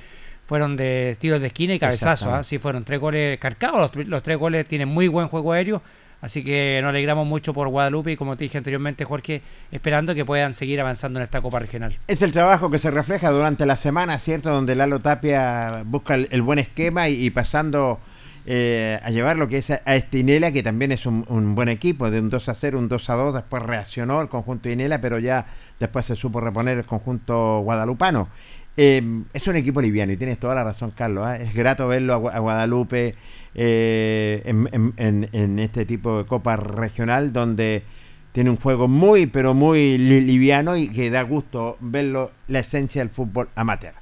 fueron 0.46 0.76
de 0.76 1.16
tiros 1.18 1.40
de 1.40 1.48
esquina 1.48 1.74
y 1.74 1.78
cabezazo. 1.78 2.34
¿ah? 2.34 2.42
Sí, 2.42 2.58
fueron 2.58 2.84
tres 2.84 3.00
goles 3.00 3.38
cargados. 3.38 3.94
Los, 3.94 4.06
los 4.06 4.22
tres 4.22 4.36
goles 4.38 4.66
tienen 4.68 4.88
muy 4.88 5.08
buen 5.08 5.28
juego 5.28 5.52
aéreo. 5.52 5.82
Así 6.20 6.42
que 6.42 6.78
nos 6.80 6.88
alegramos 6.88 7.26
mucho 7.26 7.52
por 7.52 7.68
Guadalupe 7.68 8.12
y 8.12 8.16
como 8.16 8.34
te 8.34 8.44
dije 8.44 8.56
anteriormente, 8.56 9.04
Jorge, 9.04 9.42
esperando 9.70 10.14
que 10.14 10.24
puedan 10.24 10.54
seguir 10.54 10.80
avanzando 10.80 11.18
en 11.18 11.24
esta 11.24 11.42
copa 11.42 11.58
regional. 11.58 11.98
Es 12.06 12.22
el 12.22 12.32
trabajo 12.32 12.70
que 12.70 12.78
se 12.78 12.90
refleja 12.90 13.28
durante 13.30 13.66
la 13.66 13.76
semana, 13.76 14.18
¿cierto? 14.18 14.48
Donde 14.48 14.74
Lalo 14.74 15.00
Tapia 15.00 15.82
busca 15.84 16.14
el, 16.14 16.28
el 16.30 16.40
buen 16.40 16.58
esquema 16.58 17.10
y, 17.10 17.26
y 17.26 17.28
pasando 17.28 18.00
eh, 18.46 19.00
a 19.02 19.10
llevar 19.10 19.36
lo 19.36 19.48
que 19.48 19.58
es 19.58 19.70
a, 19.70 19.80
a 19.84 19.96
este 19.96 20.18
Inela, 20.18 20.52
que 20.52 20.62
también 20.62 20.92
es 20.92 21.06
un, 21.06 21.24
un 21.28 21.54
buen 21.54 21.68
equipo, 21.68 22.10
de 22.10 22.20
un 22.20 22.28
2 22.28 22.48
a 22.48 22.54
0, 22.54 22.78
un 22.78 22.88
2 22.88 23.10
a 23.10 23.14
2, 23.14 23.34
después 23.34 23.62
reaccionó 23.62 24.20
el 24.20 24.28
conjunto 24.28 24.68
Inela, 24.68 25.00
pero 25.00 25.18
ya 25.18 25.46
después 25.80 26.06
se 26.06 26.16
supo 26.16 26.40
reponer 26.40 26.78
el 26.78 26.84
conjunto 26.84 27.60
guadalupano. 27.60 28.28
Eh, 28.76 29.22
es 29.32 29.46
un 29.46 29.56
equipo 29.56 29.80
liviano 29.80 30.12
y 30.12 30.16
tienes 30.16 30.38
toda 30.38 30.54
la 30.54 30.64
razón, 30.64 30.90
Carlos. 30.90 31.24
¿ah? 31.26 31.36
Es 31.36 31.54
grato 31.54 31.86
verlo 31.86 32.28
a, 32.28 32.36
a 32.36 32.38
Guadalupe 32.40 33.14
eh, 33.54 34.42
en, 34.44 35.58
este 35.60 35.84
tipo 35.86 36.18
de 36.18 36.26
copa 36.26 36.56
regional 36.56 37.32
donde 37.32 37.84
tiene 38.32 38.50
un 38.50 38.56
juego 38.56 38.88
muy, 38.88 39.26
pero 39.26 39.54
muy 39.54 39.96
li- 39.96 40.20
liviano 40.22 40.76
y 40.76 40.88
que 40.88 41.08
da 41.08 41.22
gusto 41.22 41.76
verlo, 41.80 42.32
la 42.48 42.58
esencia 42.60 43.00
del 43.00 43.10
fútbol 43.10 43.48
amateur. 43.54 43.94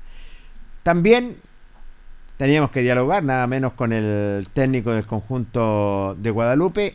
También 0.83 1.37
teníamos 2.39 2.71
que 2.71 2.81
dialogar 2.81 3.23
nada 3.23 3.47
menos 3.47 3.75
con 3.75 3.93
el 3.93 4.49
técnico 4.55 4.93
del 4.93 5.05
conjunto 5.05 6.17
de 6.19 6.31
Guadalupe, 6.31 6.95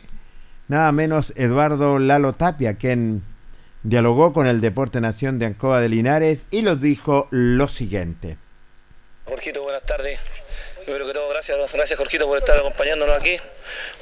nada 0.66 0.90
menos 0.90 1.32
Eduardo 1.36 2.00
Lalo 2.00 2.32
Tapia, 2.32 2.74
quien 2.74 3.22
dialogó 3.82 4.32
con 4.32 4.46
el 4.46 4.60
Deporte 4.60 5.00
Nación 5.00 5.38
de 5.38 5.46
Ancoa 5.46 5.80
de 5.80 5.88
Linares 5.88 6.46
y 6.50 6.62
nos 6.62 6.80
dijo 6.80 7.28
lo 7.30 7.68
siguiente. 7.68 8.36
Jorgito, 9.24 9.62
buenas 9.62 9.84
tardes. 9.84 10.18
Primero 10.84 11.06
que 11.06 11.12
todo, 11.12 11.28
gracias, 11.28 11.58
gracias 11.72 11.98
Jorgito 11.98 12.26
por 12.26 12.38
estar 12.38 12.56
acompañándonos 12.56 13.14
aquí, 13.14 13.36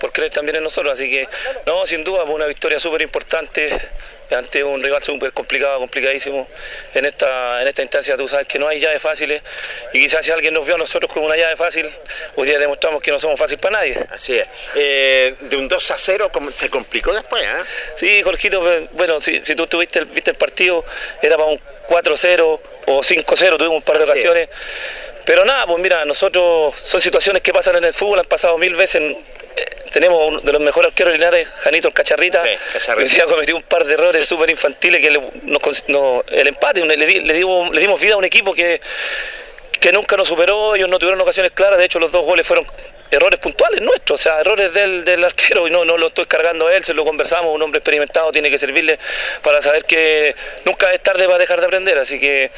por 0.00 0.12
creer 0.12 0.30
también 0.30 0.56
en 0.56 0.62
nosotros. 0.62 0.92
Así 0.92 1.10
que, 1.10 1.28
no, 1.66 1.84
sin 1.84 2.04
duda, 2.04 2.24
fue 2.24 2.34
una 2.34 2.46
victoria 2.46 2.78
súper 2.78 3.02
importante 3.02 3.76
ante 4.34 4.64
un 4.64 4.82
rival 4.82 5.02
súper 5.02 5.32
complicado, 5.32 5.78
complicadísimo. 5.78 6.48
En 6.94 7.04
esta, 7.04 7.60
en 7.62 7.68
esta 7.68 7.82
instancia 7.82 8.16
tú 8.16 8.26
sabes 8.28 8.46
que 8.46 8.58
no 8.58 8.66
hay 8.68 8.80
llaves 8.80 9.00
fáciles 9.02 9.42
y 9.92 10.00
quizás 10.00 10.24
si 10.24 10.32
alguien 10.32 10.54
nos 10.54 10.64
vio 10.66 10.74
a 10.74 10.78
nosotros 10.78 11.12
con 11.12 11.22
una 11.24 11.36
llave 11.36 11.56
fácil, 11.56 11.88
hoy 12.36 12.48
día 12.48 12.58
demostramos 12.58 13.02
que 13.02 13.10
no 13.10 13.20
somos 13.20 13.38
fácil 13.38 13.58
para 13.58 13.78
nadie. 13.78 13.98
Así 14.10 14.36
es. 14.38 14.46
Eh, 14.74 15.34
de 15.40 15.56
un 15.56 15.68
2 15.68 15.90
a 15.90 15.98
0 15.98 16.30
como- 16.32 16.50
se 16.50 16.68
complicó 16.70 17.12
después, 17.14 17.44
¿ah? 17.46 17.64
Sí, 17.94 18.22
Jorgito, 18.22 18.60
pues, 18.60 18.90
bueno, 18.92 19.20
si, 19.20 19.44
si 19.44 19.54
tú 19.54 19.66
tuviste 19.66 19.98
el, 20.00 20.06
viste 20.06 20.30
el 20.30 20.36
partido, 20.36 20.84
era 21.22 21.36
para 21.36 21.48
un 21.50 21.60
4-0 21.88 22.60
o 22.86 23.02
5-0, 23.02 23.56
tuvimos 23.58 23.76
un 23.76 23.82
par 23.82 23.98
de 23.98 24.04
Así 24.04 24.12
es. 24.12 24.18
ocasiones. 24.18 24.48
Pero 25.24 25.44
nada, 25.44 25.66
pues 25.66 25.78
mira, 25.80 26.04
nosotros 26.04 26.74
son 26.78 27.00
situaciones 27.02 27.42
que 27.42 27.52
pasan 27.52 27.76
en 27.76 27.84
el 27.84 27.94
fútbol, 27.94 28.20
han 28.20 28.26
pasado 28.26 28.56
mil 28.58 28.74
veces. 28.76 28.96
en- 29.02 29.12
eh, 29.12 29.18
tenemos 29.92 30.26
uno 30.26 30.40
de 30.40 30.52
los 30.52 30.60
mejores 30.60 30.88
arqueros 30.90 31.12
Linares, 31.14 31.48
Janito 31.48 31.88
el 31.88 31.94
Cacharrita. 31.94 32.42
Sí, 32.44 32.50
Cacharrita. 32.74 33.14
Día 33.14 33.24
cometió 33.24 33.56
un 33.56 33.62
par 33.62 33.84
de 33.84 33.94
errores 33.94 34.26
súper 34.26 34.50
infantiles 34.50 35.00
que 35.02 35.10
le- 35.10 35.30
nos 35.42 35.60
cons- 35.62 35.84
no- 35.88 36.22
el 36.28 36.48
empate, 36.48 36.82
un- 36.82 36.88
le, 36.88 37.06
di- 37.06 37.20
le 37.20 37.34
dimos, 37.34 37.70
le 37.72 37.80
dimos 37.80 38.00
vida 38.00 38.14
a 38.14 38.16
un 38.16 38.24
equipo 38.24 38.52
que, 38.52 38.80
que 39.80 39.92
nunca 39.92 40.16
nos 40.16 40.28
superó, 40.28 40.74
ellos 40.74 40.88
no 40.88 40.98
tuvieron 40.98 41.20
ocasiones 41.20 41.52
claras, 41.52 41.78
de 41.78 41.84
hecho 41.86 41.98
los 41.98 42.10
dos 42.12 42.24
goles 42.24 42.46
fueron 42.46 42.66
errores 43.10 43.38
puntuales 43.38 43.80
nuestros, 43.82 44.20
o 44.20 44.22
sea, 44.22 44.40
errores 44.40 44.74
del, 44.74 45.04
del 45.04 45.22
arquero 45.24 45.68
y 45.68 45.70
no, 45.70 45.84
no 45.84 45.96
lo 45.96 46.08
estoy 46.08 46.26
cargando 46.26 46.66
a 46.66 46.74
él, 46.74 46.84
se 46.84 46.92
lo 46.92 47.04
conversamos, 47.04 47.54
un 47.54 47.62
hombre 47.62 47.78
experimentado 47.78 48.32
tiene 48.32 48.50
que 48.50 48.58
servirle 48.58 48.98
para 49.42 49.62
saber 49.62 49.84
que 49.84 50.34
nunca 50.64 50.92
es 50.92 51.00
tarde 51.02 51.24
para 51.26 51.38
dejar 51.38 51.60
de 51.60 51.66
aprender, 51.66 51.98
así 51.98 52.18
que 52.18 52.50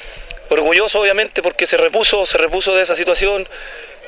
orgulloso 0.48 1.00
obviamente 1.00 1.42
porque 1.42 1.66
se 1.66 1.76
repuso, 1.76 2.24
se 2.24 2.38
repuso 2.38 2.74
de 2.74 2.82
esa 2.82 2.96
situación 2.96 3.46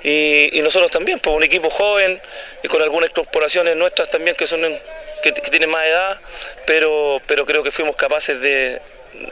y, 0.03 0.59
y 0.59 0.63
nosotros 0.63 0.91
también, 0.91 1.19
por 1.19 1.35
un 1.37 1.43
equipo 1.43 1.71
joven 1.71 2.21
y 2.63 2.69
con 2.69 2.81
algunas 2.83 3.11
incorporaciones 3.11 3.77
nuestras 3.77 4.11
también 4.11 4.37
que 4.37 4.47
son 4.47 4.61
que, 5.23 5.33
que 5.33 5.51
tienen 5.51 5.71
más 5.71 5.85
edad, 5.85 6.21
pero, 6.67 7.21
pero 7.27 7.45
creo 7.45 7.63
que 7.63 7.71
fuimos 7.71 7.97
capaces 7.97 8.41
de, 8.41 8.81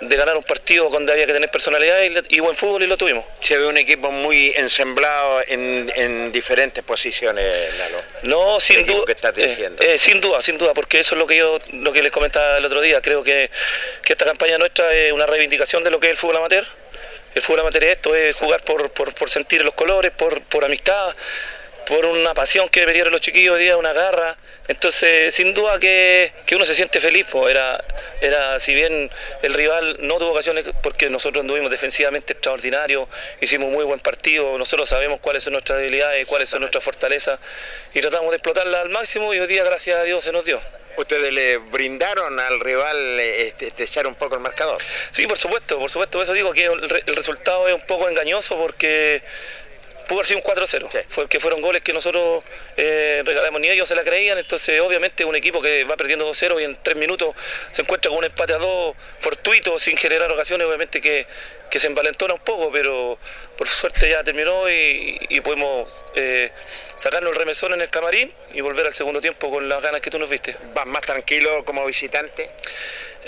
de 0.01 0.17
ganar 0.17 0.37
un 0.37 0.43
partido 0.43 0.89
donde 0.89 1.13
había 1.13 1.27
que 1.27 1.33
tener 1.33 1.51
personalidad 1.51 1.99
y, 2.29 2.41
buen 2.41 2.57
fútbol 2.57 2.83
y 2.83 2.87
lo 2.87 2.97
tuvimos. 2.97 3.25
Se 3.41 3.57
ve 3.57 3.67
un 3.67 3.77
equipo 3.77 4.11
muy 4.11 4.53
ensemblado 4.57 5.41
en, 5.47 5.91
en 5.95 6.33
diferentes 6.33 6.83
posiciones, 6.85 7.75
Lalo. 7.79 7.99
No, 8.23 8.61
sin 8.61 8.85
duda. 8.87 9.05
que 9.07 9.43
eh, 9.43 9.71
eh, 9.81 9.99
sin 9.99 10.21
duda, 10.21 10.43
sin 10.43 10.59
duda, 10.59 10.75
porque 10.75 11.01
eso 11.01 11.15
es 11.15 11.19
lo 11.19 11.27
que 11.27 11.37
yo 11.37 11.59
lo 11.73 11.93
que 11.93 12.03
les 12.03 12.13
comentaba 12.13 12.59
el 12.59 12.65
otro 12.65 12.81
día. 12.81 13.01
Creo 13.01 13.23
que, 13.23 13.51
que 14.03 14.13
esta 14.13 14.25
campaña 14.25 14.59
nuestra 14.59 14.93
es 14.93 15.13
una 15.13 15.27
reivindicación 15.27 15.85
de 15.85 15.91
lo 15.91 16.01
que 16.01 16.09
es 16.09 16.13
el 16.13 16.17
fútbol 16.17 16.37
amateur. 16.37 16.67
El 17.39 17.45
fútbol 17.45 17.61
amateur 17.61 17.85
es 17.85 17.91
esto, 17.93 18.17
es 18.17 18.37
jugar 18.37 18.65
por, 18.65 18.91
por, 18.91 19.15
por 19.15 19.31
sentir 19.31 19.65
los 19.65 19.75
colores, 19.75 20.11
por, 20.11 20.43
por 20.43 20.65
amistad, 20.65 21.15
por 21.89 22.05
una 22.05 22.35
pasión 22.35 22.69
que 22.69 22.85
metieron 22.85 23.11
los 23.11 23.23
chiquillos 23.23 23.57
hoy 23.57 23.63
día, 23.63 23.79
una 23.79 23.95
garra. 23.95 24.37
Entonces, 24.69 25.35
sin 25.35 25.55
duda 25.55 25.79
que, 25.79 26.35
que 26.45 26.55
uno 26.55 26.67
se 26.67 26.75
siente 26.75 27.01
feliz. 27.01 27.27
po. 27.31 27.49
Era, 27.49 27.83
era, 28.21 28.59
si 28.59 28.75
bien 28.75 29.11
el 29.43 29.55
rival 29.55 29.97
no 30.01 30.19
tuvo 30.19 30.33
ocasiones, 30.33 30.69
porque 30.83 31.09
nosotros 31.09 31.41
anduvimos 31.41 31.71
defensivamente 31.71 32.35
extraordinarios, 32.35 33.09
hicimos 33.41 33.71
muy 33.71 33.85
buen 33.85 34.01
partido, 34.01 34.59
nosotros 34.59 34.87
sabemos 34.87 35.21
cuáles 35.21 35.43
son 35.43 35.55
nuestras 35.55 35.79
debilidades, 35.79 36.29
cuáles 36.29 36.51
son 36.51 36.61
nuestras 36.61 36.85
fortalezas, 36.85 37.41
y 37.95 38.01
tratamos 38.03 38.31
de 38.31 38.37
explotarlas 38.37 38.83
al 38.83 38.91
máximo, 38.91 39.33
y 39.33 39.41
hoy 39.41 39.47
día, 39.47 39.65
gracias 39.65 39.97
a 39.97 40.03
Dios, 40.03 40.23
se 40.23 40.31
nos 40.31 40.45
dio. 40.45 40.61
Ustedes 40.99 41.33
le 41.33 41.57
brindaron 41.57 42.39
al 42.39 42.61
rival 42.61 43.21
este, 43.21 43.69
este, 43.69 43.85
echar 43.85 44.07
un 44.07 44.17
poco 44.17 44.35
el 44.35 44.43
marcador. 44.43 44.79
Sí, 45.11 45.27
por 45.27 45.39
supuesto, 45.39 45.79
por 45.79 45.89
supuesto, 45.89 46.19
por 46.19 46.25
eso 46.25 46.35
digo 46.35 46.53
que 46.53 46.65
el 46.65 47.17
resultado 47.17 47.67
es 47.67 47.73
un 47.73 47.87
poco 47.87 48.09
engañoso 48.09 48.59
porque 48.59 49.23
pudo 50.09 50.19
haber 50.21 50.27
sido 50.27 50.39
un 50.39 50.45
4-0, 50.45 50.89
Sí. 50.91 50.99
fue 51.09 51.29
que 51.29 51.39
fueron 51.39 51.61
goles 51.61 51.83
que 51.83 51.93
nosotros 51.93 52.43
eh, 52.77 53.23
regalamos, 53.25 53.61
ni 53.61 53.69
ellos 53.69 53.89
se 53.89 53.95
la 53.95 54.03
creían, 54.03 54.39
entonces 54.39 54.81
obviamente 54.81 55.25
un 55.25 55.37
equipo 55.37 55.61
que 55.63 55.85
va 55.85 55.97
perdiendo 55.97 56.29
2-0 56.29 56.61
y 56.61 56.65
en 56.65 56.77
3 56.83 56.97
minutos 56.97 57.35
se 57.71 57.83
encuentra 57.83 58.09
con 58.09 58.19
un 58.19 58.25
empate 58.25 58.55
a 58.55 58.59
2 58.59 58.97
fortuito, 59.21 59.79
sin 59.79 59.97
generar 59.97 60.31
ocasiones, 60.33 60.67
obviamente 60.67 61.01
que, 61.01 61.27
que 61.71 61.79
se 61.79 61.87
envalentona 61.87 62.35
un 62.35 62.41
poco, 62.41 62.73
pero 62.73 63.19
por 63.57 63.69
suerte 63.69 64.09
ya 64.09 64.25
terminó 64.25 64.69
y, 64.71 65.19
y 65.29 65.41
pudimos 65.41 65.93
eh, 66.15 66.51
sacarnos 66.97 67.33
el 67.33 67.39
remesón 67.39 67.75
en 67.75 67.81
el 67.83 67.91
camarín 67.91 68.33
y 68.55 68.61
volver 68.61 68.87
al 68.87 68.95
segundo 68.95 69.21
tiempo 69.21 69.51
con 69.51 69.69
las 69.69 69.83
ganas 69.83 70.01
que 70.01 70.11
tú 70.11 70.19
nos 70.19 70.31
viste. 70.31 70.57
¿Vas 70.75 70.87
más 70.87 71.03
tranquilo 71.03 71.65
como 71.65 71.85
visitante? 71.85 72.51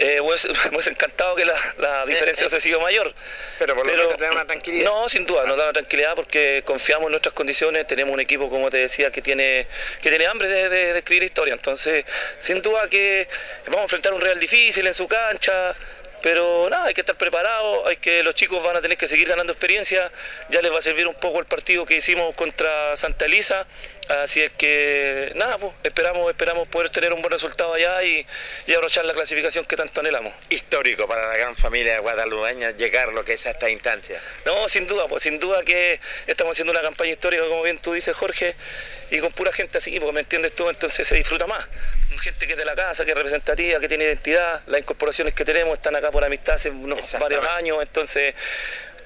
Eh, 0.02 0.16
me 0.16 0.22
hubiese 0.22 0.48
encantado 0.90 1.34
que 1.36 1.44
la, 1.44 1.54
la 1.78 2.06
diferencia 2.06 2.46
hubiese 2.46 2.60
sido 2.60 2.80
mayor. 2.80 3.12
Pero 3.58 3.74
por 3.74 3.86
lo 3.86 3.92
menos 3.92 4.16
te 4.16 4.24
da 4.24 4.30
una 4.32 4.46
tranquilidad. 4.46 4.86
No, 4.90 5.08
sin 5.10 5.26
duda, 5.26 5.44
nos 5.44 5.58
da 5.58 5.64
una 5.64 5.72
tranquilidad 5.74 6.14
porque 6.14 6.62
confiamos 6.64 7.06
en 7.06 7.12
nuestras 7.12 7.34
condiciones, 7.34 7.86
tenemos 7.86 8.14
un 8.14 8.20
equipo, 8.20 8.48
como 8.48 8.70
te 8.70 8.78
decía, 8.78 9.10
que 9.12 9.20
tiene, 9.20 9.66
que 10.00 10.08
tiene 10.08 10.26
hambre 10.26 10.48
de, 10.48 10.68
de- 10.70 10.92
de 10.94 10.98
escribir 10.98 11.24
historia. 11.24 11.52
Entonces, 11.52 12.04
sin 12.38 12.62
duda 12.62 12.88
que 12.88 13.28
vamos 13.66 13.80
a 13.80 13.82
enfrentar 13.84 14.14
un 14.14 14.20
Real 14.22 14.38
difícil 14.40 14.86
en 14.86 14.94
su 14.94 15.06
cancha, 15.06 15.74
Pero 16.22 16.68
nada, 16.68 16.86
hay 16.86 16.94
que 16.94 17.00
estar 17.00 17.16
preparados, 17.16 17.88
hay 17.88 17.96
que 17.96 18.22
los 18.22 18.34
chicos 18.34 18.62
van 18.62 18.76
a 18.76 18.80
tener 18.80 18.98
que 18.98 19.08
seguir 19.08 19.28
ganando 19.28 19.52
experiencia, 19.52 20.10
ya 20.50 20.60
les 20.60 20.72
va 20.72 20.78
a 20.78 20.82
servir 20.82 21.08
un 21.08 21.14
poco 21.14 21.38
el 21.38 21.46
partido 21.46 21.86
que 21.86 21.96
hicimos 21.96 22.34
contra 22.34 22.96
Santa 22.96 23.24
Elisa, 23.24 23.66
así 24.08 24.42
es 24.42 24.50
que 24.50 25.32
nada, 25.36 25.56
pues, 25.58 25.72
esperamos, 25.82 26.28
esperamos 26.28 26.68
poder 26.68 26.90
tener 26.90 27.14
un 27.14 27.20
buen 27.20 27.32
resultado 27.32 27.72
allá 27.72 28.02
y, 28.02 28.26
y 28.66 28.74
abrochar 28.74 29.04
la 29.04 29.14
clasificación 29.14 29.64
que 29.64 29.76
tanto 29.76 30.00
anhelamos. 30.00 30.34
Histórico 30.50 31.08
para 31.08 31.26
la 31.26 31.36
gran 31.36 31.56
familia 31.56 31.98
guadalupeña 32.00 32.72
llegar 32.72 33.12
lo 33.12 33.24
que 33.24 33.34
es 33.34 33.46
a 33.46 33.50
esta 33.50 33.70
instancia. 33.70 34.20
No, 34.44 34.68
sin 34.68 34.86
duda, 34.86 35.06
pues 35.08 35.22
sin 35.22 35.38
duda 35.38 35.62
que 35.64 36.00
estamos 36.26 36.52
haciendo 36.52 36.72
una 36.72 36.82
campaña 36.82 37.12
histórica, 37.12 37.44
como 37.46 37.62
bien 37.62 37.78
tú 37.78 37.92
dices, 37.92 38.16
Jorge, 38.16 38.54
y 39.10 39.18
con 39.18 39.32
pura 39.32 39.52
gente 39.52 39.78
así, 39.78 39.98
porque 39.98 40.12
me 40.12 40.20
entiendes 40.20 40.54
tú, 40.54 40.68
entonces 40.68 41.06
se 41.06 41.14
disfruta 41.14 41.46
más. 41.46 41.66
Gente 42.20 42.46
que 42.46 42.52
es 42.52 42.58
de 42.58 42.66
la 42.66 42.74
casa, 42.74 43.04
que 43.04 43.12
es 43.12 43.16
representativa, 43.16 43.80
que 43.80 43.88
tiene 43.88 44.04
identidad, 44.04 44.60
las 44.66 44.80
incorporaciones 44.80 45.32
que 45.32 45.44
tenemos 45.44 45.74
están 45.74 45.96
acá 45.96 46.10
por 46.10 46.22
amistad 46.22 46.56
hace 46.56 46.68
unos 46.68 47.18
varios 47.18 47.46
años, 47.46 47.78
entonces 47.80 48.34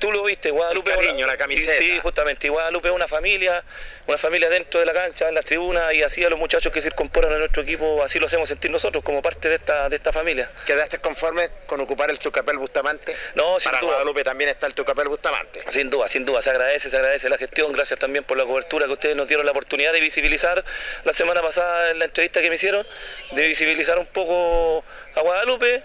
tú 0.05 0.13
lo 0.13 0.23
viste, 0.23 0.51
Guadalupe. 0.51 0.91
El 0.91 0.97
cariño, 0.97 1.27
la 1.27 1.37
camiseta. 1.37 1.73
Sí, 1.79 1.99
justamente, 2.01 2.47
y 2.47 2.51
Guadalupe 2.51 2.89
es 2.89 2.95
una 2.95 3.09
familia, 3.09 3.65
una 4.07 4.19
familia 4.19 4.51
dentro 4.51 4.81
de 4.81 4.87
la 4.87 4.93
cancha, 4.93 5.29
en 5.29 5.35
las 5.35 5.47
tribunas, 5.47 5.95
y 5.95 6.03
así 6.03 6.23
a 6.23 6.29
los 6.29 6.39
muchachos 6.39 6.71
que 6.71 6.83
se 6.83 6.89
incorporan 6.89 7.33
a 7.33 7.39
nuestro 7.39 7.63
equipo, 7.63 8.03
así 8.03 8.19
lo 8.19 8.27
hacemos 8.27 8.49
sentir 8.49 8.71
nosotros 8.71 9.03
como 9.03 9.23
parte 9.23 9.49
de 9.49 9.55
esta, 9.55 9.89
de 9.89 9.97
esta 9.97 10.13
familia. 10.13 10.51
¿Quedaste 10.67 10.99
conforme 10.99 11.49
con 11.67 11.81
ocupar 11.81 12.11
el 12.11 12.19
Tucapel 12.19 12.59
Bustamante? 12.59 13.17
No, 13.35 13.59
sin 13.59 13.71
Para 13.71 13.81
duda. 13.81 13.93
Guadalupe 13.93 14.25
también 14.25 14.51
está 14.51 14.67
el 14.67 14.75
Tucapel 14.75 15.09
Bustamante. 15.09 15.61
Sin 15.71 15.89
duda, 15.89 16.07
sin 16.07 16.27
duda, 16.27 16.43
se 16.43 16.51
agradece, 16.51 16.91
se 16.91 16.97
agradece 16.97 17.31
la 17.31 17.39
gestión, 17.39 17.73
gracias 17.73 17.99
también 17.99 18.25
por 18.25 18.37
la 18.37 18.45
cobertura 18.45 18.85
que 18.87 18.93
ustedes 18.93 19.17
nos 19.17 19.29
dieron 19.29 19.47
la 19.47 19.53
oportunidad 19.53 19.93
de 19.93 20.01
visibilizar 20.01 20.63
la 21.05 21.13
semana 21.15 21.41
pasada 21.41 21.91
en 21.91 21.99
la 21.99 22.05
entrevista 22.05 22.43
que 22.43 22.51
me 22.51 22.57
hicieron, 22.57 22.87
de 23.33 23.49
visibilizar 23.49 23.99
un 23.99 24.07
poco 24.07 24.85
a 25.15 25.21
Guadalupe 25.23 25.83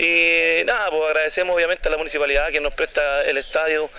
y 0.00 0.64
nada, 0.64 0.90
pues 0.90 1.02
agradecemos 1.08 1.54
obviamente 1.54 1.88
a 1.88 1.90
la 1.90 1.98
municipalidad 1.98 2.48
que 2.48 2.60
nos 2.60 2.72
presta 2.72 3.22
el 3.24 3.36
estadio 3.36 3.90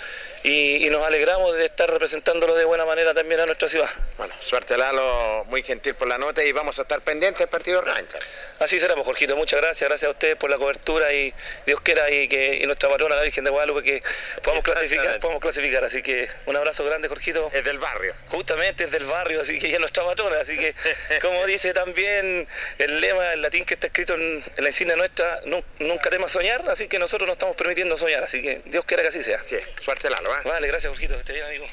y, 0.44 0.88
y 0.88 0.90
nos 0.90 1.06
alegramos 1.06 1.56
de 1.56 1.66
estar 1.66 1.90
representándolo 1.90 2.56
de 2.56 2.66
buena 2.66 2.86
manera 2.86 3.14
también 3.14 3.40
a 3.42 3.46
nuestra 3.46 3.70
ciudad. 3.70 3.90
Bueno, 4.18 4.34
suerte 4.40 4.78
Lalo, 4.78 5.46
muy 5.46 5.64
gentil 5.64 5.96
por 5.96 6.08
la 6.08 6.18
nota 6.18 6.44
y 6.44 6.52
vamos 6.52 6.80
a 6.80 6.84
estar 6.84 7.02
pendientes 7.02 7.40
del 7.40 7.50
partido 7.50 7.82
rancha. 7.82 8.18
Así 8.60 8.80
será, 8.80 8.94
pues 8.96 9.06
Jorgito, 9.06 9.36
muchas 9.36 9.62
gracias, 9.62 9.88
gracias 9.90 10.08
a 10.08 10.12
ustedes 10.12 10.38
por 10.38 10.50
la 10.50 10.58
cobertura 10.58 11.12
y 11.14 11.34
Dios 11.66 11.82
quiera 11.82 12.10
y 12.12 12.28
que 12.28 12.56
y 12.62 12.66
nuestra 12.66 12.90
patrona, 12.90 13.16
la 13.16 13.24
Virgen 13.24 13.44
de 13.44 13.50
Guadalupe, 13.52 13.84
que 13.84 14.04
podamos 14.44 14.64
clasificar, 14.64 15.20
podamos 15.20 15.42
clasificar. 15.42 15.84
Así 15.86 16.02
que 16.02 16.28
un 16.46 16.56
abrazo 16.56 16.84
grande, 16.86 17.08
Jorgito. 17.08 17.50
Es 17.54 17.64
del 17.64 17.80
barrio. 17.80 18.14
Justamente 18.28 18.84
es 18.86 18.92
del 18.92 19.06
barrio, 19.06 19.42
así 19.42 19.60
que 19.60 19.68
ella 19.68 19.76
es 19.76 19.80
nuestra 19.80 20.04
patrona, 20.04 20.38
así 20.42 20.58
que 20.58 20.74
como 21.22 21.46
dice 21.48 21.74
también 21.74 22.48
el 22.78 23.02
lema 23.02 23.34
en 23.34 23.42
latín 23.42 23.66
que 23.66 23.74
está 23.76 23.88
escrito 23.88 24.14
en, 24.16 24.44
en 24.58 24.64
la 24.64 24.70
insignia 24.70 24.96
nuestra, 24.96 25.40
"Nu- 25.46 25.64
nunca 25.80 26.10
temas 26.10 26.32
soñar, 26.32 26.64
así 26.70 26.88
que 26.88 27.00
nosotros 27.00 27.28
nos 27.28 27.36
estamos 27.36 27.56
permitiendo 27.56 27.98
soñar, 27.98 28.24
así 28.24 28.42
que 28.42 28.62
Dios 28.66 28.86
quiera 28.86 29.04
que 29.04 29.10
así 29.10 29.24
sea. 29.24 29.44
Sí, 29.44 29.58
suerte 29.80 30.10
Lalo, 30.10 30.31
Vale, 30.46 30.68
gracias 30.68 30.90
Jorgito, 30.92 31.14
que 31.16 31.20
esté 31.20 31.34
bien 31.34 31.46
amigo. 31.46 31.66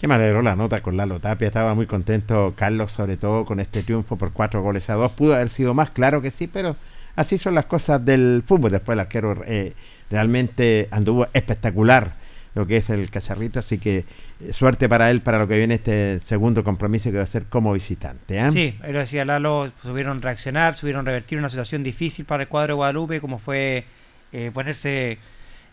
Qué 0.00 0.06
me 0.06 0.14
alegró 0.14 0.42
la 0.42 0.54
nota 0.54 0.80
con 0.80 0.96
Lalo 0.96 1.18
Tapia. 1.20 1.48
Estaba 1.48 1.74
muy 1.74 1.86
contento 1.86 2.54
Carlos, 2.56 2.92
sobre 2.92 3.16
todo 3.16 3.44
con 3.44 3.58
este 3.60 3.82
triunfo 3.82 4.16
por 4.16 4.32
cuatro 4.32 4.62
goles 4.62 4.88
a 4.90 4.94
dos. 4.94 5.10
Pudo 5.12 5.34
haber 5.34 5.48
sido 5.48 5.74
más, 5.74 5.90
claro 5.90 6.22
que 6.22 6.30
sí, 6.30 6.46
pero 6.46 6.76
así 7.16 7.38
son 7.38 7.54
las 7.54 7.66
cosas 7.66 8.04
del 8.04 8.44
fútbol. 8.46 8.70
Después 8.70 8.94
el 8.94 9.00
arquero 9.00 9.42
eh, 9.44 9.72
realmente 10.10 10.88
anduvo 10.90 11.26
espectacular 11.32 12.12
lo 12.54 12.66
que 12.66 12.76
es 12.76 12.90
el 12.90 13.10
cacharrito. 13.10 13.58
Así 13.58 13.78
que 13.78 14.04
eh, 14.40 14.52
suerte 14.52 14.88
para 14.88 15.10
él 15.10 15.20
para 15.20 15.38
lo 15.38 15.48
que 15.48 15.58
viene 15.58 15.74
este 15.74 16.20
segundo 16.20 16.62
compromiso 16.62 17.10
que 17.10 17.16
va 17.16 17.24
a 17.24 17.26
ser 17.26 17.46
como 17.46 17.72
visitante. 17.72 18.38
¿eh? 18.38 18.50
Sí, 18.50 18.78
él 18.84 18.92
lo 18.92 19.00
decía 19.00 19.24
Lalo, 19.24 19.72
supieron 19.82 20.22
reaccionar, 20.22 20.76
supieron 20.76 21.06
revertir 21.06 21.38
una 21.38 21.50
situación 21.50 21.82
difícil 21.82 22.24
para 22.24 22.44
el 22.44 22.48
cuadro 22.48 22.74
de 22.74 22.76
Guadalupe, 22.76 23.20
como 23.20 23.38
fue 23.38 23.84
eh, 24.32 24.50
ponerse 24.52 25.18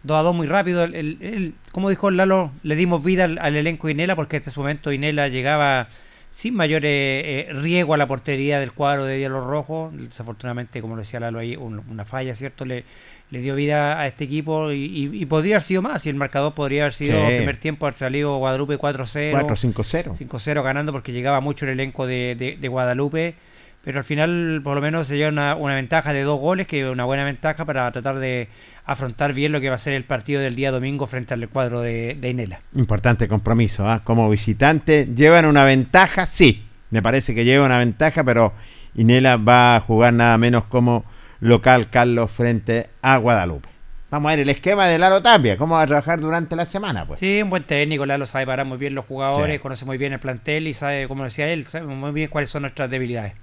2 0.06 0.18
a 0.18 0.22
2 0.22 0.36
muy 0.36 0.48
rápido. 0.48 0.84
El- 0.84 0.96
el- 0.96 1.18
el- 1.22 1.54
como 1.72 1.90
dijo 1.90 2.10
Lalo, 2.12 2.52
le 2.64 2.76
dimos 2.76 3.04
vida 3.04 3.26
al, 3.26 3.38
al 3.40 3.56
elenco 3.56 3.88
de 3.88 3.94
Inela, 3.94 4.16
porque 4.16 4.38
hasta 4.38 4.50
ese 4.50 4.60
momento 4.60 4.92
Inela 4.92 5.28
llegaba 5.28 5.88
sin 6.32 6.54
mayor 6.54 6.82
eh, 6.86 7.48
riesgo 7.54 7.94
a 7.94 7.98
la 7.98 8.08
portería 8.08 8.60
del 8.60 8.72
cuadro 8.74 9.06
de 9.06 9.18
Diablo 9.18 9.46
Rojo. 9.48 9.92
Desafortunadamente, 9.94 10.82
como 10.82 10.96
lo 10.96 11.02
decía 11.02 11.20
Lalo 11.20 11.40
ahí, 11.40 11.56
un- 11.56 11.80
una 11.90 12.04
falla, 12.06 12.36
¿cierto? 12.36 12.66
Le, 12.66 12.84
le 13.32 13.40
dio 13.40 13.56
vida 13.56 14.00
a 14.00 14.06
este 14.08 14.26
equipo 14.26 14.72
y, 14.72 14.84
y- 14.86 15.22
y 15.22 15.26
podría 15.26 15.56
haber 15.56 15.64
sido 15.64 15.82
más. 15.82 16.06
Y 16.06 16.10
el 16.10 16.16
marcador 16.16 16.54
podría 16.54 16.84
haber 16.84 16.94
sido 16.94 17.18
Sí. 17.28 17.38
primer 17.38 17.58
tiempo, 17.58 17.86
haber 17.88 17.98
salido 17.98 18.38
Guadalupe 18.38 18.78
4-0. 18.78 19.32
4-5-0. 19.32 20.16
5-0 20.16 20.62
ganando 20.64 20.92
porque 20.92 21.12
llegaba 21.14 21.40
mucho 21.40 21.66
el 21.66 21.72
elenco 21.72 22.06
de, 22.06 22.36
de- 22.38 22.58
de 22.60 22.68
Guadalupe. 22.68 23.36
Pero 23.86 24.00
al 24.00 24.04
final, 24.04 24.62
por 24.64 24.74
lo 24.76 24.82
menos, 24.82 25.06
se 25.06 25.16
lleva 25.16 25.30
una, 25.30 25.56
una 25.56 25.76
ventaja 25.76 26.12
de 26.12 26.24
dos 26.24 26.40
goles, 26.40 26.66
que 26.68 26.82
es 26.82 26.88
una 26.92 27.06
buena 27.06 27.24
ventaja 27.24 27.64
para 27.66 27.90
tratar 27.92 28.18
de 28.18 28.50
afrontar 28.84 29.34
bien 29.34 29.52
lo 29.52 29.62
que 29.62 29.70
va 29.70 29.76
a 29.76 29.80
ser 29.80 29.94
el 29.94 30.04
partido 30.06 30.42
del 30.42 30.56
día 30.56 30.72
domingo 30.72 31.06
frente 31.06 31.36
al 31.36 31.48
cuadro 31.50 31.82
de, 31.82 32.18
de 32.20 32.30
Inela. 32.32 32.60
Importante 32.74 33.28
compromiso. 33.28 33.88
¿ah? 33.88 34.02
Como 34.04 34.28
visitante, 34.30 35.08
¿llevan 35.16 35.46
una 35.46 35.64
ventaja? 35.64 36.26
Sí, 36.26 36.66
me 36.90 37.04
parece 37.04 37.36
que 37.36 37.46
lleva 37.46 37.64
una 37.66 37.78
ventaja, 37.78 38.24
pero 38.24 38.54
Inela 38.96 39.38
va 39.38 39.76
a 39.76 39.80
jugar 39.82 40.14
nada 40.14 40.36
menos 40.40 40.64
como 40.66 41.06
local 41.40 41.90
Carlos 41.92 42.32
frente 42.32 42.88
a 43.04 43.18
Guadalupe. 43.18 43.70
Vamos 44.10 44.30
a 44.30 44.36
ver 44.36 44.40
el 44.40 44.50
esquema 44.50 44.88
de 44.88 44.98
Lalo 44.98 45.22
Tapia, 45.22 45.58
cómo 45.58 45.76
va 45.76 45.82
a 45.82 45.88
trabajar 45.88 46.20
durante 46.22 46.56
la 46.56 46.66
semana. 46.66 47.06
Pues. 47.06 47.20
Sí, 47.20 47.42
un 47.42 47.50
buen 47.50 47.64
técnico, 47.64 48.06
Lalo 48.06 48.26
sabe 48.26 48.46
parar 48.46 48.66
muy 48.66 48.78
bien 48.78 48.96
los 48.96 49.06
jugadores, 49.06 49.54
Sí. 49.54 49.60
conoce 49.60 49.86
muy 49.86 49.98
bien 49.98 50.14
el 50.14 50.20
plantel 50.20 50.68
y 50.68 50.74
sabe, 50.74 51.08
como 51.08 51.24
decía 51.24 51.50
él, 51.50 51.68
sabe 51.68 51.86
muy 51.86 52.12
bien 52.12 52.30
cuáles 52.30 52.50
son 52.50 52.62
nuestras 52.64 52.90
debilidades. 52.90 53.34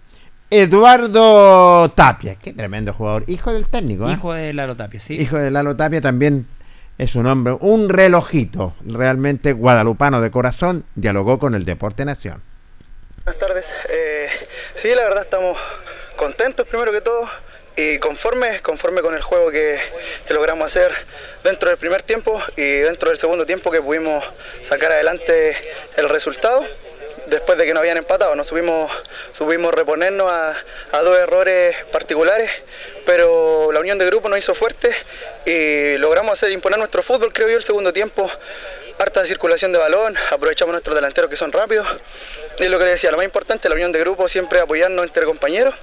Eduardo 0.54 1.88
Tapia, 1.94 2.34
qué 2.34 2.52
tremendo 2.52 2.92
jugador, 2.92 3.24
hijo 3.26 3.54
del 3.54 3.66
técnico. 3.68 4.06
¿eh? 4.06 4.12
Hijo 4.12 4.34
de 4.34 4.52
Lalo 4.52 4.76
Tapia, 4.76 5.00
sí. 5.00 5.14
Hijo 5.14 5.38
de 5.38 5.50
Lalo 5.50 5.76
Tapia 5.76 6.02
también 6.02 6.46
es 6.98 7.14
un 7.14 7.26
hombre, 7.26 7.56
un 7.58 7.88
relojito, 7.88 8.74
realmente 8.84 9.54
guadalupano 9.54 10.20
de 10.20 10.30
corazón, 10.30 10.84
dialogó 10.94 11.38
con 11.38 11.54
el 11.54 11.64
Deporte 11.64 12.04
Nación. 12.04 12.42
Buenas 13.24 13.40
tardes. 13.40 13.74
Eh, 13.88 14.28
sí, 14.74 14.94
la 14.94 15.04
verdad 15.04 15.22
estamos 15.22 15.56
contentos 16.16 16.66
primero 16.68 16.92
que 16.92 17.00
todo 17.00 17.26
y 17.74 17.96
conformes, 17.96 18.60
conforme 18.60 19.00
con 19.00 19.14
el 19.14 19.22
juego 19.22 19.50
que, 19.50 19.78
que 20.26 20.34
logramos 20.34 20.66
hacer 20.66 20.92
dentro 21.44 21.70
del 21.70 21.78
primer 21.78 22.02
tiempo 22.02 22.38
y 22.58 22.80
dentro 22.80 23.08
del 23.08 23.16
segundo 23.16 23.46
tiempo 23.46 23.70
que 23.70 23.80
pudimos 23.80 24.22
sacar 24.60 24.92
adelante 24.92 25.56
el 25.96 26.10
resultado 26.10 26.62
después 27.26 27.58
de 27.58 27.66
que 27.66 27.74
nos 27.74 27.80
habían 27.80 27.96
empatado. 27.96 28.34
No 28.34 28.44
supimos, 28.44 28.90
reponernos 29.72 30.30
a, 30.30 30.56
a 30.92 31.02
dos 31.02 31.18
errores 31.18 31.76
particulares, 31.92 32.50
pero 33.06 33.72
la 33.72 33.80
unión 33.80 33.98
de 33.98 34.06
grupo 34.06 34.28
nos 34.28 34.38
hizo 34.38 34.54
fuerte 34.54 34.94
y 35.44 35.98
logramos 35.98 36.32
hacer 36.32 36.50
imponer 36.52 36.78
nuestro 36.78 37.02
fútbol, 37.02 37.32
creo 37.32 37.48
yo, 37.48 37.56
el 37.56 37.62
segundo 37.62 37.92
tiempo. 37.92 38.30
Harta 38.98 39.24
circulación 39.24 39.72
de 39.72 39.78
balón, 39.78 40.16
aprovechamos 40.30 40.72
nuestros 40.72 40.94
delanteros 40.94 41.28
que 41.28 41.36
son 41.36 41.50
rápidos. 41.50 41.86
Y 42.58 42.68
lo 42.68 42.78
que 42.78 42.84
les 42.84 42.94
decía, 42.94 43.10
lo 43.10 43.16
más 43.16 43.24
importante, 43.24 43.68
la 43.68 43.74
unión 43.74 43.90
de 43.90 43.98
grupo, 44.00 44.28
siempre 44.28 44.60
apoyarnos 44.60 45.04
entre 45.04 45.24
compañeros. 45.24 45.74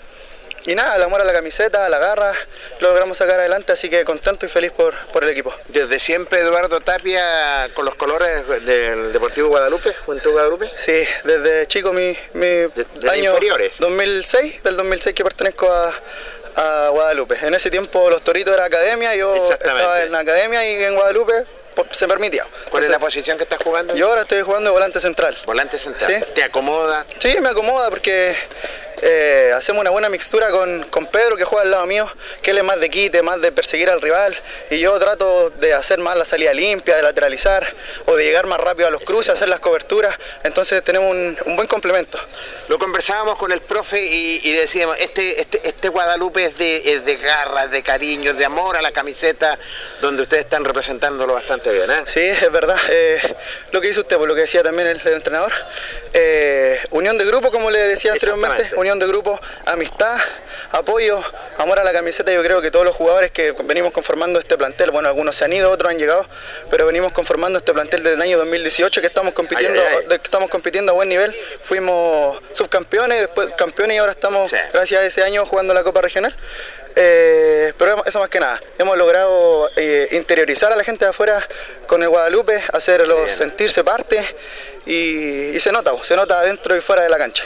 Y 0.65 0.76
nada, 0.76 0.95
el 0.95 1.03
amor 1.03 1.22
a 1.22 1.23
la 1.23 1.34
camiseta, 1.34 1.86
a 1.86 1.90
la 1.90 1.99
garra, 1.99 2.34
lo 2.80 2.90
logramos 2.90 3.18
sacar 3.18 3.40
adelante, 3.40 3.72
así 3.72 3.90
que 3.90 4.03
contento 4.03 4.45
y 4.45 4.49
feliz 4.49 4.72
por, 4.72 4.94
por 5.07 5.23
el 5.23 5.30
equipo. 5.30 5.53
Desde 5.68 5.99
siempre 5.99 6.40
Eduardo 6.40 6.81
Tapia 6.81 7.69
con 7.73 7.86
los 7.86 7.95
colores 7.95 8.48
del 8.65 9.14
Deportivo 9.14 9.49
Guadalupe, 9.49 9.94
Juventud 10.06 10.31
Guadalupe. 10.31 10.72
Sí, 10.76 11.03
desde 11.23 11.68
chico 11.68 11.94
mi, 11.94 12.15
mi 12.34 12.48
año 13.10 13.31
inferiores. 13.31 13.77
2006, 13.80 14.64
del 14.64 14.77
2006 14.77 15.15
que 15.15 15.23
pertenezco 15.23 15.72
a, 15.72 15.94
a 16.56 16.90
Guadalupe. 16.90 17.38
En 17.41 17.53
ese 17.53 17.69
tiempo 17.69 18.10
los 18.10 18.22
Toritos 18.22 18.53
era 18.53 18.65
academia, 18.65 19.15
yo 19.15 19.36
estaba 19.36 20.03
en 20.03 20.11
la 20.11 20.19
academia 20.19 20.69
y 20.69 20.84
en 20.84 20.95
Guadalupe 20.95 21.45
se 21.91 22.07
permitía. 22.07 22.45
¿Cuál 22.69 22.84
es 22.84 22.90
la 22.90 22.99
posición 22.99 23.38
que 23.38 23.44
estás 23.44 23.60
jugando? 23.64 23.95
Yo 23.95 24.10
ahora 24.10 24.22
estoy 24.22 24.41
jugando 24.41 24.69
de 24.69 24.73
volante 24.73 24.99
central. 24.99 25.38
Volante 25.45 25.80
central. 25.80 26.14
Sí. 26.19 26.34
¿Te 26.34 26.44
acomoda? 26.44 27.06
Sí, 27.19 27.38
me 27.41 27.49
acomoda 27.49 27.90
porque 27.90 28.36
eh, 29.02 29.52
hacemos 29.56 29.82
una 29.82 29.90
buena 29.90 30.10
mixtura 30.10 30.50
con, 30.52 30.86
con 30.86 31.08
Pedro 31.08 31.36
que 31.36 31.44
juega 31.44 31.64
al 31.64 31.72
lado 31.72 31.86
mío, 31.86 32.12
que 32.42 32.52
él 32.52 32.58
es 32.58 32.64
más 32.64 32.80
de 32.80 32.90
quite, 32.90 33.22
más 33.22 33.42
de 33.42 33.52
perseguir 33.52 33.90
al 33.90 34.02
rival, 34.02 34.36
y 34.70 34.80
yo 34.80 34.98
trato 35.00 35.50
de 35.52 35.74
hacer 35.74 36.00
más 36.00 36.18
la 36.18 36.26
salida 36.26 36.54
limpia, 36.54 36.96
de 36.96 37.04
lateralizar 37.04 37.76
o 38.06 38.16
de 38.16 38.24
llegar 38.24 38.46
más 38.48 38.60
rápido 38.60 38.88
a 38.88 38.92
los 38.92 39.02
cruces, 39.04 39.34
hacer 39.34 39.50
las 39.50 39.60
coberturas, 39.60 40.18
entonces 40.44 40.84
tenemos 40.84 41.12
un, 41.12 41.38
un 41.46 41.56
buen 41.56 41.68
complemento. 41.68 42.20
Lo 42.68 42.78
conversábamos 42.78 43.38
con 43.38 43.52
el 43.52 43.62
profe 43.62 44.00
y, 44.04 44.42
y 44.44 44.52
decíamos, 44.54 44.98
este, 45.00 45.42
este, 45.42 45.68
este 45.68 45.90
Guadalupe 45.90 46.44
es 46.46 46.58
de, 46.58 46.94
es 46.94 47.06
de 47.06 47.16
garra, 47.18 47.66
es 47.66 47.72
de 47.72 47.84
cariño, 47.84 48.34
de 48.34 48.46
amor 48.46 48.76
a 48.78 48.82
la 48.82 48.92
camiseta, 48.92 49.58
donde 50.02 50.24
ustedes 50.24 50.44
están 50.44 50.64
representándolo 50.66 51.34
bastante 51.34 51.72
bien, 51.72 51.90
¿eh? 51.90 52.04
Sí, 52.06 52.22
es 52.22 52.52
verdad. 52.52 52.78
eh, 52.90 53.20
lo 53.72 53.82
que 53.82 53.88
dice 53.88 54.02
usted, 54.02 54.18
por 54.18 54.28
lo 54.28 54.36
que 54.36 54.42
decía 54.42 54.64
también 54.64 54.88
el, 54.88 55.02
el 55.04 55.14
entrenador, 55.14 55.52
unión 56.92 57.18
de 57.18 57.26
grupo, 57.26 57.52
como 57.52 57.70
le 57.72 57.80
decía 57.80 58.14
anteriormente. 58.14 58.72
Unión 58.90 58.99
de 58.99 59.06
grupo, 59.07 59.40
amistad, 59.66 60.18
apoyo, 60.72 61.22
amor 61.57 61.78
a 61.78 61.84
la 61.84 61.94
camiseta. 61.94 62.32
Yo 62.32 62.41
creo 62.41 62.60
que 62.60 62.72
todos 62.72 62.86
los 62.86 62.95
jugadores 62.95 63.30
que 63.32 63.52
venimos 63.64 63.91
conformando 63.91 64.40
este 64.40 64.57
plantel, 64.57 64.90
bueno, 64.90 65.07
algunos 65.10 65.36
se 65.36 65.45
han 65.45 65.53
ido, 65.53 65.70
otros 65.70 65.91
han 65.91 65.99
llegado, 65.99 66.26
pero 66.72 66.88
venimos 66.88 67.11
conformando 67.14 67.60
este 67.60 67.72
plantel 67.72 68.02
desde 68.02 68.16
el 68.16 68.22
año 68.24 68.38
2018 68.40 68.99
que 69.02 69.06
estamos 69.07 69.34
compitiendo, 69.34 69.80
Ay, 69.80 69.88
ay, 69.91 69.98
ay. 70.02 70.07
de- 70.07 70.18
que 70.20 70.24
estamos 70.26 70.49
compitiendo 70.49 70.91
a 70.91 70.95
buen 70.95 71.07
nivel. 71.07 71.36
Fuimos 71.66 72.40
subcampeones, 72.52 73.20
después 73.22 73.49
campeones 73.56 73.95
y 73.95 73.98
ahora 73.99 74.11
estamos, 74.14 74.52
gracias 74.74 75.02
a 75.02 75.06
ese 75.06 75.22
año, 75.24 75.45
jugando 75.45 75.74
la 75.76 75.84
Copa 75.84 76.02
Regional. 76.02 76.36
eh, 76.95 77.72
pero 77.78 78.03
eso 78.06 78.20
más 78.20 78.30
que 78.30 78.40
nada, 78.40 78.60
hemos 78.80 78.98
logrado 78.98 79.70
eh, 79.76 80.07
interiorizar 80.11 80.74
a 80.74 80.76
la 80.76 80.84
gente 80.84 81.06
de 81.06 81.11
afuera 81.11 81.48
con 81.86 82.02
el 82.02 82.10
Guadalupe, 82.10 82.61
hacerlos 82.74 83.32
sentirse 83.32 83.84
parte 83.84 84.26
y, 84.88 85.52
y 85.56 85.60
se 85.60 85.72
nota, 85.72 85.94
se 86.02 86.16
nota 86.16 86.41
dentro 86.41 86.76
y 86.76 86.82
fuera 86.82 87.03
de 87.03 87.10
la 87.10 87.18
cancha 87.20 87.44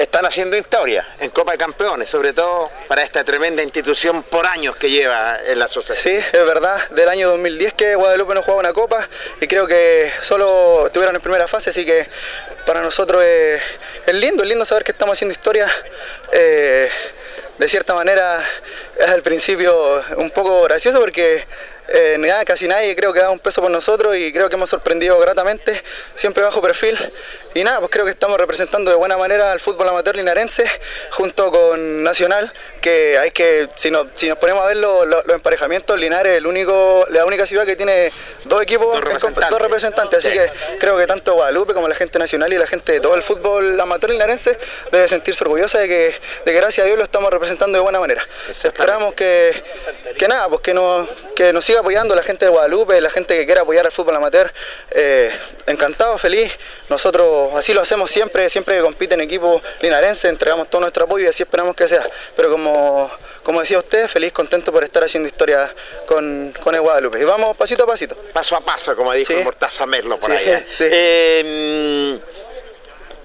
están 0.00 0.24
haciendo 0.24 0.56
historia 0.56 1.06
en 1.18 1.28
Copa 1.28 1.52
de 1.52 1.58
Campeones, 1.58 2.08
sobre 2.08 2.32
todo 2.32 2.70
para 2.88 3.02
esta 3.02 3.22
tremenda 3.22 3.62
institución 3.62 4.22
por 4.22 4.46
años 4.46 4.76
que 4.76 4.88
lleva 4.88 5.38
en 5.46 5.58
la 5.58 5.66
asociación. 5.66 6.22
Sí, 6.22 6.26
es 6.32 6.46
verdad, 6.46 6.88
del 6.92 7.06
año 7.06 7.28
2010 7.28 7.74
que 7.74 7.94
Guadalupe 7.96 8.32
no 8.32 8.40
jugaba 8.40 8.60
una 8.60 8.72
Copa 8.72 9.06
y 9.42 9.46
creo 9.46 9.66
que 9.66 10.10
solo 10.20 10.86
estuvieron 10.86 11.14
en 11.14 11.20
primera 11.20 11.46
fase, 11.46 11.68
así 11.68 11.84
que 11.84 12.08
para 12.64 12.80
nosotros 12.80 13.22
es, 13.22 13.60
lindo, 14.14 14.42
es 14.42 14.48
lindo 14.48 14.64
saber 14.64 14.84
que 14.84 14.92
estamos 14.92 15.18
haciendo 15.18 15.32
historia. 15.32 15.70
Eh, 16.32 16.88
de 17.58 17.68
cierta 17.68 17.92
manera 17.92 18.42
es 18.96 19.10
al 19.10 19.20
principio 19.20 20.02
un 20.16 20.30
poco 20.30 20.62
gracioso 20.62 20.98
porque 20.98 21.44
eh, 21.92 22.16
nada, 22.18 22.44
casi 22.44 22.68
nadie 22.68 22.94
creo 22.94 23.12
que 23.12 23.18
da 23.18 23.30
un 23.30 23.40
peso 23.40 23.60
por 23.60 23.70
nosotros 23.70 24.16
y 24.16 24.32
creo 24.32 24.48
que 24.48 24.54
hemos 24.54 24.70
sorprendido 24.70 25.18
gratamente, 25.18 25.82
siempre 26.14 26.44
bajo 26.44 26.62
perfil. 26.62 26.96
Y 27.52 27.64
nada, 27.64 27.80
pues 27.80 27.90
creo 27.90 28.04
que 28.04 28.12
estamos 28.12 28.38
representando 28.38 28.92
de 28.92 28.96
buena 28.96 29.16
manera 29.16 29.50
al 29.50 29.58
fútbol 29.58 29.88
amateur 29.88 30.14
linarense 30.14 30.64
junto 31.10 31.50
con 31.50 32.04
Nacional, 32.04 32.52
que 32.80 33.18
hay 33.18 33.32
que, 33.32 33.68
si, 33.74 33.90
no, 33.90 34.06
si 34.14 34.28
nos 34.28 34.38
ponemos 34.38 34.62
a 34.62 34.68
ver 34.68 34.76
los, 34.76 35.04
emparejamientos, 35.28 35.98
Linares 35.98 36.32
es 36.32 36.38
el 36.38 36.46
único, 36.46 37.06
la 37.10 37.26
única 37.26 37.44
ciudad 37.46 37.66
que 37.66 37.74
tiene 37.74 38.12
dos 38.44 38.62
equipos, 38.62 38.86
dos 38.86 39.00
representantes, 39.00 39.50
dos 39.50 39.60
representantes. 39.60 40.24
así 40.24 40.32
que 40.32 40.50
creo 40.78 40.96
que 40.96 41.08
tanto 41.08 41.34
Guadalupe 41.34 41.74
como 41.74 41.88
la 41.88 41.96
gente 41.96 42.20
nacional 42.20 42.52
y 42.52 42.58
la 42.58 42.68
gente 42.68 42.92
de 42.92 43.00
todo 43.00 43.16
el 43.16 43.22
fútbol 43.24 43.80
amateur 43.80 44.10
linarense 44.10 44.56
debe 44.92 45.08
sentirse 45.08 45.42
orgullosa 45.42 45.80
de 45.80 45.88
que, 45.88 46.14
de 46.44 46.52
que 46.52 46.54
gracias 46.54 46.84
a 46.84 46.86
Dios 46.86 46.98
lo 46.98 47.04
estamos 47.04 47.32
representando 47.32 47.76
de 47.76 47.82
buena 47.82 47.98
manera. 47.98 48.24
Esperamos 48.48 49.14
que, 49.14 49.60
que 50.16 50.28
nada, 50.28 50.48
pues 50.48 50.60
que 50.60 50.72
nos, 50.72 51.08
que 51.34 51.52
nos 51.52 51.64
siga 51.64 51.79
apoyando 51.80 52.14
la 52.14 52.22
gente 52.22 52.44
de 52.44 52.50
Guadalupe, 52.50 53.00
la 53.00 53.10
gente 53.10 53.36
que 53.36 53.44
quiera 53.46 53.62
apoyar 53.62 53.84
al 53.86 53.92
fútbol 53.92 54.16
amateur. 54.16 54.52
Eh, 54.90 55.30
encantado, 55.66 56.16
feliz. 56.18 56.50
Nosotros 56.88 57.52
así 57.54 57.74
lo 57.74 57.80
hacemos 57.82 58.10
siempre, 58.10 58.48
siempre 58.48 58.76
que 58.76 58.82
compite 58.82 59.14
en 59.14 59.20
equipo 59.22 59.60
linarense, 59.80 60.28
entregamos 60.28 60.68
todo 60.70 60.80
nuestro 60.82 61.04
apoyo 61.04 61.24
y 61.24 61.28
así 61.28 61.42
esperamos 61.42 61.74
que 61.76 61.88
sea. 61.88 62.08
Pero 62.36 62.50
como, 62.50 63.10
como 63.42 63.60
decía 63.60 63.78
usted, 63.78 64.08
feliz, 64.08 64.32
contento 64.32 64.72
por 64.72 64.84
estar 64.84 65.02
haciendo 65.04 65.26
historia 65.26 65.72
con, 66.06 66.54
con 66.62 66.74
el 66.74 66.80
Guadalupe. 66.80 67.20
Y 67.20 67.24
vamos 67.24 67.56
pasito 67.56 67.84
a 67.84 67.86
pasito. 67.86 68.16
Paso 68.32 68.56
a 68.56 68.60
paso, 68.60 68.96
como 68.96 69.12
dijo 69.12 69.32
Sí. 69.32 69.44
Mortaza 69.44 69.86
Merlo 69.86 70.18
por 70.18 70.30
Sí, 70.30 70.36
ahí. 70.36 70.48
¿eh? 70.48 70.64
sí. 70.68 70.84
Eh, 70.90 72.18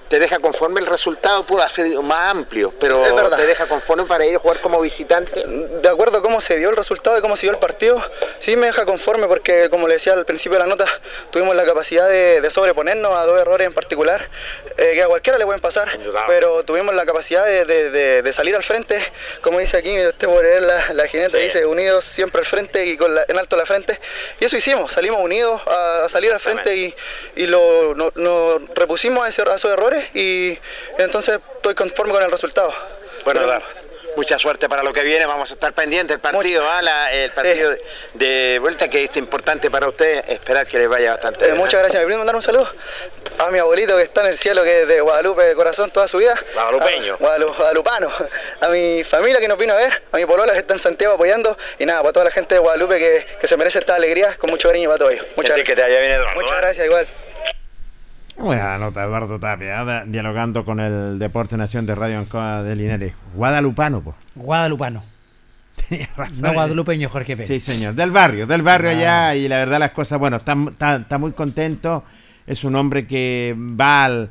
te 0.10 0.20
deja 0.20 0.40
conforme 0.40 0.80
el 0.82 0.86
resultado, 0.86 1.44
pudo 1.46 1.68
ser 1.70 1.88
más 2.02 2.32
amplio, 2.32 2.72
pero 2.80 3.02
te 3.38 3.46
deja 3.48 3.68
conforme 3.68 4.06
para 4.06 4.26
ir 4.26 4.36
a 4.36 4.40
jugar 4.40 4.62
como 4.62 4.80
visitante. 4.82 5.44
de 5.46 5.90
acuerdo 5.90 6.20
a 6.20 6.22
cómo 6.22 6.42
se 6.42 6.58
dio 6.58 6.70
el 6.70 6.76
resultado 6.76 7.18
y 7.18 7.22
cómo 7.22 7.36
se 7.36 7.44
dio 7.48 7.52
el 7.52 7.58
partido, 7.60 8.02
sí 8.40 8.56
me 8.56 8.68
deja 8.68 8.86
conforme 8.86 9.28
porque, 9.28 9.70
como 9.70 9.88
le 9.88 9.96
decía 9.96 10.14
al 10.14 10.26
principio 10.26 10.58
de 10.60 10.64
la 10.66 10.70
nota, 10.70 10.86
tuvimos 11.32 11.56
la 11.56 11.66
capacidad 11.66 12.08
de, 12.08 12.42
de 12.42 12.52
sobreponernos 12.52 13.18
a 13.18 13.26
dos 13.26 13.40
errores 13.40 13.68
en 13.68 13.74
particular, 13.74 14.30
eh, 14.78 14.92
que 14.94 15.04
a 15.04 15.08
cualquiera 15.08 15.38
le 15.40 15.46
pueden 15.46 15.62
pasar, 15.62 15.90
pero 16.28 16.64
tuvimos 16.64 16.94
la 16.94 17.06
capacidad 17.06 17.46
de, 17.46 17.66
de- 17.66 17.90
de- 17.92 18.22
de 18.22 18.34
salir 18.34 18.56
al 18.56 18.64
frente, 18.64 19.00
como 19.42 19.60
dice 19.60 19.78
aquí, 19.78 20.06
usted 20.06 20.28
por 20.28 20.44
leer 20.44 20.62
la, 20.62 20.94
la 20.94 21.08
jineta, 21.08 21.38
dice 21.38 21.66
unidos 21.66 22.06
siempre 22.06 22.40
al 22.42 22.46
frente 22.46 22.86
y 22.86 22.98
con 22.98 23.14
la- 23.16 23.26
en 23.28 23.38
alto 23.40 23.56
la 23.58 23.66
frente, 23.66 24.00
y 24.40 24.46
eso 24.46 24.56
hicimos, 24.58 24.94
salimos 24.94 25.20
unidos 25.22 25.62
a, 25.68 26.06
a 26.06 26.10
salir 26.10 26.32
al 26.32 26.40
frente 26.40 26.76
y, 26.76 26.96
y 27.36 27.48
lo, 27.48 27.96
no- 27.96 28.12
nos 28.16 28.62
repusimos 28.76 29.26
a, 29.26 29.30
ese- 29.30 29.42
a 29.42 29.56
esos 29.56 29.72
errores 29.72 29.95
y 30.14 30.60
entonces 30.98 31.40
estoy 31.56 31.76
conforme 31.76 32.14
con 32.14 32.24
el 32.24 32.32
resultado. 32.32 32.74
Bueno, 33.24 33.42
Pero- 33.46 33.86
mucha 34.16 34.40
suerte 34.40 34.70
para 34.70 34.82
lo 34.82 34.94
que 34.94 35.04
viene. 35.04 35.26
Vamos 35.26 35.52
a 35.52 35.56
estar 35.56 35.74
pendientes 35.74 36.14
del 36.16 36.20
partido, 36.22 36.64
¿ah? 36.70 36.82
La- 36.82 37.12
el 37.12 37.32
partido 37.32 37.72
de, 37.72 37.82
de 38.14 38.60
vuelta 38.60 38.88
que 38.88 39.04
es 39.04 39.18
importante 39.18 39.70
para 39.70 39.90
usted. 39.90 40.24
Esperar 40.30 40.66
que 40.68 40.78
les 40.78 40.88
vaya 40.88 41.12
bastante 41.12 41.44
Eh, 41.44 41.48
bien. 41.50 41.58
muchas 41.58 41.82
gracias. 41.82 42.00
¿Me 42.02 42.06
pueden 42.06 42.20
mandar 42.20 42.36
un 42.36 42.42
saludo? 42.42 42.70
A 43.40 43.52
mi 43.52 43.60
abuelito 43.60 43.98
que 43.98 44.04
está 44.04 44.22
en 44.22 44.28
el 44.28 44.38
cielo, 44.38 44.64
que 44.64 44.84
es 44.84 44.88
de 44.88 45.02
Guadalupe 45.02 45.44
de 45.44 45.54
corazón 45.56 45.92
toda 45.92 46.08
su 46.08 46.18
vida. 46.20 46.34
Guadalupeño. 46.54 47.16
A- 47.16 47.18
Guadalu- 47.18 47.58
guadalupano. 47.58 48.10
A 48.62 48.70
mi 48.70 49.04
familia 49.04 49.40
que 49.42 49.50
nos 49.50 49.58
vino 49.58 49.74
a 49.74 49.78
ver, 49.78 50.02
a 50.14 50.16
mi 50.18 50.26
polola 50.26 50.54
que 50.54 50.60
está 50.60 50.74
en 50.74 50.80
Santiago 50.80 51.16
apoyando. 51.16 51.58
Y 51.78 51.86
nada, 51.86 52.00
para 52.02 52.14
toda 52.14 52.24
la 52.26 52.32
gente 52.32 52.56
de 52.56 52.60
Guadalupe 52.60 52.98
que, 52.98 53.26
que 53.38 53.48
se 53.50 53.58
merece 53.58 53.80
esta 53.80 53.96
alegría, 53.96 54.38
con 54.38 54.50
mucho 54.50 54.70
cariño 54.70 54.88
para 54.88 55.00
todos 55.00 55.12
ellos. 55.12 55.26
Muchas 55.36 55.62
que 55.62 55.76
te 55.76 55.86
bien, 55.88 56.04
Eduardo, 56.12 56.36
Muchas 56.40 56.56
¿eh? 56.56 56.62
gracias, 56.62 56.86
igual. 56.86 57.06
Buena 58.38 58.78
nota, 58.78 59.04
Eduardo 59.06 59.40
Tapia, 59.40 59.82
¿eh? 59.82 60.04
dialogando 60.08 60.66
con 60.66 60.80
el 60.80 61.18
Deporte 61.20 61.56
Nación 61.58 61.86
de 61.86 61.96
Radio 61.96 62.20
Ancoa 62.20 62.64
de 62.64 62.76
Linares. 62.76 63.14
Guadalupano, 63.34 64.02
pues. 64.02 64.16
Guadalupano. 64.36 65.04
razón. 66.18 66.42
No 66.42 66.54
guadalupeño, 66.54 67.10
Jorge 67.10 67.38
Pérez. 67.38 67.48
Sí, 67.48 67.60
señor, 67.60 67.96
del 67.96 68.12
barrio, 68.12 68.46
del 68.48 68.62
barrio 68.62 68.90
Ah. 68.90 68.94
allá 69.30 69.36
y 69.36 69.48
la 69.48 69.58
verdad 69.58 69.80
las 69.80 69.92
cosas, 69.92 70.20
bueno, 70.20 70.38
está, 70.38 70.56
está, 70.70 70.96
está 70.98 71.18
muy 71.18 71.32
contento, 71.32 72.04
es 72.46 72.64
un 72.64 72.76
hombre 72.76 73.08
que 73.08 73.56
va 73.58 74.06
al- 74.06 74.30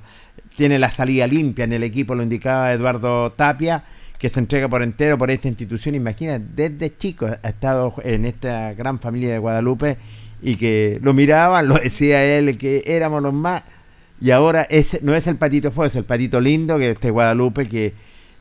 tiene 0.56 0.78
la 0.78 0.90
salida 0.90 1.26
limpia 1.26 1.64
en 1.64 1.72
el 1.72 1.82
equipo, 1.82 2.14
lo 2.14 2.22
indicaba 2.22 2.72
Eduardo 2.72 3.32
Tapia, 3.32 3.84
que 4.18 4.28
se 4.28 4.38
entrega 4.40 4.68
por 4.68 4.82
entero 4.82 5.18
por 5.18 5.30
esta 5.30 5.48
institución, 5.48 5.94
imagina, 5.94 6.38
desde 6.38 6.96
chico 6.96 7.26
ha 7.26 7.48
estado 7.48 7.94
en 8.04 8.24
esta 8.24 8.72
gran 8.74 9.00
familia 9.00 9.32
de 9.32 9.38
Guadalupe 9.38 9.96
y 10.42 10.56
que 10.56 10.98
lo 11.02 11.12
miraban, 11.12 11.68
lo 11.68 11.74
decía 11.74 12.22
él, 12.24 12.56
que 12.56 12.84
éramos 12.86 13.22
los 13.22 13.32
más, 13.34 13.62
y 14.24 14.30
ahora 14.30 14.66
ese 14.70 15.00
no 15.02 15.14
es 15.14 15.26
el 15.26 15.36
patito 15.36 15.70
fue, 15.70 15.86
es 15.88 15.96
el 15.96 16.04
patito 16.04 16.40
lindo 16.40 16.78
que 16.78 16.90
este 16.90 17.10
Guadalupe 17.10 17.68
que 17.68 17.92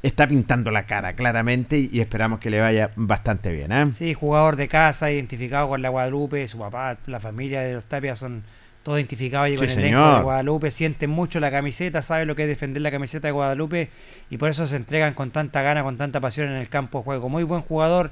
está 0.02 0.28
pintando 0.28 0.72
la 0.72 0.86
cara 0.86 1.14
claramente 1.14 1.78
y, 1.78 1.90
y 1.92 2.00
esperamos 2.02 2.40
que 2.40 2.50
le 2.50 2.60
vaya 2.60 2.92
bastante 2.96 3.52
bien. 3.52 3.72
¿eh? 3.72 3.92
Sí, 3.98 4.14
jugador 4.14 4.56
de 4.56 4.68
casa, 4.68 5.12
identificado 5.12 5.68
con 5.68 5.82
la 5.82 5.90
Guadalupe, 5.90 6.46
su 6.48 6.58
papá, 6.58 6.98
la 7.08 7.20
familia 7.20 7.62
de 7.62 7.74
los 7.74 7.86
Tapia 7.86 8.16
son 8.16 8.44
todos 8.84 8.98
identificados 9.00 9.50
Sí, 9.50 9.56
con 9.56 9.70
el 9.70 9.80
elenco 9.80 10.16
de 10.18 10.24
Guadalupe, 10.24 10.72
sienten 10.72 11.10
mucho 11.10 11.40
la 11.40 11.50
camiseta, 11.52 12.02
saben 12.02 12.28
lo 12.28 12.36
que 12.36 12.44
es 12.44 12.50
defender 12.50 12.82
la 12.82 12.92
camiseta 12.92 13.28
de 13.30 13.32
Guadalupe 13.32 13.90
y 14.30 14.38
por 14.38 14.50
eso 14.50 14.68
se 14.68 14.76
entregan 14.76 15.14
con 15.14 15.32
tanta 15.32 15.62
gana, 15.62 15.84
con 15.84 15.98
tanta 15.98 16.20
pasión 16.20 16.50
en 16.50 16.56
el 16.58 16.68
campo 16.68 16.98
de 17.00 17.04
juego. 17.06 17.30
Muy 17.30 17.44
buen 17.44 17.62
jugador, 17.62 18.12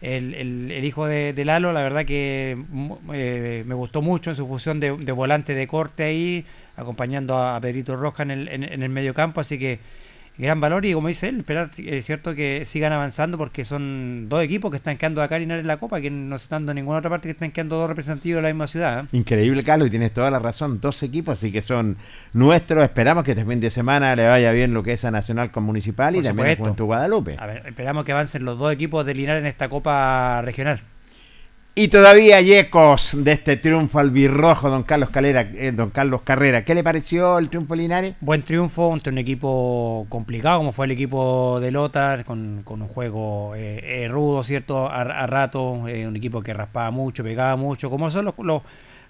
el, 0.00 0.34
el- 0.34 0.70
el 0.72 0.84
hijo 0.84 1.06
de, 1.06 1.32
de 1.32 1.44
Lalo, 1.44 1.72
la 1.72 1.82
verdad 1.82 2.04
que 2.06 2.56
eh, 3.12 3.64
me 3.66 3.74
gustó 3.74 4.02
mucho 4.02 4.30
en 4.30 4.36
su 4.36 4.48
función 4.48 4.80
de, 4.80 4.96
de 4.96 5.12
volante 5.12 5.54
de 5.54 5.66
corte 5.68 6.02
ahí, 6.04 6.44
acompañando 6.76 7.38
a 7.38 7.60
Pedrito 7.60 7.96
Roja 7.96 8.22
en 8.22 8.30
el, 8.30 8.48
en, 8.48 8.64
en 8.64 8.82
el 8.82 8.88
medio 8.88 9.14
campo, 9.14 9.40
así 9.40 9.58
que 9.58 9.80
gran 10.40 10.60
valor 10.60 10.84
y 10.86 10.94
como 10.94 11.08
dice 11.08 11.28
él, 11.28 11.40
esperar 11.40 11.70
es 11.76 12.06
cierto 12.06 12.34
que 12.34 12.64
sigan 12.64 12.92
avanzando 12.92 13.36
porque 13.36 13.64
son 13.64 14.28
dos 14.28 14.42
equipos 14.42 14.70
que 14.70 14.78
están 14.78 14.96
quedando 14.96 15.22
acá 15.22 15.36
en 15.36 15.66
la 15.66 15.76
Copa, 15.76 16.00
que 16.00 16.10
no 16.10 16.38
se 16.38 16.44
están 16.44 16.62
dando 16.62 16.72
en 16.72 16.76
ninguna 16.76 16.98
otra 16.98 17.10
parte 17.10 17.28
que 17.28 17.32
están 17.32 17.50
quedando 17.50 17.76
dos 17.76 17.88
representativos 17.88 18.38
de 18.38 18.42
la 18.42 18.48
misma 18.48 18.66
ciudad. 18.66 19.04
¿eh? 19.04 19.08
Increíble, 19.12 19.62
Carlos, 19.62 19.88
y 19.88 19.90
tienes 19.90 20.12
toda 20.12 20.30
la 20.30 20.38
razón. 20.38 20.80
Dos 20.80 21.02
equipos, 21.02 21.38
así 21.38 21.52
que 21.52 21.60
son 21.60 21.96
nuestros. 22.32 22.82
Esperamos 22.82 23.24
que 23.24 23.32
este 23.32 23.44
fin 23.44 23.60
de 23.60 23.70
semana 23.70 24.16
le 24.16 24.26
vaya 24.26 24.52
bien 24.52 24.72
lo 24.72 24.82
que 24.82 24.94
es 24.94 25.04
a 25.04 25.10
Nacional 25.10 25.50
con 25.50 25.64
Municipal 25.64 26.14
y 26.14 26.18
Por 26.18 26.24
también 26.24 26.58
a 26.66 26.70
Guadalupe. 26.70 27.36
A 27.38 27.46
ver, 27.46 27.66
esperamos 27.66 28.04
que 28.04 28.12
avancen 28.12 28.44
los 28.44 28.58
dos 28.58 28.72
equipos 28.72 29.04
de 29.04 29.14
Linares 29.14 29.42
en 29.42 29.46
esta 29.46 29.68
Copa 29.68 30.40
regional. 30.42 30.80
Y 31.72 31.88
todavía 31.88 32.36
hay 32.38 32.52
ecos 32.54 33.12
de 33.16 33.32
este 33.32 33.56
triunfo 33.56 34.00
albirrojo, 34.00 34.68
don 34.68 34.82
Carlos 34.82 35.10
Calera, 35.10 35.42
eh, 35.54 35.72
don 35.72 35.90
Carlos 35.90 36.22
Carrera. 36.22 36.64
¿Qué 36.64 36.74
le 36.74 36.82
pareció 36.82 37.38
el 37.38 37.48
triunfo 37.48 37.76
Linares? 37.76 38.16
Buen 38.20 38.42
triunfo 38.42 38.92
ante 38.92 39.08
un 39.08 39.18
equipo 39.18 40.04
complicado 40.08 40.58
como 40.58 40.72
fue 40.72 40.86
el 40.86 40.92
equipo 40.92 41.58
de 41.60 41.70
Lotar, 41.70 42.24
con, 42.24 42.62
con 42.64 42.82
un 42.82 42.88
juego 42.88 43.54
eh, 43.54 44.02
eh, 44.04 44.08
rudo, 44.08 44.42
¿cierto? 44.42 44.88
A, 44.90 45.02
a 45.02 45.26
rato, 45.28 45.70
un 45.70 46.16
equipo 46.16 46.42
que 46.42 46.52
raspaba 46.52 46.90
mucho, 46.90 47.22
pegaba 47.22 47.54
mucho, 47.56 47.88
como 47.88 48.10
son 48.10 48.24
los, 48.26 48.34
los, 48.38 48.62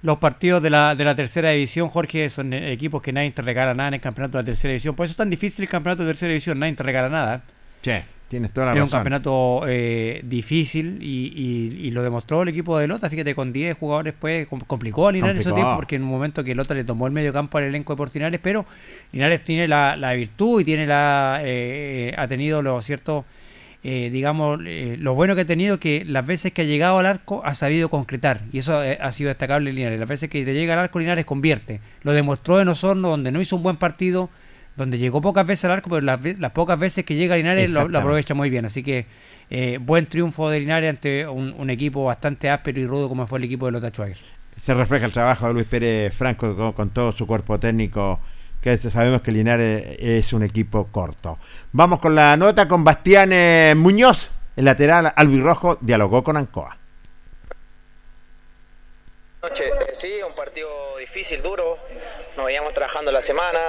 los 0.03 0.19
partidos 0.19 0.63
de 0.63 0.69
la, 0.71 0.95
de 0.95 1.05
la 1.05 1.17
tercera 1.17 1.51
división, 1.51 1.89
Jorge, 1.89 2.29
son 2.29 2.53
equipos 2.53 3.01
que 3.01 3.13
nadie 3.13 3.31
te 3.31 3.41
regala 3.41 3.73
nada 3.73 3.89
en 3.89 3.95
el 3.95 4.01
campeonato 4.01 4.37
de 4.37 4.43
la 4.43 4.47
tercera 4.47 4.71
división. 4.73 4.95
Por 4.95 5.05
eso 5.05 5.13
es 5.13 5.17
tan 5.17 5.31
difícil 5.31 5.65
el 5.65 5.71
campeonato 5.71 6.05
de 6.05 6.11
tercera 6.11 6.29
división, 6.29 6.59
nadie 6.59 6.75
te 6.75 6.83
regala 6.83 7.09
nada. 7.09 7.43
Sí, 7.83 7.93
tienes 8.31 8.51
toda 8.53 8.67
la 8.69 8.73
Es 8.73 8.77
un 8.79 8.85
campeonato 8.99 9.63
eh, 9.69 10.21
difícil 10.25 10.99
y, 11.03 11.33
y- 11.37 11.87
y 11.89 11.91
lo 11.91 12.03
demostró 12.03 12.43
el 12.43 12.49
equipo 12.49 12.79
de 12.79 12.87
Lota. 12.87 13.11
Fíjate, 13.11 13.35
con 13.35 13.53
10 13.53 13.77
jugadores 13.77 14.15
pues 14.19 14.47
com- 14.47 14.61
complicó 14.67 15.09
a 15.09 15.13
Linares 15.13 15.41
ese 15.41 15.51
tiempo 15.57 15.71
porque 15.77 15.97
en 15.97 16.05
un 16.05 16.09
momento 16.11 16.43
que 16.43 16.55
Lota 16.55 16.73
le 16.75 16.85
tomó 16.85 17.07
el 17.07 17.13
medio 17.13 17.33
campo 17.33 17.59
al 17.59 17.65
elenco 17.65 17.93
de 17.93 17.97
por 17.99 18.15
Linares, 18.15 18.41
pero 18.43 18.65
Linares 19.13 19.45
tiene 19.45 19.69
la, 19.69 19.97
la 19.97 20.13
virtud 20.15 20.63
y 20.63 20.65
tiene 20.65 20.87
la 20.87 21.41
eh, 21.45 22.15
ha 22.17 22.27
tenido 22.29 22.63
lo 22.63 22.81
cierto, 22.83 23.25
eh, 23.83 24.11
digamos, 24.13 24.61
eh, 24.65 24.97
lo 24.99 25.15
bueno 25.15 25.35
que 25.35 25.41
ha 25.41 25.47
tenido 25.47 25.81
que 25.81 26.05
las 26.07 26.25
veces 26.27 26.53
que 26.53 26.63
ha 26.63 26.65
llegado 26.67 26.99
al 26.99 27.07
arco 27.07 27.43
ha 27.45 27.55
sabido 27.55 27.89
concretar 27.89 28.43
y 28.53 28.59
eso 28.59 28.85
eh, 28.85 28.99
ha 29.01 29.11
sido 29.13 29.29
destacable 29.29 29.71
en 29.71 29.77
Linares. 29.77 29.99
Las 29.99 30.09
veces 30.09 30.31
que 30.31 30.45
te 30.45 30.55
llega 30.55 30.75
al 30.75 30.81
arco 30.81 30.99
Linares 30.99 31.25
convierte. 31.25 31.81
Lo 32.03 32.13
demostró 32.13 32.61
en 32.61 32.69
Osorno 32.69 33.09
donde 33.09 33.33
no 33.33 33.41
hizo 33.41 33.57
un 33.57 33.63
buen 33.63 33.77
partido. 33.77 34.31
Donde 34.81 34.97
llegó 34.97 35.21
pocas 35.21 35.47
veces 35.47 35.67
al 35.67 35.73
arco, 35.73 35.91
pero 35.91 36.01
las, 36.01 36.23
ve- 36.23 36.37
las 36.39 36.53
pocas 36.53 36.79
veces 36.79 37.05
que 37.05 37.15
llega 37.15 37.35
a 37.35 37.37
Linares 37.37 37.71
lo, 37.71 37.83
aprovecha 37.83 38.33
muy 38.33 38.49
bien. 38.49 38.65
Así 38.65 38.83
que 38.83 39.05
eh, 39.51 39.77
buen 39.79 40.07
triunfo 40.07 40.49
de 40.49 40.59
Linares 40.59 40.89
ante 40.89 41.29
un, 41.29 41.55
un 41.59 41.69
equipo 41.69 42.03
bastante 42.05 42.49
áspero 42.49 42.81
y 42.81 42.87
rudo 42.87 43.11
como 43.11 43.27
fue 43.27 43.41
el 43.41 43.45
equipo 43.45 43.67
de 43.67 43.73
Lota 43.73 43.91
Schwager. 43.91 44.17
Se 44.57 44.73
refleja 44.73 45.05
el 45.05 45.13
trabajo 45.13 45.49
de 45.49 45.53
Luis 45.53 45.67
Pérez 45.67 46.15
Franco 46.17 46.57
con, 46.57 46.73
con 46.73 46.89
todo 46.91 47.13
su 47.13 47.27
cuerpo 47.27 47.61
técnico, 47.61 48.21
que 48.63 48.79
sabemos 48.79 49.21
que 49.21 49.33
Linares 49.33 49.97
es 49.99 50.33
un 50.33 50.43
equipo 50.45 50.87
corto. 50.87 51.39
Vamos 51.73 51.99
con 51.99 52.15
la 52.15 52.35
nota 52.39 52.67
con 52.67 52.83
Bastián 52.83 53.31
eh, 53.35 53.75
Muñoz. 53.77 54.31
el 54.57 54.65
lateral 54.65 55.13
albirrojo 55.15 55.77
dialogó 55.83 56.23
con 56.25 56.39
Ancoa. 56.39 56.79
noche. 59.43 59.65
Eh, 59.67 59.91
sí, 59.93 60.11
un 60.27 60.35
partido 60.35 60.69
difícil, 60.99 61.43
duro. 61.43 61.77
Nos 62.41 62.47
veníamos 62.47 62.73
trabajando 62.73 63.13
la 63.13 63.21
semana, 63.21 63.61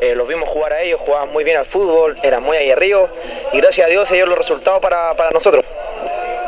eh, 0.00 0.14
los 0.14 0.26
vimos 0.26 0.48
jugar 0.48 0.72
a 0.72 0.80
ellos, 0.80 0.98
jugaban 0.98 1.30
muy 1.30 1.44
bien 1.44 1.58
al 1.58 1.66
fútbol, 1.66 2.16
eran 2.22 2.42
muy 2.42 2.56
aguerridos 2.56 3.10
y 3.52 3.58
gracias 3.60 3.86
a 3.86 3.90
Dios 3.90 4.08
se 4.08 4.14
dieron 4.14 4.30
los 4.30 4.38
resultados 4.38 4.80
para, 4.80 5.14
para 5.14 5.30
nosotros. 5.30 5.62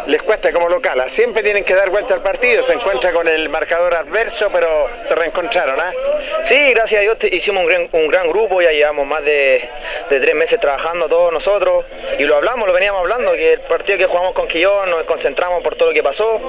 Les 0.07 0.23
cuesta 0.23 0.51
como 0.53 0.71
local, 0.71 0.99
¿ah? 1.01 1.11
siempre 1.11 1.43
tienen 1.43 1.63
que 1.63 1.75
dar 1.75 1.91
vuelta 1.91 2.15
al 2.15 2.23
partido, 2.23 2.63
se 2.63 2.73
encuentra 2.73 3.13
con 3.13 3.29
el 3.29 3.51
marcador 3.51 3.95
adverso, 3.95 4.49
pero 4.51 4.89
se 5.07 5.15
reencontraron, 5.15 5.79
¿ah? 5.79 5.93
Sí, 6.43 6.73
gracias 6.73 7.01
a 7.01 7.03
Dios 7.03 7.19
hicimos 7.31 7.63
un 7.63 7.69
gran, 7.69 7.89
un 7.93 8.09
gran 8.09 8.27
grupo, 8.31 8.63
ya 8.63 8.73
llevamos 8.73 9.07
más 9.07 9.23
de, 9.23 9.63
de 10.09 10.19
tres 10.19 10.35
meses 10.35 10.59
trabajando 10.59 11.11
todos 11.11 11.31
nosotros 11.31 11.85
y 12.19 12.25
lo 12.25 12.37
hablamos, 12.37 12.67
lo 12.67 12.73
veníamos 12.73 13.03
hablando, 13.03 13.33
que 13.33 13.53
el 13.53 13.61
partido 13.61 13.99
que 13.99 14.07
jugamos 14.07 14.33
con 14.33 14.49
Quillón 14.49 14.89
nos 14.89 15.05
concentramos 15.05 15.63
por 15.63 15.77
todo 15.77 15.89
lo 15.89 15.95
que 15.95 16.03
pasó 16.03 16.41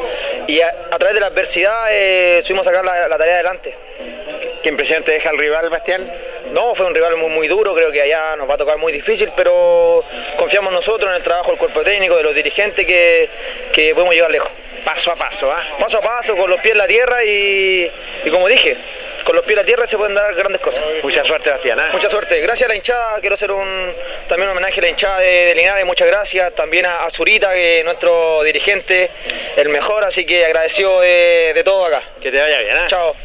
y 0.47 0.61
a, 0.61 0.73
a 0.89 0.97
través 0.97 1.15
de 1.15 1.19
la 1.19 1.27
adversidad 1.27 1.87
eh, 1.89 2.41
subimos 2.45 2.65
a 2.65 2.71
sacar 2.71 2.85
la, 2.85 3.09
la 3.09 3.17
tarea 3.17 3.35
adelante. 3.35 3.75
¿Qué 4.61 4.69
impresión 4.69 5.03
te 5.03 5.13
deja 5.13 5.29
el 5.31 5.37
rival, 5.37 5.69
Bastián? 5.69 6.11
No, 6.51 6.75
fue 6.75 6.85
un 6.85 6.93
rival 6.93 7.17
muy, 7.17 7.29
muy 7.29 7.47
duro, 7.47 7.73
creo 7.73 7.91
que 7.91 8.01
allá 8.01 8.35
nos 8.35 8.49
va 8.49 8.55
a 8.55 8.57
tocar 8.57 8.77
muy 8.77 8.91
difícil, 8.91 9.31
pero 9.35 10.03
confiamos 10.37 10.71
nosotros 10.71 11.09
en 11.09 11.15
el 11.15 11.23
trabajo 11.23 11.49
del 11.49 11.57
cuerpo 11.57 11.81
técnico, 11.81 12.15
de 12.17 12.23
los 12.23 12.35
dirigentes, 12.35 12.85
que, 12.85 13.29
que 13.73 13.93
podemos 13.93 14.13
llegar 14.13 14.29
lejos. 14.31 14.49
Paso 14.83 15.11
a 15.11 15.15
paso, 15.15 15.51
¿ah? 15.51 15.63
Paso 15.79 15.99
a 15.99 16.01
paso, 16.01 16.35
con 16.35 16.49
los 16.49 16.59
pies 16.59 16.71
en 16.73 16.77
la 16.79 16.87
tierra 16.87 17.23
y, 17.23 17.89
y 18.25 18.29
como 18.31 18.47
dije, 18.47 18.75
con 19.23 19.35
los 19.35 19.45
pies 19.45 19.53
en 19.53 19.57
la 19.57 19.65
tierra 19.65 19.85
se 19.85 19.95
pueden 19.95 20.15
dar 20.15 20.33
grandes 20.33 20.59
cosas. 20.59 20.83
Mucha 21.03 21.23
suerte, 21.23 21.51
Bastián. 21.51 21.79
¿ah? 21.79 21.89
Mucha 21.91 22.09
suerte. 22.09 22.39
Gracias 22.41 22.65
a 22.65 22.69
la 22.69 22.75
hinchada, 22.75 23.19
quiero 23.19 23.35
hacer 23.35 23.51
un, 23.51 23.93
también 24.27 24.49
un 24.49 24.57
homenaje 24.57 24.79
a 24.79 24.83
la 24.83 24.89
hinchada 24.89 25.19
de, 25.19 25.27
de 25.27 25.55
Linares, 25.55 25.85
muchas 25.85 26.07
gracias. 26.07 26.53
También 26.55 26.87
a, 26.87 27.05
a 27.05 27.09
Zurita, 27.11 27.53
que 27.53 27.79
es 27.79 27.85
nuestro 27.85 28.43
dirigente, 28.43 29.11
el 29.55 29.69
mejor, 29.69 30.03
así 30.03 30.25
que 30.25 30.45
agradecido 30.45 30.99
de, 30.99 31.51
de 31.53 31.63
todo 31.63 31.85
acá. 31.85 32.01
Que 32.19 32.31
te 32.31 32.41
vaya 32.41 32.57
bien, 32.59 32.75
¿ah? 32.77 32.85
Chao. 32.87 33.15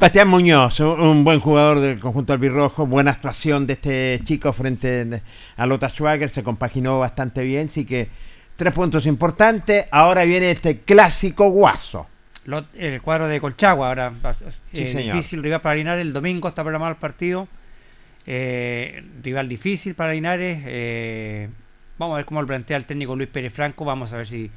Bastián 0.00 0.28
Muñoz, 0.28 0.80
un- 0.80 1.24
buen 1.24 1.40
jugador 1.40 1.80
del 1.80 2.00
conjunto 2.00 2.32
albirrojo, 2.32 2.86
buena 2.86 3.10
actuación 3.10 3.66
de 3.66 3.74
este 3.74 4.20
chico 4.24 4.52
frente 4.54 5.22
a 5.56 5.66
Lota 5.66 5.90
Schwager, 5.90 6.30
se 6.30 6.42
compaginó 6.42 6.98
bastante 6.98 7.44
bien, 7.44 7.68
así 7.68 7.84
que 7.84 8.08
tres 8.56 8.72
puntos 8.72 9.04
importantes. 9.04 9.86
Ahora 9.90 10.24
viene 10.24 10.50
este 10.52 10.78
clásico 10.80 11.50
guaso. 11.50 12.06
El 12.74 13.02
cuadro 13.02 13.28
de 13.28 13.38
Colchagua 13.40 13.88
ahora 13.88 14.12
Sí, 14.72 14.82
eh, 14.82 14.86
señor. 14.86 15.14
difícil 15.16 15.42
rival 15.42 15.60
para 15.60 15.74
Linares 15.74 16.02
el 16.06 16.12
domingo 16.14 16.48
está 16.48 16.62
programado 16.62 16.92
el 16.92 16.96
partido 16.98 17.46
Eh, 18.26 19.04
rival 19.22 19.48
difícil 19.48 19.94
para 19.94 20.12
Linares 20.12 20.62
eh, 20.66 21.48
vamos 21.98 22.14
a 22.14 22.16
ver 22.16 22.24
cómo 22.26 22.40
lo 22.40 22.46
plantea 22.46 22.76
el 22.78 22.84
técnico 22.86 23.14
Luis 23.16 23.28
Pérez 23.28 23.52
Franco 23.52 23.84
vamos 23.84 24.12
a 24.12 24.16
ver 24.18 24.26
si 24.26 24.50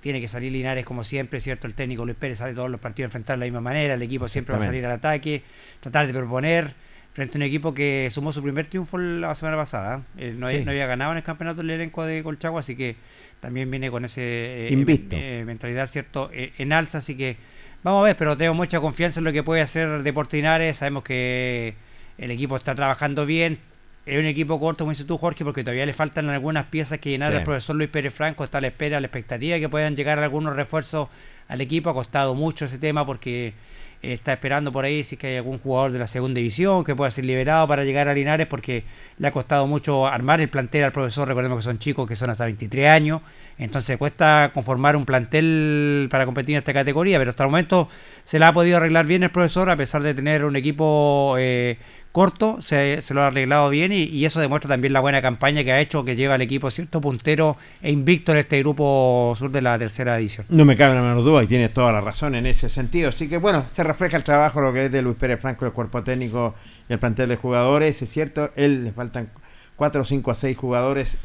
tiene 0.00 0.20
que 0.20 0.28
salir 0.28 0.50
Linares 0.52 0.84
como 0.84 1.04
siempre 1.04 1.40
cierto 1.40 1.66
el 1.66 1.74
técnico 1.74 2.04
Luis 2.04 2.16
Pérez 2.16 2.38
sale 2.38 2.54
todos 2.54 2.70
los 2.70 2.80
partidos 2.80 3.06
a 3.06 3.08
enfrentar 3.08 3.36
de 3.36 3.40
la 3.40 3.44
misma 3.46 3.60
manera 3.60 3.94
el 3.94 4.02
equipo 4.02 4.28
siempre 4.28 4.54
va 4.54 4.62
a 4.62 4.66
salir 4.66 4.84
al 4.86 4.92
ataque 4.92 5.42
tratar 5.80 6.06
de 6.06 6.12
proponer 6.14 6.72
frente 7.12 7.36
a 7.36 7.38
un 7.38 7.42
equipo 7.42 7.74
que 7.74 8.08
sumó 8.12 8.32
su 8.32 8.42
primer 8.42 8.66
triunfo 8.66 8.96
la 8.98 9.34
semana 9.34 9.56
pasada 9.56 10.02
Eh, 10.16 10.34
no, 10.36 10.46
había- 10.46 10.58
Sí. 10.60 10.64
no 10.64 10.70
había 10.70 10.86
ganado 10.86 11.10
en 11.12 11.18
el 11.18 11.24
campeonato 11.24 11.60
el 11.60 11.70
elenco 11.70 12.04
de 12.04 12.22
Colchagua 12.22 12.60
así 12.60 12.76
que 12.76 12.96
también 13.40 13.70
viene 13.70 13.90
con 13.90 14.04
ese 14.04 14.22
eh, 14.22 14.72
Invicto. 14.72 15.16
eh, 15.18 15.42
mentalidad 15.44 15.86
cierto 15.86 16.30
eh, 16.32 16.52
en 16.58 16.72
alza 16.72 16.98
así 16.98 17.16
que 17.16 17.36
vamos 17.82 18.00
a 18.02 18.04
ver 18.04 18.16
pero 18.16 18.36
tengo 18.36 18.54
mucha 18.54 18.80
confianza 18.80 19.20
en 19.20 19.24
lo 19.24 19.32
que 19.32 19.42
puede 19.42 19.60
hacer 19.60 20.02
Deportes 20.02 20.38
Linares 20.38 20.76
sabemos 20.78 21.02
que 21.02 21.74
el 22.16 22.30
equipo 22.30 22.56
está 22.56 22.74
trabajando 22.74 23.26
bien 23.26 23.58
es 24.10 24.18
un 24.18 24.26
equipo 24.26 24.58
corto 24.60 24.84
como 24.84 24.90
dices 24.92 25.06
tú 25.06 25.16
Jorge 25.18 25.44
porque 25.44 25.62
todavía 25.62 25.86
le 25.86 25.92
faltan 25.92 26.28
algunas 26.28 26.66
piezas 26.66 26.98
que 26.98 27.10
llenar 27.10 27.30
Sí. 27.32 27.38
al 27.38 27.44
profesor 27.44 27.76
Luis 27.76 27.88
Pérez 27.90 28.12
Franco 28.14 28.44
está 28.44 28.58
a 28.58 28.60
la 28.60 28.66
espera 28.68 28.96
a 28.98 29.00
la 29.00 29.06
expectativa 29.06 29.54
de 29.54 29.60
que 29.60 29.68
puedan 29.68 29.94
llegar 29.96 30.18
algunos 30.18 30.56
refuerzos 30.56 31.08
al 31.48 31.60
equipo 31.60 31.90
ha 31.90 31.94
costado 31.94 32.34
mucho 32.34 32.64
ese 32.64 32.78
tema 32.78 33.04
porque 33.06 33.54
está 34.02 34.32
esperando 34.32 34.72
por 34.72 34.84
ahí 34.84 35.04
si 35.04 35.14
es 35.14 35.18
que 35.20 35.26
hay 35.28 35.36
algún 35.36 35.58
jugador 35.58 35.92
de 35.92 35.98
la 35.98 36.06
segunda 36.06 36.38
división 36.38 36.84
que 36.84 36.96
pueda 36.96 37.10
ser 37.10 37.26
liberado 37.26 37.68
para 37.68 37.84
llegar 37.84 38.08
a 38.08 38.14
Linares 38.14 38.46
porque 38.46 38.84
le 39.18 39.28
ha 39.28 39.32
costado 39.32 39.66
mucho 39.66 40.06
armar 40.06 40.40
el 40.40 40.48
plantel 40.48 40.84
al 40.84 40.92
profesor 40.92 41.28
recordemos 41.28 41.58
que 41.58 41.64
son 41.64 41.78
chicos 41.78 42.08
que 42.08 42.16
son 42.16 42.30
hasta 42.30 42.44
23 42.44 42.88
años 42.88 43.20
entonces 43.60 43.98
cuesta 43.98 44.52
conformar 44.54 44.96
un 44.96 45.04
plantel 45.04 46.08
para 46.10 46.24
competir 46.24 46.54
en 46.54 46.60
esta 46.60 46.72
categoría, 46.72 47.18
pero 47.18 47.30
hasta 47.30 47.44
el 47.44 47.50
momento 47.50 47.90
se 48.24 48.38
la 48.38 48.48
ha 48.48 48.52
podido 48.54 48.78
arreglar 48.78 49.04
bien 49.04 49.22
el 49.22 49.28
profesor, 49.28 49.68
a 49.68 49.76
pesar 49.76 50.02
de 50.02 50.14
tener 50.14 50.46
un 50.46 50.56
equipo 50.56 51.36
eh, 51.38 51.76
corto, 52.10 52.62
se, 52.62 52.98
lo 53.10 53.22
ha 53.22 53.26
arreglado 53.26 53.68
bien 53.68 53.92
y, 53.92 54.04
y 54.04 54.24
eso 54.24 54.40
demuestra 54.40 54.70
también 54.70 54.94
la 54.94 55.00
buena 55.00 55.20
campaña 55.20 55.62
que 55.62 55.72
ha 55.72 55.80
hecho, 55.80 56.06
que 56.06 56.16
lleva 56.16 56.36
al 56.36 56.40
equipo 56.42 56.70
cierto 56.70 57.02
puntero 57.02 57.58
e 57.82 57.92
invicto 57.92 58.32
en 58.32 58.38
este 58.38 58.58
grupo 58.60 59.34
sur 59.38 59.50
de 59.50 59.60
la 59.60 59.78
tercera 59.78 60.18
edición. 60.18 60.46
No 60.48 60.64
me 60.64 60.74
cabe 60.74 60.94
la 60.94 61.02
menor 61.02 61.22
duda 61.22 61.44
y 61.44 61.46
tienes 61.46 61.74
toda 61.74 61.92
la 61.92 62.00
razón 62.00 62.36
en 62.36 62.46
ese 62.46 62.70
sentido. 62.70 63.10
Así 63.10 63.28
que 63.28 63.36
bueno, 63.36 63.66
se 63.70 63.84
refleja 63.90 64.16
el 64.16 64.24
trabajo 64.24 64.60
lo 64.60 64.72
que 64.72 64.86
es 64.86 64.92
de 64.92 65.02
Luis 65.02 65.16
Pérez 65.16 65.40
Franco, 65.40 65.66
el 65.66 65.72
cuerpo 65.72 66.02
técnico 66.02 66.54
y 66.88 66.92
el 66.92 66.98
plantel 66.98 67.28
de 67.28 67.36
jugadores. 67.36 68.00
Es 68.00 68.10
cierto, 68.10 68.50
él 68.56 68.84
le 68.84 68.92
faltan 68.92 69.30
4, 69.76 70.04
5 70.04 70.30
a 70.30 70.34
6 70.34 70.56
jugadores 70.56 71.18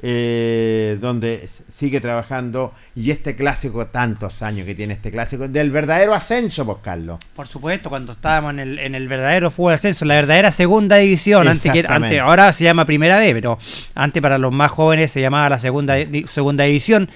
eh, 0.00 0.96
donde 1.00 1.48
sigue 1.68 2.00
trabajando 2.00 2.72
y 2.94 3.10
este 3.10 3.34
clásico, 3.34 3.86
tantos 3.86 4.42
años 4.42 4.64
que 4.64 4.74
tiene 4.74 4.94
este 4.94 5.10
clásico, 5.10 5.48
del 5.48 5.70
verdadero 5.70 6.14
ascenso, 6.14 6.64
pues 6.64 6.78
Carlos. 6.82 7.18
Por 7.34 7.48
supuesto, 7.48 7.88
cuando 7.88 8.12
estábamos 8.12 8.52
en 8.52 8.60
el, 8.60 8.78
en 8.78 8.94
el 8.94 9.08
verdadero 9.08 9.50
fútbol 9.50 9.74
ascenso, 9.74 10.04
la 10.04 10.14
verdadera 10.14 10.52
segunda 10.52 10.96
división, 10.96 11.48
antes 11.48 11.72
que 11.72 11.84
antes, 11.88 12.20
ahora 12.20 12.52
se 12.52 12.64
llama 12.64 12.84
primera 12.84 13.18
B, 13.18 13.32
pero 13.34 13.58
antes 13.94 14.22
para 14.22 14.38
los 14.38 14.52
más 14.52 14.70
jóvenes 14.70 15.10
se 15.10 15.20
llamaba 15.20 15.48
la 15.48 15.58
segunda 15.58 15.96
segunda 16.26 16.64
división. 16.64 17.08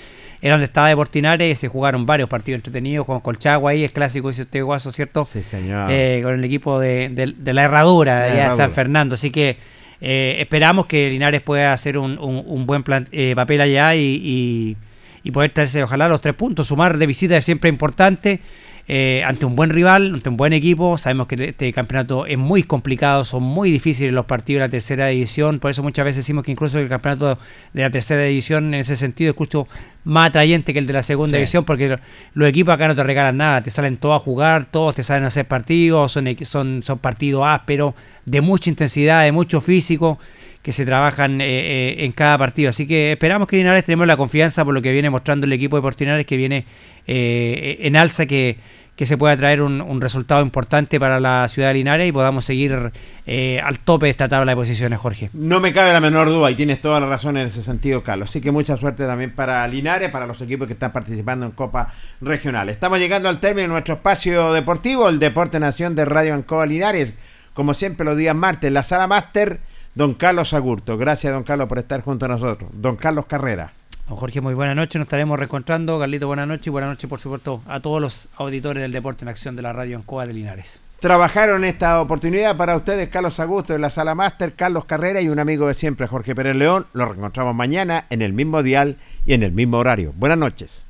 Era 0.43 0.55
donde 0.55 0.64
estaba 0.66 0.89
Deportinares 0.89 1.51
y 1.52 1.55
se 1.60 1.69
jugaron 1.69 2.05
varios 2.05 2.28
partidos 2.28 2.59
entretenidos 2.59 3.06
con 3.06 3.20
Colchagua 3.20 3.70
ahí, 3.70 3.85
es 3.85 3.93
clásico, 3.93 4.28
dice 4.28 4.43
usted 4.43 4.62
Guaso, 4.62 4.90
¿cierto? 4.93 5.24
Sí, 5.24 5.40
señor. 5.40 5.89
Eh, 5.90 6.20
con 6.24 6.35
el 6.35 6.44
equipo 6.44 6.81
de, 6.81 7.09
de- 7.10 7.32
de 7.39 7.52
la 7.52 7.62
Herradura, 7.64 8.24
allá 8.24 8.35
de 8.35 8.40
Herradura. 8.40 8.56
San 8.56 8.73
Fernando. 8.73 9.14
Así 9.14 9.31
que 9.31 9.56
eh, 10.01 10.36
esperamos 10.40 10.86
que 10.86 11.09
Linares 11.10 11.40
pueda 11.43 11.73
hacer 11.73 11.97
un, 11.97 12.19
un- 12.19 12.43
un 12.44 12.66
buen 12.66 12.82
plan- 12.82 13.06
eh, 13.12 13.35
papel 13.36 13.60
allá 13.60 13.94
y, 13.94 14.01
y- 14.20 14.77
y 15.23 15.31
poder 15.31 15.52
traerse, 15.52 15.81
ojalá, 15.85 16.09
los 16.09 16.20
tres 16.20 16.35
puntos. 16.35 16.66
Sumar 16.66 16.98
de 16.98 17.06
visita 17.06 17.36
es 17.36 17.44
siempre 17.44 17.70
importante. 17.70 18.40
Eh, 18.88 19.22
ante 19.24 19.46
un 19.46 19.54
buen 19.56 19.70
rival, 19.70 20.12
ante 20.14 20.28
un 20.28 20.36
buen 20.36 20.52
equipo. 20.52 20.98
Sabemos 20.98 21.26
que 21.28 21.36
este 21.44 21.72
campeonato 21.72 22.26
es 22.26 22.36
muy 22.38 22.62
complicado, 22.64 23.24
son 23.24 23.42
muy 23.42 23.70
difíciles 23.70 24.12
los 24.12 24.26
partidos 24.26 24.60
de 24.60 24.66
la 24.66 24.70
tercera 24.70 25.06
división. 25.06 25.59
Por 25.60 25.70
eso 25.70 25.82
muchas 25.82 26.04
veces 26.04 26.18
decimos 26.24 26.44
que 26.44 26.50
incluso 26.52 26.78
el 26.78 26.88
campeonato 26.88 27.38
de 27.72 27.82
la 27.82 27.90
tercera 27.90 28.22
división 28.24 28.74
en 28.74 28.80
ese 28.80 28.96
sentido 28.96 29.30
es 29.30 29.36
justo 29.36 29.68
más 30.04 30.28
atrayente 30.30 30.72
que 30.72 30.78
el 30.80 30.86
de 30.86 30.92
la 30.94 31.02
segunda 31.02 31.32
Sí. 31.32 31.36
división 31.36 31.64
porque 31.64 31.88
lo- 31.88 31.98
los 32.34 32.48
equipos 32.48 32.74
acá 32.74 32.88
no 32.88 32.94
te 32.94 33.04
regalan 33.04 33.36
nada, 33.36 33.62
te 33.62 33.70
salen 33.70 33.96
todos 33.96 34.16
a 34.20 34.24
jugar, 34.24 34.66
todos 34.66 34.96
te 34.96 35.02
salen 35.02 35.24
a 35.24 35.28
hacer 35.28 35.46
partidos, 35.46 36.10
son, 36.12 36.26
son, 36.42 36.82
son 36.82 36.98
partidos 36.98 37.44
ásperos, 37.46 37.94
de 38.26 38.40
mucha 38.40 38.68
intensidad, 38.68 39.22
de 39.24 39.32
mucho 39.32 39.60
físico, 39.60 40.18
que 40.62 40.72
se 40.72 40.86
trabajan 40.86 41.40
eh, 41.40 41.47
eh, 41.47 42.05
en 42.05 42.12
cada 42.12 42.39
partido. 42.39 42.70
Así 42.70 42.86
que 42.86 43.12
esperamos 43.12 43.48
que 43.48 43.56
Linares 43.56 43.84
tenemos 43.84 44.06
la 44.06 44.16
confianza 44.16 44.64
por 44.64 44.72
lo 44.72 44.80
que 44.80 44.93
viene 44.93 45.10
mostrando 45.10 45.44
el 45.47 45.52
equipo 45.52 45.76
de 45.76 45.82
Portinares, 45.82 46.24
que 46.24 46.36
viene 46.36 46.64
eh, 47.09 47.78
en 47.80 47.97
alza, 47.97 48.26
que, 48.26 48.59
que 48.94 49.05
se 49.05 49.18
pueda 49.18 49.36
traer 49.36 49.60
un, 49.60 50.01
resultado 50.01 50.40
importante 50.40 51.01
para 51.01 51.18
la 51.18 51.48
ciudad 51.48 51.68
de 51.68 51.74
Linares 51.74 52.09
y 52.09 52.12
podamos 52.12 52.44
seguir 52.44 52.72
al 52.72 53.78
tope 53.80 54.06
de 54.06 54.10
esta 54.10 54.28
tabla 54.28 54.52
de 54.52 54.56
posiciones, 54.56 55.01
Jorge. 55.01 55.30
No 55.32 55.59
me 55.59 55.72
cabe 55.72 55.93
la 55.93 56.01
menor 56.01 56.28
duda 56.28 56.48
y 56.52 56.55
tienes 56.55 56.80
toda 56.80 57.01
la 57.01 57.06
razón 57.06 57.36
en 57.36 57.48
ese 57.48 57.62
sentido, 57.64 58.05
Carlos. 58.05 58.30
Así 58.30 58.40
que 58.40 58.52
mucha 58.52 58.76
suerte 58.76 59.05
también 59.05 59.34
para 59.34 59.66
Linares, 59.66 60.10
para 60.10 60.26
los 60.26 60.40
equipos 60.43 60.68
que 60.68 60.74
están 60.74 60.93
participando 60.93 61.44
en 61.44 61.52
Copa 61.52 61.93
Regional. 62.20 62.68
Estamos 62.68 63.01
llegando 63.01 63.28
al 63.28 63.40
término 63.40 63.62
de 63.62 63.72
nuestro 63.72 63.94
espacio 63.94 64.52
deportivo, 64.52 65.09
el 65.09 65.18
Deporte 65.18 65.59
Nación 65.59 65.97
de 65.97 66.05
Radio 66.05 66.34
Ancoa 66.34 66.66
Linares. 66.66 67.14
Como 67.52 67.74
siempre, 67.74 68.05
los 68.05 68.16
días 68.16 68.36
martes, 68.36 68.70
la 68.70 68.82
sala 68.82 69.06
máster, 69.06 69.59
don 69.94 70.14
Carlos 70.14 70.55
Agurto. 70.55 70.97
Gracias, 70.97 71.32
don 71.32 71.43
Carlos, 71.43 71.69
por 71.69 71.78
estar 71.78 72.01
junto 72.01 72.27
a 72.27 72.28
nosotros. 72.28 72.70
Don 72.74 72.97
Carlos 72.97 73.27
Carrera. 73.27 73.73
Don 74.09 74.16
Jorge, 74.16 74.40
muy 74.40 74.55
buenas 74.55 74.77
noches, 74.77 74.97
nos 74.98 75.06
estaremos 75.06 75.39
reencontrando. 75.39 75.98
Carlito, 75.98 76.27
buenas 76.27 76.48
noches 76.48 76.66
y 76.66 76.70
buenas 76.70 76.90
noches, 76.90 77.09
por 77.09 77.20
supuesto, 77.20 77.62
a 77.66 77.81
todos 77.81 78.01
los 78.01 78.28
auditores 78.36 78.82
del 78.82 78.93
Deporte 78.93 79.24
en 79.24 79.28
Acción 79.28 79.56
de 79.56 79.62
la 79.62 79.73
Radio 79.73 79.97
Ancoa 79.97 80.27
de 80.27 80.32
Linares. 80.32 80.81
Trabajaron 80.98 81.64
esta 81.64 82.01
oportunidad 82.01 82.56
para 82.56 82.77
ustedes, 82.77 83.09
Carlos 83.09 83.40
Augusto, 83.40 83.74
en 83.74 83.81
la 83.81 83.90
sala 83.90 84.14
máster, 84.14 84.55
Carlos 84.55 84.85
Carrera 84.85 85.20
y 85.20 85.28
un 85.28 85.40
amigo 85.40 85.66
de 85.66 85.74
siempre, 85.74 86.06
Jorge 86.06 86.35
Pérez 86.35 86.56
León. 86.56 86.86
Los 86.93 87.09
reencontramos 87.09 87.55
mañana 87.55 88.05
en 88.10 88.23
el 88.23 88.32
mismo 88.32 88.62
dial 88.62 88.97
y 89.27 89.35
en 89.35 89.43
el 89.43 89.52
mismo 89.52 89.78
horario. 89.78 90.12
Buenas 90.16 90.39
noches. 90.39 90.85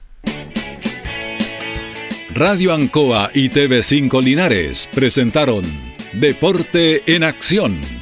Radio 2.35 2.73
Ancoa 2.73 3.31
y 3.35 3.51
TV5 3.51 4.23
Linares 4.23 4.89
presentaron 4.95 5.63
Deporte 6.15 7.03
en 7.07 7.25
Acción. 7.25 8.02